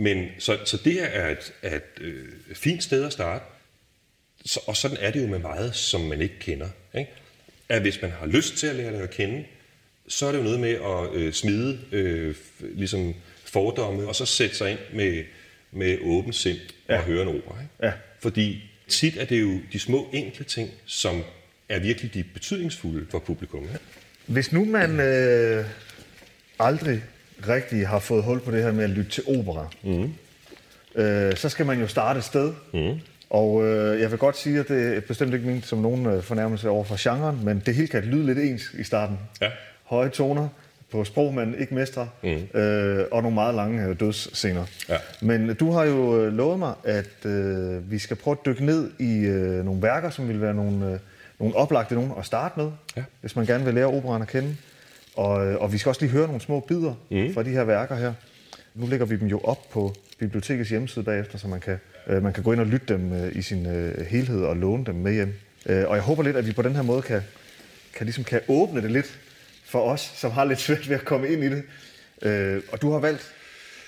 Men, 0.00 0.28
så, 0.38 0.58
så 0.64 0.76
det 0.84 0.92
her 0.92 1.04
er 1.04 1.30
et, 1.30 1.52
er 1.62 1.76
et 1.76 2.00
øh, 2.00 2.26
fint 2.54 2.82
sted 2.82 3.04
at 3.04 3.12
starte. 3.12 3.44
Så, 4.44 4.60
og 4.66 4.76
sådan 4.76 4.96
er 5.00 5.10
det 5.10 5.22
jo 5.22 5.26
med 5.26 5.38
meget, 5.38 5.74
som 5.74 6.00
man 6.00 6.20
ikke 6.20 6.38
kender. 6.40 6.68
Ikke? 6.94 7.10
At 7.68 7.80
hvis 7.80 8.02
man 8.02 8.10
har 8.10 8.26
lyst 8.26 8.56
til 8.56 8.66
at 8.66 8.76
lære 8.76 8.92
det 8.92 9.00
at 9.00 9.10
kende, 9.10 9.44
så 10.08 10.26
er 10.26 10.32
det 10.32 10.38
jo 10.38 10.42
noget 10.42 10.60
med 10.60 10.70
at 10.70 11.14
øh, 11.14 11.32
smide 11.32 11.78
øh, 11.92 12.34
ligesom 12.60 13.14
fordomme, 13.44 14.08
og 14.08 14.14
så 14.14 14.26
sætte 14.26 14.56
sig 14.56 14.70
ind 14.70 14.78
med, 14.94 15.24
med 15.72 15.98
åben 16.02 16.32
sind 16.32 16.58
ja. 16.88 16.98
og 16.98 17.04
høre 17.04 17.22
en 17.22 17.28
opera. 17.28 17.60
Ikke? 17.60 17.86
Ja. 17.86 17.92
Fordi 18.20 18.70
tit 18.88 19.16
er 19.16 19.24
det 19.24 19.40
jo 19.40 19.60
de 19.72 19.78
små 19.78 20.10
enkle 20.12 20.44
ting, 20.44 20.70
som 20.86 21.22
er 21.68 21.78
virkelig 21.78 22.14
de 22.14 22.24
betydningsfulde 22.34 23.06
for 23.10 23.18
publikum. 23.18 23.62
Ikke? 23.62 23.78
Hvis 24.26 24.52
nu 24.52 24.64
man 24.64 25.00
øh, 25.00 25.64
aldrig 26.58 27.02
rigtig 27.48 27.88
har 27.88 27.98
fået 27.98 28.24
hul 28.24 28.40
på 28.40 28.50
det 28.50 28.62
her 28.62 28.72
med 28.72 28.84
at 28.84 28.90
lytte 28.90 29.10
til 29.10 29.24
opera, 29.26 29.68
mm. 29.82 30.12
øh, 30.94 31.36
så 31.36 31.48
skal 31.48 31.66
man 31.66 31.80
jo 31.80 31.86
starte 31.86 32.18
et 32.18 32.24
sted. 32.24 32.52
Mm. 32.74 33.00
Og 33.30 33.66
øh, 33.66 34.00
jeg 34.00 34.10
vil 34.10 34.18
godt 34.18 34.36
sige, 34.36 34.60
at 34.60 34.68
det 34.68 34.96
er 34.96 35.00
bestemt 35.00 35.34
ikke 35.34 35.46
ment 35.46 35.66
som 35.66 35.78
nogen 35.78 36.06
øh, 36.06 36.22
fornærmelse 36.22 36.68
over 36.68 36.84
for 36.84 36.96
genren, 36.98 37.44
men 37.44 37.62
det 37.66 37.74
hele 37.74 37.88
kan 37.88 38.04
lyde 38.04 38.26
lidt 38.26 38.38
ens 38.38 38.62
i 38.78 38.84
starten. 38.84 39.18
Ja 39.40 39.50
høje 39.88 40.08
toner 40.08 40.48
på 40.90 41.04
sprog, 41.04 41.34
man 41.34 41.54
ikke 41.58 41.74
mestrer, 41.74 42.06
mm. 42.22 42.60
øh, 42.60 43.04
og 43.12 43.22
nogle 43.22 43.34
meget 43.34 43.54
lange 43.54 43.84
øh, 43.84 44.00
dødsscener. 44.00 44.64
Ja. 44.88 44.96
Men 45.20 45.54
du 45.54 45.70
har 45.70 45.84
jo 45.84 46.20
øh, 46.20 46.32
lovet 46.32 46.58
mig, 46.58 46.74
at 46.84 47.26
øh, 47.26 47.90
vi 47.90 47.98
skal 47.98 48.16
prøve 48.16 48.36
at 48.40 48.46
dykke 48.46 48.64
ned 48.64 48.90
i 48.98 49.18
øh, 49.18 49.64
nogle 49.64 49.82
værker, 49.82 50.10
som 50.10 50.28
vil 50.28 50.40
være 50.40 50.54
nogle, 50.54 50.86
øh, 50.86 50.98
nogle 51.38 51.56
oplagte 51.56 51.94
nogen 51.94 52.12
at 52.18 52.26
starte 52.26 52.60
med, 52.60 52.70
ja. 52.96 53.02
hvis 53.20 53.36
man 53.36 53.46
gerne 53.46 53.64
vil 53.64 53.74
lære 53.74 53.86
operan 53.86 54.22
at 54.22 54.28
kende. 54.28 54.56
Og, 55.18 55.46
øh, 55.46 55.60
og 55.60 55.72
vi 55.72 55.78
skal 55.78 55.88
også 55.88 56.00
lige 56.00 56.10
høre 56.10 56.26
nogle 56.26 56.40
små 56.40 56.60
bidder 56.60 56.94
mm. 57.10 57.34
fra 57.34 57.42
de 57.42 57.50
her 57.50 57.64
værker 57.64 57.96
her. 57.96 58.12
Nu 58.74 58.86
lægger 58.86 59.06
vi 59.06 59.16
dem 59.16 59.28
jo 59.28 59.40
op 59.40 59.70
på 59.70 59.94
bibliotekets 60.18 60.70
hjemmeside 60.70 61.04
bagefter, 61.04 61.38
så 61.38 61.48
man 61.48 61.60
kan, 61.60 61.78
øh, 62.06 62.22
man 62.22 62.32
kan 62.32 62.42
gå 62.42 62.52
ind 62.52 62.60
og 62.60 62.66
lytte 62.66 62.86
dem 62.94 63.12
øh, 63.12 63.36
i 63.36 63.42
sin 63.42 63.66
øh, 63.66 64.06
helhed 64.06 64.42
og 64.42 64.56
låne 64.56 64.84
dem 64.84 64.94
med 64.94 65.14
hjem. 65.14 65.34
Øh, 65.66 65.88
og 65.88 65.96
jeg 65.96 66.02
håber 66.02 66.22
lidt, 66.22 66.36
at 66.36 66.46
vi 66.46 66.52
på 66.52 66.62
den 66.62 66.74
her 66.74 66.82
måde 66.82 67.02
kan, 67.02 67.22
kan, 67.94 68.06
ligesom 68.06 68.24
kan 68.24 68.40
åbne 68.48 68.82
det 68.82 68.90
lidt 68.90 69.18
for 69.64 69.80
os, 69.80 70.00
som 70.00 70.30
har 70.30 70.44
lidt 70.44 70.60
svært 70.60 70.88
ved 70.88 70.96
at 70.96 71.04
komme 71.04 71.28
ind 71.28 71.44
i 71.44 71.48
det. 71.48 71.62
Øh, 72.22 72.62
og 72.72 72.82
du 72.82 72.90
har 72.90 72.98
valgt, 72.98 73.32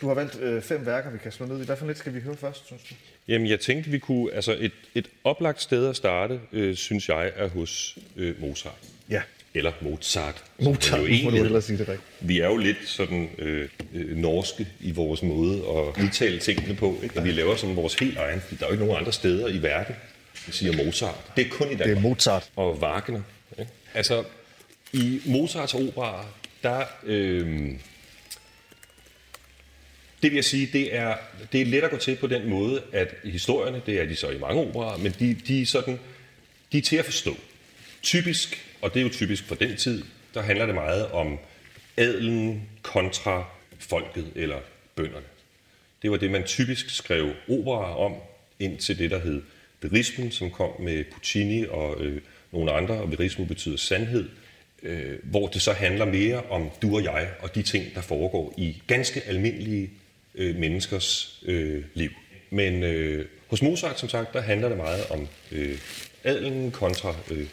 du 0.00 0.08
har 0.08 0.14
valgt 0.14 0.40
øh, 0.40 0.62
fem 0.62 0.86
værker, 0.86 1.10
vi 1.10 1.18
kan 1.18 1.32
slå 1.32 1.46
ned 1.46 1.62
i. 1.62 1.64
Hvad 1.64 1.76
for 1.76 1.86
lidt 1.86 1.98
skal 1.98 2.14
vi 2.14 2.20
høre 2.20 2.36
først, 2.36 2.66
synes 2.66 2.82
du? 2.82 2.94
Jamen, 3.28 3.48
jeg 3.48 3.60
tænkte, 3.60 3.90
vi 3.90 3.98
kunne... 3.98 4.32
Altså, 4.32 4.56
et, 4.58 4.72
et 4.94 5.08
oplagt 5.24 5.62
sted 5.62 5.88
at 5.88 5.96
starte, 5.96 6.40
øh, 6.52 6.74
synes 6.74 7.08
jeg, 7.08 7.32
er 7.36 7.48
hos 7.48 7.98
øh, 8.16 8.40
Mozart. 8.40 8.78
Ja. 9.10 9.22
Eller 9.54 9.72
Mozart. 9.80 10.44
Mozart, 10.58 11.00
jo 11.00 11.24
må 11.24 11.30
du 11.30 11.36
hellere 11.36 11.62
sige 11.62 11.78
det 11.78 11.88
rigtigt. 11.88 12.08
Vi 12.20 12.40
er 12.40 12.46
jo 12.46 12.56
lidt 12.56 12.76
sådan 12.84 13.30
øh, 13.38 13.68
øh, 13.94 14.16
norske 14.16 14.68
i 14.80 14.90
vores 14.90 15.22
måde 15.22 15.56
at 15.56 16.04
udtale 16.04 16.38
tingene 16.38 16.74
på. 16.74 17.00
Ikke? 17.02 17.18
Og 17.18 17.24
vi 17.24 17.32
laver 17.32 17.56
sådan 17.56 17.76
vores 17.76 17.94
helt 17.94 18.18
egen, 18.18 18.42
der 18.50 18.64
er 18.64 18.68
jo 18.68 18.72
ikke 18.72 18.84
nogen 18.84 19.00
andre 19.00 19.12
steder 19.12 19.48
i 19.48 19.62
verden, 19.62 19.94
der 20.46 20.52
siger 20.52 20.84
Mozart. 20.84 21.32
Det 21.36 21.46
er 21.46 21.50
kun 21.50 21.66
i 21.66 21.70
Danmark. 21.70 21.88
Det 21.88 21.96
er 21.96 22.00
Mozart. 22.00 22.50
Og 22.56 22.78
Wagner. 22.78 23.22
Ikke? 23.58 23.70
Altså, 23.94 24.24
i 24.92 25.20
Mozarts 25.26 25.74
opera, 25.74 26.26
der... 26.62 26.84
Øh, 27.04 27.70
det 30.22 30.30
vil 30.30 30.34
jeg 30.34 30.44
sige, 30.44 30.68
det 30.72 30.96
er, 30.96 31.16
det 31.52 31.60
er 31.60 31.64
let 31.64 31.84
at 31.84 31.90
gå 31.90 31.96
til 31.96 32.16
på 32.16 32.26
den 32.26 32.48
måde, 32.48 32.82
at 32.92 33.14
historierne, 33.24 33.82
det 33.86 34.00
er 34.00 34.04
de 34.04 34.16
så 34.16 34.30
i 34.30 34.38
mange 34.38 34.62
operer, 34.62 34.96
men 34.96 35.14
de, 35.18 35.36
de, 35.46 35.62
er 35.62 35.66
sådan, 35.66 35.98
de 36.72 36.78
er 36.78 36.82
til 36.82 36.96
at 36.96 37.04
forstå. 37.04 37.36
Typisk, 38.02 38.69
og 38.82 38.94
det 38.94 39.00
er 39.00 39.04
jo 39.04 39.08
typisk 39.08 39.44
for 39.44 39.54
den 39.54 39.76
tid, 39.76 40.04
der 40.34 40.42
handler 40.42 40.66
det 40.66 40.74
meget 40.74 41.06
om 41.10 41.38
adelen 41.96 42.68
kontra 42.82 43.44
folket 43.78 44.32
eller 44.34 44.58
bønderne. 44.94 45.26
Det 46.02 46.10
var 46.10 46.16
det, 46.16 46.30
man 46.30 46.44
typisk 46.44 46.90
skrev 46.90 47.32
operer 47.48 47.94
om, 47.94 48.14
indtil 48.58 48.98
det, 48.98 49.10
der 49.10 49.18
hed 49.18 49.42
verismen, 49.82 50.30
som 50.30 50.50
kom 50.50 50.70
med 50.80 51.04
Puccini 51.12 51.66
og 51.66 52.04
øh, 52.04 52.20
nogle 52.52 52.72
andre, 52.72 52.94
og 52.94 53.10
Verismen 53.10 53.48
betyder 53.48 53.76
sandhed 53.76 54.28
øh, 54.82 55.18
hvor 55.22 55.46
det 55.46 55.62
så 55.62 55.72
handler 55.72 56.04
mere 56.04 56.42
om 56.50 56.70
du 56.82 56.96
og 56.96 57.04
jeg 57.04 57.28
og 57.40 57.54
de 57.54 57.62
ting, 57.62 57.94
der 57.94 58.00
foregår 58.00 58.54
i 58.56 58.82
ganske 58.86 59.22
almindelige 59.26 59.90
øh, 60.34 60.56
menneskers 60.56 61.40
øh, 61.46 61.84
liv. 61.94 62.10
Men 62.50 62.82
øh, 62.82 63.26
hos 63.46 63.62
Mozart, 63.62 64.00
som 64.00 64.08
sagt, 64.08 64.32
der 64.32 64.40
handler 64.40 64.68
det 64.68 64.76
meget 64.76 65.06
om 65.10 65.28
øh, 65.52 65.78
adelen 66.24 66.70
kontra 66.70 67.14
øh, 67.30 67.46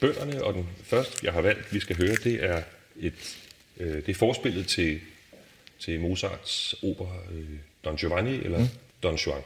bønderne, 0.00 0.44
og 0.44 0.54
den 0.54 0.68
første, 0.84 1.18
jeg 1.22 1.32
har 1.32 1.40
valgt, 1.40 1.74
vi 1.74 1.80
skal 1.80 1.96
høre, 1.96 2.14
det 2.24 2.44
er 2.44 2.62
et 3.00 3.38
øh, 3.80 3.94
det 3.94 4.08
er 4.08 4.14
forspillet 4.14 4.66
til, 4.66 5.00
til 5.78 6.00
Mozarts 6.00 6.74
opera 6.82 7.16
øh, 7.32 7.44
Don 7.84 7.96
Giovanni 7.96 8.44
eller 8.44 8.58
mm. 8.58 8.68
Don 9.02 9.16
Juan. 9.16 9.42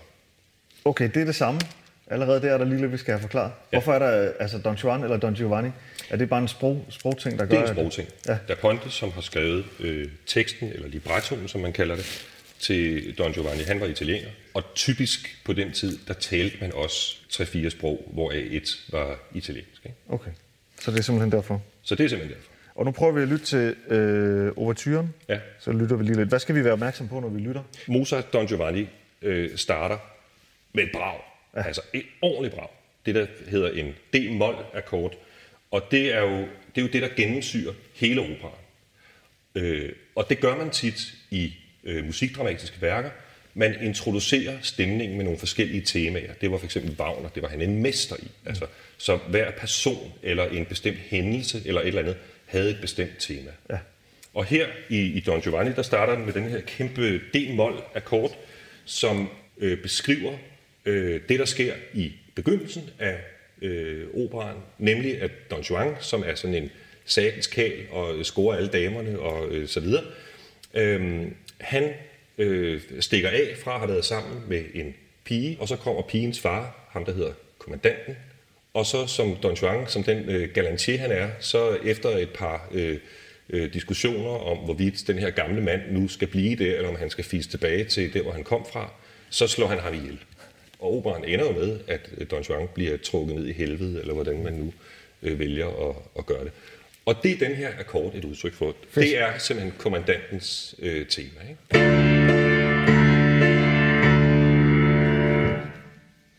Okay, 0.84 1.10
det 1.14 1.22
er 1.22 1.24
det 1.24 1.34
samme. 1.34 1.60
Allerede 2.06 2.42
der 2.42 2.52
er 2.52 2.58
der 2.58 2.64
lige 2.64 2.80
lidt, 2.80 2.92
vi 2.92 2.96
skal 2.96 3.12
have 3.12 3.20
forklaret. 3.20 3.52
Ja. 3.72 3.78
Hvorfor 3.78 3.92
er 3.92 3.98
der 3.98 4.32
altså 4.40 4.58
Don 4.58 4.74
Juan 4.74 5.02
eller 5.02 5.16
Don 5.16 5.34
Giovanni? 5.34 5.70
Er 6.10 6.16
det 6.16 6.28
bare 6.28 6.40
en 6.40 6.48
sprog, 6.48 6.86
sprogting, 6.88 7.38
der 7.38 7.46
gør 7.46 7.56
det? 7.56 7.64
er 7.64 7.70
en 7.70 7.76
sprogting. 7.76 8.08
Ja. 8.26 8.38
Der 8.48 8.54
er 8.54 8.58
Ponte, 8.60 8.90
som 8.90 9.12
har 9.12 9.20
skrevet 9.20 9.64
øh, 9.80 10.08
teksten, 10.26 10.68
eller 10.72 10.88
librettoen, 10.88 11.48
som 11.48 11.60
man 11.60 11.72
kalder 11.72 11.96
det, 11.96 12.26
til 12.58 13.14
Don 13.18 13.32
Giovanni. 13.32 13.62
Han 13.62 13.80
var 13.80 13.86
italiener, 13.86 14.28
og 14.54 14.62
typisk 14.74 15.38
på 15.44 15.52
den 15.52 15.72
tid, 15.72 15.98
der 16.08 16.14
talte 16.14 16.56
man 16.60 16.72
også 16.72 17.16
tre-fire 17.30 17.70
sprog, 17.70 18.10
hvoraf 18.12 18.48
et 18.50 18.84
var 18.88 19.18
italiensk. 19.34 19.84
Ikke? 19.84 19.96
Okay, 20.08 20.30
så 20.80 20.90
det 20.90 20.98
er 20.98 21.02
simpelthen 21.02 21.32
derfor? 21.32 21.62
Så 21.82 21.94
det 21.94 22.04
er 22.04 22.08
simpelthen 22.08 22.36
derfor. 22.36 22.52
Og 22.74 22.84
nu 22.84 22.90
prøver 22.90 23.12
vi 23.12 23.22
at 23.22 23.28
lytte 23.28 23.44
til 23.44 23.76
øh, 23.88 24.52
overturen. 24.56 25.14
Ja. 25.28 25.38
Så 25.60 25.72
lytter 25.72 25.96
vi 25.96 26.04
lige 26.04 26.16
lidt. 26.16 26.28
Hvad 26.28 26.38
skal 26.38 26.54
vi 26.54 26.64
være 26.64 26.72
opmærksom 26.72 27.08
på, 27.08 27.20
når 27.20 27.28
vi 27.28 27.40
lytter? 27.40 27.62
Mozart 27.86 28.32
Don 28.32 28.46
Giovanni 28.46 28.88
øh, 29.22 29.56
starter 29.56 29.98
med 30.72 30.84
et 30.84 30.90
brag. 30.92 31.20
Ja. 31.56 31.62
Altså 31.62 31.80
et 31.92 32.04
ordentligt 32.22 32.54
brag. 32.54 32.68
Det, 33.06 33.14
der 33.14 33.26
hedder 33.48 33.70
en 33.70 33.94
D-mol-akkord. 34.12 35.14
Og 35.70 35.82
det 35.90 36.14
er, 36.14 36.20
jo, 36.20 36.38
det 36.38 36.80
er 36.80 36.82
jo 36.82 36.88
det, 36.88 37.02
der 37.02 37.08
gennemsyrer 37.16 37.72
hele 37.94 38.20
operaen. 38.20 38.64
Øh, 39.54 39.92
og 40.14 40.28
det 40.28 40.40
gør 40.40 40.56
man 40.56 40.70
tit 40.70 41.14
i 41.30 41.52
øh, 41.86 42.04
musikdramatiske 42.04 42.82
værker. 42.82 43.10
Man 43.54 43.74
introducerer 43.82 44.58
stemningen 44.62 45.16
med 45.16 45.24
nogle 45.24 45.38
forskellige 45.38 45.80
temaer. 45.80 46.32
Det 46.40 46.50
var 46.50 46.58
for 46.58 46.64
eksempel 46.64 46.96
Wagner, 46.98 47.28
det 47.28 47.42
var 47.42 47.48
han 47.48 47.62
en 47.62 47.82
mester 47.82 48.16
i. 48.16 48.28
Altså, 48.46 48.66
så 48.98 49.16
hver 49.16 49.50
person 49.50 50.12
eller 50.22 50.44
en 50.48 50.64
bestemt 50.64 50.98
hændelse 50.98 51.62
eller 51.64 51.80
et 51.80 51.86
eller 51.86 52.00
andet 52.00 52.16
havde 52.46 52.70
et 52.70 52.78
bestemt 52.80 53.12
tema. 53.18 53.50
Ja. 53.70 53.78
Og 54.34 54.44
her 54.44 54.66
i, 54.88 54.98
i 54.98 55.20
Don 55.20 55.40
Giovanni, 55.40 55.72
der 55.72 55.82
starter 55.82 56.14
den 56.14 56.24
med 56.24 56.32
den 56.32 56.48
her 56.48 56.60
kæmpe 56.60 57.18
D-mol-akkord, 57.18 58.38
som 58.84 59.30
øh, 59.58 59.82
beskriver 59.82 60.32
øh, 60.84 61.20
det, 61.28 61.38
der 61.38 61.44
sker 61.44 61.74
i 61.94 62.12
begyndelsen 62.34 62.90
af 62.98 63.20
øh, 63.62 64.06
operaen, 64.14 64.58
nemlig 64.78 65.22
at 65.22 65.30
Don 65.50 65.62
Juan, 65.62 65.94
som 66.00 66.24
er 66.26 66.34
sådan 66.34 66.54
en 66.54 66.70
satans 67.04 67.46
kal 67.46 67.72
og 67.90 68.26
scorer 68.26 68.56
alle 68.56 68.68
damerne 68.68 69.18
og 69.18 69.48
øh, 69.50 69.68
så 69.68 69.80
videre, 69.80 70.04
øh, 70.74 71.26
han 71.60 71.92
øh, 72.38 72.80
stikker 73.00 73.28
af 73.28 73.54
fra 73.64 73.74
at 73.74 73.78
have 73.78 73.90
været 73.90 74.04
sammen 74.04 74.42
med 74.48 74.64
en 74.74 74.94
pige, 75.24 75.56
og 75.60 75.68
så 75.68 75.76
kommer 75.76 76.02
pigens 76.02 76.40
far, 76.40 76.88
ham 76.90 77.04
der 77.04 77.12
hedder 77.12 77.32
kommandanten, 77.58 78.16
og 78.74 78.86
så 78.86 79.06
som 79.06 79.36
Don 79.42 79.54
Juan, 79.54 79.86
som 79.86 80.02
den 80.02 80.30
øh, 80.30 80.50
galantier 80.54 80.98
han 80.98 81.10
er, 81.10 81.28
så 81.40 81.78
efter 81.84 82.08
et 82.08 82.30
par 82.30 82.68
øh, 82.72 82.98
øh, 83.50 83.72
diskussioner 83.74 84.30
om, 84.30 84.58
hvorvidt 84.58 85.06
den 85.06 85.18
her 85.18 85.30
gamle 85.30 85.62
mand 85.62 85.80
nu 85.90 86.08
skal 86.08 86.28
blive 86.28 86.56
det, 86.56 86.76
eller 86.76 86.88
om 86.88 86.96
han 86.96 87.10
skal 87.10 87.24
fise 87.24 87.48
tilbage 87.48 87.84
til 87.84 88.12
det, 88.12 88.22
hvor 88.22 88.32
han 88.32 88.44
kom 88.44 88.66
fra, 88.72 88.90
så 89.30 89.46
slår 89.46 89.66
han 89.66 89.78
ham 89.78 89.94
ihjel. 89.94 90.18
Og 90.78 90.96
operaen 90.98 91.24
ender 91.24 91.46
jo 91.46 91.52
med, 91.52 91.80
at 91.88 92.10
øh, 92.18 92.26
Don 92.30 92.42
Juan 92.42 92.68
bliver 92.74 92.96
trukket 92.96 93.36
ned 93.36 93.46
i 93.46 93.52
helvede, 93.52 94.00
eller 94.00 94.14
hvordan 94.14 94.44
man 94.44 94.52
nu 94.52 94.72
øh, 95.22 95.38
vælger 95.38 95.88
at, 95.88 95.96
at 96.18 96.26
gøre 96.26 96.44
det. 96.44 96.52
Og 97.06 97.14
det 97.22 97.32
er 97.32 97.46
den 97.46 97.56
her 97.56 97.70
akkord 97.78 98.14
et 98.14 98.24
udtryk 98.24 98.54
for. 98.54 98.74
Fedt. 98.90 99.06
Det 99.06 99.20
er 99.20 99.38
simpelthen 99.38 99.74
kommandantens 99.78 100.74
øh, 100.78 101.06
tema. 101.06 101.40
Ikke? 101.48 101.62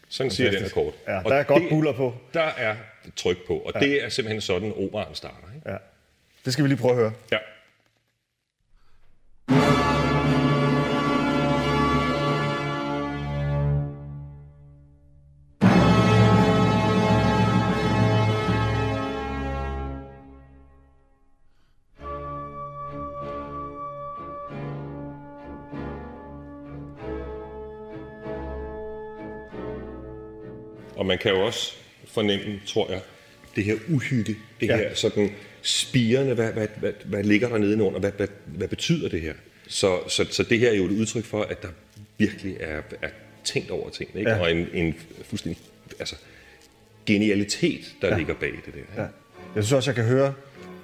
Sådan 0.10 0.32
siger 0.32 0.52
den 0.52 0.66
akkord. 0.66 0.94
Ja, 1.08 1.12
der 1.12 1.36
er 1.36 1.44
godt 1.44 1.62
det, 1.62 1.70
buller 1.70 1.92
på. 1.92 2.16
Der 2.34 2.42
er 2.58 2.76
tryk 3.16 3.38
på, 3.48 3.58
og 3.58 3.72
ja. 3.76 3.80
det 3.80 4.04
er 4.04 4.10
simpelthen 4.10 4.42
sådan, 4.42 4.74
operaen 4.76 5.16
starter. 5.16 5.56
Ikke? 5.56 5.72
Ja. 5.72 5.78
Det 6.46 6.54
skal 6.54 6.64
vi 6.64 6.70
lige 6.70 6.80
prøve 6.80 6.92
at 6.92 7.00
høre. 7.00 7.14
Ja. 7.32 7.38
Man 31.18 31.22
kan 31.22 31.32
jo 31.32 31.46
også 31.46 31.74
fornemme, 32.08 32.60
tror 32.68 32.92
jeg, 32.92 33.02
det 33.56 33.64
her 33.64 33.76
uhygge, 33.90 34.36
det 34.62 34.68
ja. 34.68 34.78
her 34.78 34.94
sådan 34.94 35.30
spirende, 35.62 36.34
hvad, 36.34 36.52
hvad, 36.52 36.68
hvad, 36.78 36.92
hvad 37.06 37.24
ligger 37.24 37.50
der 37.50 37.58
nedenunder, 37.58 38.00
hvad, 38.00 38.12
hvad, 38.12 38.28
hvad 38.46 38.68
betyder 38.68 39.10
det 39.10 39.22
her? 39.22 39.34
Så, 39.68 40.00
så, 40.08 40.26
så 40.30 40.44
det 40.44 40.60
her 40.60 40.70
er 40.70 40.76
jo 40.76 40.86
et 40.86 40.92
udtryk 40.92 41.24
for, 41.24 41.42
at 41.42 41.62
der 41.62 41.68
virkelig 42.18 42.58
er, 42.60 42.82
er 43.02 43.10
tænkt 43.44 43.72
over 43.72 43.90
tingene, 43.90 44.20
ikke? 44.20 44.32
Ja. 44.32 44.40
og 44.40 44.52
en, 44.52 44.68
en 44.74 44.96
fuldstændig 45.24 45.64
altså, 46.00 46.16
genialitet, 47.06 47.96
der 48.02 48.08
ja. 48.08 48.18
ligger 48.18 48.34
bag 48.34 48.52
det 48.66 48.74
der. 48.74 49.02
Ja. 49.04 49.08
Jeg 49.56 49.64
synes 49.64 49.72
også, 49.72 49.90
jeg 49.90 49.96
kan 49.96 50.06
høre 50.06 50.34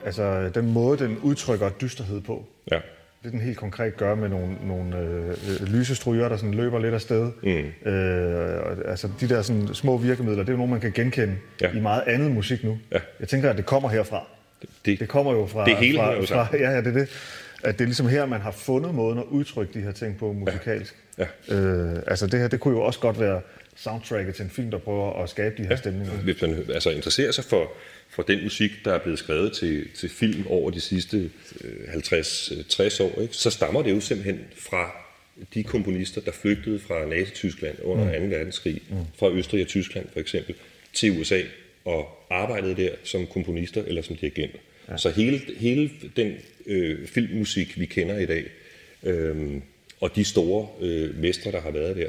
altså, 0.05 0.49
den 0.49 0.71
måde, 0.71 0.97
den 0.97 1.17
udtrykker 1.17 1.69
dysternhed 1.69 2.21
på. 2.21 2.45
Ja. 2.71 2.79
Det 3.23 3.31
den 3.31 3.41
helt 3.41 3.57
konkret 3.57 3.97
gør 3.97 4.15
med 4.15 4.29
nogle, 4.29 4.55
nogle 4.63 4.99
øh, 4.99 5.67
lysestryger, 5.67 6.29
der 6.29 6.37
sådan 6.37 6.53
løber 6.53 6.79
lidt 6.79 6.93
afsted. 6.93 7.31
Mm. 7.43 7.91
Øh, 7.91 8.77
altså 8.85 9.09
de 9.19 9.29
der 9.29 9.41
sådan, 9.41 9.67
små 9.73 9.97
virkemidler, 9.97 10.43
det 10.43 10.49
er 10.49 10.53
jo 10.53 10.57
nogle, 10.57 10.71
man 10.71 10.81
kan 10.81 10.91
genkende 10.91 11.35
ja. 11.61 11.71
i 11.71 11.79
meget 11.79 12.03
andet 12.07 12.31
musik 12.31 12.63
nu. 12.63 12.77
Ja. 12.91 12.99
Jeg 13.19 13.27
tænker, 13.27 13.49
at 13.49 13.57
det 13.57 13.65
kommer 13.65 13.89
herfra. 13.89 14.23
Det, 14.85 14.99
det 14.99 15.07
kommer 15.07 15.31
jo 15.31 15.45
fra... 15.45 15.65
Det 15.65 15.77
hele 15.77 15.97
fra, 15.97 16.13
jo 16.13 16.25
fra, 16.25 16.47
Ja, 16.53 16.71
ja, 16.71 16.77
det 16.77 16.87
er 16.87 16.91
det. 16.91 17.09
At 17.63 17.79
det 17.79 17.81
er 17.81 17.85
ligesom 17.85 18.07
her, 18.07 18.25
man 18.25 18.41
har 18.41 18.51
fundet 18.51 18.95
måden 18.95 19.17
at 19.17 19.25
udtrykke 19.29 19.73
de 19.73 19.79
her 19.79 19.91
ting 19.91 20.17
på 20.17 20.33
musikalsk. 20.33 20.95
Ja. 21.17 21.25
Ja. 21.49 21.55
Øh, 21.55 21.99
altså 22.07 22.27
det 22.27 22.39
her, 22.39 22.47
det 22.47 22.59
kunne 22.59 22.73
jo 22.77 22.81
også 22.81 22.99
godt 22.99 23.19
være 23.19 23.41
soundtracket 23.75 24.35
til 24.35 24.43
en 24.43 24.49
film, 24.49 24.71
der 24.71 24.77
prøver 24.77 25.23
at 25.23 25.29
skabe 25.29 25.55
de 25.57 25.63
her 25.63 25.69
ja. 25.69 25.75
stemninger. 25.75 26.13
Hvis 26.13 26.41
man 26.41 26.65
altså 26.73 26.89
interesserer 26.89 27.31
sig 27.31 27.43
for, 27.43 27.71
for 28.09 28.23
den 28.23 28.43
musik, 28.43 28.71
der 28.85 28.93
er 28.93 28.99
blevet 28.99 29.19
skrevet 29.19 29.53
til, 29.53 29.87
til 29.95 30.09
film 30.09 30.47
over 30.47 30.71
de 30.71 30.81
sidste 30.81 31.29
50-60 31.57 33.03
år, 33.03 33.21
ikke? 33.21 33.35
så 33.35 33.49
stammer 33.49 33.81
det 33.81 33.91
jo 33.91 33.99
simpelthen 33.99 34.39
fra 34.57 34.91
de 35.53 35.63
komponister, 35.63 36.21
der 36.21 36.31
flygtede 36.31 36.79
fra 36.79 37.05
Nazi-Tyskland 37.05 37.75
under 37.83 38.19
mm. 38.19 38.29
2. 38.29 38.35
verdenskrig, 38.35 38.81
mm. 38.89 38.95
fra 39.19 39.31
Østrig 39.31 39.61
og 39.61 39.67
Tyskland 39.67 40.05
for 40.13 40.19
eksempel, 40.19 40.55
til 40.93 41.19
USA 41.19 41.41
og 41.85 42.25
arbejdede 42.29 42.75
der 42.75 42.89
som 43.03 43.27
komponister 43.27 43.83
eller 43.83 44.01
som 44.01 44.15
dirigenter. 44.15 44.59
Ja. 44.89 44.97
Så 44.97 45.09
hele, 45.09 45.41
hele 45.57 45.91
den 46.15 46.33
øh, 46.65 47.07
filmmusik, 47.07 47.79
vi 47.79 47.85
kender 47.85 48.17
i 48.17 48.25
dag, 48.25 48.45
øh, 49.03 49.61
og 49.99 50.15
de 50.15 50.23
store 50.23 50.67
øh, 50.81 51.17
mestre, 51.17 51.51
der 51.51 51.61
har 51.61 51.71
været 51.71 51.95
der, 51.95 52.07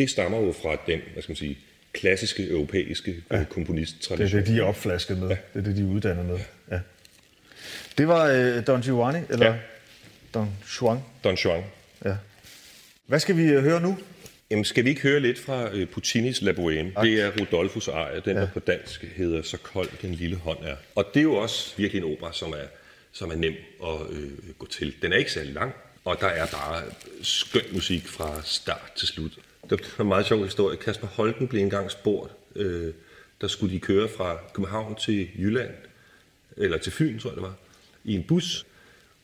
det 0.00 0.10
stammer 0.10 0.38
jo 0.38 0.52
fra 0.52 0.76
den, 0.86 1.00
hvad 1.12 1.22
skal 1.22 1.30
man 1.30 1.36
sige, 1.36 1.58
klassiske 1.92 2.50
europæiske 2.50 3.14
ja. 3.30 3.44
komponisttradition. 3.44 4.40
Det 4.40 4.48
er 4.48 4.52
det, 4.52 4.54
de 4.54 4.60
er 4.60 4.64
opflasket 4.64 5.18
med. 5.18 5.28
Ja. 5.28 5.36
Det 5.54 5.60
er 5.60 5.62
det, 5.62 5.76
de 5.76 5.82
er 5.82 5.86
uddannet 5.86 6.26
med. 6.26 6.38
Ja. 6.70 6.80
Det 7.98 8.08
var 8.08 8.26
øh, 8.26 8.66
Don 8.66 8.80
Giovanni, 8.80 9.20
eller 9.30 9.46
ja. 9.46 9.54
Don 10.34 10.48
Juan? 10.80 10.98
Don 11.24 11.34
Juan. 11.34 11.64
Ja. 12.04 12.14
Hvad 13.06 13.20
skal 13.20 13.36
vi 13.36 13.42
øh, 13.42 13.62
høre 13.62 13.80
nu? 13.80 13.98
Jamen, 14.50 14.64
skal 14.64 14.84
vi 14.84 14.88
ikke 14.88 15.02
høre 15.02 15.20
lidt 15.20 15.38
fra 15.38 15.70
øh, 15.72 15.88
Puccinis 15.88 16.42
La 16.42 16.52
Bohème? 16.52 17.02
Det 17.02 17.20
er 17.20 17.30
Rodolfos 17.40 17.88
arie, 17.88 18.20
den 18.24 18.36
ja. 18.36 18.42
der 18.42 18.48
på 18.48 18.60
dansk 18.60 19.04
hedder 19.16 19.42
Så 19.42 19.56
kold 19.56 19.88
den 20.02 20.14
lille 20.14 20.36
hånd 20.36 20.58
er. 20.62 20.76
Og 20.94 21.04
det 21.14 21.20
er 21.20 21.24
jo 21.24 21.34
også 21.34 21.74
virkelig 21.76 22.02
en 22.04 22.12
opera, 22.12 22.32
som 22.32 22.50
er, 22.50 22.66
som 23.12 23.30
er 23.30 23.36
nem 23.36 23.54
at 23.84 24.00
øh, 24.10 24.54
gå 24.58 24.66
til. 24.66 24.94
Den 25.02 25.12
er 25.12 25.16
ikke 25.16 25.32
særlig 25.32 25.54
lang, 25.54 25.72
og 26.04 26.16
der 26.20 26.26
er 26.26 26.46
bare 26.46 26.82
skøn 27.22 27.62
musik 27.72 28.06
fra 28.06 28.42
start 28.44 28.92
til 28.96 29.08
slut. 29.08 29.32
Det 29.70 29.80
er 29.80 30.00
en 30.00 30.08
meget 30.08 30.26
sjov 30.26 30.44
historie. 30.44 30.76
Kasper 30.76 31.06
Holten 31.06 31.48
blev 31.48 31.60
engang 31.60 31.90
spurgt, 31.90 32.32
øh, 32.56 32.92
der 33.40 33.48
skulle 33.48 33.74
de 33.74 33.80
køre 33.80 34.08
fra 34.08 34.38
København 34.54 34.94
til 34.94 35.28
Jylland, 35.38 35.70
eller 36.56 36.78
til 36.78 36.92
Fyn, 36.92 37.18
tror 37.18 37.30
jeg 37.30 37.36
det 37.36 37.42
var, 37.42 37.54
i 38.04 38.14
en 38.14 38.22
bus. 38.22 38.66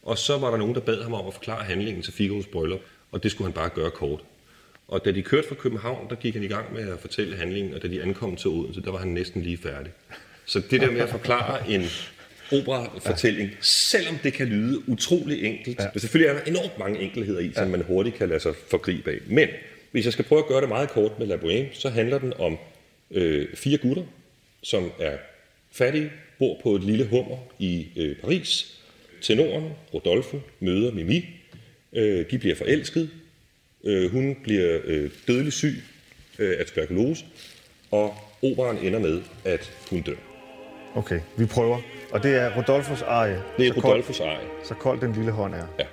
Og 0.02 0.18
så 0.18 0.38
var 0.38 0.50
der 0.50 0.56
nogen, 0.56 0.74
der 0.74 0.80
bad 0.80 1.02
ham 1.02 1.14
om 1.14 1.26
at 1.26 1.34
forklare 1.34 1.64
handlingen 1.64 2.02
til 2.02 2.12
Figaro's 2.12 2.50
bryllup, 2.50 2.80
og 3.12 3.22
det 3.22 3.30
skulle 3.30 3.46
han 3.46 3.54
bare 3.54 3.68
gøre 3.68 3.90
kort. 3.90 4.20
Og 4.88 5.04
da 5.04 5.12
de 5.12 5.22
kørte 5.22 5.48
fra 5.48 5.54
København, 5.54 6.10
der 6.10 6.16
gik 6.16 6.34
han 6.34 6.42
i 6.42 6.48
gang 6.48 6.74
med 6.74 6.88
at 6.88 6.98
fortælle 7.00 7.36
handlingen, 7.36 7.74
og 7.74 7.82
da 7.82 7.88
de 7.88 8.02
ankom 8.02 8.36
til 8.36 8.50
Odense, 8.50 8.82
der 8.82 8.90
var 8.90 8.98
han 8.98 9.08
næsten 9.08 9.42
lige 9.42 9.58
færdig. 9.58 9.92
Så 10.44 10.62
det 10.70 10.80
der 10.80 10.90
med 10.90 11.00
at 11.00 11.08
forklare 11.08 11.70
en 11.70 11.84
opera-fortælling, 12.52 13.48
ja. 13.48 13.56
selvom 13.60 14.18
det 14.22 14.32
kan 14.32 14.46
lyde 14.46 14.88
utrolig 14.88 15.44
enkelt, 15.44 15.78
ja. 15.78 15.88
men 15.94 16.00
selvfølgelig 16.00 16.28
er 16.28 16.44
der 16.44 16.50
enormt 16.50 16.78
mange 16.78 17.00
enkelheder 17.00 17.40
i, 17.40 17.52
som 17.52 17.64
ja. 17.64 17.70
man 17.70 17.82
hurtigt 17.82 18.16
kan 18.16 18.28
lade 18.28 18.40
sig 18.40 18.54
forgribe 18.70 19.10
af. 19.10 19.18
Men 19.26 19.48
hvis 19.97 20.05
jeg 20.05 20.12
skal 20.12 20.24
prøve 20.24 20.39
at 20.39 20.47
gøre 20.47 20.60
det 20.60 20.68
meget 20.68 20.90
kort 20.90 21.18
med 21.18 21.27
La 21.27 21.36
Bohème, 21.36 21.81
så 21.81 21.89
handler 21.89 22.18
den 22.18 22.32
om 22.39 22.59
øh, 23.10 23.55
fire 23.55 23.78
gutter, 23.78 24.02
som 24.62 24.90
er 25.01 25.16
fattige, 25.73 26.10
bor 26.39 26.60
på 26.62 26.74
et 26.74 26.85
lille 26.85 27.06
hummer 27.06 27.36
i 27.59 27.86
øh, 27.97 28.16
Paris. 28.16 28.81
Tenoren, 29.23 29.70
Rodolfo, 29.94 30.40
møder 30.60 30.93
Mimi. 30.93 31.24
Øh, 31.93 32.31
de 32.31 32.39
bliver 32.39 32.55
forelsket. 32.55 33.10
Øh, 33.85 34.10
hun 34.10 34.36
bliver 34.43 34.78
øh, 34.85 35.10
dødelig 35.28 35.52
syg 35.52 35.82
øh, 36.39 36.56
af 36.59 36.66
tuberkulose, 36.66 37.24
og 37.90 38.14
operaen 38.43 38.78
ender 38.78 38.98
med, 38.98 39.23
at 39.44 39.73
hun 39.90 40.02
dør. 40.02 40.16
Okay, 40.94 41.20
vi 41.36 41.47
prøver. 41.47 41.81
Og 42.10 42.23
det 42.23 42.35
er 42.35 42.56
Rodolfos 42.56 43.02
arie. 43.02 43.43
Det 43.59 43.66
er 43.66 43.73
Rodolfos 43.73 44.20
arie. 44.20 44.48
Så 44.64 44.74
kold 44.74 45.01
den 45.01 45.12
lille 45.12 45.31
hånd 45.31 45.55
er. 45.55 45.66
Ja. 45.78 45.86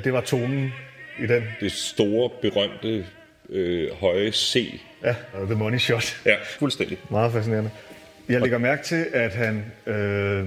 Øh, 0.00 0.04
det 0.04 0.12
var 0.12 0.20
tonen 0.20 0.72
i 1.18 1.26
den? 1.26 1.44
Det 1.60 1.72
store, 1.72 2.30
berømte, 2.42 3.06
øh, 3.48 3.92
høje 3.92 4.32
C. 4.32 4.80
Ja, 5.04 5.14
The 5.34 5.54
Money 5.54 5.78
Shot. 5.78 6.20
Ja, 6.26 6.36
fuldstændig. 6.58 6.98
Meget 7.10 7.32
fascinerende. 7.32 7.70
Jeg 8.28 8.40
lægger 8.40 8.58
mærke 8.58 8.82
til, 8.82 9.06
at 9.12 9.34
han, 9.34 9.64
øh, 9.86 10.46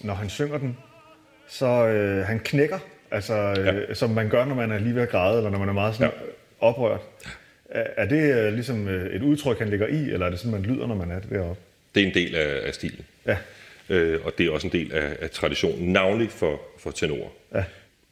når 0.00 0.14
han 0.14 0.28
synger 0.28 0.58
den, 0.58 0.76
så 1.48 1.66
øh, 1.66 2.26
han 2.26 2.38
knækker, 2.38 2.78
altså, 3.10 3.34
øh, 3.34 3.66
ja. 3.66 3.94
som 3.94 4.10
man 4.10 4.28
gør, 4.28 4.44
når 4.44 4.54
man 4.54 4.70
er 4.70 4.78
lige 4.78 4.94
ved 4.94 5.02
at 5.02 5.08
græde, 5.08 5.36
eller 5.36 5.50
når 5.50 5.58
man 5.58 5.68
er 5.68 5.72
meget 5.72 5.94
sådan, 5.94 6.12
ja. 6.20 6.66
oprørt. 6.66 7.00
Er, 7.70 7.86
er 7.96 8.06
det 8.06 8.34
øh, 8.34 8.52
ligesom 8.52 8.88
øh, 8.88 9.14
et 9.14 9.22
udtryk, 9.22 9.58
han 9.58 9.68
lægger 9.68 9.86
i, 9.86 10.10
eller 10.10 10.26
er 10.26 10.30
det 10.30 10.38
sådan, 10.38 10.52
man 10.52 10.62
lyder, 10.62 10.86
når 10.86 10.94
man 10.94 11.10
er 11.10 11.20
deroppe? 11.20 11.62
Det 11.94 12.02
er 12.02 12.06
en 12.06 12.14
del 12.14 12.34
af, 12.34 12.66
af 12.66 12.74
stilen. 12.74 13.04
Ja. 13.26 13.36
Øh, 13.88 14.20
og 14.24 14.32
det 14.38 14.46
er 14.46 14.50
også 14.50 14.66
en 14.66 14.72
del 14.72 14.92
af, 14.92 15.16
af 15.20 15.30
traditionen, 15.30 15.92
navnligt 15.92 16.32
for, 16.32 16.60
for 16.78 16.90
tenorer. 16.90 17.30
Ja. 17.54 17.64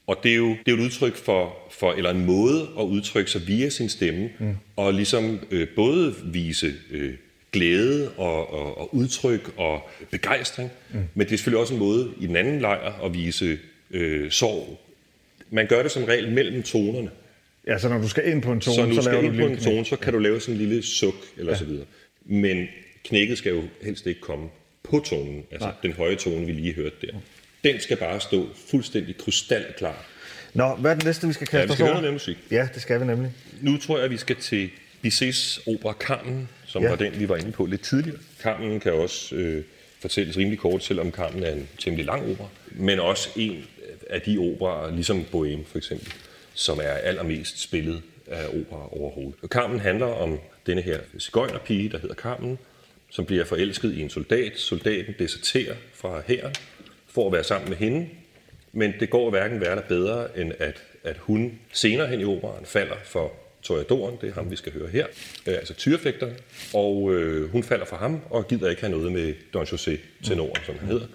Og 0.07 0.17
det 0.23 0.33
er 0.33 0.37
jo, 0.37 0.49
det 0.49 0.73
er 0.73 0.73
jo 0.73 0.77
et 0.77 0.85
udtryk 0.85 1.17
for, 1.17 1.57
for, 1.71 1.93
eller 1.93 2.11
en 2.11 2.25
måde 2.27 2.69
at 2.79 2.83
udtrykke 2.83 3.31
sig 3.31 3.47
via 3.47 3.69
sin 3.69 3.89
stemme, 3.89 4.31
mm. 4.39 4.57
og 4.77 4.95
ligesom 4.95 5.39
øh, 5.51 5.69
både 5.77 6.15
vise 6.25 6.75
øh, 6.91 7.15
glæde 7.53 8.11
og, 8.17 8.53
og, 8.53 8.79
og 8.79 8.95
udtryk 8.95 9.53
og 9.57 9.89
begejstring, 10.11 10.71
mm. 10.93 10.99
men 11.15 11.27
det 11.27 11.33
er 11.33 11.37
selvfølgelig 11.37 11.61
også 11.61 11.75
en 11.75 11.81
måde 11.81 12.11
i 12.21 12.27
den 12.27 12.37
anden 12.37 12.61
lejr 12.61 13.05
at 13.05 13.15
vise 13.15 13.59
øh, 13.91 14.31
sorg. 14.31 14.81
Man 15.51 15.67
gør 15.67 15.83
det 15.83 15.91
som 15.91 16.05
regel 16.05 16.33
mellem 16.33 16.63
tonerne. 16.63 17.11
Ja, 17.67 17.79
så 17.79 17.89
når 17.89 17.99
du 17.99 18.09
skal 18.09 18.29
ind 18.29 18.43
på 18.43 18.53
en 18.53 18.61
tone, 18.61 18.75
så, 18.75 18.87
når 18.87 18.95
så, 18.95 19.01
du 19.01 19.07
laver 19.07 19.21
skal 19.21 19.23
du 19.23 19.33
ind 19.33 19.35
en 19.35 19.49
på 19.49 19.53
en 19.53 19.75
tone, 19.75 19.85
så 19.87 19.97
kan 19.97 20.13
du 20.13 20.19
lave 20.19 20.41
sådan 20.41 20.55
en 20.61 20.67
lille 20.67 20.83
suk 20.83 21.15
eller 21.37 21.53
Ja. 21.53 21.59
så 21.59 21.65
videre. 21.65 21.85
Men 22.25 22.67
knækket 23.05 23.39
skal 23.39 23.53
jo 23.53 23.63
helst 23.83 24.07
ikke 24.07 24.21
komme 24.21 24.49
på 24.83 24.99
tonen, 25.07 25.45
altså 25.51 25.69
Nej. 25.69 25.77
den 25.83 25.93
høje 25.93 26.17
tone, 26.17 26.47
vi 26.47 26.53
lige 26.53 26.75
hørte 26.75 26.97
der. 27.03 27.13
Den 27.65 27.81
skal 27.81 27.97
bare 27.97 28.21
stå 28.21 28.49
fuldstændig 28.71 29.17
krystalklar. 29.17 30.05
Nå, 30.55 30.75
hvad 30.75 30.91
er 30.91 30.95
det 30.95 31.05
næste, 31.05 31.27
vi 31.27 31.33
skal 31.33 31.49
Ja, 31.53 31.59
kaste 31.59 31.67
vi 31.67 31.73
os 31.73 31.77
skal 31.77 31.87
høre 31.87 32.03
over? 32.03 32.13
musik. 32.13 32.39
Ja, 32.51 32.69
det 32.75 32.83
skal 32.83 33.01
vi 33.01 33.05
nemlig. 33.07 33.33
Nu 33.61 33.77
tror 33.79 33.97
jeg, 33.97 34.05
at 34.05 34.11
vi 34.11 34.17
skal 34.17 34.37
til 34.37 34.71
Bizets 35.03 35.61
opera 35.67 35.93
Carmen, 36.01 36.49
som 36.67 36.83
Ja. 36.83 36.87
ja. 36.89 36.91
var 36.91 36.97
den, 37.05 37.21
vi 37.21 37.29
var 37.29 37.37
inde 37.37 37.53
på 37.53 37.67
lidt 37.67 37.81
tidligere. 37.83 38.19
Carmen 38.43 38.81
kan 38.81 38.93
også 38.93 39.35
øh, 39.35 39.65
fortælles 40.01 40.37
rimelig 40.37 40.59
kort, 40.59 40.85
selvom 40.85 41.11
Carmen 41.13 41.43
er 41.43 41.53
en 41.53 41.69
temmelig 41.79 42.07
lang 42.07 42.31
opera. 42.31 42.49
Men 42.71 43.01
også 43.01 43.29
en 43.37 43.65
af 44.11 44.21
de 44.21 44.39
operer, 44.39 44.95
ligesom 44.95 45.21
Bohème 45.33 45.67
for 45.71 45.77
eksempel, 45.79 46.13
som 46.55 46.79
er 46.79 46.93
allermest 46.93 47.61
spillet 47.63 48.03
af 48.27 48.47
opera 48.47 48.89
overhovedet. 49.01 49.35
Og 49.43 49.49
Carmen 49.49 49.81
handler 49.81 50.07
om 50.07 50.39
denne 50.67 50.83
her 50.83 50.99
cigøjnerpige, 51.19 51.89
der 51.89 51.99
hedder 51.99 52.15
Carmen, 52.15 52.59
som 53.11 53.25
bliver 53.27 53.45
forelsket 53.45 53.95
i 53.95 54.01
en 54.03 54.11
soldat. 54.11 54.53
Soldaten 54.59 55.15
deserterer 55.19 55.75
fra 55.95 56.23
hæren 56.27 56.55
for 57.11 57.27
at 57.27 57.33
være 57.33 57.45
sammen 57.45 57.69
med 57.69 57.77
hende, 57.77 58.09
men 58.73 58.95
det 59.01 59.11
går 59.11 59.31
hverken 59.31 59.61
værre 59.61 59.83
bedre, 59.89 60.39
end 60.39 60.53
at, 60.59 60.83
at 61.05 61.17
hun 61.19 61.59
senere 61.73 62.07
hen 62.07 62.21
i 62.21 62.25
operaen 62.25 62.65
falder 62.65 62.97
for 63.05 63.33
Toreadoren, 63.63 64.17
det 64.21 64.29
er 64.29 64.33
ham, 64.33 64.51
vi 64.51 64.57
skal 64.57 64.73
høre 64.73 64.89
her, 64.89 65.07
øh, 65.47 65.55
altså 65.55 65.75
tyrefægteren, 65.75 66.33
og 66.75 67.15
øh, 67.15 67.51
hun 67.51 67.63
falder 67.63 67.85
for 67.85 67.97
ham 67.97 68.21
og 68.31 68.49
gider 68.49 68.71
ikke 68.71 68.83
have 68.83 68.91
noget 68.91 69.13
med 69.13 69.35
Don 69.55 69.65
José 69.65 69.97
tenoren, 70.23 70.57
som 70.67 70.79
han 70.79 70.89
hedder, 70.89 71.07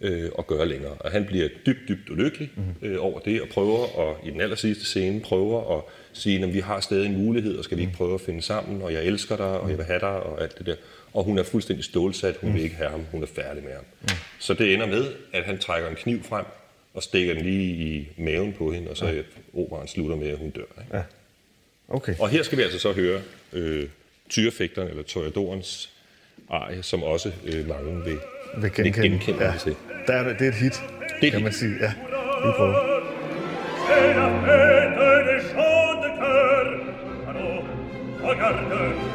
øh, 0.00 0.30
at 0.38 0.46
gøre 0.46 0.68
længere. 0.68 0.92
Og 0.92 1.10
han 1.10 1.24
bliver 1.24 1.48
dybt, 1.66 1.88
dybt 1.88 2.10
ulykkelig 2.10 2.50
øh, 2.82 2.96
over 3.00 3.20
det, 3.20 3.42
og 3.42 3.48
prøver, 3.48 3.98
og 3.98 4.16
i 4.26 4.30
den 4.30 4.40
aller 4.40 4.56
sidste 4.56 4.84
scene, 4.84 5.20
prøver 5.20 5.78
at 5.78 5.84
sige, 6.12 6.44
at 6.44 6.54
vi 6.54 6.60
har 6.60 6.80
stadig 6.80 7.06
en 7.06 7.16
mulighed, 7.16 7.58
og 7.58 7.64
skal 7.64 7.76
vi 7.76 7.82
ikke 7.82 7.94
prøve 7.94 8.14
at 8.14 8.20
finde 8.20 8.42
sammen, 8.42 8.82
og 8.82 8.92
jeg 8.92 9.04
elsker 9.04 9.36
dig, 9.36 9.60
og 9.60 9.70
jeg 9.70 9.78
vil 9.78 9.86
have 9.86 10.00
dig, 10.00 10.08
og 10.22 10.42
alt 10.42 10.58
det 10.58 10.66
der. 10.66 10.76
Og 11.14 11.24
hun 11.24 11.38
er 11.38 11.42
fuldstændig 11.42 11.84
stålsat, 11.84 12.36
hun 12.40 12.54
vil 12.54 12.62
ikke 12.62 12.76
have 12.76 12.90
ham, 12.90 13.00
hun 13.10 13.22
er 13.22 13.26
færdig 13.26 13.62
med 13.64 13.72
ham. 13.72 13.84
Så 14.38 14.54
det 14.54 14.74
ender 14.74 14.86
med, 14.86 15.12
at 15.32 15.44
han 15.44 15.58
trækker 15.58 15.88
en 15.90 15.96
kniv 15.96 16.22
frem, 16.22 16.44
og 16.94 17.02
stikker 17.02 17.34
den 17.34 17.44
lige 17.44 17.64
i 17.74 18.08
maven 18.16 18.52
på 18.52 18.72
hende, 18.72 18.90
og 18.90 18.96
så 18.96 19.06
ja. 19.06 19.22
operaen 19.60 19.88
slutter 19.88 20.16
med, 20.16 20.28
at 20.28 20.38
hun 20.38 20.50
dør. 20.50 20.62
Ikke? 20.62 20.96
Ja. 20.96 21.02
Okay. 21.88 22.14
Og 22.18 22.28
her 22.28 22.42
skal 22.42 22.58
vi 22.58 22.62
altså 22.62 22.78
så 22.78 22.92
høre 22.92 23.20
øh, 23.52 23.88
tyrefægteren, 24.30 24.88
eller 24.88 25.02
toreadorens 25.02 25.90
arie, 26.50 26.82
som 26.82 27.02
også 27.02 27.32
øh, 27.46 27.68
mange 27.68 28.04
vil, 28.04 28.18
Vil 28.56 28.72
genkende. 28.72 29.08
genkende 29.08 29.44
Ja. 29.44 29.54
til. 29.62 29.74
Der 30.06 30.12
er, 30.12 30.28
det 30.28 30.38
det 30.38 30.44
er 30.44 30.48
et 30.48 30.54
hit, 30.58 30.72
Det 31.20 31.26
er 31.26 31.30
kan 31.30 31.38
et 31.38 31.42
man 31.42 31.52
hit. 31.52 31.54
sige. 31.60 31.74
Ja, 31.80 31.92
vi 32.46 32.52
prøver. 32.56 33.02
Des 35.28 35.42
chants 35.50 36.00
de 36.04 36.10
cœur. 36.20 36.66
Allô, 37.28 37.48
regarde, 38.30 39.11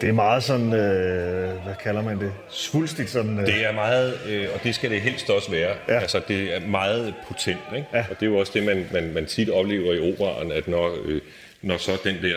Det 0.00 0.08
er 0.08 0.14
meget 0.14 0.42
sådan, 0.42 0.72
øh, 0.72 1.45
kalder 1.82 2.02
man 2.02 2.20
det? 2.20 2.32
Svulstigt 2.50 3.10
sådan. 3.10 3.40
Øh. 3.40 3.46
Det 3.46 3.64
er 3.64 3.72
meget, 3.72 4.20
øh, 4.28 4.48
og 4.54 4.62
det 4.64 4.74
skal 4.74 4.90
det 4.90 5.00
helst 5.00 5.30
også 5.30 5.50
være. 5.50 5.76
Ja. 5.88 5.98
Altså, 5.98 6.20
det 6.28 6.54
er 6.54 6.60
meget 6.60 7.14
potent, 7.28 7.58
ikke? 7.76 7.88
Ja. 7.92 8.04
Og 8.10 8.20
det 8.20 8.26
er 8.26 8.30
jo 8.30 8.36
også 8.36 8.52
det, 8.54 8.62
man, 8.62 8.86
man, 8.92 9.12
man 9.14 9.26
tit 9.26 9.50
oplever 9.50 9.94
i 9.94 10.12
operaen, 10.12 10.52
at 10.52 10.68
når, 10.68 10.96
øh, 11.04 11.20
når 11.62 11.76
så 11.76 11.98
den 12.04 12.16
der 12.22 12.36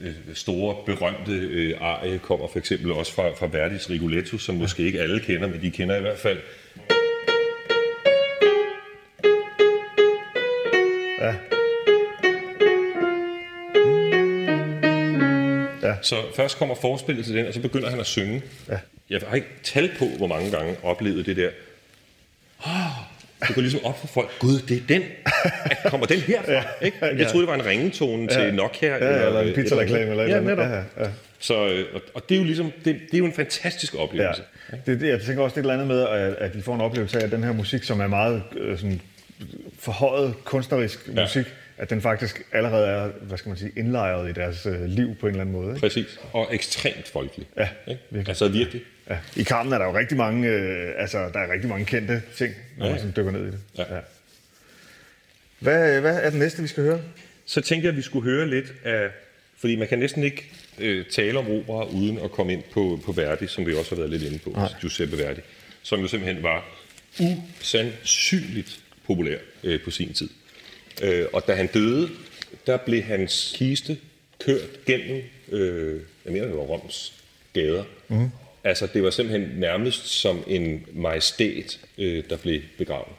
øh, 0.00 0.14
store, 0.34 0.76
berømte 0.86 1.32
øh, 1.32 1.74
arie 1.80 2.18
kommer 2.18 2.48
for 2.48 2.58
eksempel 2.58 2.92
også 2.92 3.12
fra, 3.12 3.28
fra 3.28 3.48
Verdis 3.52 3.90
Rigoletto, 3.90 4.38
som 4.38 4.54
måske 4.54 4.82
ikke 4.82 5.00
alle 5.00 5.20
kender, 5.20 5.48
men 5.48 5.62
de 5.62 5.70
kender 5.70 5.96
i 5.96 6.00
hvert 6.00 6.18
fald. 6.18 6.38
Så 16.06 16.16
først 16.36 16.58
kommer 16.58 16.74
forspillet 16.74 17.24
til 17.24 17.34
den, 17.34 17.46
og 17.46 17.54
så 17.54 17.60
begynder 17.60 17.90
han 17.90 18.00
at 18.00 18.06
synge. 18.06 18.42
Ja. 18.68 18.78
Jeg 19.10 19.20
har 19.28 19.34
ikke 19.36 19.48
tal 19.62 19.90
på, 19.98 20.04
hvor 20.18 20.26
mange 20.26 20.50
gange 20.50 20.76
oplevet 20.82 21.26
det 21.26 21.36
der. 21.36 21.48
Oh, 22.66 22.72
det 23.48 23.54
går 23.54 23.62
ligesom 23.62 23.84
op 23.84 23.98
for 24.00 24.06
folk. 24.06 24.30
Gud, 24.38 24.60
det 24.68 24.76
er 24.76 24.80
den. 24.88 25.02
Kommer 25.90 26.06
den 26.06 26.20
herfra? 26.20 26.52
Ja. 26.58 26.62
Ikke? 26.82 26.96
Jeg 27.02 27.16
Ja. 27.18 27.24
troede, 27.24 27.46
det 27.46 27.48
var 27.48 27.54
en 27.54 27.66
ringetone 27.66 28.28
Ja. 28.30 28.44
til 28.44 28.54
Nokia. 28.54 28.88
Ja, 28.88 29.26
eller 29.26 29.40
en 29.40 29.54
pizzareklame 29.54 30.10
eller 30.10 30.24
et 30.24 30.28
ja, 30.30 30.36
eller 30.36 30.52
andet. 30.52 30.68
netop. 30.68 30.84
Ja, 30.98 31.04
ja. 31.04 31.10
Så, 31.38 31.66
øh, 31.68 31.84
og, 31.94 32.00
og 32.14 32.28
det 32.28 32.34
er 32.34 32.38
jo 32.38 32.44
ligesom, 32.44 32.72
det, 32.84 32.84
det 33.10 33.14
er 33.14 33.18
jo 33.18 33.24
en 33.26 33.32
fantastisk 33.32 33.94
Ja. 33.94 33.98
oplevelse. 33.98 34.42
Det, 34.86 35.00
det, 35.00 35.08
jeg 35.08 35.20
tænker 35.20 35.42
også, 35.42 35.54
det 35.54 35.66
er 35.66 35.70
et 35.70 35.72
eller 35.78 35.84
andet 35.84 35.86
med, 35.86 36.00
at, 36.28 36.34
at 36.48 36.54
de 36.54 36.62
får 36.62 36.74
en 36.74 36.80
oplevelse 36.80 37.18
af, 37.20 37.24
at 37.24 37.30
den 37.32 37.44
her 37.44 37.52
musik, 37.52 37.82
som 37.82 38.00
er 38.00 38.06
meget 38.06 38.42
øh, 38.56 38.78
sådan, 38.78 39.00
forhøjet 39.78 40.34
kunstnerisk 40.44 41.08
Ja. 41.16 41.26
At 41.78 41.90
den 41.90 42.00
faktisk 42.02 42.42
allerede 42.52 42.86
er, 42.86 43.08
hvad 43.22 43.38
skal 43.38 43.48
man 43.48 43.58
sige, 43.58 43.72
indlejret 43.76 44.30
i 44.30 44.32
deres 44.32 44.66
øh, 44.66 44.84
liv 44.84 45.14
på 45.20 45.26
en 45.26 45.30
eller 45.30 45.40
anden 45.40 45.52
måde. 45.56 45.68
Ikke? 45.68 45.80
Præcis. 45.80 46.18
Og 46.32 46.48
ekstremt 46.54 47.08
folkelig. 47.08 47.46
Ja, 47.56 47.68
ikke? 47.86 48.00
virkelig. 48.10 48.28
Altså 48.28 48.48
virkelig. 48.48 48.82
Ja. 49.10 49.18
I 49.36 49.44
Carmen 49.44 49.72
er 49.72 49.78
der 49.78 49.84
jo 49.84 49.96
rigtig 49.96 50.16
mange, 50.16 50.48
øh, 50.48 50.92
altså, 50.98 51.18
der 51.18 51.38
er 51.40 51.52
rigtig 51.52 51.68
mange 51.68 51.84
kendte 51.84 52.22
ting, 52.36 52.54
når 52.78 52.86
Ja. 52.86 52.90
man 52.92 53.00
sådan 53.00 53.14
dykker 53.16 53.30
ned 53.32 53.42
i 53.42 53.46
det. 53.50 53.58
Ja. 53.78 53.94
Ja. 53.94 54.00
Hvad, 55.58 56.00
hvad 56.00 56.20
er 56.22 56.30
det 56.30 56.38
næste, 56.38 56.62
vi 56.62 56.68
skal 56.68 56.84
høre? 56.84 57.00
Så 57.46 57.60
tænkte 57.60 57.84
jeg, 57.86 57.90
at 57.92 57.96
vi 57.96 58.02
skulle 58.02 58.30
høre 58.30 58.48
lidt 58.50 58.72
af... 58.84 59.08
Fordi 59.58 59.76
man 59.76 59.88
kan 59.88 59.98
næsten 59.98 60.22
ikke 60.22 60.50
øh, 60.78 61.04
tale 61.06 61.38
om 61.38 61.50
opera, 61.50 61.84
uden 61.84 62.18
at 62.18 62.30
komme 62.30 62.52
ind 62.52 62.62
på, 62.72 63.00
på 63.04 63.12
Verdi, 63.12 63.46
som 63.46 63.66
vi 63.66 63.74
også 63.74 63.90
har 63.90 63.96
været 63.96 64.10
lidt 64.10 64.22
inde 64.22 64.38
på, 64.38 64.50
Nej. 64.50 64.68
Giuseppe 64.80 65.18
Verdi, 65.18 65.40
som 65.82 66.00
jo 66.00 66.08
simpelthen 66.08 66.42
var 66.42 66.64
usandsynligt 67.60 68.80
populær 69.06 69.36
øh, 69.64 69.80
på 69.84 69.90
sin 69.90 70.12
tid. 70.12 70.28
Øh, 71.02 71.26
og 71.32 71.46
da 71.46 71.54
han 71.54 71.66
døde, 71.66 72.08
der 72.66 72.76
blev 72.76 73.02
hans 73.02 73.54
kiste 73.56 73.98
kørt 74.38 74.84
gennem, 74.86 75.22
øh, 75.52 76.00
jeg 76.24 76.32
mener, 76.32 76.46
det 76.46 76.56
var 76.56 76.62
Roms 76.62 77.12
gader. 77.52 77.84
Mm. 78.08 78.30
Altså, 78.64 78.88
det 78.92 79.02
var 79.02 79.10
simpelthen 79.10 79.58
nærmest 79.58 80.06
som 80.06 80.44
en 80.46 80.86
majestæt, 80.92 81.80
øh, 81.98 82.24
der 82.30 82.36
blev 82.36 82.60
begravet. 82.78 83.12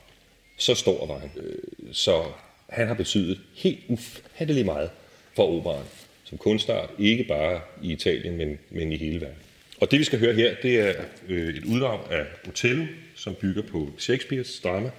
Så 0.58 0.76
stor 0.76 1.06
var 1.06 1.20
han. 1.20 1.30
Øh, 1.38 1.56
så 1.92 2.24
han 2.70 2.88
har 2.88 2.94
betydet 2.94 3.40
helt 3.56 3.80
ufattelig 3.88 4.66
meget 4.66 4.90
for 5.36 5.58
operaen 5.58 5.86
som 6.30 6.38
kunstart, 6.38 6.90
ikke 7.00 7.24
bare 7.24 7.62
i 7.84 7.92
Italien, 7.92 8.38
men, 8.38 8.60
men 8.70 8.92
i 8.92 8.98
hele 8.98 9.22
verden. 9.22 9.38
Og 9.82 9.92
det, 9.92 10.00
vi 10.00 10.04
skal 10.04 10.20
høre 10.20 10.34
her, 10.34 10.56
det 10.62 10.80
er 10.80 10.94
øh, 11.28 11.56
et 11.56 11.64
uddrag 11.66 12.12
af 12.12 12.26
Otello, 12.48 12.86
som 13.16 13.36
bygger 13.36 13.62
på 13.62 13.90
Shakespeares 13.98 14.60
drama. 14.60 14.90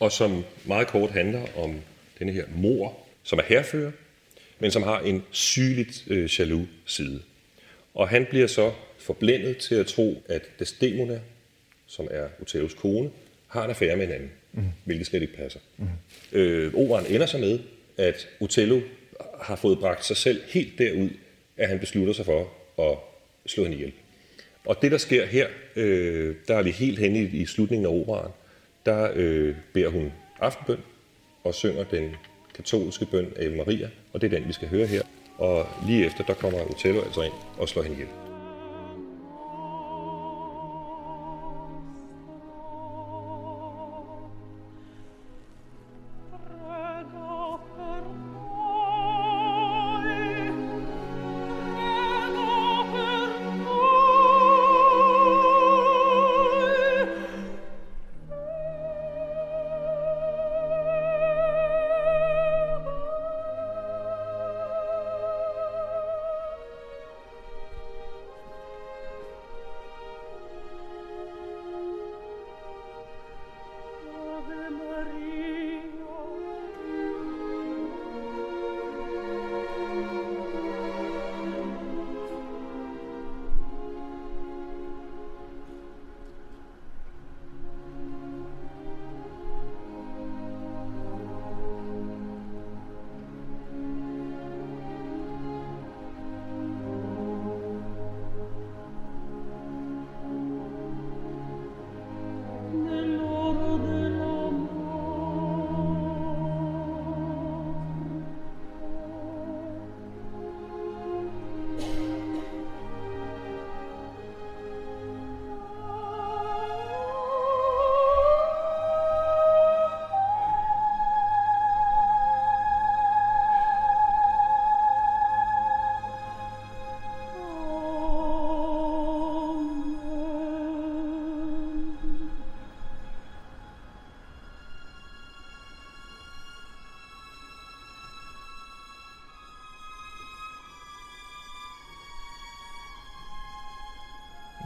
og 0.00 0.12
som 0.12 0.44
meget 0.64 0.86
kort 0.86 1.10
handler 1.10 1.46
om 1.56 1.80
denne 2.20 2.32
her 2.32 2.44
mor, 2.56 2.98
som 3.22 3.38
er 3.38 3.42
herfører, 3.42 3.90
men 4.58 4.70
som 4.70 4.82
har 4.82 5.00
en 5.00 5.22
sygeligt 5.30 6.04
øh, 6.06 6.30
jaloux 6.38 6.66
side. 6.86 7.22
Og 7.94 8.08
han 8.08 8.26
bliver 8.30 8.46
så 8.46 8.72
forblændet 8.98 9.56
til 9.56 9.74
at 9.74 9.86
tro, 9.86 10.22
at 10.28 10.42
Desdemona, 10.58 11.20
som 11.86 12.08
er 12.10 12.28
Otellos 12.40 12.74
kone, 12.74 13.10
har 13.48 13.64
en 13.64 13.70
affære 13.70 13.96
med 13.96 14.06
en 14.06 14.12
anden, 14.12 14.30
mm. 14.52 14.62
hvilket 14.84 15.06
slet 15.06 15.22
ikke 15.22 15.36
passer. 15.36 15.60
Mm. 15.76 15.86
Øh, 16.32 16.74
operen 16.74 17.06
ender 17.06 17.26
så 17.26 17.38
med, 17.38 17.58
at 17.96 18.28
Otello 18.40 18.80
har 19.40 19.56
fået 19.56 19.78
bragt 19.78 20.04
sig 20.04 20.16
selv 20.16 20.42
helt 20.46 20.78
derud, 20.78 21.10
at 21.56 21.68
han 21.68 21.78
beslutter 21.78 22.12
sig 22.12 22.24
for 22.24 22.52
at 22.78 22.98
slå 23.46 23.62
hende 23.62 23.76
ihjel. 23.76 23.92
Og 24.64 24.82
det, 24.82 24.92
der 24.92 24.98
sker 24.98 25.26
her, 25.26 25.48
øh, 25.76 26.34
der 26.48 26.56
er 26.56 26.62
vi 26.62 26.70
helt 26.70 26.98
henne 26.98 27.18
i, 27.18 27.42
i 27.42 27.46
slutningen 27.46 27.86
af 27.86 27.90
operaen, 27.90 28.32
der 28.86 29.12
øh, 29.14 29.54
beder 29.72 29.88
hun 29.88 30.12
aftenbøn 30.40 30.78
og 31.44 31.54
synger 31.54 31.84
den 31.84 32.16
katolske 32.54 33.06
bøn 33.06 33.32
af 33.36 33.50
Maria, 33.50 33.88
og 34.12 34.20
det 34.20 34.32
er 34.32 34.38
den, 34.38 34.48
vi 34.48 34.52
skal 34.52 34.68
høre 34.68 34.86
her. 34.86 35.02
Og 35.38 35.66
lige 35.86 36.06
efter, 36.06 36.24
der 36.24 36.34
kommer 36.34 36.70
Otello 36.70 37.00
altså 37.00 37.22
ind 37.22 37.32
og 37.58 37.68
slår 37.68 37.82
hende 37.82 37.96
ihjel. 37.96 38.29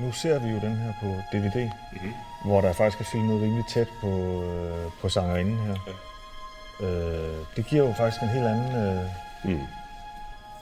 Nu 0.01 0.13
ser 0.13 0.39
vi 0.39 0.49
jo 0.49 0.61
den 0.61 0.77
her 0.77 0.93
på 1.01 1.07
DVD, 1.33 1.71
mm-hmm. 1.93 2.13
hvor 2.45 2.61
der 2.61 2.73
faktisk 2.73 3.01
er 3.01 3.05
filmet 3.05 3.43
rimelig 3.43 3.65
tæt 3.69 3.89
på, 4.01 4.43
øh, 4.43 4.91
på 5.01 5.09
sangerinden 5.09 5.59
her. 5.59 5.77
Ja. 5.87 6.87
Øh, 6.87 7.37
det 7.57 7.67
giver 7.67 7.87
jo 7.89 7.93
faktisk 7.93 8.23
en 8.23 8.29
helt 8.29 8.47
anden... 8.47 8.77
Øh, 8.77 9.05
mm. 9.45 9.61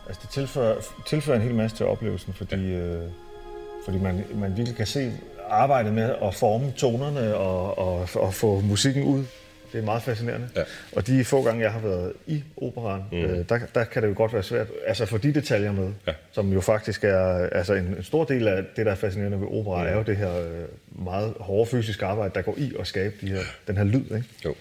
Altså 0.06 0.20
det 0.22 0.30
tilfører, 0.30 0.76
tilfører 1.06 1.36
en 1.36 1.42
hel 1.42 1.54
masse 1.54 1.76
til 1.76 1.86
oplevelsen, 1.86 2.32
fordi, 2.32 2.70
ja. 2.70 2.78
øh, 2.78 3.10
fordi 3.84 3.98
man, 3.98 4.24
man 4.34 4.56
virkelig 4.56 4.76
kan 4.76 4.86
se 4.86 5.12
arbejdet 5.48 5.92
med 5.92 6.14
at 6.22 6.34
forme 6.34 6.70
tonerne 6.70 7.36
og, 7.36 7.78
og, 7.78 8.08
og 8.14 8.34
få 8.34 8.60
musikken 8.60 9.04
ud. 9.04 9.24
Det 9.72 9.78
er 9.78 9.82
meget 9.82 10.02
fascinerende. 10.02 10.48
Ja. 10.56 10.62
Og 10.92 11.06
de 11.06 11.24
få 11.24 11.42
gange, 11.42 11.62
jeg 11.62 11.72
har 11.72 11.80
været 11.80 12.12
i 12.26 12.42
operan, 12.56 13.02
mm. 13.12 13.18
øh, 13.18 13.48
der, 13.48 13.58
der 13.74 13.84
kan 13.84 14.02
det 14.02 14.08
jo 14.08 14.14
godt 14.16 14.32
være 14.32 14.42
svært, 14.42 14.66
altså 14.86 15.06
for 15.06 15.18
de 15.18 15.34
detaljer 15.34 15.72
med, 15.72 15.92
ja. 16.06 16.12
som 16.32 16.52
jo 16.52 16.60
faktisk 16.60 17.04
er, 17.04 17.48
altså 17.52 17.74
en, 17.74 17.84
en 17.84 18.02
stor 18.02 18.24
del 18.24 18.48
af 18.48 18.64
det, 18.76 18.86
der 18.86 18.92
er 18.92 18.96
fascinerende 18.96 19.40
ved 19.40 19.46
opera, 19.50 19.82
mm. 19.82 19.88
er 19.88 19.92
jo 19.92 20.02
det 20.02 20.16
her 20.16 20.38
øh, 20.38 21.04
meget 21.04 21.34
hårde 21.40 21.70
fysiske 21.70 22.06
arbejde, 22.06 22.34
der 22.34 22.42
går 22.42 22.54
i 22.58 22.72
at 22.80 22.86
skabe 22.86 23.14
de 23.20 23.26
her, 23.26 23.40
den 23.66 23.76
her 23.76 23.84
lyd. 23.84 24.04
Ikke? 24.04 24.24
Jo. 24.44 24.54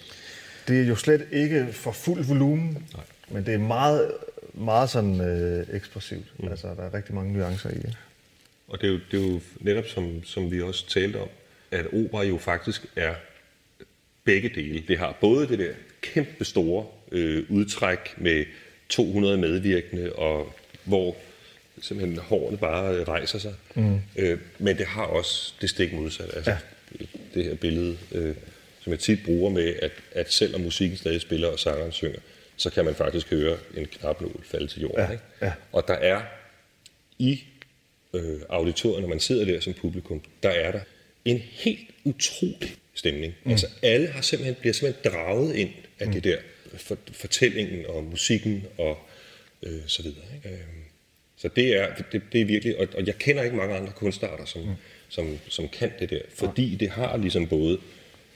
Det 0.67 0.81
er 0.81 0.85
jo 0.85 0.95
slet 0.95 1.27
ikke 1.31 1.67
for 1.71 1.91
fuld 1.91 2.23
volumen, 2.23 2.87
Nej. 2.93 3.03
men 3.29 3.45
det 3.45 3.53
er 3.53 3.57
meget, 3.57 4.11
meget 4.53 4.89
sådan 4.89 5.21
øh, 5.21 5.75
ekspressivt. 5.75 6.39
Mm. 6.39 6.47
Altså, 6.47 6.67
der 6.67 6.83
er 6.83 6.93
rigtig 6.93 7.15
mange 7.15 7.33
nuancer 7.33 7.69
i 7.69 7.73
det. 7.73 7.97
Og 8.67 8.81
det 8.81 8.87
er 8.87 8.91
jo, 8.91 8.99
det 9.11 9.19
er 9.19 9.31
jo 9.31 9.39
netop, 9.59 9.85
som, 9.85 10.23
som 10.23 10.51
vi 10.51 10.61
også 10.61 10.89
talte 10.89 11.17
om, 11.17 11.27
at 11.71 11.85
opera 11.93 12.23
jo 12.23 12.37
faktisk 12.37 12.85
er 12.95 13.13
begge 14.23 14.49
dele. 14.49 14.83
Det 14.87 14.97
har 14.97 15.17
både 15.21 15.47
det 15.47 15.59
der 15.59 15.73
kæmpe 16.01 16.45
store 16.45 16.85
øh, 17.11 17.43
udtræk 17.49 17.99
med 18.17 18.45
200 18.89 19.37
medvirkende, 19.37 20.13
og 20.13 20.53
hvor 20.83 21.15
simpelthen 21.81 22.17
hårene 22.17 22.57
bare 22.57 23.03
rejser 23.03 23.39
sig. 23.39 23.53
Mm. 23.75 23.99
Øh, 24.15 24.39
men 24.59 24.77
det 24.77 24.85
har 24.85 25.03
også 25.03 25.53
det 25.61 25.69
stik 25.69 25.93
modsatte. 25.93 26.35
Altså, 26.35 26.51
ja. 26.51 26.57
Det 27.33 27.43
her 27.43 27.55
billede, 27.55 27.97
øh, 28.11 28.35
som 28.79 28.91
jeg 28.91 28.99
tit 28.99 29.19
bruger 29.25 29.49
med, 29.49 29.73
at, 29.81 29.91
at 30.11 30.33
selvom 30.33 30.61
musikken 30.61 30.97
stadig 30.97 31.21
spiller 31.21 31.47
og 31.47 31.59
sangeren 31.59 31.91
synger, 31.91 32.19
så 32.57 32.69
kan 32.69 32.85
man 32.85 32.95
faktisk 32.95 33.29
høre 33.29 33.57
en 33.77 33.85
knapnål 33.85 34.43
falde 34.43 34.67
til 34.67 34.81
jorden. 34.81 34.99
Ja. 34.99 35.11
Ikke? 35.11 35.23
Ja. 35.41 35.53
Og 35.71 35.87
der 35.87 35.93
er 35.93 36.21
i 37.19 37.43
øh, 38.13 38.39
auditoriet, 38.49 39.01
når 39.01 39.09
man 39.09 39.19
sidder 39.19 39.45
der 39.45 39.59
som 39.59 39.73
publikum, 39.73 40.21
der 40.43 40.49
er 40.49 40.71
der 40.71 40.79
en 41.25 41.37
helt 41.37 41.89
utrolig 42.03 42.75
stemning. 42.93 43.33
Mm. 43.43 43.51
Altså 43.51 43.67
alle 43.81 44.07
har 44.07 44.21
simpelthen, 44.21 44.55
bliver 44.55 44.73
simpelthen 44.73 45.11
draget 45.11 45.55
ind 45.55 45.69
af 45.99 46.07
mm. 46.07 46.13
det 46.13 46.23
der 46.23 46.37
for, 46.77 46.97
fortællingen 47.11 47.85
og 47.85 48.03
musikken 48.03 48.65
og 48.77 48.99
øh, 49.63 49.81
så 49.87 50.03
videre. 50.03 50.25
Ikke? 50.35 50.49
Øh, 50.49 50.61
så 51.37 51.49
det 51.55 51.77
er, 51.77 51.87
det, 52.11 52.21
det 52.33 52.41
er 52.41 52.45
virkelig, 52.45 52.77
og, 52.79 52.87
og 52.97 53.07
jeg 53.07 53.17
kender 53.17 53.43
ikke 53.43 53.55
mange 53.55 53.75
andre 53.75 53.91
kunstarter, 53.91 54.45
som, 54.45 54.61
mm. 54.61 54.73
som, 55.09 55.39
som 55.47 55.69
kan 55.69 55.91
det 55.99 56.09
der, 56.09 56.21
fordi 56.35 56.75
det 56.75 56.89
har 56.89 57.17
ligesom 57.17 57.47
både 57.47 57.79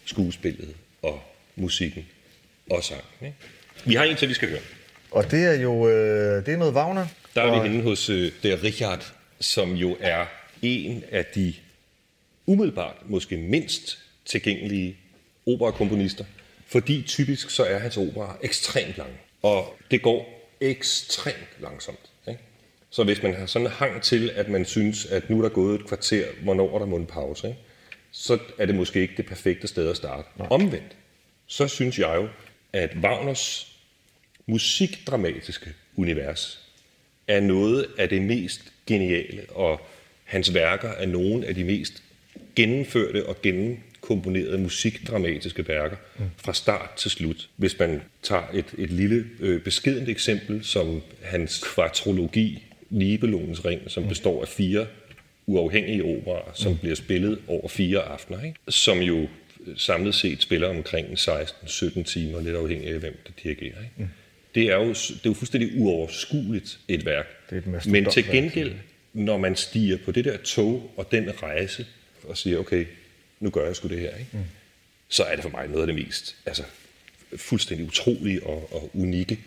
skuespillet 0.06 0.76
og 1.02 1.22
musikken 1.56 2.08
og 2.70 2.84
sang. 2.84 3.04
Ikke? 3.22 3.36
Vi 3.86 3.96
har 3.96 4.04
en 4.04 4.16
til, 4.16 4.30
vi 4.30 4.34
skal 4.34 4.50
høre. 4.50 4.62
Og 5.12 5.32
det 5.32 5.44
er 5.44 5.62
jo 5.62 5.90
øh, 5.90 6.46
det 6.46 6.54
er 6.54 6.58
noget 6.58 6.74
Wagner. 6.74 7.08
Der 7.36 7.42
er 7.42 7.46
og... 7.46 7.64
vi 7.64 7.70
henne 7.70 7.84
hos 7.84 8.10
øh, 8.10 8.32
der 8.44 8.64
Richard, 8.64 9.14
som 9.40 9.74
jo 9.74 9.98
er 10.00 10.26
en 10.62 11.04
af 11.12 11.26
de 11.26 11.54
umiddelbart 12.46 12.96
måske 13.06 13.38
mindst 13.38 14.05
tilgængelige 14.26 14.98
operakomponister, 15.48 16.26
fordi 16.68 17.04
typisk 17.08 17.50
så 17.50 17.64
er 17.64 17.80
hans 17.80 17.98
opera 17.98 18.38
ekstremt 18.44 18.98
lang, 18.98 19.12
og 19.42 19.76
det 19.92 20.02
går 20.02 20.50
ekstremt 20.62 21.48
langsomt. 21.60 22.12
Ikke? 22.28 22.40
Så 22.90 23.04
hvis 23.04 23.24
man 23.24 23.36
har 23.36 23.46
sådan 23.46 23.68
en 23.68 23.72
hang 23.74 24.02
til, 24.02 24.32
at 24.36 24.50
man 24.50 24.66
synes, 24.66 25.06
at 25.06 25.30
nu 25.30 25.38
er 25.38 25.42
der 25.42 25.50
gået 25.50 25.80
et 25.80 25.88
kvarter, 25.88 26.26
hvornår 26.44 26.76
er 26.76 26.80
der 26.80 26.86
må 26.86 26.96
en 26.96 27.06
pause, 27.06 27.48
ikke? 27.48 27.60
så 28.12 28.40
er 28.58 28.66
det 28.66 28.76
måske 28.76 29.02
ikke 29.02 29.14
det 29.18 29.26
perfekte 29.26 29.68
sted 29.68 29.90
at 29.90 29.98
starte. 29.98 30.28
Nej. 30.38 30.48
Omvendt, 30.52 30.96
så 31.48 31.68
synes 31.68 32.00
jeg 32.00 32.16
jo, 32.16 32.28
at 32.74 32.96
Wagners 33.04 33.76
musikdramatiske 34.46 35.74
univers 35.96 36.66
er 37.28 37.40
noget 37.40 37.88
af 37.98 38.10
det 38.10 38.22
mest 38.22 38.62
geniale, 38.88 39.46
og 39.50 39.82
hans 40.24 40.54
værker 40.54 40.90
er 40.90 41.06
nogle 41.06 41.48
af 41.48 41.56
de 41.56 41.64
mest 41.64 42.04
gennemførte 42.56 43.26
og 43.26 43.42
gennem 43.42 43.78
komponerede 44.06 44.58
musikdramatiske 44.58 45.68
værker 45.68 45.96
fra 46.38 46.54
start 46.54 46.90
til 46.98 47.12
slut. 47.12 47.50
Hvis 47.56 47.80
man 47.80 48.02
tager 48.24 48.44
et, 48.54 48.66
et 48.78 48.90
lille 48.90 49.26
øh, 49.40 49.62
beskedent 49.62 50.10
eksempel 50.10 50.64
som 50.64 51.02
hans 51.22 51.64
kvartrologi, 51.64 52.64
Nibelungens 52.90 53.66
Ring, 53.66 53.82
som 53.88 54.04
mm. 54.04 54.10
består 54.10 54.42
af 54.42 54.48
fire 54.48 54.88
uafhængige 55.46 56.04
operaer, 56.04 56.52
som 56.54 56.72
mm. 56.72 56.78
bliver 56.78 56.96
spillet 56.96 57.40
over 57.48 57.68
fire 57.68 58.00
aftener, 58.00 58.44
ikke? 58.44 58.60
som 58.70 59.00
jo 59.00 59.28
samlet 59.78 60.16
set 60.16 60.42
spiller 60.42 60.68
omkring 60.68 61.08
16-17 61.08 62.04
timer, 62.04 62.42
lidt 62.42 62.56
afhængig 62.56 62.90
af, 62.90 63.00
hvem 63.00 63.18
der 63.26 63.32
dirigerer. 63.44 63.80
Ikke? 63.82 63.94
Mm. 63.98 64.08
Det, 64.56 64.64
er 64.64 64.76
jo, 64.76 64.90
det 64.90 65.10
er 65.10 65.20
jo 65.26 65.34
fuldstændig 65.34 65.72
uoverskueligt 65.78 66.80
et 66.88 67.06
værk. 67.06 67.28
Det 67.50 67.64
er 67.68 67.78
et 67.78 67.86
Men 67.86 68.06
til 68.06 68.26
gengæld, 68.32 68.74
når 69.14 69.38
man 69.38 69.56
stiger 69.56 69.98
på 70.06 70.12
det 70.12 70.26
der 70.26 70.38
tog 70.38 70.94
og 70.98 71.12
den 71.12 71.44
rejse, 71.44 71.86
og 72.24 72.38
siger, 72.38 72.60
okay, 72.60 72.86
nu 73.40 73.50
gør 73.50 73.66
jeg 73.66 73.76
sgu 73.76 73.88
det 73.88 74.00
her, 74.00 74.16
ikke? 74.16 74.30
Mm. 74.34 74.40
så 75.10 75.24
er 75.24 75.36
det 75.36 75.44
for 75.44 75.50
mig 75.50 75.68
noget 75.68 75.82
af 75.82 75.88
det 75.88 75.96
mest 75.96 76.36
altså, 76.46 76.64
fuldstændig 77.38 77.88
utrolige 77.88 78.44
og, 78.44 78.70
og 78.74 78.90
unikke 78.94 79.40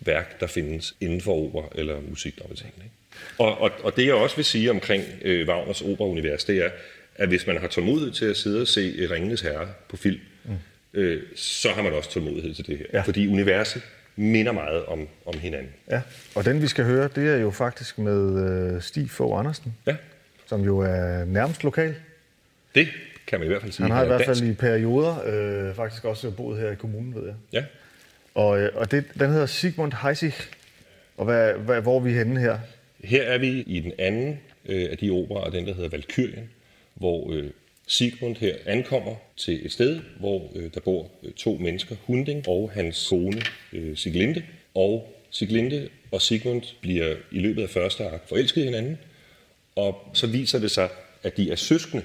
værk, 0.00 0.40
der 0.40 0.46
findes 0.46 0.94
inden 1.00 1.20
for 1.20 1.32
opera 1.32 1.68
eller 1.74 2.00
musikdramatik. 2.00 2.66
Ikke? 2.66 2.90
Og, 3.38 3.58
og, 3.60 3.70
og 3.82 3.96
det 3.96 4.06
jeg 4.06 4.14
også 4.14 4.36
vil 4.36 4.44
sige 4.44 4.70
omkring 4.70 5.04
øh, 5.22 5.48
Wagners 5.48 5.82
operaunivers, 5.82 6.44
det 6.44 6.64
er, 6.64 6.70
at 7.14 7.28
hvis 7.28 7.46
man 7.46 7.60
har 7.60 7.68
tålmodighed 7.68 8.12
til 8.12 8.24
at 8.24 8.36
sidde 8.36 8.60
og 8.60 8.68
se 8.68 8.94
øh, 8.98 9.10
Ringenes 9.10 9.40
Herre 9.40 9.68
på 9.88 9.96
film, 9.96 10.20
mm. 10.44 10.54
øh, 10.94 11.22
så 11.36 11.70
har 11.72 11.82
man 11.82 11.92
også 11.92 12.10
tålmodighed 12.10 12.54
til 12.54 12.66
det 12.66 12.78
her. 12.78 12.86
Ja. 12.92 13.00
Fordi 13.00 13.26
universet 13.26 13.82
minder 14.16 14.52
meget 14.52 14.84
om, 14.84 15.08
om 15.26 15.38
hinanden. 15.38 15.72
Ja, 15.90 16.00
og 16.34 16.44
den 16.44 16.62
vi 16.62 16.66
skal 16.66 16.84
høre, 16.84 17.08
det 17.14 17.28
er 17.28 17.36
jo 17.36 17.50
faktisk 17.50 17.98
med 17.98 18.48
øh, 18.74 18.82
Stig 18.82 19.10
Fogh 19.10 19.38
Andersen, 19.38 19.74
ja. 19.86 19.96
som 20.46 20.64
jo 20.64 20.78
er 20.78 21.24
nærmest 21.24 21.64
lokal. 21.64 21.94
Det 22.74 22.88
kan 23.26 23.38
man 23.38 23.46
i 23.46 23.48
hvert 23.48 23.62
fald 23.62 23.72
sige. 23.72 23.84
Han 23.84 23.90
har 23.90 24.02
i 24.02 24.04
er 24.04 24.08
hvert 24.08 24.24
fald 24.24 24.40
dansk. 24.40 24.52
i 24.52 24.54
perioder 24.54 25.22
øh, 25.68 25.74
faktisk 25.74 26.04
også 26.04 26.30
boet 26.30 26.60
her 26.60 26.70
i 26.70 26.74
kommunen, 26.74 27.14
ved 27.14 27.24
jeg. 27.26 27.34
Ja. 27.52 27.64
Og, 28.34 28.60
øh, 28.60 28.70
og 28.74 28.90
det, 28.90 29.04
den 29.18 29.30
hedder 29.30 29.46
Sigmund 29.46 29.92
Heisig. 30.02 30.32
Og 31.16 31.24
hvad, 31.24 31.52
hvad, 31.52 31.80
hvor 31.80 31.96
er 31.96 32.00
vi 32.00 32.12
henne 32.12 32.40
her? 32.40 32.58
Her 33.04 33.22
er 33.22 33.38
vi 33.38 33.60
i 33.66 33.80
den 33.80 33.92
anden 33.98 34.40
øh, 34.66 34.88
af 34.90 34.98
de 34.98 35.10
operer, 35.10 35.50
den 35.50 35.66
der 35.66 35.74
hedder 35.74 35.88
Valkyrien, 35.88 36.50
hvor 36.94 37.32
øh, 37.32 37.50
Sigmund 37.86 38.36
her 38.36 38.54
ankommer 38.66 39.14
til 39.36 39.66
et 39.66 39.72
sted, 39.72 40.00
hvor 40.18 40.52
øh, 40.54 40.70
der 40.74 40.80
bor 40.80 41.10
øh, 41.22 41.32
to 41.32 41.56
mennesker, 41.60 41.96
Hunding 42.06 42.48
og 42.48 42.70
hans 42.74 43.08
kone 43.08 43.42
øh, 43.72 43.96
Siglinde. 43.96 44.42
Og 44.74 45.12
Siglinde 45.30 45.88
og 46.12 46.22
Sigmund 46.22 46.62
bliver 46.80 47.14
i 47.30 47.38
løbet 47.38 47.62
af 47.62 47.70
første 47.70 48.04
akt 48.04 48.28
forelsket 48.28 48.62
i 48.62 48.64
hinanden, 48.64 48.98
og 49.76 50.10
så 50.14 50.26
viser 50.26 50.58
det 50.58 50.70
sig, 50.70 50.88
at 51.22 51.36
de 51.36 51.50
er 51.50 51.56
søskende. 51.56 52.02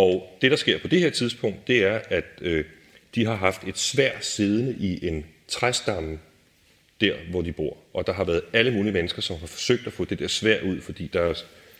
Og 0.00 0.38
det, 0.42 0.50
der 0.50 0.56
sker 0.56 0.78
på 0.78 0.88
det 0.88 1.00
her 1.00 1.10
tidspunkt, 1.10 1.68
det 1.68 1.84
er, 1.84 2.00
at 2.08 2.24
øh, 2.40 2.64
de 3.14 3.24
har 3.26 3.34
haft 3.34 3.64
et 3.68 3.78
svær 3.78 4.12
siddende 4.20 4.76
i 4.78 5.06
en 5.06 5.26
træstamme 5.48 6.18
der, 7.00 7.14
hvor 7.30 7.42
de 7.42 7.52
bor. 7.52 7.76
Og 7.94 8.06
der 8.06 8.12
har 8.12 8.24
været 8.24 8.42
alle 8.52 8.70
mulige 8.70 8.92
mennesker, 8.92 9.22
som 9.22 9.38
har 9.38 9.46
forsøgt 9.46 9.86
at 9.86 9.92
få 9.92 10.04
det 10.04 10.18
der 10.18 10.28
svær 10.28 10.62
ud, 10.62 10.80
fordi 10.80 11.10
der 11.12 11.20
er 11.20 11.34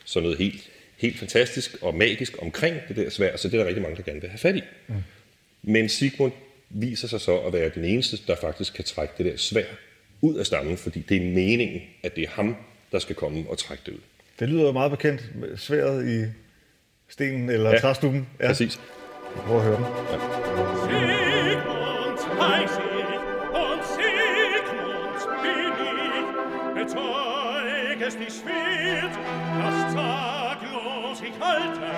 sådan 0.05 0.23
noget 0.23 0.39
helt, 0.39 0.71
helt 0.97 1.19
fantastisk 1.19 1.77
og 1.83 1.95
magisk 1.95 2.37
omkring 2.43 2.77
det 2.89 2.97
der 2.97 3.11
svær, 3.11 3.37
så 3.37 3.49
det 3.49 3.55
er 3.55 3.59
der 3.59 3.67
rigtig 3.67 3.83
mange, 3.83 3.97
der 3.97 4.03
gerne 4.03 4.21
vil 4.21 4.31
have 4.31 4.39
fat 4.39 4.57
i. 4.57 4.63
Mm. 4.87 4.95
Men 5.63 5.89
Sigmund 5.89 6.33
viser 6.71 7.09
sig 7.09 7.21
så 7.21 7.39
at 7.39 7.53
være 7.53 7.71
den 7.75 7.85
eneste, 7.85 8.19
der 8.27 8.37
faktisk 8.37 8.75
kan 8.75 8.85
trække 8.85 9.15
det 9.19 9.27
der 9.27 9.37
svær 9.37 9.65
ud 10.21 10.35
af 10.35 10.47
stammen, 10.47 10.77
fordi 10.77 11.01
det 11.01 11.17
er 11.17 11.21
meningen, 11.21 11.83
at 12.03 12.17
det 12.17 12.25
er 12.25 12.29
ham, 12.31 12.57
der 12.93 12.99
skal 12.99 13.17
komme 13.17 13.45
og 13.49 13.59
trække 13.59 13.83
det 13.87 13.93
ud. 13.93 14.01
Det 14.39 14.49
lyder 14.49 14.63
jo 14.63 14.73
meget 14.73 14.91
bekendt. 14.91 15.31
Sværet 15.57 16.09
i 16.09 16.31
stenen 17.11 17.51
eller 17.51 17.71
Ja, 17.71 17.75
ja, 17.75 17.81
træstuben. 17.81 18.29
Ja, 18.41 18.47
præcis. 18.47 18.81
Prøv 19.47 19.57
at 19.57 19.63
høre 19.63 19.77
den. 19.77 19.85
Ich. 22.63 22.71
Bezeugest 26.75 28.19
die 28.19 28.31
Schwert, 28.31 29.15
das 29.59 29.93
zaglos 29.93 31.21
ich 31.23 31.35
halte. 31.41 31.91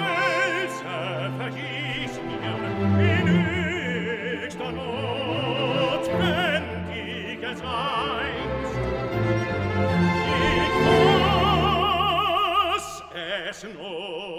Wälze 0.00 1.30
verhieß 1.38 2.20
mir 2.26 3.20
in 3.20 3.55
es 13.56 13.64
nun. 13.64 14.35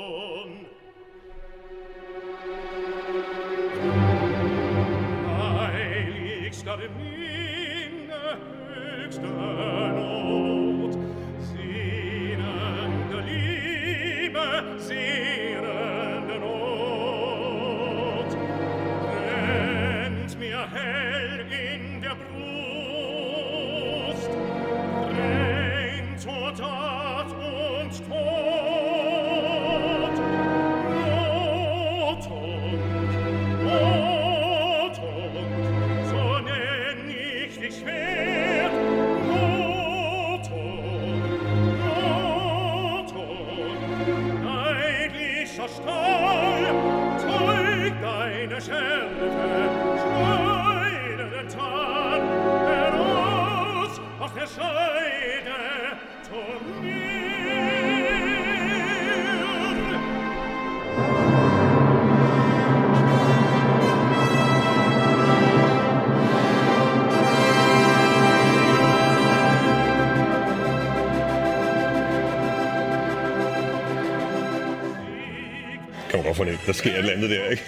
Godt 76.28 76.38
fornemme, 76.38 76.60
der 76.66 76.74
sker 76.74 76.92
et 76.92 76.98
eller 76.98 77.14
andet 77.14 77.30
der, 77.30 77.50
ikke? 77.50 77.64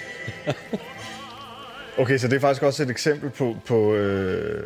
Okay, 2.00 2.18
så 2.18 2.28
det 2.28 2.36
er 2.36 2.40
faktisk 2.40 2.64
også 2.64 2.84
et 2.84 2.90
eksempel 2.90 3.30
på, 3.30 3.58
på, 3.66 3.96
øh, 3.96 4.64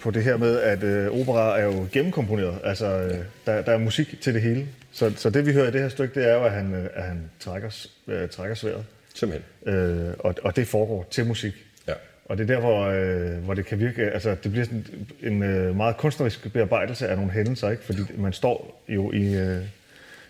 på 0.00 0.10
det 0.10 0.24
her 0.24 0.36
med, 0.36 0.58
at 0.58 0.82
øh, 0.82 1.20
opera 1.20 1.58
er 1.58 1.64
jo 1.64 1.88
gennemkomponeret. 1.92 2.58
Altså, 2.64 2.86
øh, 2.86 3.18
der, 3.46 3.62
der 3.62 3.72
er 3.72 3.78
musik 3.78 4.20
til 4.20 4.34
det 4.34 4.42
hele. 4.42 4.66
Så, 4.90 5.12
så 5.16 5.30
det 5.30 5.46
vi 5.46 5.52
hører 5.52 5.68
i 5.68 5.70
det 5.70 5.80
her 5.80 5.88
stykke, 5.88 6.20
det 6.20 6.30
er 6.30 6.34
jo, 6.34 6.44
at 6.44 6.52
han, 6.52 6.74
øh, 6.74 6.88
at 6.94 7.04
han 7.04 7.30
trækker, 7.40 7.86
øh, 8.08 8.28
trækker 8.28 8.54
sværet. 8.54 8.84
Simpelthen. 9.14 9.74
Øh, 9.74 10.14
og, 10.18 10.34
og 10.42 10.56
det 10.56 10.68
foregår 10.68 11.06
til 11.10 11.26
musik. 11.26 11.52
Ja. 11.88 11.94
Og 12.24 12.38
det 12.38 12.50
er 12.50 12.54
der, 12.54 12.60
hvor, 12.60 12.86
øh, 12.86 13.44
hvor 13.44 13.54
det 13.54 13.66
kan 13.66 13.78
virke, 13.78 14.02
altså 14.02 14.36
det 14.42 14.52
bliver 14.52 14.64
sådan 14.64 14.86
en 15.22 15.42
øh, 15.42 15.76
meget 15.76 15.96
kunstnerisk 15.96 16.52
bearbejdelse 16.52 17.08
af 17.08 17.16
nogle 17.16 17.32
hændelser, 17.32 17.70
ikke? 17.70 17.82
fordi 17.84 18.00
man 18.16 18.32
står 18.32 18.84
jo 18.88 19.12
i, 19.12 19.34
øh, 19.34 19.62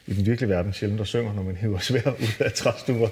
i 0.06 0.12
den 0.14 0.26
virkelige 0.26 0.50
verden 0.50 0.72
sjældent 0.72 1.00
og 1.00 1.06
synger, 1.06 1.34
når 1.34 1.42
man 1.42 1.56
hiver 1.56 1.78
svær 1.78 2.10
ud 2.20 2.44
af 2.44 2.52
træstuer. 2.52 3.08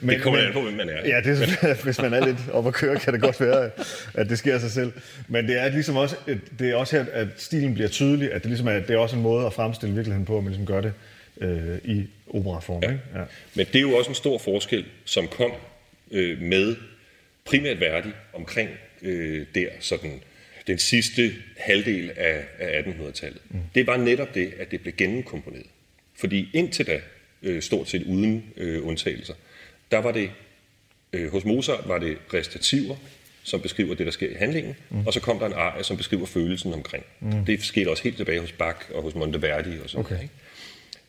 Det 0.00 0.22
kommer 0.22 0.40
an 0.40 0.52
på, 0.52 0.60
hvem 0.60 0.74
man 0.74 0.88
er. 0.88 1.08
Ja, 1.08 1.20
det 1.20 1.42
er, 1.42 1.74
hvis 1.84 2.02
man 2.02 2.14
er 2.14 2.26
lidt 2.26 2.38
op 2.52 2.66
at 2.66 2.74
køre, 2.74 2.96
kan 2.96 3.12
det 3.12 3.20
godt 3.20 3.40
være, 3.40 3.70
at 4.14 4.28
det 4.28 4.38
sker 4.38 4.54
af 4.54 4.60
sig 4.60 4.70
selv. 4.70 4.92
Men 5.28 5.48
det 5.48 5.60
er 5.60 5.68
ligesom 5.68 5.96
også, 5.96 6.16
det 6.58 6.70
er 6.70 6.74
også 6.74 6.96
her, 6.96 7.04
at 7.12 7.28
stilen 7.36 7.74
bliver 7.74 7.88
tydelig, 7.88 8.32
at 8.32 8.42
det, 8.42 8.50
ligesom 8.50 8.68
er, 8.68 8.72
det 8.72 8.90
er 8.90 8.98
også 8.98 9.16
en 9.16 9.22
måde 9.22 9.46
at 9.46 9.52
fremstille 9.52 9.94
virkeligheden 9.94 10.26
på, 10.26 10.38
at 10.38 10.44
man 10.44 10.52
ligesom 10.52 10.66
gør 10.66 10.80
det 10.80 10.92
øh, 11.40 11.78
i 11.84 12.06
operaform. 12.30 12.82
Ja. 12.82 12.90
Ikke? 12.90 13.02
Ja. 13.14 13.20
Men 13.54 13.66
det 13.66 13.76
er 13.76 13.80
jo 13.80 13.96
også 13.96 14.10
en 14.10 14.14
stor 14.14 14.38
forskel, 14.38 14.84
som 15.04 15.28
kom 15.28 15.52
øh, 16.10 16.42
med 16.42 16.76
primært 17.44 17.80
Verdi 17.80 18.08
omkring 18.32 18.70
øh, 19.02 19.46
der 19.54 19.68
sådan 19.80 20.20
den 20.66 20.78
sidste 20.78 21.32
halvdel 21.56 22.10
af, 22.16 22.44
af 22.58 22.82
1800-tallet. 22.82 23.40
Mm. 23.50 23.58
Det 23.74 23.86
var 23.86 23.96
netop 23.96 24.34
det, 24.34 24.52
at 24.58 24.70
det 24.70 24.80
blev 24.80 24.94
gennemkomponeret. 24.96 25.66
Fordi 26.16 26.48
indtil 26.54 26.86
da, 26.86 27.00
øh, 27.42 27.62
stort 27.62 27.88
set 27.88 28.02
uden 28.02 28.44
øh, 28.56 28.86
undtagelser, 28.86 29.34
der 29.90 29.98
var 29.98 30.12
det, 30.12 30.30
øh, 31.12 31.32
hos 31.32 31.44
Mozart 31.44 31.88
var 31.88 31.98
det 31.98 32.18
recitativer, 32.34 32.96
som 33.42 33.60
beskriver 33.60 33.94
det, 33.94 34.06
der 34.06 34.12
sker 34.12 34.30
i 34.30 34.34
handlingen, 34.34 34.76
mm. 34.90 35.06
og 35.06 35.12
så 35.12 35.20
kom 35.20 35.38
der 35.38 35.46
en 35.46 35.52
arie, 35.52 35.84
som 35.84 35.96
beskriver 35.96 36.26
følelsen 36.26 36.74
omkring. 36.74 37.04
Mm. 37.20 37.44
Det 37.44 37.62
skete 37.62 37.88
også 37.90 38.02
helt 38.02 38.16
tilbage 38.16 38.40
hos 38.40 38.52
Bach 38.52 38.78
og 38.94 39.02
hos 39.02 39.14
Monteverdi 39.14 39.70
og 39.84 39.90
sådan 39.90 40.04
Okay. 40.04 40.14
noget. 40.14 40.30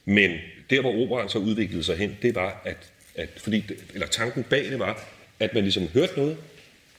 Men 0.06 0.32
der, 0.70 0.82
hvor 0.82 1.04
operaen 1.04 1.30
så 1.30 1.38
udviklede 1.40 1.84
sig 1.84 1.98
hen, 1.98 2.18
det 2.22 2.36
var, 2.36 2.62
at, 2.66 2.78
at 3.16 3.30
fordi 3.38 3.60
det, 3.70 3.78
eller 3.94 4.08
tanken 4.08 4.44
bag 4.44 4.64
det 4.66 4.80
var, 4.80 5.08
at 5.40 5.54
man 5.54 5.64
ligesom 5.64 5.88
hørte 5.94 6.14
noget, 6.18 6.38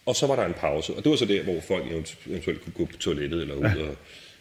og 0.07 0.17
så 0.17 0.27
var 0.27 0.37
der 0.37 0.45
en 0.47 0.55
pause. 0.55 0.95
Og 0.95 1.05
det 1.05 1.11
var 1.11 1.17
så 1.17 1.25
der, 1.25 1.43
hvor 1.43 1.61
folk 1.61 1.85
eventu- 1.85 2.31
eventuelt 2.31 2.63
kunne 2.65 2.73
gå 2.73 2.85
på 2.85 2.97
toilettet 2.97 3.41
eller 3.41 3.55
ud 3.55 3.63
Ja. 3.65 3.75
og 3.89 3.97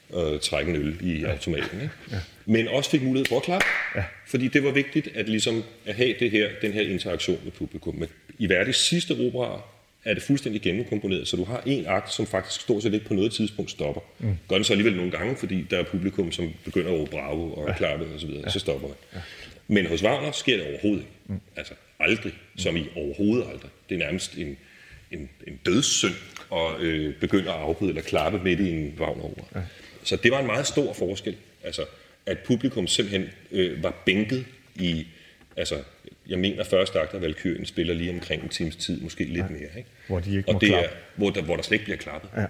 og 0.10 0.42
trække 0.42 0.70
en 0.72 0.76
øl 0.76 0.98
i 1.02 1.24
automaten. 1.24 1.82
Ikke? 1.82 1.94
Ja. 2.12 2.18
Men 2.46 2.68
også 2.68 2.90
fik 2.90 3.02
mulighed 3.02 3.26
for 3.26 3.38
at 3.38 3.44
klappe. 3.44 3.66
Ja. 3.96 4.04
Fordi 4.28 4.48
det 4.48 4.64
var 4.64 4.72
vigtigt 4.72 5.10
at, 5.16 5.30
ligesom, 5.30 5.64
at 5.86 5.96
have 5.96 6.16
det 6.20 6.32
her, 6.32 6.50
den 6.62 6.74
her 6.74 6.82
interaktion 6.82 7.40
med 7.44 7.52
publikum. 7.52 7.96
Men 7.96 8.10
I 8.38 8.50
Verdis 8.50 8.76
sidste 8.76 9.12
opera 9.12 9.62
er 10.06 10.14
det 10.14 10.24
fuldstændig 10.24 10.62
gennemkomponeret, 10.62 11.28
så 11.28 11.38
du 11.38 11.44
har 11.44 11.64
en 11.66 11.86
akt, 11.88 12.14
som 12.14 12.28
faktisk 12.28 12.62
stort 12.62 12.84
set 12.84 12.94
ikke 12.94 13.06
på 13.06 13.14
noget 13.14 13.32
tidspunkt 13.32 13.72
stopper. 13.72 14.02
Mm. 14.20 14.38
Gør 14.48 14.56
den 14.56 14.64
så 14.64 14.74
alligevel 14.74 14.96
nogle 14.96 15.12
gange, 15.12 15.36
fordi 15.36 15.66
der 15.70 15.80
er 15.80 15.84
publikum, 15.84 16.32
som 16.32 16.54
begynder 16.66 16.92
at 16.92 17.00
råbe 17.00 17.12
bravo 17.12 17.54
og 17.54 17.68
ja. 17.68 17.78
klappe 17.78 18.06
osv., 18.16 18.20
så, 18.20 18.28
ja. 18.44 18.50
så 18.50 18.60
stopper 18.60 18.88
det. 18.88 18.98
Ja. 19.14 19.20
Men 19.68 19.86
hos 19.86 20.04
Wagner 20.04 20.32
sker 20.32 20.58
det 20.58 20.66
overhovedet 20.68 21.02
ikke. 21.02 21.12
Mm. 21.28 21.40
Altså 21.56 21.74
aldrig, 22.00 22.34
som 22.58 22.78
i 22.78 22.86
overhovedet 22.96 23.46
aldrig. 23.54 23.72
Det 23.90 23.96
er 23.96 24.00
nærmest 24.00 24.38
en, 24.38 24.58
en, 25.12 25.30
en 25.48 25.60
dødssynd 25.66 26.16
at 26.52 26.80
øh, 26.80 27.14
begynde 27.16 27.50
at 27.50 27.56
afbryde 27.56 27.90
eller 27.90 28.02
klappe 28.02 28.40
midt 28.44 28.60
i 28.60 28.72
en 28.72 28.94
Wagner-opera. 29.00 29.46
Ja. 29.56 29.62
Så 30.06 30.16
det 30.16 30.32
var 30.32 30.40
en 30.40 30.46
meget 30.46 30.68
stor 30.68 30.94
forskel. 30.94 31.36
Altså, 31.64 31.86
at 32.26 32.40
publikum 32.40 32.88
simpelthen 32.88 33.30
øh, 33.52 33.84
var 33.84 34.02
bænket 34.06 34.46
i, 34.76 35.08
altså, 35.58 35.84
jeg 36.28 36.40
mener 36.40 36.64
første 36.64 37.00
akt 37.00 37.14
af 37.14 37.22
Valkyrien 37.22 37.66
spiller 37.66 37.94
lige 37.94 38.12
omkring 38.12 38.44
en 38.44 38.50
times 38.50 38.76
tid, 38.76 39.02
måske 39.02 39.24
lidt 39.24 39.38
ja. 39.38 39.48
mere. 39.48 39.78
Ikke? 39.78 39.90
Hvor 40.08 40.20
de 40.20 40.38
ikke 40.38 40.50
og 40.50 40.62
det 40.62 40.70
klappe. 40.70 40.88
er, 40.88 40.92
hvor 41.16 41.30
der, 41.30 41.42
hvor 41.42 41.56
der 41.56 41.64
slet 41.64 41.76
ikke 41.76 41.86
bliver 41.86 41.98
klappet. 41.98 42.30
Ja. 42.38 42.46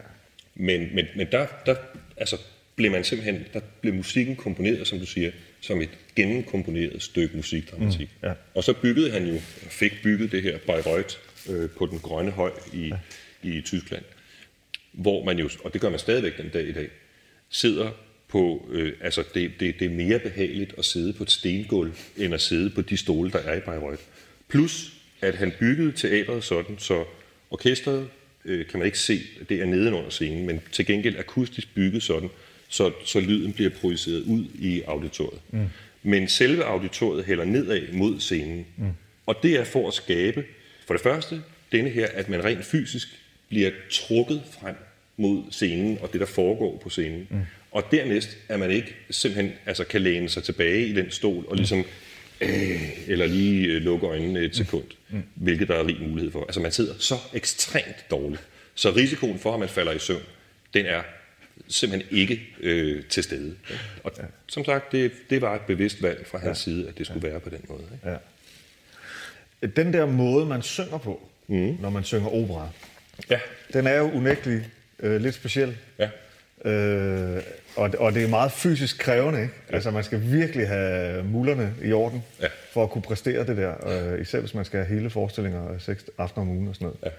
Men, 0.55 0.95
men, 0.95 1.05
men 1.15 1.27
der, 1.31 1.47
der 1.65 1.75
altså, 2.17 2.37
blev 2.75 2.91
man 2.91 3.03
simpelthen, 3.03 3.45
der 3.53 3.59
blev 3.81 3.93
musikken 3.93 4.35
komponeret, 4.35 4.87
som 4.87 4.99
du 4.99 5.05
siger, 5.05 5.31
som 5.61 5.81
et 5.81 5.89
gennemkomponeret 6.15 7.01
stykke 7.01 7.37
musikdramatik. 7.37 8.09
Mm, 8.21 8.27
ja. 8.27 8.33
Og 8.55 8.63
så 8.63 8.73
byggede 8.73 9.11
han 9.11 9.27
jo, 9.27 9.39
fik 9.69 9.93
bygget 10.03 10.31
det 10.31 10.41
her 10.41 10.57
Bayreuth 10.67 11.15
øh, 11.49 11.69
på 11.69 11.85
den 11.85 11.99
grønne 11.99 12.31
høj 12.31 12.51
i, 12.73 12.87
ja. 12.87 12.97
i 13.43 13.61
Tyskland, 13.61 14.03
hvor 14.91 15.23
man 15.23 15.39
jo, 15.39 15.49
og 15.63 15.73
det 15.73 15.81
gør 15.81 15.89
man 15.89 15.99
stadigvæk 15.99 16.37
den 16.37 16.49
dag 16.49 16.67
i 16.67 16.71
dag, 16.71 16.89
sidder 17.49 17.91
på, 18.27 18.69
øh, 18.71 18.93
altså 19.01 19.23
det, 19.33 19.51
det, 19.59 19.79
det 19.79 19.85
er 19.85 19.89
mere 19.89 20.19
behageligt 20.19 20.73
at 20.77 20.85
sidde 20.85 21.13
på 21.13 21.23
et 21.23 21.31
stengulv, 21.31 21.93
end 22.17 22.33
at 22.33 22.41
sidde 22.41 22.69
på 22.69 22.81
de 22.81 22.97
stole, 22.97 23.31
der 23.31 23.39
er 23.39 23.57
i 23.57 23.59
Bayreuth. 23.59 24.01
Plus, 24.47 24.93
at 25.21 25.35
han 25.35 25.53
byggede 25.59 25.91
teatret 25.91 26.43
sådan, 26.43 26.75
så 26.79 27.05
orkestret 27.51 28.09
øh, 28.45 28.67
kan 28.67 28.79
man 28.79 28.85
ikke 28.85 28.99
se, 28.99 29.21
det 29.49 29.61
er 29.61 29.65
nedenunder 29.65 30.09
scenen, 30.09 30.45
men 30.45 30.61
til 30.71 30.85
gengæld 30.85 31.17
akustisk 31.17 31.75
bygget 31.75 32.03
sådan, 32.03 32.29
så, 32.69 32.91
så 33.05 33.19
lyden 33.19 33.53
bliver 33.53 33.69
projiceret 33.69 34.21
ud 34.21 34.45
i 34.59 34.81
auditoriet. 34.81 35.41
Mm. 35.51 35.65
Men 36.03 36.27
selve 36.27 36.63
auditoriet 36.63 37.25
hælder 37.25 37.45
nedad 37.45 37.81
mod 37.93 38.19
scenen. 38.19 38.65
Mm. 38.77 38.85
Og 39.25 39.35
det 39.43 39.59
er 39.59 39.63
for 39.63 39.87
at 39.87 39.93
skabe, 39.93 40.45
for 40.87 40.93
det 40.93 41.03
første, 41.03 41.41
denne 41.71 41.89
her, 41.89 42.07
at 42.07 42.29
man 42.29 42.43
rent 42.43 42.65
fysisk 42.65 43.07
bliver 43.49 43.71
trukket 43.91 44.43
frem 44.61 44.75
mod 45.17 45.43
scenen 45.51 45.97
og 46.01 46.13
det, 46.13 46.19
der 46.19 46.25
foregår 46.25 46.77
på 46.83 46.89
scenen. 46.89 47.27
Mm. 47.29 47.41
Og 47.71 47.83
dernæst, 47.91 48.37
at 48.49 48.59
man 48.59 48.71
ikke 48.71 48.95
simpelthen 49.09 49.53
altså, 49.65 49.83
kan 49.83 50.01
læne 50.01 50.29
sig 50.29 50.43
tilbage 50.43 50.87
i 50.87 50.93
den 50.93 51.11
stol 51.11 51.45
og 51.47 51.55
ligesom, 51.55 51.85
øh, 52.41 53.09
eller 53.09 53.25
lige 53.25 53.67
øh, 53.67 53.81
lukke 53.81 54.07
øjnene 54.07 54.39
et 54.39 54.55
sekund, 54.55 54.83
mm. 55.09 55.23
hvilket 55.35 55.67
der 55.67 55.75
er 55.75 55.87
rig 55.87 56.01
mulighed 56.01 56.31
for. 56.31 56.43
Altså 56.43 56.59
man 56.59 56.71
sidder 56.71 56.93
så 56.99 57.15
ekstremt 57.33 58.05
dårligt. 58.11 58.41
Så 58.75 58.91
risikoen 58.91 59.39
for, 59.39 59.53
at 59.53 59.59
man 59.59 59.69
falder 59.69 59.91
i 59.91 59.99
søvn, 59.99 60.21
den 60.73 60.85
er 60.85 61.01
simpelthen 61.67 62.17
ikke 62.17 62.41
øh, 62.59 63.03
til 63.03 63.23
stede. 63.23 63.55
Og 64.03 64.11
ja. 64.17 64.23
som 64.47 64.65
sagt, 64.65 64.91
det, 64.91 65.11
det 65.29 65.41
var 65.41 65.55
et 65.55 65.61
bevidst 65.61 66.01
valg 66.01 66.27
fra 66.27 66.37
hans 66.37 66.67
ja. 66.67 66.71
side, 66.71 66.87
at 66.87 66.97
det 66.97 67.05
skulle 67.05 67.27
ja. 67.27 67.31
være 67.31 67.39
på 67.39 67.49
den 67.49 67.61
måde. 67.69 67.83
Ikke? 67.93 68.09
Ja. 68.09 68.17
Den 69.67 69.93
der 69.93 70.05
måde, 70.05 70.45
man 70.45 70.61
synger 70.61 70.97
på, 70.97 71.29
mm. 71.47 71.77
når 71.79 71.89
man 71.89 72.03
synger 72.03 72.27
opera, 72.27 72.69
ja. 73.29 73.39
den 73.73 73.87
er 73.87 73.97
jo 73.97 74.11
unægteligt 74.11 74.63
øh, 74.99 75.21
lidt 75.21 75.35
speciel. 75.35 75.77
Ja. 75.99 76.09
Øh, 76.71 77.43
og, 77.75 77.91
og 77.99 78.13
det 78.13 78.23
er 78.23 78.27
meget 78.27 78.51
fysisk 78.51 78.97
krævende, 78.99 79.41
ikke? 79.41 79.53
Ja. 79.69 79.75
Altså 79.75 79.91
man 79.91 80.03
skal 80.03 80.21
virkelig 80.31 80.67
have 80.67 81.23
mullerne 81.23 81.73
i 81.83 81.91
orden, 81.91 82.23
ja. 82.41 82.47
for 82.71 82.83
at 82.83 82.89
kunne 82.89 83.01
præstere 83.01 83.47
det 83.47 83.57
der. 83.57 84.13
Øh, 84.13 84.21
især 84.21 84.39
hvis 84.39 84.53
man 84.53 84.65
skal 84.65 84.85
have 84.85 84.97
hele 84.97 85.09
forestillinger 85.09 85.77
seks 85.79 86.05
aftener 86.17 86.41
om 86.41 86.49
ugen 86.49 86.67
og 86.67 86.75
sådan 86.75 86.85
noget. 86.85 86.99
Ja. 87.03 87.09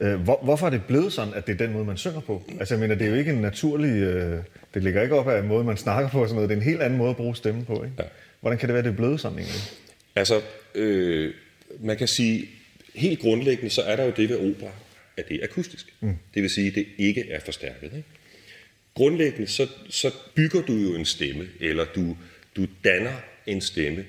Øh, 0.00 0.20
hvor, 0.20 0.40
hvorfor 0.42 0.66
er 0.66 0.70
det 0.70 0.84
blevet 0.84 1.12
sådan, 1.12 1.34
at 1.34 1.46
det 1.46 1.52
er 1.52 1.56
den 1.66 1.72
måde, 1.72 1.84
man 1.84 1.96
synger 1.96 2.20
på? 2.20 2.42
Altså 2.60 2.74
jeg 2.74 2.80
mener, 2.80 2.94
det 2.94 3.06
er 3.06 3.10
jo 3.10 3.16
ikke 3.16 3.32
en 3.32 3.40
naturlig... 3.40 4.02
Øh, 4.02 4.38
det 4.74 4.82
ligger 4.82 5.02
ikke 5.02 5.14
op 5.14 5.28
af 5.28 5.38
en 5.38 5.48
måde, 5.48 5.64
man 5.64 5.76
snakker 5.76 6.10
på 6.10 6.22
og 6.22 6.28
sådan 6.28 6.34
noget. 6.34 6.48
Det 6.48 6.56
er 6.56 6.60
en 6.60 6.66
helt 6.66 6.82
anden 6.82 6.98
måde 6.98 7.10
at 7.10 7.16
bruge 7.16 7.36
stemme 7.36 7.64
på, 7.64 7.74
ikke? 7.74 7.96
Ja. 7.98 8.04
Hvordan 8.40 8.58
kan 8.58 8.68
det 8.68 8.74
være, 8.74 8.82
det 8.82 8.90
er 8.90 8.96
blevet 8.96 9.20
sådan 9.20 9.38
egentlig? 9.38 9.60
Altså, 10.16 10.40
øh, 10.74 11.34
man 11.80 11.96
kan 11.96 12.08
sige, 12.08 12.48
helt 12.94 13.20
grundlæggende, 13.20 13.70
så 13.70 13.82
er 13.82 13.96
der 13.96 14.04
jo 14.04 14.12
det 14.16 14.28
ved 14.28 14.36
opera, 14.36 14.70
at 15.16 15.28
det 15.28 15.36
er 15.40 15.44
akustisk. 15.44 15.94
Mm. 16.00 16.16
Det 16.34 16.42
vil 16.42 16.50
sige, 16.50 16.68
at 16.68 16.74
det 16.74 16.86
ikke 16.98 17.30
er 17.30 17.40
forstærket. 17.40 17.84
Ikke? 17.84 18.04
Grundlæggende, 18.94 19.46
så, 19.46 19.68
så 19.88 20.10
bygger 20.34 20.62
du 20.62 20.72
jo 20.72 20.94
en 20.94 21.04
stemme, 21.04 21.48
eller 21.60 21.84
du, 21.84 22.16
du 22.56 22.66
danner 22.84 23.12
en 23.46 23.60
stemme 23.60 24.04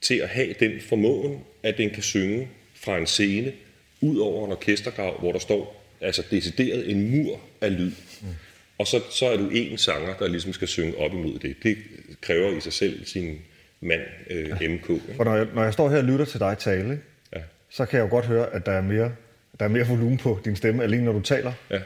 til 0.00 0.14
at 0.14 0.28
have 0.28 0.54
den 0.60 0.80
formåen, 0.80 1.40
at 1.62 1.78
den 1.78 1.90
kan 1.90 2.02
synge 2.02 2.48
fra 2.74 2.98
en 2.98 3.06
scene, 3.06 3.52
ud 4.00 4.18
over 4.18 4.46
en 4.46 4.52
orkestergrav, 4.52 5.20
hvor 5.20 5.32
der 5.32 5.38
står 5.38 5.84
altså 6.00 6.22
decideret 6.30 6.90
en 6.90 7.10
mur 7.10 7.40
af 7.60 7.78
lyd. 7.78 7.92
Mm. 8.20 8.28
Og 8.78 8.86
så, 8.86 9.00
så 9.10 9.26
er 9.26 9.36
du 9.36 9.48
en 9.48 9.78
sanger, 9.78 10.16
der 10.16 10.28
ligesom 10.28 10.52
skal 10.52 10.68
synge 10.68 10.98
op 10.98 11.12
imod 11.12 11.38
det. 11.38 11.56
Det 11.62 11.78
kræver 12.20 12.56
i 12.56 12.60
sig 12.60 12.72
selv 12.72 13.04
sin 13.04 13.38
mand, 13.80 14.00
øh, 14.30 14.48
ja. 14.48 14.68
MK. 14.68 14.90
Ikke? 14.90 15.14
For 15.16 15.24
når 15.24 15.36
jeg, 15.36 15.46
når 15.54 15.64
jeg 15.64 15.72
står 15.72 15.90
her 15.90 15.98
og 15.98 16.04
lytter 16.04 16.24
til 16.24 16.40
dig 16.40 16.58
tale? 16.58 17.00
Ja. 17.34 17.40
så 17.70 17.86
kan 17.86 17.98
jeg 17.98 18.04
jo 18.04 18.10
godt 18.10 18.26
høre, 18.26 18.54
at 18.54 18.66
der 18.66 18.72
er 18.72 18.82
mere, 18.82 19.12
der 19.58 19.64
er 19.64 19.68
mere 19.68 19.86
volumen 19.86 20.18
på 20.18 20.40
din 20.44 20.56
stemme, 20.56 20.82
alene 20.82 21.04
når 21.04 21.12
du 21.12 21.20
taler. 21.20 21.52
Ja. 21.70 21.78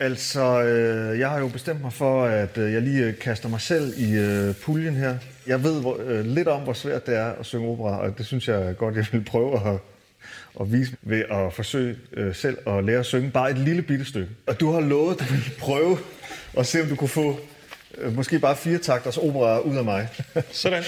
Altså, 0.00 0.62
øh, 0.62 1.18
jeg 1.18 1.30
har 1.30 1.38
jo 1.38 1.48
bestemt 1.48 1.80
mig 1.82 1.92
for, 1.92 2.24
at 2.24 2.58
øh, 2.58 2.72
jeg 2.72 2.82
lige 2.82 3.04
øh, 3.04 3.18
kaster 3.18 3.48
mig 3.48 3.60
selv 3.60 3.94
i 3.96 4.12
øh, 4.12 4.54
puljen 4.54 4.94
her. 4.94 5.18
Jeg 5.46 5.62
ved 5.62 5.80
hvor, 5.80 6.00
øh, 6.06 6.24
lidt 6.24 6.48
om, 6.48 6.62
hvor 6.62 6.72
svært 6.72 7.06
det 7.06 7.16
er 7.16 7.32
at 7.32 7.46
synge 7.46 7.68
opera, 7.68 7.98
og 8.00 8.18
det 8.18 8.26
synes 8.26 8.48
jeg 8.48 8.74
godt, 8.76 8.96
jeg 8.96 9.06
vil 9.12 9.24
prøve 9.24 9.54
at, 9.54 9.78
at 10.60 10.72
vise 10.72 10.96
ved 11.02 11.22
at 11.30 11.52
forsøge 11.52 11.96
øh, 12.12 12.34
selv 12.34 12.58
at 12.66 12.84
lære 12.84 12.98
at 12.98 13.06
synge 13.06 13.30
bare 13.30 13.50
et 13.50 13.58
lille 13.58 13.82
bitte 13.82 14.04
stykke. 14.04 14.30
Og 14.46 14.60
du 14.60 14.72
har 14.72 14.80
lovet, 14.80 15.20
at 15.20 15.28
du 15.28 15.34
vil 15.34 15.42
prøve 15.58 15.98
at 16.58 16.66
se, 16.66 16.82
om 16.82 16.88
du 16.88 16.96
kunne 16.96 17.08
få 17.08 17.40
øh, 17.98 18.16
måske 18.16 18.38
bare 18.38 18.56
fire 18.56 18.78
takters 18.78 19.16
opera 19.16 19.60
ud 19.60 19.76
af 19.76 19.84
mig. 19.84 20.08
Sådan. 20.50 20.82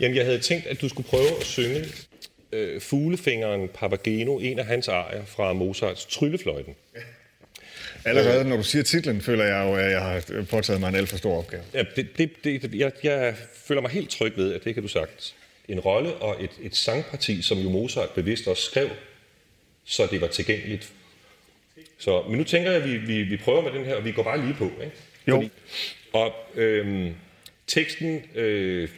Jamen, 0.00 0.16
jeg 0.16 0.24
havde 0.24 0.38
tænkt, 0.38 0.66
at 0.66 0.80
du 0.80 0.88
skulle 0.88 1.08
prøve 1.08 1.40
at 1.40 1.46
synge 1.46 1.84
øh, 2.52 2.80
fuglefingeren 2.80 3.68
Papageno, 3.68 4.38
en 4.38 4.58
af 4.58 4.66
hans 4.66 4.88
arier 4.88 5.24
fra 5.24 5.52
Mozarts 5.52 6.06
Tryllefløjten. 6.06 6.74
Allerede 8.04 8.44
når 8.44 8.56
du 8.56 8.62
siger 8.62 8.82
titlen, 8.82 9.20
føler 9.20 9.44
jeg 9.44 9.66
jo, 9.66 9.74
at 9.74 9.90
jeg 9.90 10.00
har 10.00 10.44
påtaget 10.50 10.80
mig 10.80 10.88
en 10.88 10.94
alt 10.94 11.08
for 11.08 11.16
stor 11.16 11.38
opgave. 11.38 11.62
Ja, 11.74 11.84
det, 11.96 12.18
det, 12.18 12.30
det, 12.44 12.74
jeg, 12.74 12.92
jeg 13.02 13.34
føler 13.54 13.80
mig 13.80 13.90
helt 13.90 14.10
tryg 14.10 14.36
ved, 14.36 14.54
at 14.54 14.64
det 14.64 14.74
kan 14.74 14.82
du 14.82 14.88
sagtens. 14.88 15.34
En 15.68 15.80
rolle 15.80 16.14
og 16.14 16.44
et, 16.44 16.50
et 16.62 16.76
sangparti, 16.76 17.42
som 17.42 17.58
jo 17.58 17.70
Mozart 17.70 18.10
bevidst 18.10 18.48
også 18.48 18.62
skrev, 18.62 18.88
så 19.84 20.08
det 20.10 20.20
var 20.20 20.26
tilgængeligt. 20.26 20.92
Så, 21.98 22.22
men 22.28 22.38
nu 22.38 22.44
tænker 22.44 22.70
jeg, 22.70 22.82
at 22.82 22.90
vi, 22.90 22.96
vi, 22.96 23.22
vi 23.22 23.36
prøver 23.36 23.62
med 23.62 23.72
den 23.72 23.84
her, 23.84 23.94
og 23.94 24.04
vi 24.04 24.12
går 24.12 24.22
bare 24.22 24.40
lige 24.40 24.54
på. 24.58 24.64
Ikke? 24.64 24.96
Jo. 25.28 25.34
Fordi, 25.34 25.50
og 26.12 26.34
øhm, 26.54 27.14
teksten 27.66 28.22
øh, 28.34 28.88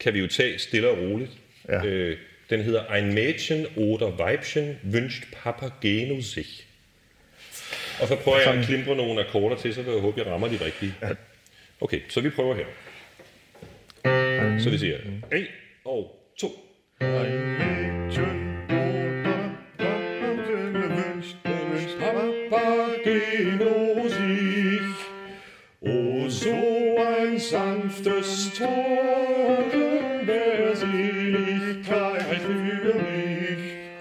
kan 0.00 0.14
vi 0.14 0.18
jo 0.18 0.26
tage 0.26 0.58
stille 0.58 0.88
og 0.88 0.98
roligt. 0.98 1.30
Ja. 1.68 1.84
Øh, 1.84 2.18
den 2.50 2.60
hedder 2.60 2.90
Ein 2.90 3.14
Mädchen 3.14 3.66
oder 3.76 4.18
Weibchen 4.18 4.76
wünscht 4.82 5.24
Papageno 5.32 6.20
sich. 6.20 6.66
Og 8.00 8.08
så 8.08 8.16
prøver 8.16 8.38
jeg 8.38 8.54
at 8.54 8.64
klimpe 8.64 8.94
nogle 8.94 9.20
akkorder 9.20 9.56
til, 9.56 9.74
så 9.74 9.82
vil 9.82 9.92
jeg 9.92 10.00
håbe, 10.00 10.20
jeg 10.20 10.26
rammer 10.26 10.48
de 10.48 10.64
rigtige. 10.64 10.94
Okay, 11.80 12.00
så 12.08 12.20
vi 12.20 12.30
prøver 12.30 12.54
her. 12.54 12.66
Så 14.58 14.70
vi 14.70 14.78
siger 14.78 14.98
1 15.32 15.46
og 15.84 16.20
2. 16.38 16.48
Papageno 22.50 24.08
sich, 24.08 24.94
o 25.80 26.28
so 26.28 26.54
ein 26.98 27.40
sanftes 27.40 28.50
Token 28.58 29.23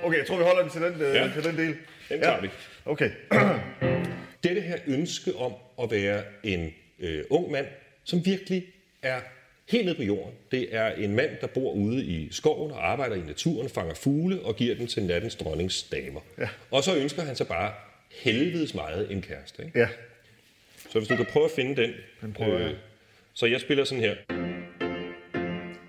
Okay, 0.03 0.17
jeg 0.17 0.27
tror, 0.27 0.37
vi 0.37 0.43
holder 0.43 0.61
den 0.61 0.71
til 0.71 0.81
den, 0.81 1.01
øh, 1.01 1.15
Ja. 1.15 1.29
til 1.33 1.43
den 1.43 1.57
del. 1.57 1.75
Den 2.09 2.21
tager 2.21 2.41
vi. 2.41 2.49
Okay. 2.85 3.09
Dette 4.43 4.61
her 4.61 4.77
ønske 4.87 5.35
om 5.35 5.53
at 5.83 5.91
være 5.91 6.23
en 6.43 6.73
øh, 6.99 7.23
ung 7.29 7.51
mand, 7.51 7.65
som 8.03 8.25
virkelig 8.25 8.65
er 9.01 9.19
helt 9.69 9.85
nede 9.85 9.95
på 9.95 10.03
jorden. 10.03 10.33
Det 10.51 10.75
er 10.75 10.87
en 10.91 11.15
mand, 11.15 11.31
der 11.41 11.47
bor 11.47 11.71
ude 11.71 12.03
i 12.05 12.27
skoven 12.31 12.71
og 12.71 12.91
arbejder 12.91 13.15
i 13.15 13.19
naturen, 13.19 13.69
fanger 13.69 13.93
fugle 13.93 14.39
og 14.41 14.55
giver 14.55 14.75
den 14.75 14.87
til 14.87 15.03
nattens 15.03 15.35
dronnings 15.35 15.83
damer. 15.83 16.21
Ja. 16.39 16.47
Og 16.71 16.83
så 16.83 16.95
ønsker 16.95 17.21
han 17.21 17.35
sig 17.35 17.47
bare 17.47 17.73
helvedes 18.11 18.73
meget 18.73 19.11
en 19.11 19.21
kæreste. 19.21 19.63
Ikke? 19.65 19.79
Ja. 19.79 19.87
Så 20.89 20.99
hvis 20.99 21.07
du 21.07 21.15
kan 21.15 21.25
prøve 21.25 21.45
at 21.45 21.51
finde 21.51 21.81
den. 21.81 21.91
Den 22.21 22.33
prøver 22.33 22.59
jeg. 22.59 22.75
så 23.33 23.45
jeg 23.45 23.61
spiller 23.61 23.83
sådan 23.83 24.03
her. 24.03 24.15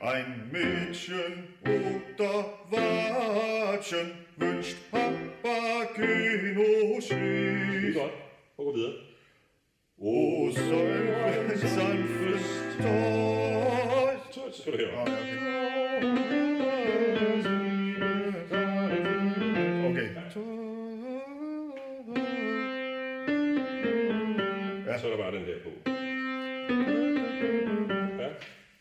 Ein 0.05 0.51
Mädchen 0.53 1.49
oder 1.63 2.45
Weibchen 2.71 4.13
wünscht 4.37 4.77
Papageno 4.91 6.65
sich. 7.01 7.07
Skide 7.07 7.93
godt. 7.95 8.13
Prøv 8.57 8.69
at 8.69 8.73
gå 8.73 8.73
videre. 8.73 8.95
O 9.99 10.51
solchen 10.51 11.59
sanftes 11.59 12.47
Tor. 12.83 14.13
Så 14.31 14.41
skal 14.61 14.73
du 14.73 14.79
høre. 14.79 15.03
Okay. 19.91 20.09
Ja. 24.87 24.99
Så 24.99 25.07
er 25.07 25.11
der 25.11 25.17
bare 25.17 25.33
den 25.33 25.47
der 25.47 25.59
på. 25.65 25.71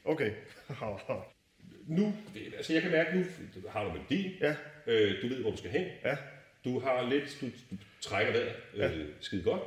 Ja. 0.06 0.12
Okay. 0.12 0.32
nu, 1.98 2.14
altså 2.58 2.74
jeg 2.74 2.82
kan 2.82 2.92
mærke, 2.92 3.18
nu 3.18 3.26
har 3.70 3.84
du 3.84 3.92
melodi. 3.92 4.38
Ja. 4.42 4.56
Øh, 4.88 5.22
du 5.22 5.28
ved, 5.28 5.42
hvor 5.42 5.52
du 5.52 5.58
skal 5.58 5.70
hen. 5.72 5.88
Ja. 6.06 6.18
Du 6.66 6.80
har 6.80 7.10
lidt, 7.10 7.38
du, 7.42 7.46
du 7.46 7.78
trækker 8.02 8.34
vejret 8.34 8.56
Ja. 8.78 8.92
øh, 8.92 9.08
skide 9.20 9.44
godt. 9.44 9.62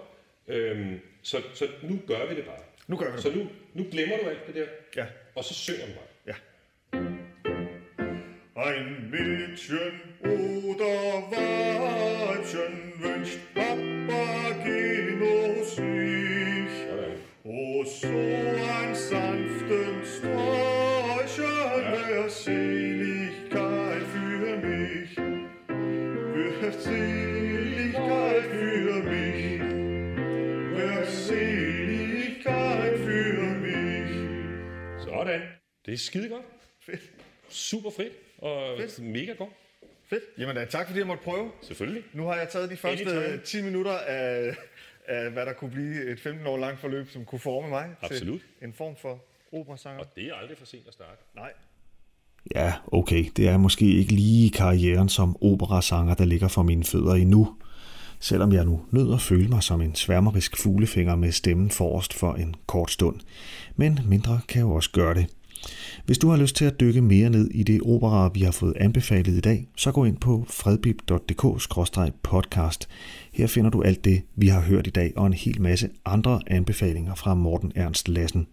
Øhm, 0.48 1.00
så, 1.22 1.42
så 1.54 1.68
nu 1.82 2.00
gør 2.06 2.28
vi 2.28 2.34
det 2.36 2.44
bare. 2.44 2.58
Nu 2.86 2.96
gør 2.96 3.06
vi 3.06 3.12
det 3.12 3.22
Så 3.22 3.32
nu, 3.34 3.46
nu 3.74 3.86
glemmer 3.90 4.16
du 4.16 4.28
alt 4.28 4.46
det 4.46 4.54
der. 4.54 4.66
Ja. 4.96 5.06
Og 5.34 5.44
så 5.44 5.54
synger 5.54 5.86
du 5.86 5.92
bare. 5.92 6.06
Ja. 6.26 6.34
Ein 8.56 9.10
Mädchen 9.10 9.94
oder 10.22 11.30
Weibchen 11.30 12.74
wünscht 13.02 13.38
Papageno 13.54 15.34
sich. 15.64 16.15
O 17.48 17.84
so 17.84 18.08
ein 18.08 18.92
sanften 18.94 20.04
Sträucher 20.04 21.46
wär 21.92 22.28
Seligkeit 22.28 24.02
für 24.02 24.56
mich. 24.66 25.16
Wär 26.34 26.72
Seligkeit 26.72 28.44
für 28.50 29.02
mich. 29.10 29.60
Wär 30.74 31.06
Seligkeit 31.06 32.98
für 32.98 33.42
mich. 33.64 34.10
Sådan. 35.04 35.42
Det 35.86 35.92
er 35.94 35.98
skide 35.98 36.28
godt. 36.28 36.44
Fedt. 36.80 37.12
Super 37.48 37.90
frit. 37.90 38.12
Og 38.38 38.78
Fedt. 38.78 38.98
mega 38.98 39.32
godt. 39.32 39.50
Fedt. 40.08 40.24
Jamen 40.38 40.56
da, 40.56 40.64
tak 40.64 40.86
fordi 40.86 40.98
jeg 40.98 41.06
måtte 41.06 41.22
prøve. 41.24 41.50
Selvfølgelig. 41.62 42.04
Nu 42.12 42.24
har 42.26 42.36
jeg 42.36 42.48
taget 42.48 42.70
de 42.70 42.76
første 42.76 43.04
Anytime. 43.04 43.40
10 43.44 43.62
minutter 43.62 43.98
af, 43.98 44.54
af, 45.08 45.30
hvad 45.30 45.46
der 45.46 45.52
kunne 45.52 45.70
blive 45.70 46.12
et 46.12 46.20
15 46.20 46.46
år 46.46 46.58
langt 46.58 46.80
forløb, 46.80 47.10
som 47.10 47.24
kunne 47.24 47.38
forme 47.38 47.68
mig 47.68 47.90
Absolut. 48.02 48.40
til 48.58 48.68
en 48.68 48.72
form 48.72 48.94
for 49.02 49.24
operasanger. 49.52 50.00
Og 50.00 50.06
det 50.16 50.24
er 50.24 50.34
aldrig 50.34 50.58
for 50.58 50.66
sent 50.66 50.86
at 50.86 50.94
starte. 50.94 51.22
Nej. 51.36 51.50
Ja, 52.54 52.72
okay, 52.92 53.24
det 53.36 53.48
er 53.48 53.56
måske 53.56 53.92
ikke 53.92 54.12
lige 54.12 54.50
karrieren 54.50 55.08
som 55.08 55.36
operasanger, 55.42 56.14
der 56.14 56.24
ligger 56.24 56.48
for 56.48 56.62
mine 56.62 56.84
fødder 56.84 57.14
endnu. 57.14 57.54
Selvom 58.20 58.52
jeg 58.52 58.64
nu 58.64 58.80
nød 58.90 59.14
at 59.14 59.20
føle 59.20 59.48
mig 59.48 59.62
som 59.62 59.80
en 59.80 59.94
sværmerisk 59.94 60.56
fuglefinger 60.56 61.16
med 61.16 61.32
stemmen 61.32 61.70
forrest 61.70 62.14
for 62.14 62.34
en 62.34 62.54
kort 62.66 62.90
stund. 62.90 63.20
Men 63.76 64.00
mindre 64.08 64.40
kan 64.48 64.62
jo 64.62 64.70
også 64.70 64.90
gøre 64.90 65.14
det. 65.14 65.26
Hvis 66.04 66.18
du 66.18 66.28
har 66.28 66.36
lyst 66.36 66.56
til 66.56 66.64
at 66.64 66.80
dykke 66.80 67.02
mere 67.02 67.30
ned 67.30 67.50
i 67.50 67.62
det 67.62 67.80
opera, 67.84 68.30
vi 68.34 68.40
har 68.40 68.52
fået 68.52 68.76
anbefalet 68.76 69.32
i 69.32 69.40
dag, 69.40 69.68
så 69.76 69.92
gå 69.92 70.04
ind 70.04 70.16
på 70.16 70.46
fredbib.dk-podcast. 70.50 72.88
Her 73.36 73.46
finder 73.46 73.70
du 73.70 73.82
alt 73.82 74.04
det, 74.04 74.22
vi 74.36 74.48
har 74.48 74.60
hørt 74.60 74.86
i 74.86 74.90
dag, 74.90 75.12
og 75.16 75.26
en 75.26 75.32
hel 75.32 75.60
masse 75.60 75.88
andre 76.04 76.40
anbefalinger 76.46 77.14
fra 77.14 77.34
Morten 77.34 77.72
Ernst 77.74 78.08
Lassen. 78.08 78.46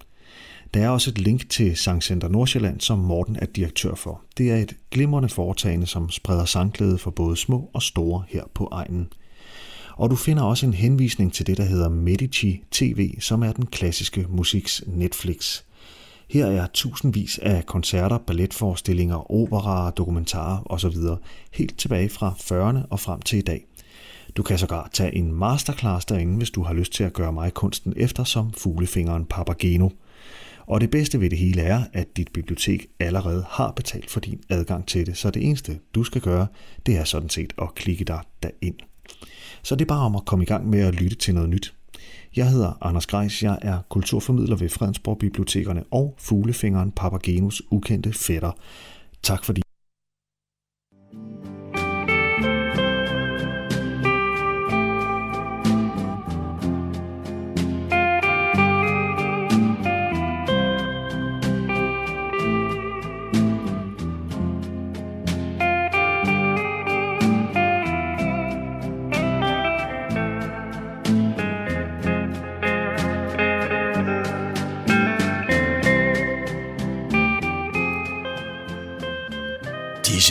Der 0.73 0.83
er 0.83 0.89
også 0.89 1.09
et 1.09 1.19
link 1.19 1.49
til 1.49 1.77
Sangcenter 1.77 2.27
Nordsjælland, 2.27 2.81
som 2.81 2.99
Morten 2.99 3.35
er 3.35 3.45
direktør 3.45 3.95
for. 3.95 4.21
Det 4.37 4.51
er 4.51 4.55
et 4.55 4.75
glimrende 4.91 5.29
foretagende, 5.29 5.87
som 5.87 6.09
spreder 6.09 6.45
sangklæde 6.45 6.97
for 6.97 7.11
både 7.11 7.37
små 7.37 7.69
og 7.73 7.81
store 7.81 8.23
her 8.27 8.43
på 8.53 8.67
egnen. 8.71 9.07
Og 9.95 10.09
du 10.09 10.15
finder 10.15 10.43
også 10.43 10.65
en 10.65 10.73
henvisning 10.73 11.33
til 11.33 11.47
det, 11.47 11.57
der 11.57 11.65
hedder 11.65 11.89
Medici 11.89 12.63
TV, 12.71 13.11
som 13.19 13.43
er 13.43 13.51
den 13.51 13.65
klassiske 13.65 14.25
musiks 14.29 14.83
Netflix. 14.87 15.61
Her 16.29 16.45
er 16.45 16.67
tusindvis 16.73 17.39
af 17.41 17.65
koncerter, 17.65 18.17
balletforestillinger, 18.17 19.31
operaer, 19.31 19.91
dokumentarer 19.91 20.71
osv. 20.71 20.95
helt 21.53 21.77
tilbage 21.77 22.09
fra 22.09 22.31
40'erne 22.31 22.87
og 22.89 22.99
frem 22.99 23.21
til 23.21 23.39
i 23.39 23.41
dag. 23.41 23.65
Du 24.37 24.43
kan 24.43 24.57
sågar 24.57 24.89
tage 24.93 25.15
en 25.15 25.33
masterclass 25.33 26.05
derinde, 26.05 26.37
hvis 26.37 26.51
du 26.51 26.63
har 26.63 26.73
lyst 26.73 26.93
til 26.93 27.03
at 27.03 27.13
gøre 27.13 27.33
mig 27.33 27.53
kunsten 27.53 27.93
efter 27.97 28.23
som 28.23 28.53
fuglefingeren 28.53 29.25
Papageno. 29.25 29.89
Og 30.65 30.81
det 30.81 30.91
bedste 30.91 31.19
ved 31.19 31.29
det 31.29 31.37
hele 31.37 31.61
er, 31.61 31.83
at 31.93 32.17
dit 32.17 32.31
bibliotek 32.33 32.87
allerede 32.99 33.45
har 33.49 33.71
betalt 33.71 34.11
for 34.11 34.19
din 34.19 34.41
adgang 34.49 34.87
til 34.87 35.05
det, 35.05 35.17
så 35.17 35.31
det 35.31 35.45
eneste 35.47 35.79
du 35.95 36.03
skal 36.03 36.21
gøre, 36.21 36.47
det 36.85 36.97
er 36.97 37.03
sådan 37.03 37.29
set 37.29 37.53
at 37.61 37.75
klikke 37.75 38.05
dig 38.05 38.19
derind. 38.43 38.75
Så 39.63 39.75
det 39.75 39.85
er 39.85 39.89
bare 39.89 40.05
om 40.05 40.15
at 40.15 40.25
komme 40.25 40.43
i 40.43 40.47
gang 40.47 40.69
med 40.69 40.79
at 40.79 40.95
lytte 40.95 41.15
til 41.15 41.33
noget 41.33 41.49
nyt. 41.49 41.73
Jeg 42.35 42.49
hedder 42.49 42.77
Anders 42.81 43.07
Greis, 43.07 43.43
jeg 43.43 43.59
er 43.61 43.79
kulturformidler 43.89 44.55
ved 44.55 44.69
Fredensborg 44.69 45.17
Bibliotekerne 45.17 45.83
og 45.91 46.15
fuglefingeren 46.17 46.91
Papagenos 46.91 47.61
ukendte 47.71 48.13
fætter. 48.13 48.51
Tak 49.23 49.45
fordi 49.45 49.61